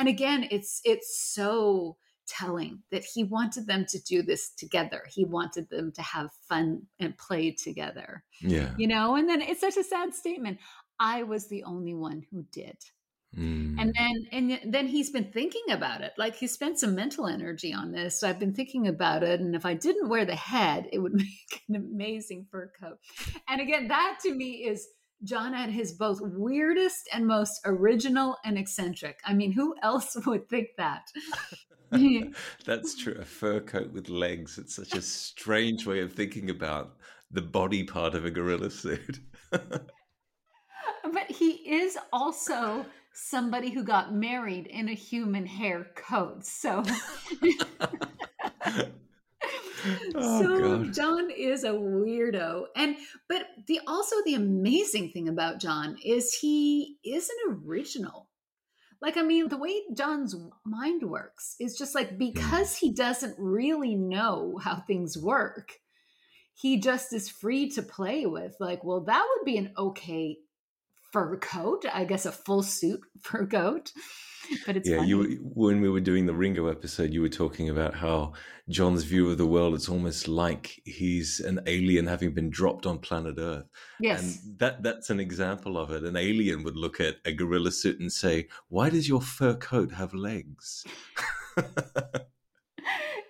and 0.00 0.08
again, 0.08 0.48
it's 0.50 0.80
it's 0.84 1.20
so 1.32 1.96
telling 2.26 2.82
that 2.90 3.04
he 3.04 3.24
wanted 3.24 3.66
them 3.66 3.84
to 3.88 4.00
do 4.02 4.22
this 4.22 4.50
together. 4.50 5.02
He 5.12 5.24
wanted 5.24 5.68
them 5.68 5.92
to 5.92 6.02
have 6.02 6.30
fun 6.48 6.82
and 6.98 7.16
play 7.18 7.50
together, 7.52 8.22
Yeah. 8.40 8.72
you 8.78 8.86
know. 8.86 9.16
And 9.16 9.28
then 9.28 9.42
it's 9.42 9.60
such 9.60 9.76
a 9.76 9.82
sad 9.84 10.14
statement. 10.14 10.58
I 10.98 11.24
was 11.24 11.48
the 11.48 11.64
only 11.64 11.94
one 11.94 12.22
who 12.30 12.44
did. 12.52 12.76
Mm. 13.36 13.76
And 13.80 13.94
then 13.96 14.26
and 14.32 14.72
then 14.72 14.86
he's 14.88 15.10
been 15.10 15.30
thinking 15.32 15.70
about 15.70 16.00
it. 16.00 16.12
Like 16.18 16.34
he 16.34 16.46
spent 16.48 16.80
some 16.80 16.94
mental 16.96 17.26
energy 17.26 17.72
on 17.72 17.92
this. 17.92 18.18
So 18.18 18.28
I've 18.28 18.40
been 18.40 18.54
thinking 18.54 18.88
about 18.88 19.22
it. 19.22 19.40
And 19.40 19.54
if 19.54 19.64
I 19.64 19.74
didn't 19.74 20.08
wear 20.08 20.24
the 20.24 20.34
head, 20.34 20.88
it 20.92 20.98
would 20.98 21.14
make 21.26 21.62
an 21.68 21.76
amazing 21.76 22.46
fur 22.50 22.72
coat. 22.80 22.98
And 23.48 23.60
again, 23.60 23.88
that 23.88 24.18
to 24.22 24.34
me 24.34 24.64
is 24.66 24.86
John 25.24 25.54
at 25.54 25.70
his 25.70 25.92
both 25.92 26.20
weirdest 26.22 27.08
and 27.12 27.26
most 27.26 27.60
original 27.64 28.36
and 28.44 28.56
eccentric. 28.58 29.20
I 29.24 29.34
mean, 29.34 29.52
who 29.52 29.74
else 29.82 30.16
would 30.26 30.48
think 30.48 30.68
that? 30.76 31.08
That's 32.64 32.94
true. 32.94 33.16
A 33.20 33.24
fur 33.24 33.60
coat 33.60 33.92
with 33.92 34.08
legs. 34.08 34.58
It's 34.58 34.76
such 34.76 34.94
a 34.94 35.02
strange 35.02 35.86
way 35.86 36.00
of 36.00 36.12
thinking 36.12 36.50
about 36.50 36.96
the 37.30 37.42
body 37.42 37.84
part 37.84 38.14
of 38.14 38.24
a 38.24 38.30
gorilla 38.30 38.70
suit. 38.70 39.20
but 39.50 39.70
he 41.28 41.50
is 41.50 41.98
also 42.12 42.86
somebody 43.12 43.70
who 43.70 43.82
got 43.82 44.14
married 44.14 44.66
in 44.68 44.88
a 44.88 44.94
human 44.94 45.46
hair 45.46 45.88
coat. 45.96 46.44
So 46.44 46.84
Oh, 50.14 50.42
so 50.42 50.78
God. 50.78 50.94
John 50.94 51.30
is 51.30 51.64
a 51.64 51.70
weirdo. 51.70 52.64
And 52.76 52.96
but 53.28 53.46
the 53.66 53.80
also 53.86 54.16
the 54.24 54.34
amazing 54.34 55.10
thing 55.10 55.28
about 55.28 55.60
John 55.60 55.96
is 56.04 56.34
he 56.34 56.96
is 57.04 57.30
an 57.30 57.60
original. 57.64 58.28
Like 59.00 59.16
I 59.16 59.22
mean 59.22 59.48
the 59.48 59.56
way 59.56 59.82
John's 59.94 60.36
mind 60.64 61.02
works 61.02 61.56
is 61.58 61.76
just 61.76 61.94
like 61.94 62.12
mm. 62.12 62.18
because 62.18 62.76
he 62.76 62.92
doesn't 62.92 63.36
really 63.38 63.94
know 63.94 64.58
how 64.62 64.76
things 64.76 65.16
work. 65.16 65.72
He 66.54 66.78
just 66.78 67.12
is 67.12 67.28
free 67.28 67.70
to 67.70 67.82
play 67.82 68.26
with 68.26 68.56
like 68.60 68.84
well 68.84 69.00
that 69.04 69.26
would 69.28 69.44
be 69.44 69.56
an 69.56 69.72
okay 69.78 70.36
fur 71.12 71.36
coat, 71.38 71.84
I 71.92 72.04
guess 72.04 72.26
a 72.26 72.32
full 72.32 72.62
suit 72.62 73.00
fur 73.20 73.46
coat. 73.46 73.92
But 74.66 74.76
it's 74.76 74.88
yeah, 74.88 74.96
funny. 74.96 75.08
you 75.08 75.50
when 75.54 75.80
we 75.80 75.88
were 75.88 76.00
doing 76.00 76.26
the 76.26 76.34
Ringo 76.34 76.66
episode, 76.66 77.12
you 77.12 77.20
were 77.22 77.28
talking 77.28 77.68
about 77.68 77.94
how 77.94 78.32
John's 78.68 79.04
view 79.04 79.30
of 79.30 79.38
the 79.38 79.46
world 79.46 79.74
it's 79.74 79.88
almost 79.88 80.26
like 80.26 80.80
he's 80.84 81.38
an 81.38 81.60
alien 81.66 82.06
having 82.06 82.32
been 82.32 82.50
dropped 82.50 82.84
on 82.84 82.98
planet 82.98 83.36
Earth. 83.38 83.66
yes. 84.00 84.22
And 84.42 84.58
that 84.58 84.82
that's 84.82 85.08
an 85.10 85.20
example 85.20 85.78
of 85.78 85.92
it. 85.92 86.02
An 86.02 86.16
alien 86.16 86.64
would 86.64 86.76
look 86.76 86.98
at 87.00 87.16
a 87.24 87.32
gorilla 87.32 87.70
suit 87.70 88.00
and 88.00 88.10
say, 88.12 88.48
"Why 88.68 88.90
does 88.90 89.08
your 89.08 89.20
fur 89.20 89.54
coat 89.54 89.92
have 89.92 90.14
legs?" 90.14 90.84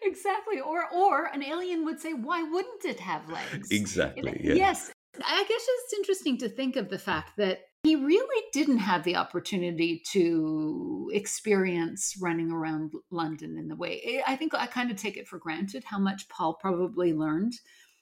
exactly 0.02 0.60
or 0.60 0.90
or 0.92 1.26
an 1.26 1.42
alien 1.42 1.84
would 1.84 2.00
say 2.00 2.12
why 2.12 2.42
wouldn't 2.42 2.84
it 2.84 3.00
have 3.00 3.28
legs 3.28 3.70
exactly. 3.70 4.40
Yeah. 4.42 4.54
yes 4.54 4.92
i 5.24 5.44
guess 5.48 5.66
it's 5.68 5.92
interesting 5.94 6.38
to 6.38 6.48
think 6.48 6.76
of 6.76 6.88
the 6.88 6.98
fact 6.98 7.36
that 7.36 7.60
he 7.82 7.96
really 7.96 8.44
didn't 8.52 8.78
have 8.78 9.04
the 9.04 9.16
opportunity 9.16 10.02
to 10.12 11.10
experience 11.14 12.16
running 12.20 12.50
around 12.50 12.92
london 13.10 13.56
in 13.58 13.68
the 13.68 13.76
way 13.76 14.22
i 14.26 14.36
think 14.36 14.54
i 14.54 14.66
kind 14.66 14.90
of 14.90 14.96
take 14.96 15.16
it 15.16 15.26
for 15.28 15.38
granted 15.38 15.82
how 15.84 15.98
much 15.98 16.28
paul 16.28 16.54
probably 16.54 17.12
learned 17.12 17.54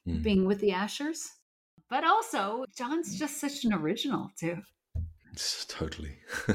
Mm. 0.07 0.23
being 0.23 0.45
with 0.47 0.61
the 0.61 0.71
ashers 0.71 1.19
but 1.91 2.03
also 2.05 2.65
john's 2.77 3.19
just 3.19 3.39
such 3.41 3.65
an 3.65 3.73
original 3.75 4.31
too 4.39 4.57
S- 5.35 5.67
Totally. 5.69 6.17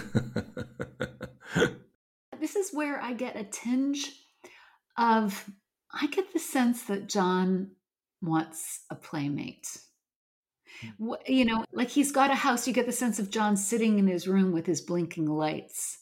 this 2.39 2.55
is 2.55 2.71
where 2.73 2.99
I 3.01 3.13
get 3.13 3.35
a 3.37 3.43
tinge 3.45 4.11
of 4.97 5.49
I 5.93 6.07
get 6.07 6.33
the 6.33 6.39
sense 6.39 6.83
that 6.85 7.07
John 7.07 7.71
wants 8.21 8.81
a 8.89 8.95
playmate. 8.95 9.67
Hmm. 10.81 11.09
Wh- 11.11 11.29
You 11.29 11.45
know, 11.45 11.65
like 11.71 11.89
he's 11.89 12.11
got 12.11 12.31
a 12.31 12.35
house, 12.35 12.67
you 12.67 12.73
get 12.73 12.85
the 12.85 12.91
sense 12.91 13.19
of 13.19 13.29
John 13.29 13.55
sitting 13.57 13.99
in 13.99 14.07
his 14.07 14.27
room 14.27 14.51
with 14.51 14.65
his 14.65 14.81
blinking 14.81 15.25
lights 15.27 15.99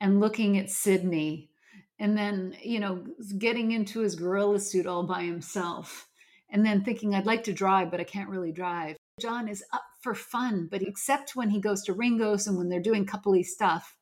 and 0.00 0.20
looking 0.20 0.58
at 0.58 0.70
Sydney 0.70 1.50
and 1.98 2.16
then, 2.16 2.56
you 2.62 2.80
know, 2.80 3.04
getting 3.38 3.72
into 3.72 4.00
his 4.00 4.14
gorilla 4.16 4.58
suit 4.60 4.86
all 4.86 5.04
by 5.06 5.22
himself 5.22 6.08
and 6.50 6.64
then 6.66 6.82
thinking, 6.84 7.14
I'd 7.14 7.26
like 7.26 7.44
to 7.44 7.52
drive, 7.52 7.90
but 7.90 8.00
I 8.00 8.04
can't 8.04 8.28
really 8.28 8.52
drive. 8.52 8.96
John 9.20 9.48
is 9.48 9.62
up 9.72 9.84
for 10.02 10.14
fun, 10.14 10.68
but 10.70 10.82
except 10.82 11.36
when 11.36 11.50
he 11.50 11.60
goes 11.60 11.82
to 11.84 11.92
Ringo's 11.92 12.46
and 12.46 12.56
when 12.58 12.68
they're 12.68 12.80
doing 12.80 13.06
coupley 13.06 13.44
stuff, 13.44 13.96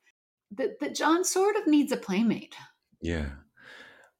that, 0.57 0.79
that 0.79 0.95
John 0.95 1.23
sort 1.23 1.55
of 1.55 1.67
needs 1.67 1.91
a 1.91 1.97
playmate. 1.97 2.55
yeah. 3.01 3.29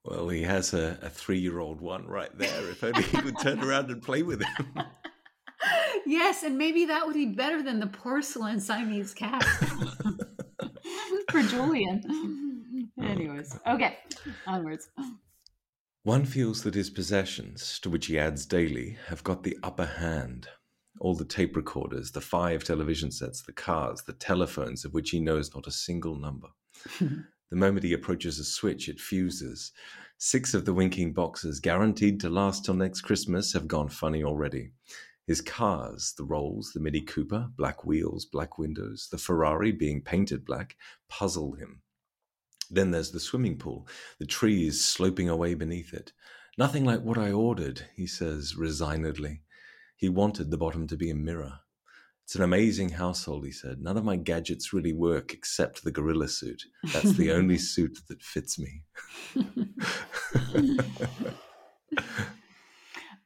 Well, 0.04 0.30
he 0.30 0.42
has 0.42 0.74
a, 0.74 0.98
a 1.04 1.10
three-year-old 1.10 1.80
one 1.80 2.08
right 2.08 2.36
there. 2.36 2.70
If 2.72 2.84
only 2.84 3.04
he 3.04 3.22
would 3.22 3.38
turn 3.38 3.64
around 3.64 3.92
and 3.92 4.02
play 4.02 4.24
with 4.24 4.42
him. 4.42 4.74
yes, 6.06 6.44
and 6.44 6.58
maybe 6.58 6.86
that 6.86 7.06
would 7.06 7.16
be 7.16 7.28
better 7.28 7.62
than 7.62 7.80
the 7.80 7.88
porcelain 7.88 8.60
Siamese 8.60 9.14
cat 9.14 9.44
for 11.32 11.42
Julian. 11.44 12.90
Anyways, 13.02 13.58
okay, 13.68 13.98
onwards. 14.48 14.90
One 16.04 16.26
feels 16.26 16.64
that 16.64 16.74
his 16.74 16.90
possessions, 16.90 17.80
to 17.80 17.90
which 17.90 18.08
he 18.08 18.18
adds 18.18 18.46
daily, 18.46 18.98
have 19.08 19.24
got 19.24 19.44
the 19.44 19.58
upper 19.64 19.86
hand. 19.86 20.48
All 21.00 21.16
the 21.16 21.26
tape 21.26 21.56
recorders, 21.56 22.12
the 22.12 22.22
five 22.22 22.64
television 22.64 23.12
sets, 23.12 23.42
the 23.42 23.54
cars, 23.54 24.04
the 24.04 24.14
telephones 24.14 24.86
of 24.86 24.94
which 24.94 25.12
he 25.12 25.20
knows 25.20 25.54
not 25.54 25.68
a 25.68 25.72
single 25.72 26.16
number. 26.16 26.50
The 27.52 27.58
moment 27.58 27.84
he 27.84 27.92
approaches 27.92 28.40
a 28.40 28.46
switch, 28.46 28.88
it 28.88 28.98
fuses. 28.98 29.74
Six 30.18 30.54
of 30.54 30.64
the 30.64 30.74
winking 30.74 31.12
boxes, 31.12 31.60
guaranteed 31.60 32.22
to 32.22 32.30
last 32.30 32.64
till 32.64 32.76
next 32.76 33.02
Christmas, 33.02 33.52
have 33.52 33.68
gone 33.68 33.90
funny 33.90 34.24
already. 34.24 34.72
His 35.28 35.42
cars, 35.42 36.14
the 36.18 36.24
Rolls, 36.24 36.72
the 36.74 36.80
Mini 36.80 37.02
Cooper, 37.02 37.50
black 37.56 37.86
wheels, 37.86 38.26
black 38.26 38.58
windows, 38.58 39.08
the 39.12 39.18
Ferrari 39.18 39.72
being 39.72 40.02
painted 40.02 40.46
black, 40.46 40.76
puzzle 41.10 41.54
him. 41.54 41.82
Then 42.70 42.92
there's 42.92 43.12
the 43.12 43.20
swimming 43.20 43.58
pool, 43.58 43.88
the 44.20 44.26
trees 44.26 44.84
sloping 44.84 45.30
away 45.30 45.54
beneath 45.54 45.94
it. 45.94 46.14
Nothing 46.58 46.86
like 46.86 47.02
what 47.02 47.18
I 47.18 47.32
ordered, 47.32 47.84
he 47.96 48.08
says 48.08 48.56
resignedly. 48.56 49.42
He 49.96 50.10
wanted 50.10 50.50
the 50.50 50.58
bottom 50.58 50.88
to 50.88 50.98
be 50.98 51.10
a 51.10 51.16
mirror. 51.16 51.60
It's 52.24 52.36
an 52.36 52.44
amazing 52.44 52.90
household, 52.90 53.46
he 53.46 53.52
said. 53.52 53.82
None 53.82 53.98
of 53.98 54.06
my 54.06 54.16
gadgets 54.16 54.74
really 54.74 54.94
work 54.94 55.34
except 55.34 55.84
the 55.84 55.92
gorilla 55.92 56.30
suit. 56.30 56.64
That's 56.94 57.14
the 57.14 57.32
only 57.32 57.58
suit 57.58 58.00
that 58.08 58.24
fits 58.24 58.58
me. 58.58 58.84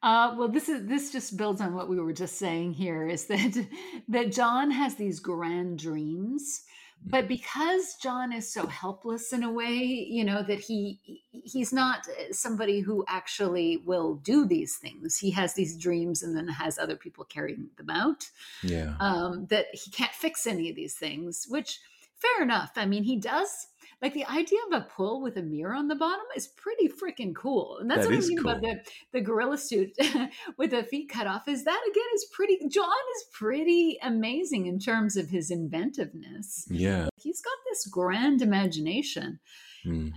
Uh, 0.06 0.36
well, 0.38 0.48
this 0.48 0.70
is 0.70 0.86
this 0.86 1.12
just 1.12 1.36
builds 1.36 1.60
on 1.60 1.74
what 1.74 1.90
we 1.90 2.00
were 2.00 2.14
just 2.14 2.38
saying 2.38 2.74
here. 2.74 3.08
Is 3.08 3.26
that 3.26 3.68
that 4.08 4.32
John 4.32 4.70
has 4.70 4.94
these 4.96 5.20
grand 5.20 5.80
dreams, 5.80 6.62
but 7.04 7.28
because 7.28 7.96
John 7.96 8.32
is 8.32 8.48
so 8.48 8.68
helpless 8.68 9.34
in 9.34 9.42
a 9.42 9.52
way, 9.52 9.74
you 9.74 10.24
know 10.24 10.44
that 10.44 10.60
he 10.60 11.24
he's 11.32 11.74
not 11.74 12.08
somebody 12.30 12.82
who 12.82 13.04
actually 13.08 13.78
will 13.78 14.18
do 14.18 14.46
these 14.46 14.78
things. 14.78 15.18
He 15.18 15.32
has 15.32 15.56
these 15.56 15.76
dreams 15.76 16.22
and 16.22 16.38
then 16.38 16.50
has 16.50 16.78
other 16.78 16.96
people 16.96 17.26
carrying 17.26 17.72
them 17.76 17.90
out. 17.90 18.30
Yeah. 18.62 18.94
Um, 19.00 19.48
that 19.48 19.66
he 19.74 19.90
can't 19.90 20.14
fix 20.14 20.46
any 20.46 20.70
of 20.70 20.76
these 20.76 20.94
things, 20.94 21.48
which 21.50 21.80
fair 22.14 22.44
enough. 22.44 22.74
I 22.76 22.86
mean, 22.86 23.04
he 23.04 23.16
does 23.16 23.68
like 24.02 24.14
the 24.14 24.26
idea 24.26 24.60
of 24.68 24.82
a 24.82 24.86
pool 24.86 25.22
with 25.22 25.38
a 25.38 25.42
mirror 25.42 25.74
on 25.74 25.88
the 25.88 25.96
bottom 25.96 26.26
is 26.36 26.48
pretty 26.48 26.88
freaking 26.90 27.36
cool. 27.36 27.78
And 27.80 27.90
that's 27.90 28.06
That 28.08 28.14
what 28.14 28.24
I 28.24 28.28
mean 28.28 28.40
about 28.40 28.62
the 28.62 28.80
the 29.12 29.22
gorilla 29.22 29.58
suit 29.58 29.92
with 30.58 30.72
the 30.72 30.84
feet 30.84 31.10
cut 31.10 31.28
off. 31.28 31.48
Is 31.48 31.64
that 31.64 31.82
again 31.90 32.04
is 32.16 32.26
pretty 32.32 32.60
John 32.70 32.90
is 33.18 33.26
pretty 33.32 33.98
amazing 34.02 34.66
in 34.68 34.80
terms 34.80 35.18
of 35.18 35.30
his 35.30 35.52
inventiveness. 35.52 36.66
Yeah. 36.70 37.08
He's 37.18 37.42
got 37.42 37.58
this 37.70 37.86
grand 37.88 38.42
imagination, 38.42 39.40
Mm. 39.86 40.12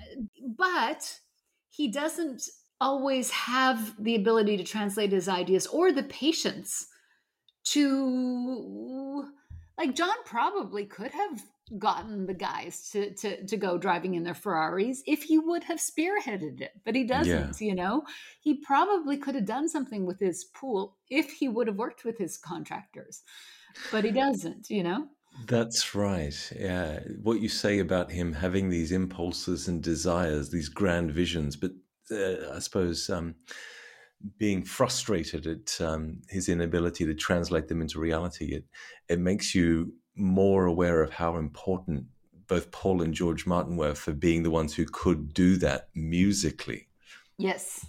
but 0.56 1.20
he 1.68 1.88
doesn't 1.88 2.42
always 2.80 3.30
have 3.30 3.94
the 4.02 4.14
ability 4.14 4.56
to 4.56 4.64
translate 4.64 5.12
his 5.12 5.28
ideas 5.28 5.66
or 5.66 5.92
the 5.92 6.04
patience 6.04 6.86
to 7.64 9.24
like 9.76 9.94
John 9.94 10.14
probably 10.24 10.86
could 10.86 11.10
have 11.12 11.42
gotten 11.78 12.26
the 12.26 12.34
guys 12.34 12.88
to 12.90 13.14
to 13.14 13.44
to 13.44 13.56
go 13.56 13.78
driving 13.78 14.14
in 14.14 14.22
their 14.22 14.34
Ferraris 14.34 15.02
if 15.06 15.24
he 15.24 15.38
would 15.38 15.64
have 15.64 15.78
spearheaded 15.78 16.60
it, 16.60 16.72
but 16.84 16.94
he 16.94 17.04
doesn't, 17.04 17.60
you 17.60 17.74
know. 17.74 18.04
He 18.40 18.54
probably 18.54 19.16
could 19.16 19.34
have 19.34 19.44
done 19.44 19.68
something 19.68 20.06
with 20.06 20.20
his 20.20 20.44
pool 20.44 20.96
if 21.10 21.30
he 21.30 21.48
would 21.48 21.66
have 21.66 21.76
worked 21.76 22.04
with 22.04 22.18
his 22.18 22.36
contractors. 22.36 23.22
But 23.92 24.04
he 24.04 24.10
doesn't, 24.10 24.70
you 24.70 24.82
know. 24.82 25.08
That's 25.46 25.94
right. 25.94 26.52
Yeah. 26.58 27.00
What 27.22 27.40
you 27.40 27.48
say 27.48 27.78
about 27.78 28.10
him 28.10 28.32
having 28.32 28.70
these 28.70 28.92
impulses 28.92 29.68
and 29.68 29.82
desires, 29.82 30.50
these 30.50 30.68
grand 30.68 31.12
visions, 31.12 31.56
but 31.56 31.72
uh, 32.10 32.54
I 32.54 32.58
suppose 32.58 33.08
um, 33.08 33.36
being 34.38 34.64
frustrated 34.64 35.46
at 35.46 35.80
um, 35.80 36.22
his 36.28 36.48
inability 36.48 37.04
to 37.06 37.14
translate 37.14 37.68
them 37.68 37.80
into 37.80 38.00
reality, 38.00 38.54
it, 38.54 38.64
it 39.08 39.20
makes 39.20 39.54
you 39.54 39.92
more 40.18 40.66
aware 40.66 41.02
of 41.02 41.10
how 41.10 41.36
important 41.36 42.06
both 42.46 42.70
Paul 42.70 43.02
and 43.02 43.14
George 43.14 43.46
Martin 43.46 43.76
were 43.76 43.94
for 43.94 44.12
being 44.12 44.42
the 44.42 44.50
ones 44.50 44.74
who 44.74 44.86
could 44.86 45.32
do 45.32 45.56
that 45.58 45.88
musically. 45.94 46.88
Yes. 47.36 47.86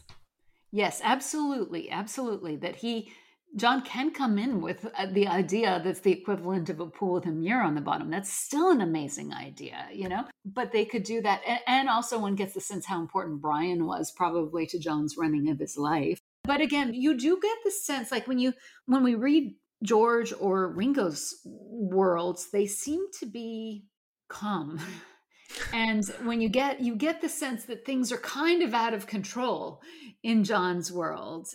Yes, 0.72 1.01
absolutely. 1.03 1.89
Absolutely. 1.89 2.57
That 2.57 2.76
he, 2.76 3.11
John 3.56 3.81
can 3.81 4.11
come 4.11 4.38
in 4.38 4.61
with 4.61 4.85
uh, 4.97 5.07
the 5.07 5.27
idea 5.27 5.81
that's 5.84 6.01
the 6.01 6.11
equivalent 6.11 6.69
of 6.69 6.80
a 6.80 6.85
pool 6.85 7.14
with 7.14 7.26
a 7.26 7.31
mirror 7.31 7.64
on 7.64 7.73
the 7.73 7.81
bottom. 7.81 8.11
That's 8.11 8.31
still 8.31 8.69
an 8.69 8.81
amazing 8.81 9.34
idea, 9.34 9.88
you 9.91 10.07
know? 10.07 10.26
But 10.45 10.72
they 10.72 10.85
could 10.85 11.03
do 11.03 11.22
that. 11.22 11.41
And, 11.47 11.60
and 11.65 11.89
also, 11.89 12.19
one 12.19 12.35
gets 12.35 12.53
the 12.53 12.61
sense 12.61 12.85
how 12.85 12.99
important 12.99 13.41
Brian 13.41 13.85
was 13.85 14.11
probably 14.11 14.68
to 14.68 14.77
John's 14.77 15.15
running 15.18 15.49
of 15.49 15.57
his 15.57 15.77
life. 15.77 16.19
But 16.43 16.61
again, 16.61 16.93
you 16.93 17.18
do 17.18 17.39
get 17.41 17.57
the 17.64 17.72
sense 17.72 18.11
like 18.11 18.27
when 18.27 18.39
you, 18.39 18.53
when 18.85 19.03
we 19.03 19.15
read 19.15 19.56
George 19.84 20.34
or 20.39 20.73
Ringo's 20.73 21.35
worlds, 21.45 22.49
they 22.51 22.65
seem 22.65 23.06
to 23.19 23.26
be 23.26 23.85
calm. 24.27 24.80
and 25.73 26.06
when 26.23 26.41
you 26.41 26.49
get 26.49 26.81
you 26.81 26.95
get 26.95 27.22
the 27.22 27.30
sense 27.30 27.65
that 27.65 27.85
things 27.85 28.11
are 28.11 28.18
kind 28.18 28.61
of 28.61 28.73
out 28.73 28.93
of 28.93 29.07
control 29.07 29.81
in 30.23 30.43
John's 30.43 30.91
world. 30.91 31.47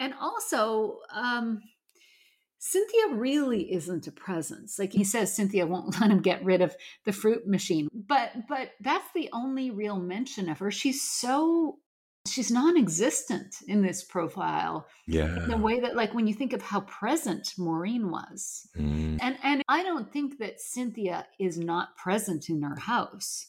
And 0.00 0.14
also 0.20 0.98
um 1.12 1.60
Cynthia 2.58 3.16
really 3.16 3.72
isn't 3.72 4.06
a 4.06 4.12
presence. 4.12 4.78
Like 4.78 4.92
he 4.92 5.02
says 5.02 5.34
Cynthia 5.34 5.66
won't 5.66 5.98
let 6.00 6.10
him 6.10 6.22
get 6.22 6.44
rid 6.44 6.62
of 6.62 6.76
the 7.04 7.12
fruit 7.12 7.46
machine. 7.46 7.88
But 7.92 8.30
but 8.48 8.70
that's 8.80 9.08
the 9.14 9.28
only 9.32 9.70
real 9.70 9.98
mention 9.98 10.48
of 10.48 10.58
her. 10.60 10.70
She's 10.70 11.02
so 11.02 11.78
she's 12.26 12.50
non-existent 12.50 13.56
in 13.66 13.82
this 13.82 14.04
profile 14.04 14.86
Yeah. 15.06 15.36
in 15.42 15.48
the 15.48 15.56
way 15.56 15.80
that 15.80 15.96
like 15.96 16.14
when 16.14 16.26
you 16.26 16.34
think 16.34 16.52
of 16.52 16.62
how 16.62 16.80
present 16.82 17.52
maureen 17.58 18.10
was 18.10 18.66
Mm. 18.76 19.18
and 19.20 19.36
and 19.42 19.62
i 19.68 19.82
don't 19.82 20.12
think 20.12 20.38
that 20.38 20.60
cynthia 20.60 21.26
is 21.38 21.58
not 21.58 21.96
present 21.96 22.48
in 22.48 22.62
her 22.62 22.76
house 22.76 23.46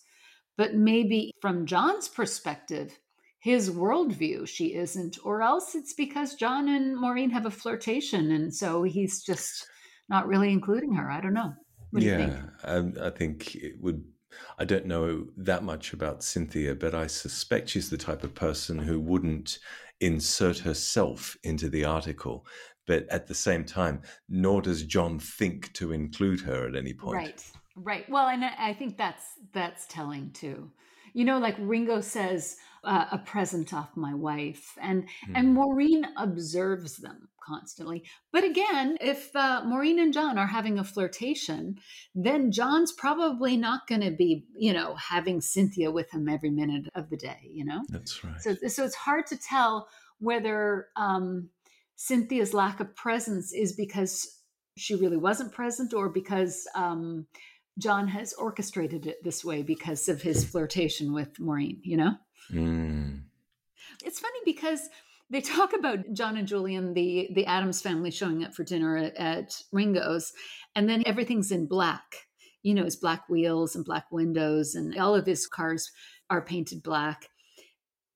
but 0.57 0.73
maybe 0.73 1.31
from 1.41 1.65
john's 1.65 2.07
perspective 2.07 2.97
his 3.39 3.69
worldview 3.69 4.47
she 4.47 4.73
isn't 4.73 5.17
or 5.23 5.41
else 5.41 5.75
it's 5.75 5.93
because 5.93 6.35
john 6.35 6.67
and 6.67 6.97
maureen 6.97 7.29
have 7.29 7.45
a 7.45 7.51
flirtation 7.51 8.31
and 8.31 8.53
so 8.55 8.83
he's 8.83 9.21
just 9.21 9.67
not 10.09 10.27
really 10.27 10.51
including 10.51 10.93
her 10.93 11.09
i 11.11 11.21
don't 11.21 11.33
know 11.33 11.53
what 11.91 11.99
do 11.99 12.07
you 12.07 12.17
think 12.17 12.33
yeah, 12.33 12.69
um, 12.71 12.93
I 12.99 13.11
think 13.11 13.53
it 13.53 13.79
would. 13.79 14.03
I 14.57 14.65
don't 14.65 14.85
know 14.85 15.27
that 15.37 15.63
much 15.63 15.93
about 15.93 16.23
Cynthia, 16.23 16.75
but 16.75 16.93
I 16.93 17.07
suspect 17.07 17.69
she's 17.69 17.89
the 17.89 17.97
type 17.97 18.23
of 18.23 18.35
person 18.35 18.79
who 18.79 18.99
wouldn't 18.99 19.59
insert 19.99 20.59
herself 20.59 21.37
into 21.43 21.69
the 21.69 21.85
article. 21.85 22.45
But 22.85 23.07
at 23.09 23.27
the 23.27 23.33
same 23.33 23.63
time, 23.63 24.01
nor 24.27 24.61
does 24.61 24.83
John 24.83 25.17
think 25.17 25.71
to 25.73 25.93
include 25.93 26.41
her 26.41 26.67
at 26.67 26.75
any 26.75 26.93
point. 26.93 27.15
Right, 27.15 27.51
right. 27.75 28.09
Well, 28.09 28.27
and 28.27 28.43
I 28.43 28.73
think 28.73 28.97
that's 28.97 29.23
that's 29.53 29.85
telling 29.87 30.31
too. 30.31 30.69
You 31.13 31.25
know, 31.25 31.39
like 31.39 31.55
Ringo 31.59 32.01
says, 32.01 32.57
uh, 32.83 33.05
"A 33.11 33.17
present 33.17 33.73
off 33.73 33.95
my 33.95 34.13
wife," 34.13 34.77
and 34.81 35.07
and 35.33 35.53
Maureen 35.53 36.05
observes 36.17 36.97
them 36.97 37.29
constantly. 37.45 38.03
But 38.31 38.43
again, 38.43 38.97
if 39.01 39.35
uh, 39.35 39.63
Maureen 39.65 39.99
and 39.99 40.13
John 40.13 40.37
are 40.37 40.47
having 40.47 40.79
a 40.79 40.83
flirtation, 40.83 41.77
then 42.15 42.51
John's 42.51 42.91
probably 42.91 43.57
not 43.57 43.87
going 43.87 44.01
to 44.01 44.11
be, 44.11 44.45
you 44.55 44.73
know, 44.73 44.95
having 44.95 45.41
Cynthia 45.41 45.91
with 45.91 46.11
him 46.11 46.29
every 46.29 46.49
minute 46.49 46.85
of 46.95 47.09
the 47.09 47.17
day. 47.17 47.39
You 47.43 47.65
know, 47.65 47.81
That's 47.89 48.23
right. 48.23 48.41
so 48.41 48.55
so 48.67 48.83
it's 48.83 48.95
hard 48.95 49.27
to 49.27 49.37
tell 49.37 49.87
whether 50.19 50.87
um, 50.95 51.49
Cynthia's 51.95 52.53
lack 52.53 52.79
of 52.79 52.95
presence 52.95 53.53
is 53.53 53.73
because 53.73 54.39
she 54.77 54.95
really 54.95 55.17
wasn't 55.17 55.51
present 55.51 55.93
or 55.93 56.09
because 56.09 56.67
um, 56.75 57.27
John 57.77 58.07
has 58.07 58.33
orchestrated 58.33 59.05
it 59.05 59.23
this 59.23 59.43
way 59.43 59.63
because 59.63 60.07
of 60.09 60.21
his 60.21 60.43
flirtation 60.43 61.13
with 61.13 61.39
Maureen, 61.39 61.79
you 61.83 61.97
know? 61.97 62.13
Mm. 62.51 63.21
It's 64.03 64.19
funny 64.19 64.39
because 64.45 64.89
they 65.29 65.41
talk 65.41 65.73
about 65.73 66.13
John 66.13 66.37
and 66.37 66.47
Julian, 66.47 66.93
the 66.93 67.29
the 67.33 67.45
Addams 67.45 67.81
family 67.81 68.11
showing 68.11 68.43
up 68.43 68.53
for 68.53 68.63
dinner 68.63 68.97
at, 68.97 69.15
at 69.17 69.61
Ringo's, 69.71 70.33
and 70.75 70.87
then 70.87 71.03
everything's 71.05 71.51
in 71.51 71.65
black. 71.65 72.27
You 72.61 72.73
know, 72.73 72.85
his 72.85 72.95
black 72.95 73.27
wheels 73.29 73.75
and 73.75 73.83
black 73.83 74.11
windows, 74.11 74.75
and 74.75 74.97
all 74.97 75.15
of 75.15 75.25
his 75.25 75.47
cars 75.47 75.91
are 76.29 76.41
painted 76.41 76.81
black. 76.83 77.29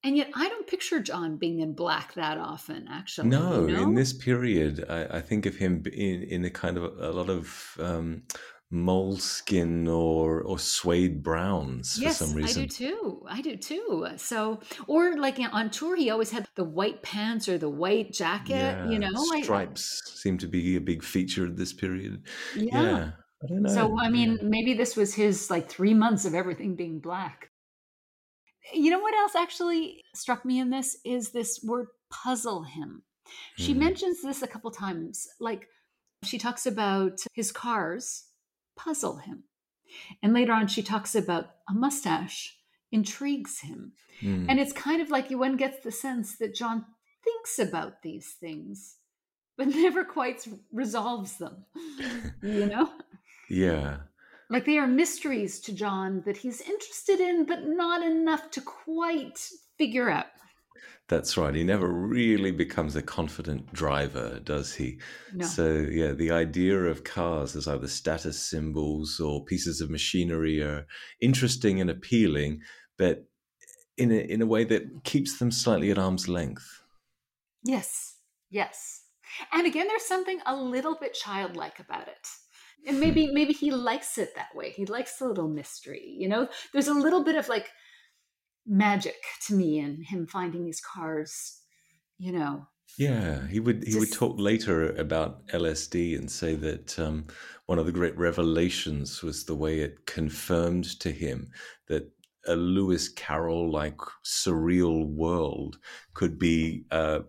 And 0.04 0.16
yet, 0.16 0.30
I 0.34 0.48
don't 0.48 0.66
picture 0.66 1.00
John 1.00 1.38
being 1.38 1.58
in 1.58 1.74
black 1.74 2.14
that 2.14 2.38
often. 2.38 2.86
Actually, 2.88 3.30
No, 3.30 3.66
you 3.66 3.76
know? 3.76 3.82
in 3.82 3.94
this 3.94 4.12
period, 4.12 4.84
I, 4.88 5.18
I 5.18 5.20
think 5.20 5.44
of 5.44 5.56
him 5.56 5.82
in 5.92 6.22
in 6.22 6.44
a 6.44 6.50
kind 6.50 6.76
of 6.76 6.84
a, 6.98 7.10
lot 7.10 7.28
of 7.28 7.76
um, 7.80 8.22
moleskin 8.70 9.88
or 9.88 10.42
or 10.42 10.58
suede 10.58 11.22
browns 11.22 11.96
for 11.96 12.02
yes, 12.02 12.18
some 12.18 12.34
reason. 12.34 12.62
I 12.62 12.66
do 12.66 12.68
too. 12.70 13.26
I 13.28 13.40
do 13.40 13.56
too. 13.56 14.08
So, 14.16 14.60
or 14.86 15.16
like 15.16 15.38
on 15.52 15.70
tour, 15.70 15.96
he 15.96 16.10
always 16.10 16.30
had 16.30 16.46
the 16.54 16.64
white 16.64 17.02
pants 17.02 17.48
or 17.48 17.56
the 17.58 17.70
white 17.70 18.12
jacket. 18.12 18.90
you 18.90 18.98
know, 18.98 19.10
I- 19.32 19.42
stripes 19.42 20.02
seem 20.22 20.38
to 20.38 20.46
be 20.46 20.76
a 20.76 20.80
big 20.80 21.02
feature 21.02 21.44
of 21.46 21.56
this 21.56 21.72
period. 21.72 22.22
Yeah. 22.56 22.82
Yeah, 22.82 23.10
I 23.42 23.46
don't 23.48 23.62
know. 23.62 23.72
So 23.74 23.98
I 23.98 24.08
mean, 24.10 24.38
maybe 24.42 24.74
this 24.74 24.96
was 24.96 25.14
his 25.14 25.50
like 25.50 25.68
three 25.68 25.94
months 25.94 26.24
of 26.24 26.34
everything 26.34 26.76
being 26.76 27.00
black. 27.00 27.50
You 28.74 28.90
know 28.90 29.00
what 29.00 29.14
else 29.14 29.34
actually 29.34 30.04
struck 30.14 30.44
me 30.44 30.58
in 30.60 30.68
this 30.68 30.98
is 31.04 31.30
this 31.30 31.60
word 31.64 31.86
puzzle 32.10 32.64
him. 32.64 33.02
She 33.56 33.72
Hmm. 33.72 33.78
mentions 33.80 34.20
this 34.22 34.42
a 34.42 34.46
couple 34.46 34.70
times. 34.70 35.26
Like 35.40 35.68
she 36.22 36.36
talks 36.38 36.66
about 36.66 37.18
his 37.32 37.50
cars 37.52 38.24
puzzle 38.78 39.16
him. 39.16 39.44
And 40.22 40.32
later 40.32 40.52
on, 40.52 40.68
she 40.68 40.82
talks 40.82 41.14
about 41.14 41.50
a 41.68 41.74
mustache 41.74 42.56
intrigues 42.90 43.60
him. 43.60 43.92
Mm. 44.22 44.46
And 44.48 44.60
it's 44.60 44.72
kind 44.72 45.02
of 45.02 45.10
like 45.10 45.30
you 45.30 45.38
one 45.38 45.56
gets 45.56 45.82
the 45.82 45.92
sense 45.92 46.36
that 46.38 46.54
John 46.54 46.86
thinks 47.24 47.58
about 47.58 48.02
these 48.02 48.34
things, 48.40 48.96
but 49.56 49.68
never 49.74 50.04
quite 50.04 50.46
resolves 50.72 51.36
them, 51.38 51.64
you 52.42 52.66
know? 52.66 52.90
yeah. 53.50 53.98
Like 54.50 54.64
they 54.64 54.78
are 54.78 54.86
mysteries 54.86 55.60
to 55.60 55.74
John 55.74 56.22
that 56.24 56.38
he's 56.38 56.62
interested 56.62 57.20
in, 57.20 57.44
but 57.44 57.66
not 57.66 58.02
enough 58.02 58.50
to 58.52 58.62
quite 58.62 59.38
figure 59.76 60.08
out. 60.08 60.26
That's 61.08 61.38
right. 61.38 61.54
He 61.54 61.64
never 61.64 61.88
really 61.88 62.50
becomes 62.50 62.94
a 62.94 63.02
confident 63.02 63.72
driver, 63.72 64.40
does 64.40 64.74
he? 64.74 64.98
No. 65.32 65.46
So, 65.46 65.72
yeah, 65.72 66.12
the 66.12 66.30
idea 66.30 66.78
of 66.84 67.02
cars 67.02 67.56
as 67.56 67.66
either 67.66 67.88
status 67.88 68.38
symbols 68.38 69.18
or 69.18 69.44
pieces 69.44 69.80
of 69.80 69.88
machinery 69.88 70.62
are 70.62 70.86
interesting 71.20 71.80
and 71.80 71.88
appealing, 71.88 72.60
but 72.98 73.24
in 73.96 74.12
a, 74.12 74.16
in 74.16 74.42
a 74.42 74.46
way 74.46 74.64
that 74.64 75.02
keeps 75.04 75.38
them 75.38 75.50
slightly 75.50 75.90
at 75.90 75.98
arm's 75.98 76.28
length. 76.28 76.82
Yes, 77.64 78.16
yes. 78.50 79.02
And 79.52 79.66
again, 79.66 79.88
there's 79.88 80.04
something 80.04 80.40
a 80.44 80.54
little 80.54 80.96
bit 81.00 81.14
childlike 81.14 81.80
about 81.80 82.08
it. 82.08 82.28
And 82.86 82.96
hmm. 82.96 83.00
maybe 83.00 83.32
maybe 83.32 83.54
he 83.54 83.70
likes 83.70 84.18
it 84.18 84.34
that 84.36 84.54
way. 84.54 84.70
He 84.70 84.84
likes 84.84 85.16
the 85.16 85.26
little 85.26 85.48
mystery. 85.48 86.14
You 86.18 86.28
know, 86.28 86.48
there's 86.72 86.88
a 86.88 86.94
little 86.94 87.24
bit 87.24 87.34
of 87.34 87.48
like 87.48 87.70
magic 88.68 89.16
to 89.46 89.54
me 89.54 89.78
and 89.78 90.04
him 90.04 90.26
finding 90.26 90.64
these 90.64 90.80
cars, 90.80 91.60
you 92.18 92.32
know. 92.32 92.66
Yeah, 92.98 93.46
he 93.46 93.60
would 93.60 93.84
he 93.86 93.98
would 93.98 94.12
talk 94.12 94.38
later 94.38 94.92
about 94.96 95.46
LSD 95.48 96.18
and 96.18 96.30
say 96.30 96.54
that 96.56 96.98
um, 96.98 97.26
one 97.66 97.78
of 97.78 97.86
the 97.86 97.92
great 97.92 98.16
revelations 98.18 99.22
was 99.22 99.44
the 99.44 99.54
way 99.54 99.80
it 99.80 100.06
confirmed 100.06 100.98
to 101.00 101.12
him 101.12 101.50
that 101.86 102.10
a 102.46 102.56
Lewis 102.56 103.08
Carroll 103.08 103.70
like 103.70 103.98
surreal 104.24 105.06
world 105.06 105.78
could 106.14 106.38
be 106.38 106.86
uh, 106.90 107.20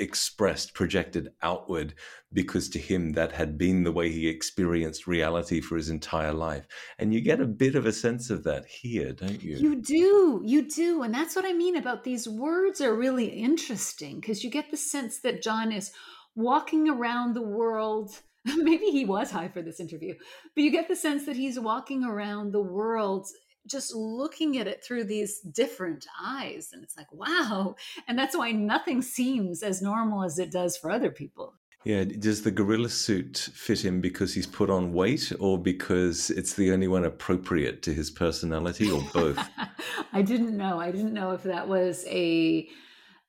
expressed, 0.00 0.74
projected 0.74 1.28
outward, 1.42 1.94
because 2.32 2.68
to 2.70 2.78
him 2.78 3.12
that 3.12 3.32
had 3.32 3.58
been 3.58 3.84
the 3.84 3.92
way 3.92 4.10
he 4.10 4.28
experienced 4.28 5.06
reality 5.06 5.60
for 5.60 5.76
his 5.76 5.90
entire 5.90 6.32
life. 6.32 6.66
And 6.98 7.12
you 7.12 7.20
get 7.20 7.40
a 7.40 7.46
bit 7.46 7.74
of 7.74 7.86
a 7.86 7.92
sense 7.92 8.30
of 8.30 8.44
that 8.44 8.66
here, 8.66 9.12
don't 9.12 9.42
you? 9.42 9.56
You 9.56 9.76
do, 9.76 10.42
you 10.44 10.62
do. 10.62 11.02
And 11.02 11.14
that's 11.14 11.36
what 11.36 11.44
I 11.44 11.52
mean 11.52 11.76
about 11.76 12.04
these 12.04 12.28
words 12.28 12.80
are 12.80 12.94
really 12.94 13.26
interesting 13.26 14.20
because 14.20 14.42
you 14.42 14.50
get 14.50 14.70
the 14.70 14.76
sense 14.76 15.20
that 15.20 15.42
John 15.42 15.72
is 15.72 15.92
walking 16.34 16.88
around 16.88 17.34
the 17.34 17.42
world. 17.42 18.10
Maybe 18.44 18.86
he 18.86 19.04
was 19.04 19.30
high 19.30 19.48
for 19.48 19.62
this 19.62 19.80
interview, 19.80 20.14
but 20.54 20.64
you 20.64 20.70
get 20.70 20.88
the 20.88 20.96
sense 20.96 21.26
that 21.26 21.36
he's 21.36 21.60
walking 21.60 22.04
around 22.04 22.52
the 22.52 22.62
world 22.62 23.28
just 23.66 23.94
looking 23.94 24.58
at 24.58 24.66
it 24.66 24.82
through 24.84 25.04
these 25.04 25.40
different 25.40 26.06
eyes. 26.22 26.70
And 26.72 26.82
it's 26.82 26.96
like, 26.96 27.12
wow. 27.12 27.76
And 28.08 28.18
that's 28.18 28.36
why 28.36 28.52
nothing 28.52 29.02
seems 29.02 29.62
as 29.62 29.82
normal 29.82 30.24
as 30.24 30.38
it 30.38 30.50
does 30.50 30.76
for 30.76 30.90
other 30.90 31.10
people. 31.10 31.54
Yeah, 31.84 32.04
does 32.04 32.42
the 32.42 32.50
gorilla 32.50 32.90
suit 32.90 33.38
fit 33.54 33.82
him 33.82 34.02
because 34.02 34.34
he's 34.34 34.46
put 34.46 34.68
on 34.68 34.92
weight 34.92 35.32
or 35.40 35.56
because 35.58 36.28
it's 36.28 36.52
the 36.52 36.72
only 36.72 36.88
one 36.88 37.06
appropriate 37.06 37.82
to 37.82 37.94
his 37.94 38.10
personality 38.10 38.90
or 38.90 39.02
both? 39.14 39.38
I 40.12 40.20
didn't 40.20 40.56
know. 40.56 40.78
I 40.78 40.90
didn't 40.90 41.14
know 41.14 41.32
if 41.32 41.42
that 41.44 41.68
was 41.68 42.04
a 42.06 42.68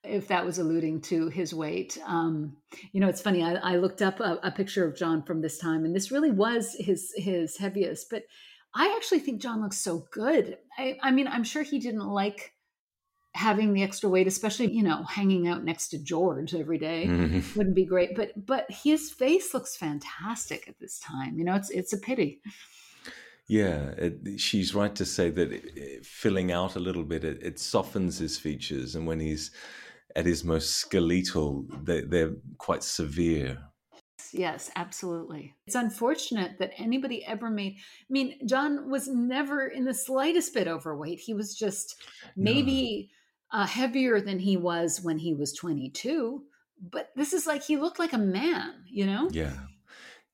if 0.04 0.28
that 0.28 0.44
was 0.44 0.58
alluding 0.58 1.00
to 1.00 1.28
his 1.28 1.54
weight. 1.54 1.96
Um, 2.04 2.56
you 2.90 3.00
know, 3.00 3.08
it's 3.08 3.20
funny. 3.20 3.42
I, 3.42 3.54
I 3.54 3.76
looked 3.76 4.02
up 4.02 4.20
a, 4.20 4.38
a 4.42 4.50
picture 4.50 4.84
of 4.84 4.96
John 4.96 5.22
from 5.22 5.40
this 5.40 5.58
time, 5.58 5.84
and 5.84 5.94
this 5.94 6.10
really 6.10 6.30
was 6.30 6.76
his 6.78 7.12
his 7.16 7.56
heaviest. 7.56 8.10
But 8.10 8.24
I 8.74 8.94
actually 8.96 9.20
think 9.20 9.40
John 9.42 9.62
looks 9.62 9.78
so 9.78 10.06
good. 10.10 10.58
I, 10.78 10.96
I 11.02 11.10
mean, 11.10 11.26
I'm 11.28 11.44
sure 11.44 11.62
he 11.62 11.78
didn't 11.78 12.08
like 12.08 12.52
having 13.34 13.72
the 13.72 13.82
extra 13.82 14.08
weight, 14.10 14.26
especially 14.26 14.70
you 14.72 14.82
know 14.82 15.02
hanging 15.04 15.48
out 15.48 15.64
next 15.64 15.88
to 15.88 15.98
George 15.98 16.54
every 16.54 16.78
day 16.78 17.06
Mhm. 17.06 17.56
wouldn't 17.56 17.74
be 17.76 17.84
great. 17.86 18.14
But 18.14 18.32
but 18.46 18.66
his 18.70 19.10
face 19.10 19.54
looks 19.54 19.76
fantastic 19.76 20.68
at 20.68 20.78
this 20.78 20.98
time. 20.98 21.38
You 21.38 21.44
know, 21.44 21.54
it's 21.54 21.70
it's 21.70 21.92
a 21.92 21.98
pity. 21.98 22.42
Yeah, 23.48 23.90
it, 23.98 24.40
she's 24.40 24.74
right 24.74 24.94
to 24.94 25.04
say 25.04 25.30
that 25.30 25.52
it, 25.52 25.64
it- 25.76 26.06
filling 26.06 26.52
out 26.52 26.76
a 26.76 26.80
little 26.80 27.02
bit, 27.04 27.24
it, 27.24 27.42
it 27.42 27.58
softens 27.58 28.18
his 28.18 28.38
features. 28.38 28.94
And 28.94 29.06
when 29.06 29.20
he's 29.20 29.50
at 30.14 30.26
his 30.26 30.44
most 30.44 30.70
skeletal, 30.76 31.66
they, 31.82 32.02
they're 32.02 32.34
quite 32.58 32.82
severe. 32.84 33.58
Yes, 34.32 34.70
absolutely. 34.76 35.54
It's 35.66 35.76
unfortunate 35.76 36.58
that 36.58 36.72
anybody 36.76 37.24
ever 37.24 37.50
made. 37.50 37.76
I 37.78 38.12
mean, 38.12 38.46
John 38.46 38.90
was 38.90 39.08
never 39.08 39.66
in 39.66 39.84
the 39.84 39.94
slightest 39.94 40.54
bit 40.54 40.68
overweight. 40.68 41.20
He 41.20 41.34
was 41.34 41.54
just 41.54 42.02
maybe 42.36 43.10
uh, 43.52 43.66
heavier 43.66 44.20
than 44.20 44.38
he 44.38 44.56
was 44.56 45.00
when 45.02 45.18
he 45.18 45.34
was 45.34 45.52
22. 45.52 46.42
But 46.90 47.10
this 47.14 47.32
is 47.32 47.46
like 47.46 47.62
he 47.62 47.76
looked 47.76 47.98
like 47.98 48.12
a 48.12 48.18
man, 48.18 48.84
you 48.90 49.06
know? 49.06 49.28
Yeah. 49.30 49.54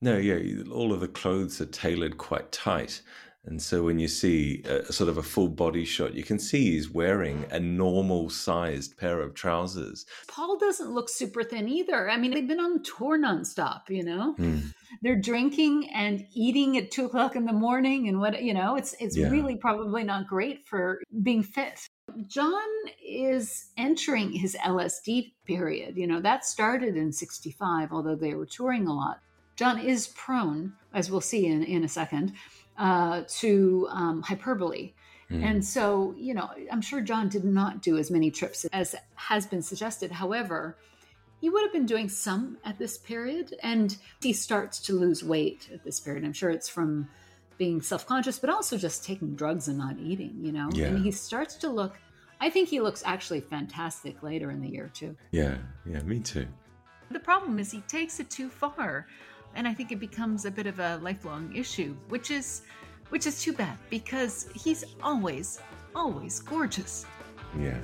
No, 0.01 0.17
yeah, 0.17 0.63
all 0.73 0.93
of 0.93 1.01
the 1.01 1.09
clothes 1.09 1.61
are 1.61 1.67
tailored 1.67 2.19
quite 2.19 2.53
tight. 2.53 3.03
And 3.45 3.63
so 3.63 3.83
when 3.85 3.99
you 3.99 4.09
see 4.09 4.63
a, 4.67 4.93
sort 4.93 5.09
of 5.09 5.17
a 5.17 5.23
full 5.23 5.49
body 5.49 5.85
shot, 5.85 6.15
you 6.15 6.23
can 6.23 6.39
see 6.39 6.73
he's 6.73 6.91
wearing 6.91 7.47
a 7.51 7.59
normal 7.59 8.29
sized 8.29 8.99
pair 8.99 9.21
of 9.23 9.33
trousers. 9.35 10.05
Paul 10.27 10.59
doesn't 10.59 10.91
look 10.91 11.09
super 11.09 11.43
thin 11.43 11.69
either. 11.69 12.11
I 12.11 12.19
mean, 12.19 12.33
they've 12.33 12.47
been 12.47 12.61
on 12.61 12.83
tour 12.83 13.19
nonstop, 13.19 13.89
you 13.89 14.03
know? 14.05 14.35
Hmm. 14.35 14.59
They're 15.03 15.21
drinking 15.21 15.89
and 15.95 16.27
eating 16.35 16.77
at 16.77 16.91
two 16.91 17.07
o'clock 17.07 17.37
in 17.37 17.47
the 17.47 17.53
morning, 17.53 18.09
and 18.09 18.21
what, 18.21 18.43
you 18.43 18.53
know, 18.53 18.77
it's, 18.77 18.95
it's 19.01 19.17
Yeah. 19.17 19.31
really 19.31 19.57
probably 19.57 20.03
not 20.05 20.27
great 20.27 20.67
for 20.67 21.01
being 21.23 21.43
fit. 21.43 21.87
John 22.27 22.69
is 23.03 23.71
entering 23.77 24.33
his 24.33 24.57
LSD 24.57 25.33
period. 25.47 25.97
You 25.97 26.07
know, 26.07 26.21
that 26.21 26.45
started 26.45 26.97
in 26.97 27.13
65, 27.13 27.93
although 27.93 28.17
they 28.17 28.35
were 28.35 28.47
touring 28.47 28.87
a 28.89 28.93
lot. 28.95 29.21
John 29.57 29.79
is 29.81 30.09
prone, 30.09 30.73
as 30.95 31.11
we'll 31.11 31.21
see 31.21 31.47
in, 31.47 31.65
in 31.65 31.83
a 31.85 31.89
second, 31.89 32.33
uh, 32.79 33.23
to 33.29 33.89
um, 33.91 34.23
hyperbole. 34.23 34.93
Hmm. 35.29 35.45
And 35.45 35.65
so, 35.65 36.15
you 36.17 36.33
know, 36.33 36.49
I'm 36.73 36.81
sure 36.81 37.01
John 37.01 37.29
did 37.29 37.45
not 37.45 37.83
do 37.83 37.99
as 37.99 38.11
many 38.11 38.31
trips 38.31 38.65
as 38.73 38.95
has 39.17 39.47
been 39.47 39.63
suggested. 39.63 40.11
However, 40.11 40.79
he 41.41 41.51
would 41.51 41.63
have 41.63 41.73
been 41.73 41.87
doing 41.87 42.09
some 42.09 42.59
at 42.65 42.79
this 42.79 42.99
period, 42.99 43.55
and 43.63 43.97
he 44.21 44.33
starts 44.33 44.81
to 44.81 44.93
lose 44.93 45.23
weight 45.23 45.69
at 45.73 45.85
this 45.85 46.01
period. 46.01 46.25
I'm 46.25 46.33
sure 46.33 46.51
it's 46.51 46.69
from 46.69 47.09
being 47.59 47.81
self 47.83 48.07
conscious, 48.07 48.39
but 48.39 48.51
also 48.51 48.77
just 48.77 49.05
taking 49.05 49.35
drugs 49.35 49.69
and 49.69 49.79
not 49.79 49.97
eating, 49.99 50.39
you 50.41 50.53
know? 50.53 50.71
Yeah. 50.73 50.87
And 50.87 51.05
he 51.05 51.11
starts 51.11 51.57
to 51.57 51.69
look, 51.69 51.99
I 52.41 52.51
think 52.51 52.69
he 52.69 52.81
looks 52.81 53.03
actually 53.05 53.41
fantastic 53.41 54.23
later 54.23 54.51
in 54.51 54.61
the 54.61 54.69
year, 54.69 54.91
too. 54.93 55.17
Yeah, 55.31 55.59
yeah, 55.85 56.01
me 56.03 56.21
too. 56.21 56.47
The 57.11 57.21
problem 57.21 57.59
is 57.59 57.71
he 57.71 57.81
takes 57.83 58.21
it 58.21 58.31
too 58.31 58.49
far, 58.49 59.07
and 59.55 59.67
I 59.67 59.75
think 59.75 59.93
it 59.93 60.01
becomes 60.01 60.45
a 60.45 60.51
bit 60.51 60.67
of 60.67 60.79
a 60.79 60.99
lifelong 61.03 61.55
issue, 61.55 61.97
which 62.09 62.31
is 62.31 62.63
which 63.11 63.27
is 63.27 63.43
too 63.43 63.53
bad 63.53 63.79
because 63.91 64.49
he's 64.55 64.85
always 65.03 65.61
always 65.95 66.41
gorgeous. 66.41 67.07
Yeah. 67.59 67.79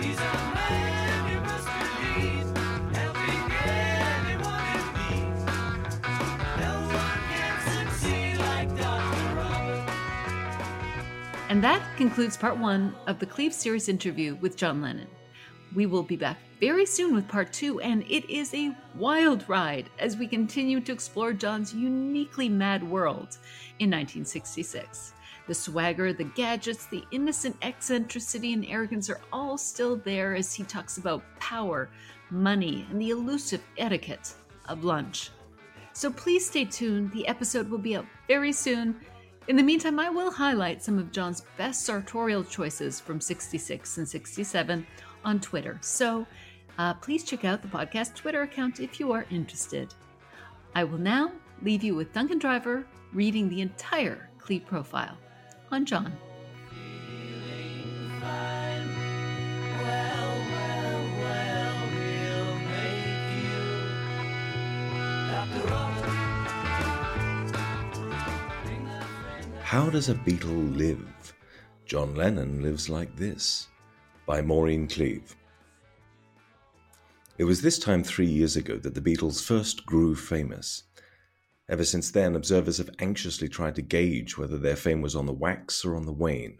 He's 0.00 0.18
a 0.18 0.34
man 0.54 1.32
you 1.32 1.40
must 1.40 1.68
believe, 1.78 2.56
helping 2.94 3.52
anyone 4.06 4.66
in 4.76 4.86
need. 4.98 5.36
No 6.60 6.72
one 6.92 7.20
can 7.32 7.54
succeed 7.72 8.38
like 8.38 8.68
Dr. 8.76 9.34
Robert. 9.34 9.90
And 11.48 11.62
that 11.64 11.82
concludes 11.96 12.36
part 12.36 12.58
one 12.58 12.94
of 13.06 13.18
the 13.18 13.26
Cleave 13.26 13.54
series 13.54 13.88
interview 13.88 14.36
with 14.36 14.56
John 14.56 14.82
Lennon. 14.82 15.08
We 15.76 15.84
will 15.84 16.02
be 16.02 16.16
back 16.16 16.38
very 16.58 16.86
soon 16.86 17.14
with 17.14 17.28
part 17.28 17.52
two, 17.52 17.80
and 17.80 18.02
it 18.08 18.30
is 18.30 18.54
a 18.54 18.74
wild 18.94 19.46
ride 19.46 19.90
as 19.98 20.16
we 20.16 20.26
continue 20.26 20.80
to 20.80 20.90
explore 20.90 21.34
John's 21.34 21.74
uniquely 21.74 22.48
mad 22.48 22.82
world 22.82 23.36
in 23.78 23.90
1966. 23.90 25.12
The 25.46 25.54
swagger, 25.54 26.14
the 26.14 26.24
gadgets, 26.24 26.86
the 26.86 27.04
innocent 27.12 27.56
eccentricity 27.60 28.54
and 28.54 28.64
arrogance 28.64 29.10
are 29.10 29.20
all 29.34 29.58
still 29.58 29.96
there 29.96 30.34
as 30.34 30.54
he 30.54 30.64
talks 30.64 30.96
about 30.96 31.22
power, 31.40 31.90
money, 32.30 32.86
and 32.90 32.98
the 32.98 33.10
elusive 33.10 33.62
etiquette 33.76 34.32
of 34.70 34.82
lunch. 34.82 35.28
So 35.92 36.10
please 36.10 36.46
stay 36.46 36.64
tuned. 36.64 37.12
The 37.12 37.28
episode 37.28 37.68
will 37.68 37.76
be 37.76 37.96
up 37.96 38.06
very 38.28 38.52
soon. 38.52 38.98
In 39.48 39.56
the 39.56 39.62
meantime, 39.62 40.00
I 40.00 40.08
will 40.08 40.30
highlight 40.30 40.82
some 40.82 40.98
of 40.98 41.12
John's 41.12 41.42
best 41.58 41.84
sartorial 41.84 42.44
choices 42.44 42.98
from 42.98 43.20
66 43.20 43.98
and 43.98 44.08
67 44.08 44.86
on 45.26 45.40
Twitter. 45.40 45.76
So 45.82 46.26
uh, 46.78 46.94
please 46.94 47.24
check 47.24 47.44
out 47.44 47.60
the 47.60 47.68
podcast 47.68 48.14
Twitter 48.14 48.42
account 48.42 48.80
if 48.80 48.98
you 48.98 49.12
are 49.12 49.26
interested. 49.30 49.92
I 50.74 50.84
will 50.84 50.98
now 50.98 51.32
leave 51.62 51.82
you 51.82 51.94
with 51.94 52.12
Duncan 52.14 52.38
Driver 52.38 52.86
reading 53.12 53.48
the 53.48 53.60
entire 53.60 54.30
Cleave 54.38 54.64
profile 54.64 55.18
on 55.70 55.84
John. 55.84 56.12
How 69.62 69.90
Does 69.90 70.08
a 70.08 70.14
Beatle 70.14 70.76
Live? 70.76 71.34
John 71.84 72.14
Lennon 72.14 72.62
Lives 72.62 72.88
Like 72.88 73.16
This 73.16 73.68
by 74.26 74.42
Maureen 74.42 74.88
Cleave. 74.88 75.36
It 77.38 77.44
was 77.44 77.62
this 77.62 77.78
time 77.78 78.02
three 78.02 78.26
years 78.26 78.56
ago 78.56 78.76
that 78.78 78.94
the 78.94 79.00
Beatles 79.00 79.44
first 79.44 79.86
grew 79.86 80.16
famous. 80.16 80.82
Ever 81.68 81.84
since 81.84 82.10
then, 82.10 82.34
observers 82.34 82.78
have 82.78 82.90
anxiously 82.98 83.48
tried 83.48 83.74
to 83.76 83.82
gauge 83.82 84.36
whether 84.36 84.58
their 84.58 84.76
fame 84.76 85.00
was 85.00 85.14
on 85.14 85.26
the 85.26 85.32
wax 85.32 85.84
or 85.84 85.94
on 85.94 86.06
the 86.06 86.12
wane. 86.12 86.58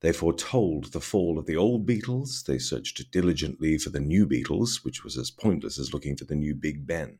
They 0.00 0.12
foretold 0.12 0.92
the 0.92 1.00
fall 1.00 1.38
of 1.38 1.46
the 1.46 1.56
old 1.56 1.86
Beatles, 1.86 2.44
they 2.44 2.58
searched 2.58 3.10
diligently 3.10 3.78
for 3.78 3.90
the 3.90 4.00
new 4.00 4.26
Beatles, 4.26 4.84
which 4.84 5.02
was 5.02 5.16
as 5.18 5.30
pointless 5.30 5.78
as 5.78 5.92
looking 5.92 6.16
for 6.16 6.24
the 6.24 6.34
new 6.34 6.54
Big 6.54 6.86
Ben. 6.86 7.18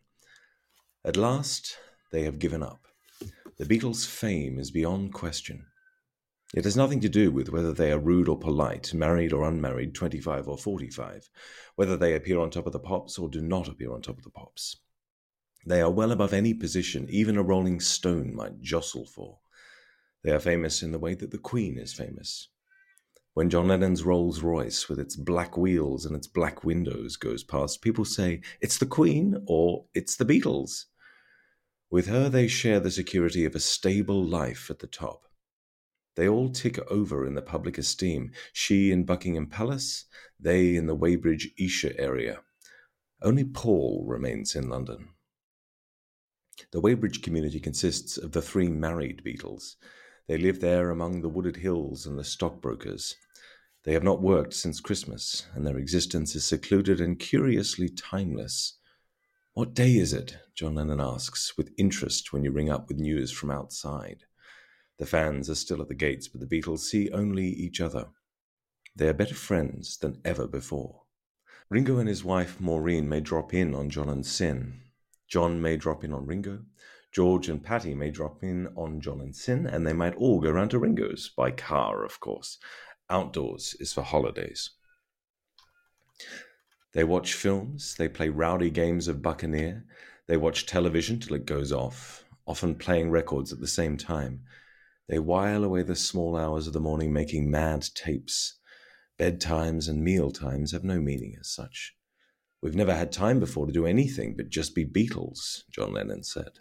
At 1.05 1.17
last, 1.17 1.77
they 2.11 2.23
have 2.23 2.39
given 2.39 2.63
up. 2.63 2.87
The 3.57 3.65
Beatles' 3.65 4.07
fame 4.07 4.59
is 4.59 4.71
beyond 4.71 5.13
question. 5.13 5.67
It 6.55 6.63
has 6.63 6.77
nothing 6.77 7.01
to 7.01 7.09
do 7.09 7.33
with 7.33 7.49
whether 7.49 7.73
they 7.73 7.91
are 7.91 7.99
rude 7.99 8.29
or 8.29 8.39
polite, 8.39 8.95
married 8.95 9.33
or 9.33 9.43
unmarried, 9.43 9.93
25 9.93 10.47
or 10.47 10.57
45, 10.57 11.29
whether 11.75 11.97
they 11.97 12.15
appear 12.15 12.39
on 12.39 12.51
top 12.51 12.69
of 12.69 12.73
the 12.73 12.79
pops 12.79 13.19
or 13.19 13.29
do 13.29 13.43
not 13.43 13.67
appear 13.67 13.93
on 13.93 14.03
top 14.03 14.19
of 14.19 14.23
the 14.23 14.31
pops. 14.31 14.77
They 15.67 15.81
are 15.81 15.91
well 15.91 16.13
above 16.13 16.33
any 16.33 16.55
position 16.55 17.09
even 17.11 17.37
a 17.37 17.43
rolling 17.43 17.81
stone 17.81 18.33
might 18.33 18.61
jostle 18.61 19.05
for. 19.05 19.41
They 20.23 20.31
are 20.31 20.39
famous 20.39 20.81
in 20.81 20.93
the 20.93 20.99
way 21.01 21.15
that 21.15 21.33
the 21.33 21.39
Queen 21.39 21.77
is 21.77 21.93
famous. 21.93 22.47
When 23.33 23.51
John 23.51 23.67
Lennon's 23.67 24.05
Rolls 24.05 24.41
Royce 24.41 24.89
with 24.89 25.01
its 25.01 25.17
black 25.17 25.57
wheels 25.57 26.07
and 26.07 26.15
its 26.15 26.29
black 26.29 26.63
windows 26.63 27.17
goes 27.17 27.43
past, 27.43 27.83
people 27.83 28.05
say, 28.05 28.43
It's 28.61 28.79
the 28.79 28.87
Queen 28.87 29.43
or 29.49 29.87
it's 29.93 30.15
the 30.15 30.25
Beatles. 30.25 30.85
With 31.91 32.07
her, 32.07 32.29
they 32.29 32.47
share 32.47 32.79
the 32.79 32.93
security 32.93 33.45
of 33.45 33.57
a 33.57 33.61
stable 33.61 34.23
life 34.25 34.71
at 34.71 34.79
the 34.79 34.87
top. 34.87 35.27
They 36.17 36.29
all 36.29 36.51
tick 36.51 36.79
over 36.91 37.27
in 37.27 37.35
the 37.35 37.43
public 37.43 37.77
esteem, 37.77 38.31
she 38.53 38.93
in 38.93 39.05
Buckingham 39.05 39.47
Palace, 39.47 40.05
they 40.39 40.77
in 40.77 40.87
the 40.87 40.95
Weybridge 40.95 41.51
Esher 41.59 41.93
area. 41.99 42.41
Only 43.21 43.45
Paul 43.45 44.05
remains 44.07 44.55
in 44.55 44.69
London. 44.69 45.09
The 46.71 46.81
Weybridge 46.81 47.23
community 47.23 47.59
consists 47.59 48.17
of 48.17 48.33
the 48.33 48.43
three 48.43 48.69
married 48.69 49.23
Beatles. 49.25 49.75
They 50.29 50.39
live 50.39 50.61
there 50.61 50.91
among 50.91 51.23
the 51.23 51.29
wooded 51.29 51.57
hills 51.57 52.07
and 52.07 52.19
the 52.19 52.25
stockbrokers. 52.25 53.17
They 53.83 53.93
have 53.93 54.05
not 54.05 54.23
worked 54.23 54.55
since 54.55 54.81
Christmas, 54.81 55.47
and 55.55 55.67
their 55.67 55.79
existence 55.79 56.35
is 56.35 56.47
secluded 56.47 57.01
and 57.01 57.19
curiously 57.19 57.89
timeless. 57.89 58.79
What 59.53 59.75
day 59.75 59.97
is 59.97 60.13
it? 60.13 60.39
John 60.55 60.77
Lennon 60.77 61.01
asks, 61.01 61.57
with 61.57 61.75
interest 61.77 62.33
when 62.33 62.45
you 62.45 62.51
ring 62.51 62.71
up 62.71 62.89
with 62.89 62.99
news 62.99 63.31
from 63.31 63.51
outside. 63.51 64.25
The 64.99 65.07
fans 65.07 65.51
are 65.51 65.55
still 65.55 65.83
at 65.83 65.89
the 65.89 65.95
gates, 65.95 66.29
but 66.29 66.41
the 66.41 66.47
Beatles 66.47 66.81
see 66.81 67.11
only 67.11 67.47
each 67.47 67.81
other. 67.81 68.09
They 68.95 69.09
are 69.09 69.15
better 69.15 69.35
friends 69.35 69.97
than 69.97 70.21
ever 70.25 70.47
before. 70.47 71.03
Ringo 71.69 71.99
and 71.99 72.09
his 72.09 72.23
wife 72.23 72.61
Maureen 72.61 73.09
may 73.09 73.21
drop 73.21 73.53
in 73.53 73.75
on 73.75 73.91
John 73.91 74.09
and 74.09 74.25
Cyn. 74.25 74.75
John 75.27 75.61
may 75.61 75.77
drop 75.77 76.05
in 76.05 76.13
on 76.13 76.27
Ringo. 76.27 76.61
George 77.11 77.49
and 77.49 77.63
Pattie 77.63 77.95
may 77.95 78.11
drop 78.11 78.45
in 78.45 78.69
on 78.77 79.01
John 79.01 79.21
and 79.21 79.33
Cyn, 79.33 79.67
and 79.67 79.87
they 79.87 79.93
might 79.93 80.15
all 80.17 80.41
go 80.41 80.51
round 80.51 80.71
to 80.73 80.79
Ringo's, 80.79 81.29
by 81.29 81.51
car, 81.51 82.05
of 82.05 82.21
course. 82.21 82.59
Outdoors 83.11 83.75
is 83.81 83.93
for 83.93 84.03
holidays. 84.03 84.71
They 86.93 87.05
watch 87.05 87.35
films, 87.35 87.97
they 87.97 88.09
play 88.09 88.29
rowdy 88.29 88.71
games 88.71 89.09
of 89.09 89.23
Buccaneer, 89.23 89.85
they 90.27 90.37
watch 90.37 90.67
television 90.67 91.19
till 91.19 91.35
it 91.35 91.47
goes 91.47 91.73
off, 91.73 92.25
often 92.47 92.77
playing 92.77 93.11
records 93.11 93.53
at 93.53 93.61
the 93.61 93.67
same 93.67 93.97
time. 93.97 94.45
They 95.09 95.19
while 95.19 95.65
away 95.65 95.83
the 95.83 95.97
small 95.97 96.37
hours 96.37 96.67
of 96.67 96.73
the 96.73 96.81
morning 96.81 97.13
making 97.13 97.51
mad 97.51 97.87
tapes. 97.95 98.59
Bedtimes 99.19 99.89
and 99.89 100.03
meal 100.03 100.31
times 100.31 100.73
have 100.73 100.85
no 100.85 101.01
meaning 101.01 101.37
as 101.39 101.49
such. 101.49 101.95
We've 102.63 102.75
never 102.75 102.95
had 102.95 103.13
time 103.13 103.41
before 103.41 103.67
to 103.67 103.73
do 103.73 103.87
anything 103.87 104.35
but 104.37 104.49
just 104.49 104.75
be 104.75 104.87
Beatles, 104.87 105.65
John 105.71 105.93
Lennon 105.93 106.25
said. 106.25 106.61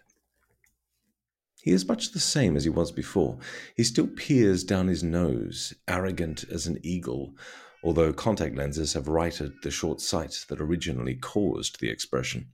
He 1.62 1.70
is 1.70 1.88
much 1.88 2.12
the 2.12 2.20
same 2.20 2.56
as 2.56 2.64
he 2.64 2.70
was 2.70 2.92
before. 2.92 3.38
He 3.74 3.84
still 3.84 4.06
peers 4.06 4.64
down 4.64 4.88
his 4.88 5.02
nose, 5.02 5.72
arrogant 5.88 6.44
as 6.52 6.66
an 6.66 6.78
eagle, 6.82 7.34
although 7.82 8.12
contact 8.12 8.54
lenses 8.54 8.92
have 8.92 9.08
righted 9.08 9.54
the 9.62 9.70
short 9.70 10.02
sight 10.02 10.44
that 10.50 10.60
originally 10.60 11.14
caused 11.14 11.80
the 11.80 11.88
expression. 11.88 12.52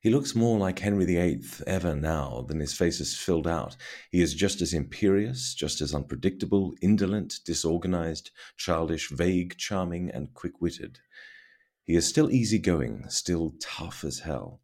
He 0.00 0.10
looks 0.10 0.34
more 0.34 0.58
like 0.58 0.80
Henry 0.80 1.04
VIII 1.04 1.44
ever 1.66 1.94
now 1.94 2.44
than 2.48 2.58
his 2.58 2.72
face 2.72 3.00
is 3.00 3.16
filled 3.16 3.46
out. 3.46 3.76
He 4.10 4.20
is 4.20 4.34
just 4.34 4.60
as 4.60 4.74
imperious, 4.74 5.54
just 5.54 5.80
as 5.80 5.94
unpredictable, 5.94 6.74
indolent, 6.82 7.40
disorganized, 7.44 8.30
childish, 8.56 9.10
vague, 9.10 9.56
charming, 9.56 10.10
and 10.10 10.34
quick 10.34 10.60
witted. 10.60 10.98
He 11.84 11.94
is 11.94 12.06
still 12.06 12.30
easygoing, 12.30 13.08
still 13.08 13.54
tough 13.60 14.04
as 14.04 14.20
hell. 14.20 14.60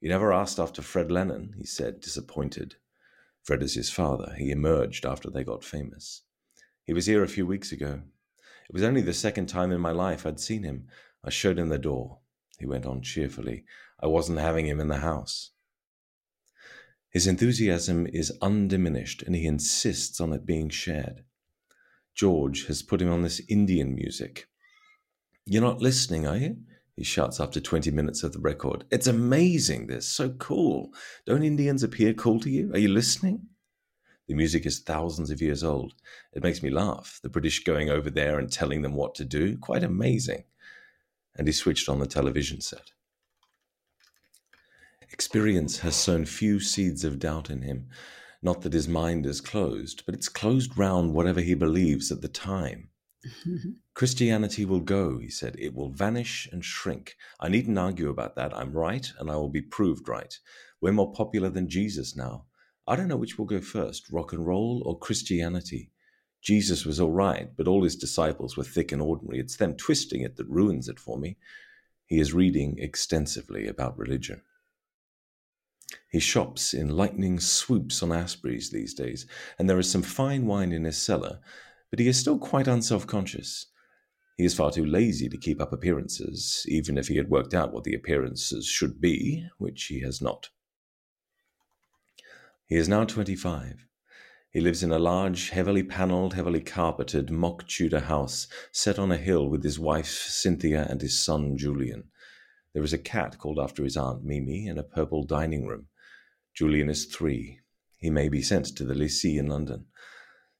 You 0.00 0.08
never 0.08 0.32
asked 0.32 0.58
after 0.58 0.82
Fred 0.82 1.10
Lennon, 1.10 1.54
he 1.56 1.64
said, 1.64 2.00
disappointed. 2.00 2.76
Fred 3.42 3.62
is 3.62 3.74
his 3.74 3.90
father. 3.90 4.34
He 4.36 4.50
emerged 4.50 5.06
after 5.06 5.30
they 5.30 5.44
got 5.44 5.62
famous. 5.62 6.22
He 6.84 6.92
was 6.92 7.06
here 7.06 7.22
a 7.22 7.28
few 7.28 7.46
weeks 7.46 7.72
ago. 7.72 8.02
It 8.68 8.72
was 8.72 8.82
only 8.82 9.02
the 9.02 9.12
second 9.12 9.46
time 9.46 9.72
in 9.72 9.80
my 9.80 9.92
life 9.92 10.26
I'd 10.26 10.40
seen 10.40 10.62
him. 10.62 10.88
I 11.22 11.30
showed 11.30 11.58
him 11.58 11.68
the 11.68 11.78
door. 11.78 12.18
He 12.58 12.66
went 12.66 12.86
on 12.86 13.02
cheerfully. 13.02 13.64
I 14.04 14.06
wasn't 14.06 14.38
having 14.38 14.66
him 14.66 14.80
in 14.80 14.88
the 14.88 14.98
house. 14.98 15.52
His 17.08 17.26
enthusiasm 17.26 18.06
is 18.06 18.36
undiminished, 18.42 19.22
and 19.22 19.34
he 19.34 19.46
insists 19.46 20.20
on 20.20 20.34
it 20.34 20.44
being 20.44 20.68
shared. 20.68 21.24
George 22.14 22.66
has 22.66 22.82
put 22.82 23.00
him 23.00 23.10
on 23.10 23.22
this 23.22 23.40
Indian 23.48 23.94
music. 23.94 24.46
You're 25.46 25.62
not 25.62 25.80
listening, 25.80 26.26
are 26.26 26.36
you? 26.36 26.58
He 26.96 27.02
shouts 27.02 27.40
after 27.40 27.60
20 27.60 27.90
minutes 27.92 28.22
of 28.22 28.34
the 28.34 28.40
record. 28.40 28.84
It's 28.90 29.06
amazing, 29.06 29.86
this, 29.86 30.06
so 30.06 30.28
cool. 30.32 30.92
Don't 31.24 31.42
Indians 31.42 31.82
appear 31.82 32.12
cool 32.12 32.40
to 32.40 32.50
you? 32.50 32.72
Are 32.74 32.78
you 32.78 32.88
listening? 32.88 33.46
The 34.28 34.34
music 34.34 34.66
is 34.66 34.80
thousands 34.80 35.30
of 35.30 35.40
years 35.40 35.64
old. 35.64 35.94
It 36.34 36.42
makes 36.42 36.62
me 36.62 36.68
laugh. 36.68 37.20
The 37.22 37.30
British 37.30 37.64
going 37.64 37.88
over 37.88 38.10
there 38.10 38.38
and 38.38 38.52
telling 38.52 38.82
them 38.82 38.96
what 38.96 39.14
to 39.14 39.24
do. 39.24 39.56
Quite 39.56 39.82
amazing. 39.82 40.44
And 41.36 41.48
he 41.48 41.54
switched 41.54 41.88
on 41.88 42.00
the 42.00 42.06
television 42.06 42.60
set. 42.60 42.90
Experience 45.14 45.78
has 45.78 45.94
sown 45.94 46.24
few 46.24 46.58
seeds 46.58 47.04
of 47.04 47.20
doubt 47.20 47.48
in 47.48 47.62
him. 47.62 47.86
Not 48.42 48.62
that 48.62 48.72
his 48.72 48.88
mind 48.88 49.26
is 49.26 49.40
closed, 49.40 50.02
but 50.04 50.12
it's 50.12 50.28
closed 50.28 50.76
round 50.76 51.14
whatever 51.14 51.40
he 51.40 51.54
believes 51.54 52.10
at 52.10 52.20
the 52.20 52.26
time. 52.26 52.88
Mm-hmm. 53.46 53.70
Christianity 53.94 54.64
will 54.64 54.80
go, 54.80 55.18
he 55.18 55.30
said. 55.30 55.54
It 55.56 55.72
will 55.72 55.90
vanish 55.90 56.48
and 56.50 56.64
shrink. 56.64 57.14
I 57.38 57.48
needn't 57.48 57.78
argue 57.78 58.08
about 58.08 58.34
that. 58.34 58.52
I'm 58.56 58.72
right, 58.72 59.08
and 59.20 59.30
I 59.30 59.36
will 59.36 59.48
be 59.48 59.62
proved 59.62 60.08
right. 60.08 60.36
We're 60.80 60.90
more 60.90 61.12
popular 61.12 61.48
than 61.48 61.68
Jesus 61.68 62.16
now. 62.16 62.46
I 62.88 62.96
don't 62.96 63.06
know 63.06 63.16
which 63.16 63.38
will 63.38 63.46
go 63.46 63.60
first, 63.60 64.10
rock 64.10 64.32
and 64.32 64.44
roll 64.44 64.82
or 64.84 64.98
Christianity. 64.98 65.92
Jesus 66.42 66.84
was 66.84 66.98
all 66.98 67.12
right, 67.12 67.56
but 67.56 67.68
all 67.68 67.84
his 67.84 67.94
disciples 67.94 68.56
were 68.56 68.64
thick 68.64 68.90
and 68.90 69.00
ordinary. 69.00 69.38
It's 69.38 69.58
them 69.58 69.76
twisting 69.76 70.22
it 70.22 70.34
that 70.38 70.48
ruins 70.48 70.88
it 70.88 70.98
for 70.98 71.16
me. 71.16 71.36
He 72.04 72.18
is 72.18 72.34
reading 72.34 72.78
extensively 72.80 73.68
about 73.68 73.96
religion. 73.96 74.42
He 76.10 76.20
shops 76.20 76.74
in 76.74 76.96
lightning 76.96 77.40
swoops 77.40 78.02
on 78.02 78.12
Aspreys 78.12 78.70
these 78.70 78.94
days, 78.94 79.26
and 79.58 79.68
there 79.68 79.78
is 79.78 79.90
some 79.90 80.02
fine 80.02 80.46
wine 80.46 80.72
in 80.72 80.84
his 80.84 80.98
cellar, 80.98 81.40
but 81.90 81.98
he 81.98 82.08
is 82.08 82.18
still 82.18 82.38
quite 82.38 82.68
unself 82.68 83.06
conscious. 83.06 83.66
He 84.36 84.44
is 84.44 84.54
far 84.54 84.72
too 84.72 84.84
lazy 84.84 85.28
to 85.28 85.36
keep 85.36 85.60
up 85.60 85.72
appearances, 85.72 86.64
even 86.68 86.98
if 86.98 87.08
he 87.08 87.16
had 87.16 87.30
worked 87.30 87.54
out 87.54 87.72
what 87.72 87.84
the 87.84 87.94
appearances 87.94 88.66
should 88.66 89.00
be, 89.00 89.48
which 89.58 89.84
he 89.84 90.00
has 90.00 90.20
not. 90.20 90.50
He 92.66 92.76
is 92.76 92.88
now 92.88 93.04
25. 93.04 93.86
He 94.50 94.60
lives 94.60 94.82
in 94.82 94.92
a 94.92 94.98
large, 94.98 95.50
heavily 95.50 95.82
panelled, 95.82 96.34
heavily 96.34 96.60
carpeted, 96.60 97.30
mock 97.30 97.66
Tudor 97.68 98.00
house 98.00 98.48
set 98.72 98.98
on 98.98 99.12
a 99.12 99.16
hill 99.16 99.48
with 99.48 99.62
his 99.62 99.78
wife 99.78 100.26
Cynthia 100.28 100.86
and 100.88 101.00
his 101.02 101.18
son 101.18 101.56
Julian. 101.56 102.04
There 102.74 102.82
is 102.82 102.92
a 102.92 102.98
cat 102.98 103.38
called 103.38 103.60
after 103.60 103.84
his 103.84 103.96
aunt 103.96 104.24
Mimi 104.24 104.66
in 104.66 104.78
a 104.78 104.82
purple 104.82 105.24
dining 105.24 105.64
room. 105.64 105.86
Julian 106.54 106.90
is 106.90 107.06
three. 107.06 107.60
He 107.98 108.10
may 108.10 108.28
be 108.28 108.42
sent 108.42 108.66
to 108.76 108.84
the 108.84 108.94
Lycée 108.94 109.38
in 109.38 109.46
London. 109.46 109.86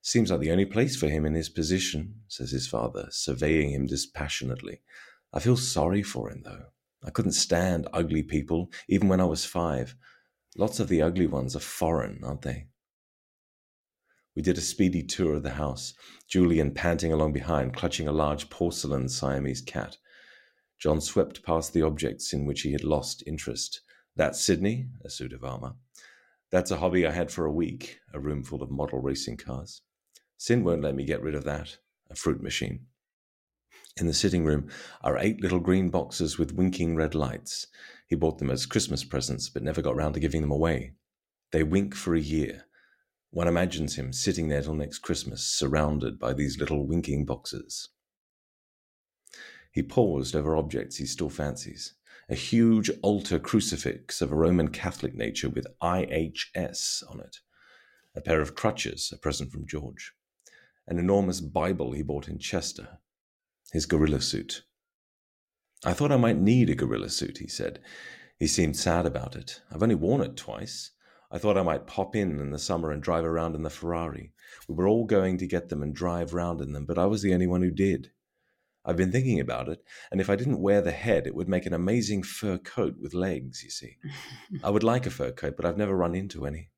Seems 0.00 0.30
like 0.30 0.40
the 0.40 0.52
only 0.52 0.64
place 0.64 0.96
for 0.96 1.08
him 1.08 1.26
in 1.26 1.34
his 1.34 1.48
position, 1.48 2.20
says 2.28 2.52
his 2.52 2.68
father, 2.68 3.08
surveying 3.10 3.70
him 3.70 3.86
dispassionately. 3.86 4.80
I 5.32 5.40
feel 5.40 5.56
sorry 5.56 6.02
for 6.02 6.30
him, 6.30 6.42
though. 6.44 6.66
I 7.02 7.10
couldn't 7.10 7.32
stand 7.32 7.88
ugly 7.92 8.22
people, 8.22 8.70
even 8.88 9.08
when 9.08 9.20
I 9.20 9.24
was 9.24 9.44
five. 9.44 9.96
Lots 10.56 10.78
of 10.78 10.88
the 10.88 11.02
ugly 11.02 11.26
ones 11.26 11.56
are 11.56 11.60
foreign, 11.60 12.20
aren't 12.22 12.42
they? 12.42 12.68
We 14.36 14.42
did 14.42 14.56
a 14.56 14.62
speedy 14.62 15.02
tour 15.02 15.34
of 15.34 15.42
the 15.42 15.50
house, 15.50 15.94
Julian 16.28 16.74
panting 16.74 17.12
along 17.12 17.32
behind, 17.32 17.74
clutching 17.74 18.06
a 18.06 18.12
large 18.12 18.50
porcelain 18.50 19.08
Siamese 19.08 19.62
cat. 19.62 19.96
John 20.78 21.00
swept 21.00 21.42
past 21.42 21.72
the 21.72 21.82
objects 21.82 22.32
in 22.32 22.46
which 22.46 22.62
he 22.62 22.72
had 22.72 22.84
lost 22.84 23.22
interest. 23.26 23.80
That's 24.16 24.40
Sydney, 24.40 24.86
a 25.04 25.10
suit 25.10 25.32
of 25.32 25.44
armour. 25.44 25.74
That's 26.50 26.70
a 26.70 26.76
hobby 26.76 27.06
I 27.06 27.10
had 27.10 27.30
for 27.30 27.46
a 27.46 27.52
week, 27.52 27.98
a 28.12 28.20
room 28.20 28.44
full 28.44 28.62
of 28.62 28.70
model 28.70 29.00
racing 29.00 29.38
cars. 29.38 29.82
Cyn 30.38 30.62
won't 30.62 30.82
let 30.82 30.94
me 30.94 31.04
get 31.04 31.22
rid 31.22 31.34
of 31.34 31.44
that, 31.44 31.78
a 32.10 32.14
fruit 32.14 32.42
machine. 32.42 32.86
In 33.96 34.06
the 34.06 34.12
sitting 34.12 34.44
room 34.44 34.68
are 35.02 35.18
eight 35.18 35.40
little 35.40 35.60
green 35.60 35.88
boxes 35.88 36.36
with 36.38 36.54
winking 36.54 36.96
red 36.96 37.14
lights. 37.14 37.68
He 38.08 38.16
bought 38.16 38.38
them 38.38 38.50
as 38.50 38.66
Christmas 38.66 39.04
presents, 39.04 39.48
but 39.48 39.62
never 39.62 39.82
got 39.82 39.96
round 39.96 40.14
to 40.14 40.20
giving 40.20 40.40
them 40.40 40.50
away. 40.50 40.94
They 41.52 41.62
wink 41.62 41.94
for 41.94 42.14
a 42.14 42.20
year. 42.20 42.64
One 43.30 43.48
imagines 43.48 43.96
him 43.96 44.12
sitting 44.12 44.48
there 44.48 44.62
till 44.62 44.74
next 44.74 44.98
Christmas, 44.98 45.46
surrounded 45.46 46.18
by 46.18 46.34
these 46.34 46.58
little 46.58 46.86
winking 46.86 47.24
boxes. 47.24 47.88
He 49.74 49.82
paused 49.82 50.36
over 50.36 50.54
objects 50.54 50.98
he 50.98 51.04
still 51.04 51.28
fancies. 51.28 51.94
A 52.28 52.36
huge 52.36 52.92
altar 53.02 53.40
crucifix 53.40 54.22
of 54.22 54.30
a 54.30 54.36
Roman 54.36 54.68
Catholic 54.68 55.16
nature 55.16 55.48
with 55.48 55.66
IHS 55.82 57.02
on 57.10 57.18
it. 57.18 57.38
A 58.14 58.20
pair 58.20 58.40
of 58.40 58.54
crutches, 58.54 59.12
a 59.12 59.18
present 59.18 59.50
from 59.50 59.66
George. 59.66 60.12
An 60.86 61.00
enormous 61.00 61.40
Bible 61.40 61.90
he 61.90 62.02
bought 62.02 62.28
in 62.28 62.38
Chester. 62.38 63.00
His 63.72 63.84
gorilla 63.84 64.20
suit. 64.20 64.62
I 65.84 65.92
thought 65.92 66.12
I 66.12 66.18
might 66.18 66.38
need 66.38 66.70
a 66.70 66.76
gorilla 66.76 67.10
suit, 67.10 67.38
he 67.38 67.48
said. 67.48 67.80
He 68.38 68.46
seemed 68.46 68.76
sad 68.76 69.06
about 69.06 69.34
it. 69.34 69.60
I've 69.72 69.82
only 69.82 69.96
worn 69.96 70.20
it 70.20 70.36
twice. 70.36 70.92
I 71.32 71.38
thought 71.38 71.58
I 71.58 71.64
might 71.64 71.88
pop 71.88 72.14
in 72.14 72.38
in 72.38 72.52
the 72.52 72.60
summer 72.60 72.92
and 72.92 73.02
drive 73.02 73.24
around 73.24 73.56
in 73.56 73.64
the 73.64 73.70
Ferrari. 73.70 74.34
We 74.68 74.76
were 74.76 74.86
all 74.86 75.04
going 75.04 75.36
to 75.38 75.48
get 75.48 75.68
them 75.68 75.82
and 75.82 75.92
drive 75.92 76.32
round 76.32 76.60
in 76.60 76.70
them, 76.70 76.86
but 76.86 76.96
I 76.96 77.06
was 77.06 77.22
the 77.22 77.34
only 77.34 77.48
one 77.48 77.62
who 77.62 77.72
did. 77.72 78.12
I've 78.84 78.96
been 78.96 79.12
thinking 79.12 79.40
about 79.40 79.68
it, 79.68 79.82
and 80.12 80.20
if 80.20 80.28
I 80.28 80.36
didn't 80.36 80.60
wear 80.60 80.82
the 80.82 80.90
head, 80.90 81.26
it 81.26 81.34
would 81.34 81.48
make 81.48 81.64
an 81.64 81.72
amazing 81.72 82.22
fur 82.22 82.58
coat 82.58 82.96
with 83.00 83.14
legs, 83.14 83.62
you 83.64 83.70
see. 83.70 83.96
I 84.62 84.68
would 84.70 84.82
like 84.82 85.06
a 85.06 85.10
fur 85.10 85.32
coat, 85.32 85.56
but 85.56 85.64
I've 85.64 85.78
never 85.78 85.96
run 85.96 86.14
into 86.14 86.46
any. 86.46 86.70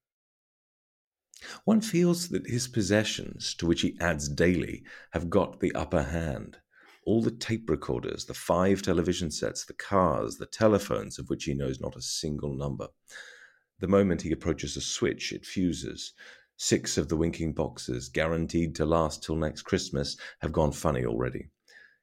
One 1.65 1.81
feels 1.81 2.29
that 2.29 2.47
his 2.47 2.69
possessions, 2.69 3.55
to 3.55 3.67
which 3.67 3.83
he 3.83 3.97
adds 4.01 4.29
daily, 4.29 4.85
have 5.13 5.29
got 5.29 5.61
the 5.61 5.75
upper 5.75 6.05
hand. 6.05 6.59
All 7.05 7.23
the 7.23 7.31
tape 7.31 7.69
recorders, 7.69 8.25
the 8.25 8.35
five 8.35 8.83
television 8.83 9.31
sets, 9.31 9.65
the 9.65 9.75
cars, 9.75 10.37
the 10.37 10.47
telephones, 10.47 11.19
of 11.19 11.29
which 11.29 11.45
he 11.45 11.55
knows 11.55 11.81
not 11.81 11.97
a 11.97 12.03
single 12.03 12.55
number. 12.55 12.89
The 13.81 13.89
moment 13.89 14.23
he 14.23 14.33
approaches 14.33 14.77
a 14.77 14.81
switch, 14.81 15.33
it 15.33 15.45
fuses. 15.45 16.15
Six 16.57 16.97
of 16.97 17.09
the 17.09 17.17
winking 17.17 17.53
boxes, 17.53 18.09
guaranteed 18.09 18.75
to 18.77 18.87
last 18.87 19.23
till 19.23 19.37
next 19.37 19.63
Christmas, 19.63 20.17
have 20.41 20.53
gone 20.53 20.73
funny 20.73 21.05
already. 21.05 21.51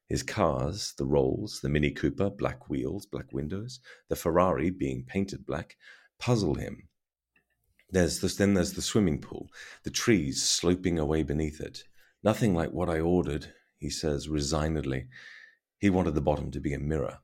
His 0.08 0.24
cars, 0.24 0.94
the 0.98 1.06
Rolls, 1.06 1.60
the 1.62 1.70
Mini 1.70 1.92
Cooper, 1.92 2.30
black 2.30 2.70
wheels, 2.70 3.06
black 3.06 3.32
windows, 3.32 3.80
the 4.10 4.16
Ferrari 4.16 4.70
being 4.70 5.04
painted 5.06 5.46
black, 5.46 5.78
puzzle 6.20 6.56
him. 6.56 6.88
There's 7.90 8.20
this, 8.20 8.36
then 8.36 8.54
there's 8.54 8.74
the 8.74 8.82
swimming 8.82 9.22
pool, 9.22 9.50
the 9.84 9.90
trees 9.90 10.44
sloping 10.44 11.00
away 11.00 11.24
beneath 11.24 11.62
it. 11.62 11.84
Nothing 12.24 12.54
like 12.54 12.72
what 12.72 12.90
I 12.90 13.00
ordered, 13.00 13.54
he 13.78 13.90
says 13.90 14.30
resignedly. 14.30 15.08
He 15.80 15.90
wanted 15.90 16.16
the 16.16 16.22
bottom 16.22 16.52
to 16.52 16.60
be 16.60 16.74
a 16.74 16.80
mirror. 16.80 17.20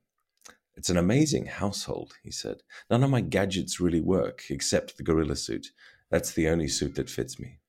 It's 0.76 0.89
an 0.89 0.97
amazing 0.97 1.47
household, 1.47 2.14
he 2.23 2.31
said. 2.31 2.64
None 2.89 3.03
of 3.03 3.10
my 3.10 3.22
gadgets 3.22 3.80
really 3.80 4.01
work, 4.01 4.43
except 4.49 4.95
the 4.95 5.03
gorilla 5.03 5.35
suit. 5.35 5.68
That's 6.10 6.31
the 6.31 6.47
only 6.47 6.68
suit 6.68 6.95
that 6.95 7.10
fits 7.10 7.39
me. 7.39 7.60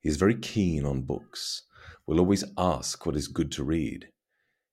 He 0.00 0.08
is 0.08 0.16
very 0.16 0.36
keen 0.36 0.84
on 0.84 1.02
books, 1.02 1.62
will 2.06 2.20
always 2.20 2.44
ask 2.56 3.04
what 3.04 3.16
is 3.16 3.28
good 3.28 3.50
to 3.52 3.64
read. 3.64 4.08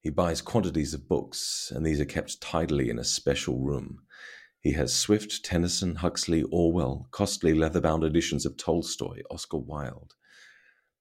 He 0.02 0.10
buys 0.10 0.42
quantities 0.42 0.94
of 0.94 1.08
books, 1.08 1.72
and 1.74 1.86
these 1.86 2.00
are 2.00 2.06
kept 2.06 2.42
tidily 2.42 2.90
in 2.90 3.00
a 3.00 3.04
special 3.04 3.60
room. 3.60 4.00
He 4.60 4.74
has 4.74 4.94
Swift, 4.94 5.44
Tennyson, 5.44 5.96
Huxley, 5.96 6.44
Orwell, 6.44 7.08
costly 7.12 7.54
leather 7.54 7.82
bound 7.82 8.04
editions 8.04 8.46
of 8.46 8.56
Tolstoy, 8.58 9.22
Oscar 9.32 9.58
Wilde. 9.58 10.14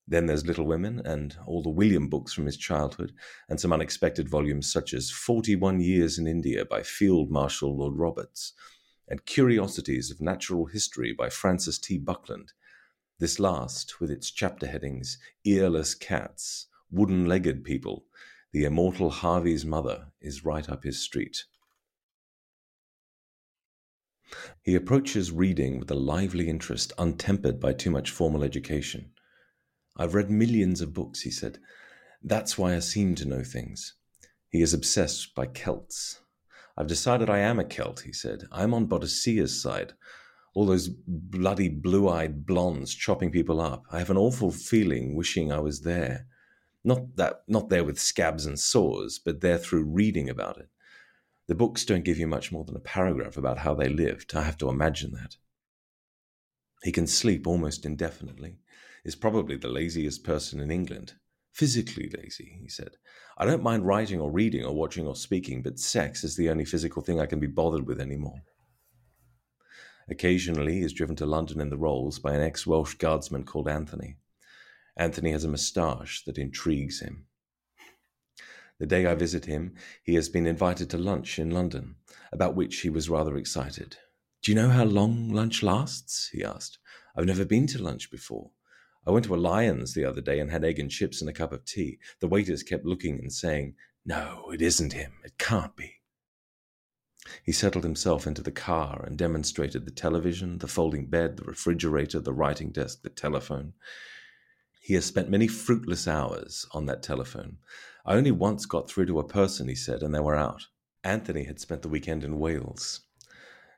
Then 0.08 0.26
there's 0.26 0.46
Little 0.46 0.66
Women 0.66 1.00
and 1.04 1.36
all 1.46 1.62
the 1.62 1.70
William 1.70 2.08
books 2.08 2.32
from 2.32 2.46
his 2.46 2.56
childhood, 2.56 3.12
and 3.48 3.60
some 3.60 3.72
unexpected 3.72 4.28
volumes 4.28 4.72
such 4.72 4.94
as 4.94 5.10
41 5.10 5.80
Years 5.80 6.18
in 6.18 6.26
India 6.26 6.64
by 6.64 6.82
Field 6.82 7.30
Marshal 7.30 7.76
Lord 7.76 7.96
Roberts, 7.96 8.52
and 9.08 9.24
Curiosities 9.26 10.10
of 10.10 10.20
Natural 10.20 10.66
History 10.66 11.12
by 11.12 11.28
Francis 11.28 11.78
T. 11.78 11.98
Buckland. 11.98 12.52
This 13.22 13.38
last, 13.38 14.00
with 14.00 14.10
its 14.10 14.32
chapter 14.32 14.66
headings 14.66 15.16
Earless 15.46 15.94
Cats, 15.94 16.66
Wooden 16.90 17.26
Legged 17.26 17.62
People, 17.62 18.04
The 18.50 18.64
Immortal 18.64 19.10
Harvey's 19.10 19.64
Mother, 19.64 20.08
is 20.20 20.44
right 20.44 20.68
up 20.68 20.82
his 20.82 21.00
street. 21.00 21.44
He 24.60 24.74
approaches 24.74 25.30
reading 25.30 25.78
with 25.78 25.88
a 25.92 25.94
lively 25.94 26.48
interest 26.48 26.92
untempered 26.98 27.60
by 27.60 27.74
too 27.74 27.92
much 27.92 28.10
formal 28.10 28.42
education. 28.42 29.12
I've 29.96 30.14
read 30.14 30.28
millions 30.28 30.80
of 30.80 30.92
books, 30.92 31.20
he 31.20 31.30
said. 31.30 31.58
That's 32.24 32.58
why 32.58 32.74
I 32.74 32.80
seem 32.80 33.14
to 33.14 33.28
know 33.28 33.44
things. 33.44 33.94
He 34.48 34.62
is 34.62 34.74
obsessed 34.74 35.32
by 35.36 35.46
Celts. 35.46 36.18
I've 36.76 36.88
decided 36.88 37.30
I 37.30 37.38
am 37.38 37.60
a 37.60 37.64
Celt, 37.64 38.00
he 38.00 38.12
said. 38.12 38.48
I'm 38.50 38.74
on 38.74 38.88
Boadicea's 38.88 39.62
side. 39.62 39.92
All 40.54 40.66
those 40.66 40.88
bloody 40.88 41.68
blue 41.68 42.08
eyed 42.08 42.44
blondes 42.44 42.94
chopping 42.94 43.30
people 43.30 43.60
up. 43.60 43.84
I 43.90 43.98
have 43.98 44.10
an 44.10 44.18
awful 44.18 44.50
feeling 44.50 45.14
wishing 45.14 45.50
I 45.50 45.60
was 45.60 45.80
there. 45.80 46.26
Not 46.84 47.16
that 47.16 47.42
not 47.48 47.68
there 47.68 47.84
with 47.84 47.98
scabs 47.98 48.44
and 48.44 48.58
sores, 48.58 49.18
but 49.18 49.40
there 49.40 49.58
through 49.58 49.84
reading 49.84 50.28
about 50.28 50.58
it. 50.58 50.68
The 51.46 51.54
books 51.54 51.84
don't 51.84 52.04
give 52.04 52.18
you 52.18 52.26
much 52.26 52.52
more 52.52 52.64
than 52.64 52.76
a 52.76 52.80
paragraph 52.80 53.36
about 53.36 53.58
how 53.58 53.74
they 53.74 53.88
lived. 53.88 54.34
I 54.34 54.42
have 54.42 54.58
to 54.58 54.68
imagine 54.68 55.12
that. 55.12 55.36
He 56.82 56.92
can 56.92 57.06
sleep 57.06 57.46
almost 57.46 57.86
indefinitely 57.86 58.58
is 59.04 59.16
probably 59.16 59.56
the 59.56 59.68
laziest 59.68 60.24
person 60.24 60.60
in 60.60 60.70
England. 60.70 61.14
Physically 61.52 62.10
lazy, 62.16 62.58
he 62.60 62.68
said. 62.68 62.96
I 63.36 63.44
don't 63.44 63.62
mind 63.62 63.86
writing 63.86 64.20
or 64.20 64.30
reading 64.30 64.64
or 64.64 64.74
watching 64.74 65.06
or 65.06 65.16
speaking, 65.16 65.62
but 65.62 65.78
sex 65.78 66.24
is 66.24 66.36
the 66.36 66.48
only 66.48 66.64
physical 66.64 67.02
thing 67.02 67.20
I 67.20 67.26
can 67.26 67.40
be 67.40 67.46
bothered 67.46 67.86
with 67.86 68.00
anymore. 68.00 68.42
Occasionally, 70.08 70.74
he 70.74 70.82
is 70.82 70.92
driven 70.92 71.16
to 71.16 71.26
London 71.26 71.60
in 71.60 71.70
the 71.70 71.76
Rolls 71.76 72.18
by 72.18 72.34
an 72.34 72.42
ex 72.42 72.66
Welsh 72.66 72.94
guardsman 72.94 73.44
called 73.44 73.68
Anthony. 73.68 74.16
Anthony 74.96 75.32
has 75.32 75.44
a 75.44 75.48
moustache 75.48 76.24
that 76.24 76.38
intrigues 76.38 77.00
him. 77.00 77.26
The 78.78 78.86
day 78.86 79.06
I 79.06 79.14
visit 79.14 79.44
him, 79.44 79.74
he 80.02 80.14
has 80.14 80.28
been 80.28 80.46
invited 80.46 80.90
to 80.90 80.98
lunch 80.98 81.38
in 81.38 81.50
London, 81.50 81.96
about 82.32 82.56
which 82.56 82.80
he 82.80 82.90
was 82.90 83.08
rather 83.08 83.36
excited. 83.36 83.96
Do 84.42 84.50
you 84.50 84.56
know 84.56 84.70
how 84.70 84.84
long 84.84 85.30
lunch 85.30 85.62
lasts? 85.62 86.30
he 86.32 86.42
asked. 86.42 86.78
I've 87.16 87.26
never 87.26 87.44
been 87.44 87.68
to 87.68 87.82
lunch 87.82 88.10
before. 88.10 88.50
I 89.06 89.10
went 89.10 89.24
to 89.26 89.34
a 89.34 89.36
Lyons 89.36 89.94
the 89.94 90.04
other 90.04 90.20
day 90.20 90.40
and 90.40 90.50
had 90.50 90.64
egg 90.64 90.78
and 90.78 90.90
chips 90.90 91.20
and 91.20 91.30
a 91.30 91.32
cup 91.32 91.52
of 91.52 91.64
tea. 91.64 91.98
The 92.20 92.28
waiters 92.28 92.62
kept 92.62 92.84
looking 92.84 93.18
and 93.18 93.32
saying, 93.32 93.74
No, 94.04 94.50
it 94.52 94.60
isn't 94.60 94.92
him. 94.92 95.12
It 95.24 95.38
can't 95.38 95.76
be. 95.76 96.01
He 97.44 97.52
settled 97.52 97.84
himself 97.84 98.26
into 98.26 98.42
the 98.42 98.50
car 98.50 99.04
and 99.06 99.16
demonstrated 99.16 99.84
the 99.84 99.92
television, 99.92 100.58
the 100.58 100.66
folding 100.66 101.06
bed, 101.06 101.36
the 101.36 101.44
refrigerator, 101.44 102.18
the 102.18 102.32
writing 102.32 102.70
desk, 102.70 103.02
the 103.02 103.10
telephone. 103.10 103.74
He 104.80 104.94
has 104.94 105.04
spent 105.04 105.30
many 105.30 105.46
fruitless 105.46 106.08
hours 106.08 106.66
on 106.72 106.86
that 106.86 107.02
telephone. 107.02 107.58
I 108.04 108.16
only 108.16 108.32
once 108.32 108.66
got 108.66 108.90
through 108.90 109.06
to 109.06 109.20
a 109.20 109.24
person, 109.24 109.68
he 109.68 109.76
said, 109.76 110.02
and 110.02 110.12
they 110.12 110.20
were 110.20 110.34
out. 110.34 110.66
Anthony 111.04 111.44
had 111.44 111.60
spent 111.60 111.82
the 111.82 111.88
weekend 111.88 112.24
in 112.24 112.40
Wales. 112.40 113.02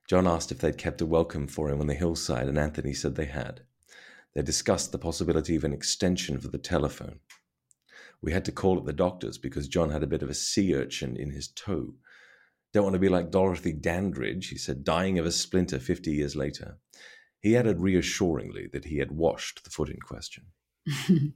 John 0.08 0.26
asked 0.26 0.50
if 0.50 0.58
they'd 0.58 0.78
kept 0.78 1.02
a 1.02 1.06
welcome 1.06 1.46
for 1.46 1.70
him 1.70 1.80
on 1.80 1.86
the 1.86 1.94
hillside, 1.94 2.48
and 2.48 2.58
Anthony 2.58 2.94
said 2.94 3.14
they 3.14 3.26
had. 3.26 3.60
They 4.34 4.42
discussed 4.42 4.92
the 4.92 4.98
possibility 4.98 5.56
of 5.56 5.64
an 5.64 5.72
extension 5.72 6.38
for 6.40 6.48
the 6.48 6.58
telephone. 6.58 7.20
We 8.20 8.32
had 8.32 8.44
to 8.46 8.52
call 8.52 8.78
at 8.78 8.86
the 8.86 8.92
doctor's 8.92 9.36
because 9.36 9.68
John 9.68 9.90
had 9.90 10.02
a 10.02 10.06
bit 10.06 10.22
of 10.22 10.30
a 10.30 10.34
sea 10.34 10.74
urchin 10.74 11.16
in 11.16 11.30
his 11.30 11.48
toe. 11.48 11.94
Don't 12.74 12.82
want 12.82 12.94
to 12.94 13.00
be 13.00 13.08
like 13.08 13.30
Dorothy 13.30 13.72
Dandridge, 13.72 14.48
he 14.48 14.58
said, 14.58 14.82
dying 14.82 15.20
of 15.20 15.24
a 15.24 15.30
splinter 15.30 15.78
50 15.78 16.10
years 16.10 16.34
later. 16.34 16.76
He 17.38 17.56
added 17.56 17.80
reassuringly 17.80 18.68
that 18.72 18.86
he 18.86 18.98
had 18.98 19.12
washed 19.12 19.62
the 19.62 19.70
foot 19.70 19.90
in 19.90 19.98
question. 20.00 20.46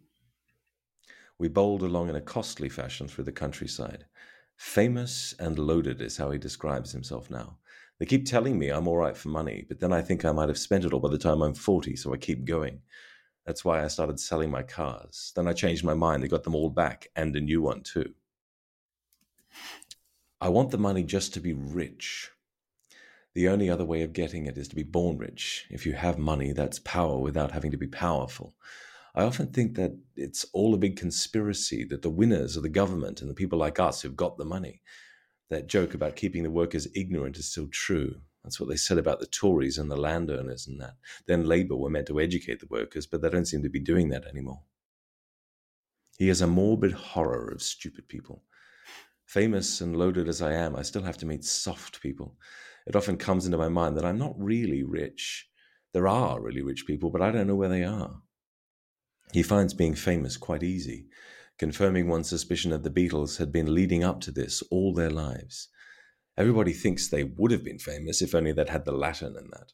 we 1.39 1.47
bowled 1.47 1.85
along 1.85 2.09
in 2.09 2.17
a 2.17 2.21
costly 2.21 2.69
fashion 2.69 3.07
through 3.07 3.23
the 3.23 3.31
countryside. 3.31 4.07
Famous 4.57 5.33
and 5.39 5.61
loaded 5.61 6.03
is 6.03 6.17
how 6.17 6.33
he 6.33 6.39
describes 6.39 6.91
himself 6.91 7.31
now. 7.31 7.59
They 8.01 8.07
keep 8.07 8.27
telling 8.27 8.59
me 8.59 8.71
I'm 8.71 8.89
all 8.89 8.97
right 8.97 9.17
for 9.17 9.29
money, 9.29 9.65
but 9.69 9.79
then 9.79 9.93
I 9.93 10.03
think 10.03 10.25
I 10.25 10.33
might 10.33 10.49
have 10.49 10.59
spent 10.59 10.85
it 10.85 10.93
all 10.93 10.99
by 10.99 11.09
the 11.09 11.19
time 11.19 11.41
I'm 11.43 11.55
40, 11.55 11.95
so 11.95 12.13
I 12.13 12.17
keep 12.17 12.45
going. 12.47 12.81
That's 13.47 13.65
why 13.65 13.85
I 13.85 13.87
started 13.87 14.19
selling 14.19 14.51
my 14.51 14.65
cars. 14.65 15.33
Then 15.37 15.47
I 15.47 15.53
changed 15.53 15.85
my 15.85 15.95
mind. 15.95 16.25
They 16.25 16.29
got 16.29 16.43
them 16.43 16.57
all 16.57 16.69
back 16.69 17.07
and 17.15 17.37
a 17.37 17.41
new 17.41 17.63
one, 17.63 17.83
too. 17.83 18.13
I 20.41 20.49
want 20.49 20.71
the 20.71 20.79
money 20.79 21.03
just 21.03 21.35
to 21.35 21.41
be 21.41 21.53
rich. 21.53 22.31
The 23.35 23.49
only 23.49 23.69
other 23.69 23.85
way 23.85 24.03
of 24.03 24.13
getting 24.13 24.47
it 24.47 24.57
is 24.57 24.69
to 24.69 24.77
be 24.77 24.83
born 24.83 25.19
rich. 25.19 25.67
If 25.71 25.85
you 25.85 25.93
have 25.93 26.19
money, 26.19 26.53
that's 26.53 26.79
power 26.79 27.19
without 27.19 27.53
having 27.53 27.71
to 27.73 27.77
be 27.77 27.89
powerful. 27.89 28.55
I 29.15 29.25
often 29.25 29.49
think 29.49 29.75
that 29.77 29.97
it's 30.17 30.47
all 30.53 30.75
a 30.75 30.79
big 30.79 30.97
conspiracy, 30.97 31.85
that 31.91 32.03
the 32.03 32.11
winners 32.11 32.57
are 32.57 32.61
the 32.61 32.69
government 32.69 33.21
and 33.21 33.29
the 33.29 33.35
people 33.35 33.59
like 33.59 33.81
us 33.81 34.03
who've 34.03 34.17
got 34.17 34.39
the 34.39 34.45
money 34.45 34.83
that 35.51 35.67
joke 35.67 35.95
about 35.95 36.17
keeping 36.17 36.43
the 36.43 36.51
workers 36.51 36.87
ignorant 36.95 37.37
is 37.37 37.51
still 37.51 37.69
true. 37.69 38.21
That's 38.45 38.61
what 38.61 38.69
they 38.69 38.77
said 38.77 38.99
about 38.99 39.21
the 39.21 39.27
Tories 39.27 39.79
and 39.79 39.91
the 39.91 39.97
landowners 39.97 40.67
and 40.67 40.81
that. 40.81 40.95
Then 41.27 41.47
Labour 41.47 41.77
were 41.77 41.91
meant 41.91 42.07
to 42.09 42.21
educate 42.21 42.61
the 42.61 42.69
workers, 42.71 43.07
but 43.07 43.23
they 43.23 43.31
don't 43.31 43.47
seem 43.47 43.63
to 43.63 43.69
be 43.69 43.81
doing 43.81 44.09
that 44.11 44.27
anymore. 44.27 44.63
He 46.19 46.29
has 46.29 46.41
a 46.41 46.47
morbid 46.47 46.93
horror 46.93 47.49
of 47.49 47.63
stupid 47.63 48.09
people. 48.09 48.43
Famous 49.29 49.83
and 49.83 49.95
loaded 49.95 50.27
as 50.27 50.41
I 50.41 50.55
am, 50.55 50.75
I 50.75 50.81
still 50.81 51.03
have 51.03 51.19
to 51.19 51.27
meet 51.27 51.45
soft 51.45 52.01
people. 52.01 52.39
It 52.87 52.97
often 52.97 53.19
comes 53.19 53.45
into 53.45 53.59
my 53.59 53.69
mind 53.69 53.95
that 53.99 54.05
I'm 54.07 54.17
not 54.17 54.33
really 54.39 54.83
rich. 54.83 55.51
There 55.93 56.09
are 56.09 56.41
really 56.41 56.63
rich 56.63 56.87
people, 56.87 57.11
but 57.11 57.21
I 57.21 57.31
don't 57.31 57.47
know 57.47 57.55
where 57.55 57.69
they 57.69 57.85
are. 57.85 58.23
He 59.33 59.43
finds 59.43 59.75
being 59.75 59.95
famous 59.95 60.39
quite 60.39 60.63
easy, 60.63 61.09
confirming 61.59 62.09
one's 62.09 62.31
suspicion 62.31 62.71
that 62.71 62.85
the 62.85 62.91
Beatles 62.91 63.37
had 63.37 63.53
been 63.53 63.75
leading 63.75 64.03
up 64.03 64.23
to 64.23 64.31
this 64.31 64.63
all 64.71 64.95
their 64.95 65.11
lives. 65.11 65.69
Everybody 66.39 66.73
thinks 66.73 67.07
they 67.07 67.25
would 67.25 67.51
have 67.51 67.63
been 67.63 67.79
famous 67.79 68.23
if 68.23 68.35
only 68.35 68.53
they'd 68.53 68.71
had 68.71 68.87
the 68.87 68.93
Latin 68.93 69.37
and 69.37 69.53
that. 69.53 69.73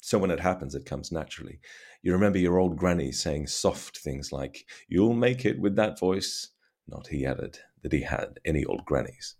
So 0.00 0.16
when 0.16 0.30
it 0.30 0.40
happens, 0.40 0.74
it 0.74 0.86
comes 0.86 1.12
naturally. 1.12 1.60
You 2.00 2.12
remember 2.12 2.38
your 2.38 2.58
old 2.58 2.78
granny 2.78 3.12
saying 3.12 3.48
soft 3.48 3.98
things 3.98 4.32
like, 4.32 4.64
You'll 4.88 5.12
make 5.12 5.44
it 5.44 5.60
with 5.60 5.76
that 5.76 5.98
voice. 5.98 6.52
Not, 6.86 7.08
he 7.08 7.26
added, 7.26 7.58
that 7.82 7.92
he 7.92 8.02
had 8.02 8.40
any 8.44 8.64
old 8.64 8.84
grannies. 8.84 9.36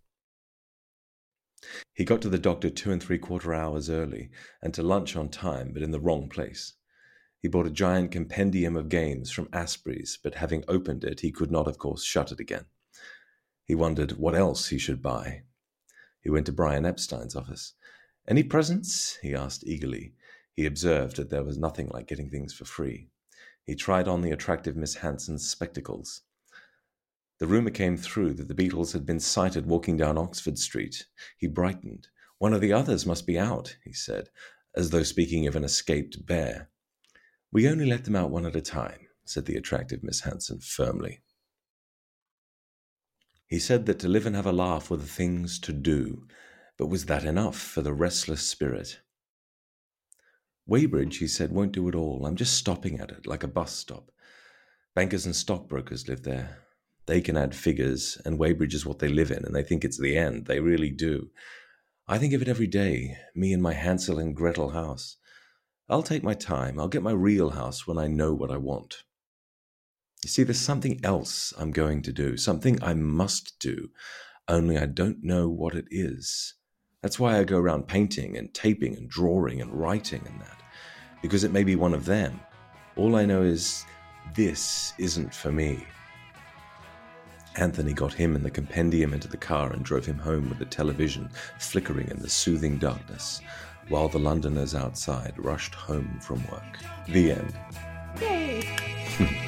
He 1.94 2.05
got 2.05 2.23
to 2.23 2.28
the 2.28 2.39
doctor 2.39 2.70
two 2.70 2.93
and 2.93 3.02
three 3.02 3.19
quarter 3.19 3.52
hours 3.52 3.90
early, 3.90 4.31
and 4.62 4.73
to 4.74 4.82
lunch 4.82 5.16
on 5.16 5.28
time, 5.28 5.73
but 5.73 5.82
in 5.82 5.90
the 5.90 6.01
wrong 6.01 6.28
place. 6.28 6.74
He 7.40 7.48
bought 7.48 7.66
a 7.66 7.70
giant 7.70 8.10
compendium 8.12 8.77
of 8.77 8.89
games 8.89 9.31
from 9.31 9.48
Asprey's, 9.52 10.19
but 10.23 10.36
having 10.36 10.65
opened 10.69 11.05
it, 11.05 11.20
he 11.20 11.32
could 11.32 11.51
not, 11.51 11.69
of 11.69 11.78
course, 11.78 12.05
shut 12.05 12.32
it 12.32 12.40
again. 12.40 12.66
He 13.65 13.74
wondered 13.74 14.12
what 14.12 14.35
else 14.35 14.69
he 14.69 14.78
should 14.78 15.02
buy, 15.02 15.43
he 16.20 16.31
went 16.31 16.47
to 16.47 16.52
Brian 16.52 16.85
Epstein's 16.85 17.36
office. 17.36 17.74
Any 18.27 18.43
presents? 18.43 19.16
he 19.23 19.35
asked 19.35 19.66
eagerly. 19.66 20.15
He 20.52 20.66
observed 20.66 21.16
that 21.16 21.31
there 21.31 21.44
was 21.44 21.56
nothing 21.56 21.89
like 21.89 22.09
getting 22.09 22.28
things 22.28 22.52
for 22.52 22.65
free. 22.65 23.09
He 23.65 23.74
tried 23.74 24.09
on 24.09 24.20
the 24.20 24.32
attractive 24.32 24.77
Miss 24.77 24.97
Hanson's 24.97 25.48
spectacles. 25.48 26.23
The 27.39 27.47
rumour 27.47 27.70
came 27.70 27.97
through 27.97 28.35
that 28.35 28.48
the 28.48 28.55
Beatles 28.55 28.93
had 28.93 29.06
been 29.06 29.20
sighted 29.20 29.66
walking 29.66 29.97
down 29.97 30.19
Oxford 30.19 30.59
Street. 30.59 31.06
He 31.36 31.47
brightened. 31.47 32.09
One 32.39 32.52
of 32.52 32.60
the 32.60 32.73
others 32.73 33.06
must 33.06 33.27
be 33.27 33.39
out, 33.39 33.77
he 33.85 33.93
said, 33.93 34.28
as 34.74 34.90
though 34.90 35.05
speaking 35.05 35.47
of 35.47 35.56
an 35.56 35.65
escaped 35.65 36.27
bear. 36.27 36.69
We 37.52 37.69
only 37.69 37.86
let 37.86 38.05
them 38.05 38.16
out 38.16 38.31
one 38.31 38.44
at 38.44 38.56
a 38.56 38.60
time, 38.60 39.06
said 39.24 39.47
the 39.47 39.56
attractive 39.56 40.02
Miss 40.02 40.20
Hanson 40.20 40.60
firmly. 40.60 41.20
He 43.47 43.59
said 43.59 43.86
that 43.86 43.98
to 44.01 44.09
live 44.09 44.27
and 44.27 44.36
have 44.36 44.47
a 44.47 44.52
laugh 44.52 44.90
were 44.90 44.98
the 44.98 45.06
things 45.06 45.59
to 45.60 45.73
do, 45.73 46.27
but 46.77 46.89
was 46.89 47.06
that 47.06 47.24
enough 47.24 47.56
for 47.56 47.82
the 47.82 47.94
restless 47.94 48.43
spirit? 48.43 49.01
Weybridge, 50.66 51.16
he 51.16 51.28
said, 51.28 51.51
won't 51.51 51.73
do 51.73 51.89
it 51.89 51.94
all. 51.94 52.27
I'm 52.27 52.36
just 52.36 52.56
stopping 52.56 53.01
at 53.01 53.10
it, 53.10 53.27
like 53.27 53.43
a 53.43 53.48
bus 53.48 53.74
stop. 53.74 54.10
Bankers 54.94 55.24
and 55.24 55.35
stockbrokers 55.35 56.09
live 56.09 56.24
there. 56.24 56.59
They 57.09 57.22
can 57.22 57.39
add 57.39 57.55
figures, 57.55 58.20
and 58.26 58.39
Weybridge 58.39 58.74
is 58.74 58.85
what 58.85 58.98
they 58.98 59.09
live 59.09 59.30
in, 59.30 59.43
and 59.43 59.56
they 59.56 59.62
think 59.62 59.82
it's 59.82 59.98
the 59.98 60.18
end. 60.18 60.44
They 60.44 60.60
really 60.60 60.90
do. 60.90 61.30
I 62.06 62.18
think 62.18 62.35
of 62.35 62.43
it 62.43 62.48
every 62.48 62.66
day, 62.66 63.16
me 63.35 63.55
and 63.55 63.62
my 63.62 63.72
Hansel 63.72 64.18
and 64.18 64.36
Gretel 64.36 64.72
house. 64.72 65.16
I'll 65.89 66.02
take 66.02 66.22
my 66.22 66.35
time. 66.35 66.78
I'll 66.78 66.86
get 66.86 67.02
my 67.02 67.12
real 67.12 67.48
house 67.48 67.86
when 67.86 67.97
I 67.97 68.09
know 68.09 68.35
what 68.35 68.51
I 68.51 68.59
want. 68.59 69.05
You 70.22 70.28
see, 70.28 70.43
there's 70.43 70.60
something 70.60 71.01
else 71.02 71.55
I'm 71.59 71.70
going 71.70 72.02
to 72.02 72.12
do, 72.12 72.36
something 72.36 72.78
I 72.82 72.93
must 72.93 73.59
do, 73.59 73.89
only 74.47 74.76
I 74.76 74.85
don't 74.85 75.24
know 75.24 75.48
what 75.48 75.74
it 75.74 75.86
is. 75.90 76.56
That's 77.01 77.18
why 77.18 77.39
I 77.39 77.44
go 77.44 77.56
around 77.56 77.89
painting 77.89 78.36
and 78.36 78.52
taping 78.52 78.94
and 78.98 79.09
drawing 79.09 79.62
and 79.62 79.72
writing 79.72 80.20
and 80.26 80.39
that, 80.43 80.60
because 81.22 81.43
it 81.43 81.52
may 81.52 81.64
be 81.64 81.74
one 81.74 81.94
of 81.94 82.05
them. 82.05 82.39
All 82.97 83.16
I 83.16 83.24
know 83.24 83.40
is 83.40 83.86
this 84.35 84.93
isn't 84.98 85.32
for 85.32 85.51
me. 85.51 85.86
Anthony 87.59 87.93
got 87.93 88.14
him 88.14 88.36
and 88.36 88.44
the 88.44 88.51
compendium 88.51 89.12
into 89.12 89.26
the 89.26 89.36
car 89.36 89.72
and 89.72 89.85
drove 89.85 90.06
him 90.06 90.18
home 90.18 90.48
with 90.48 90.60
the 90.60 90.64
television 90.64 91.28
flickering 91.59 92.09
in 92.09 92.20
the 92.20 92.28
soothing 92.28 92.78
darkness, 92.78 93.40
while 93.89 94.09
the 94.09 94.18
Londoners 94.18 94.76
outside 94.76 95.35
rushed 95.36 95.74
home 95.74 96.20
from 96.20 96.47
work. 96.52 96.78
The 97.09 97.32
end. 97.32 97.55
Yay! 98.20 99.44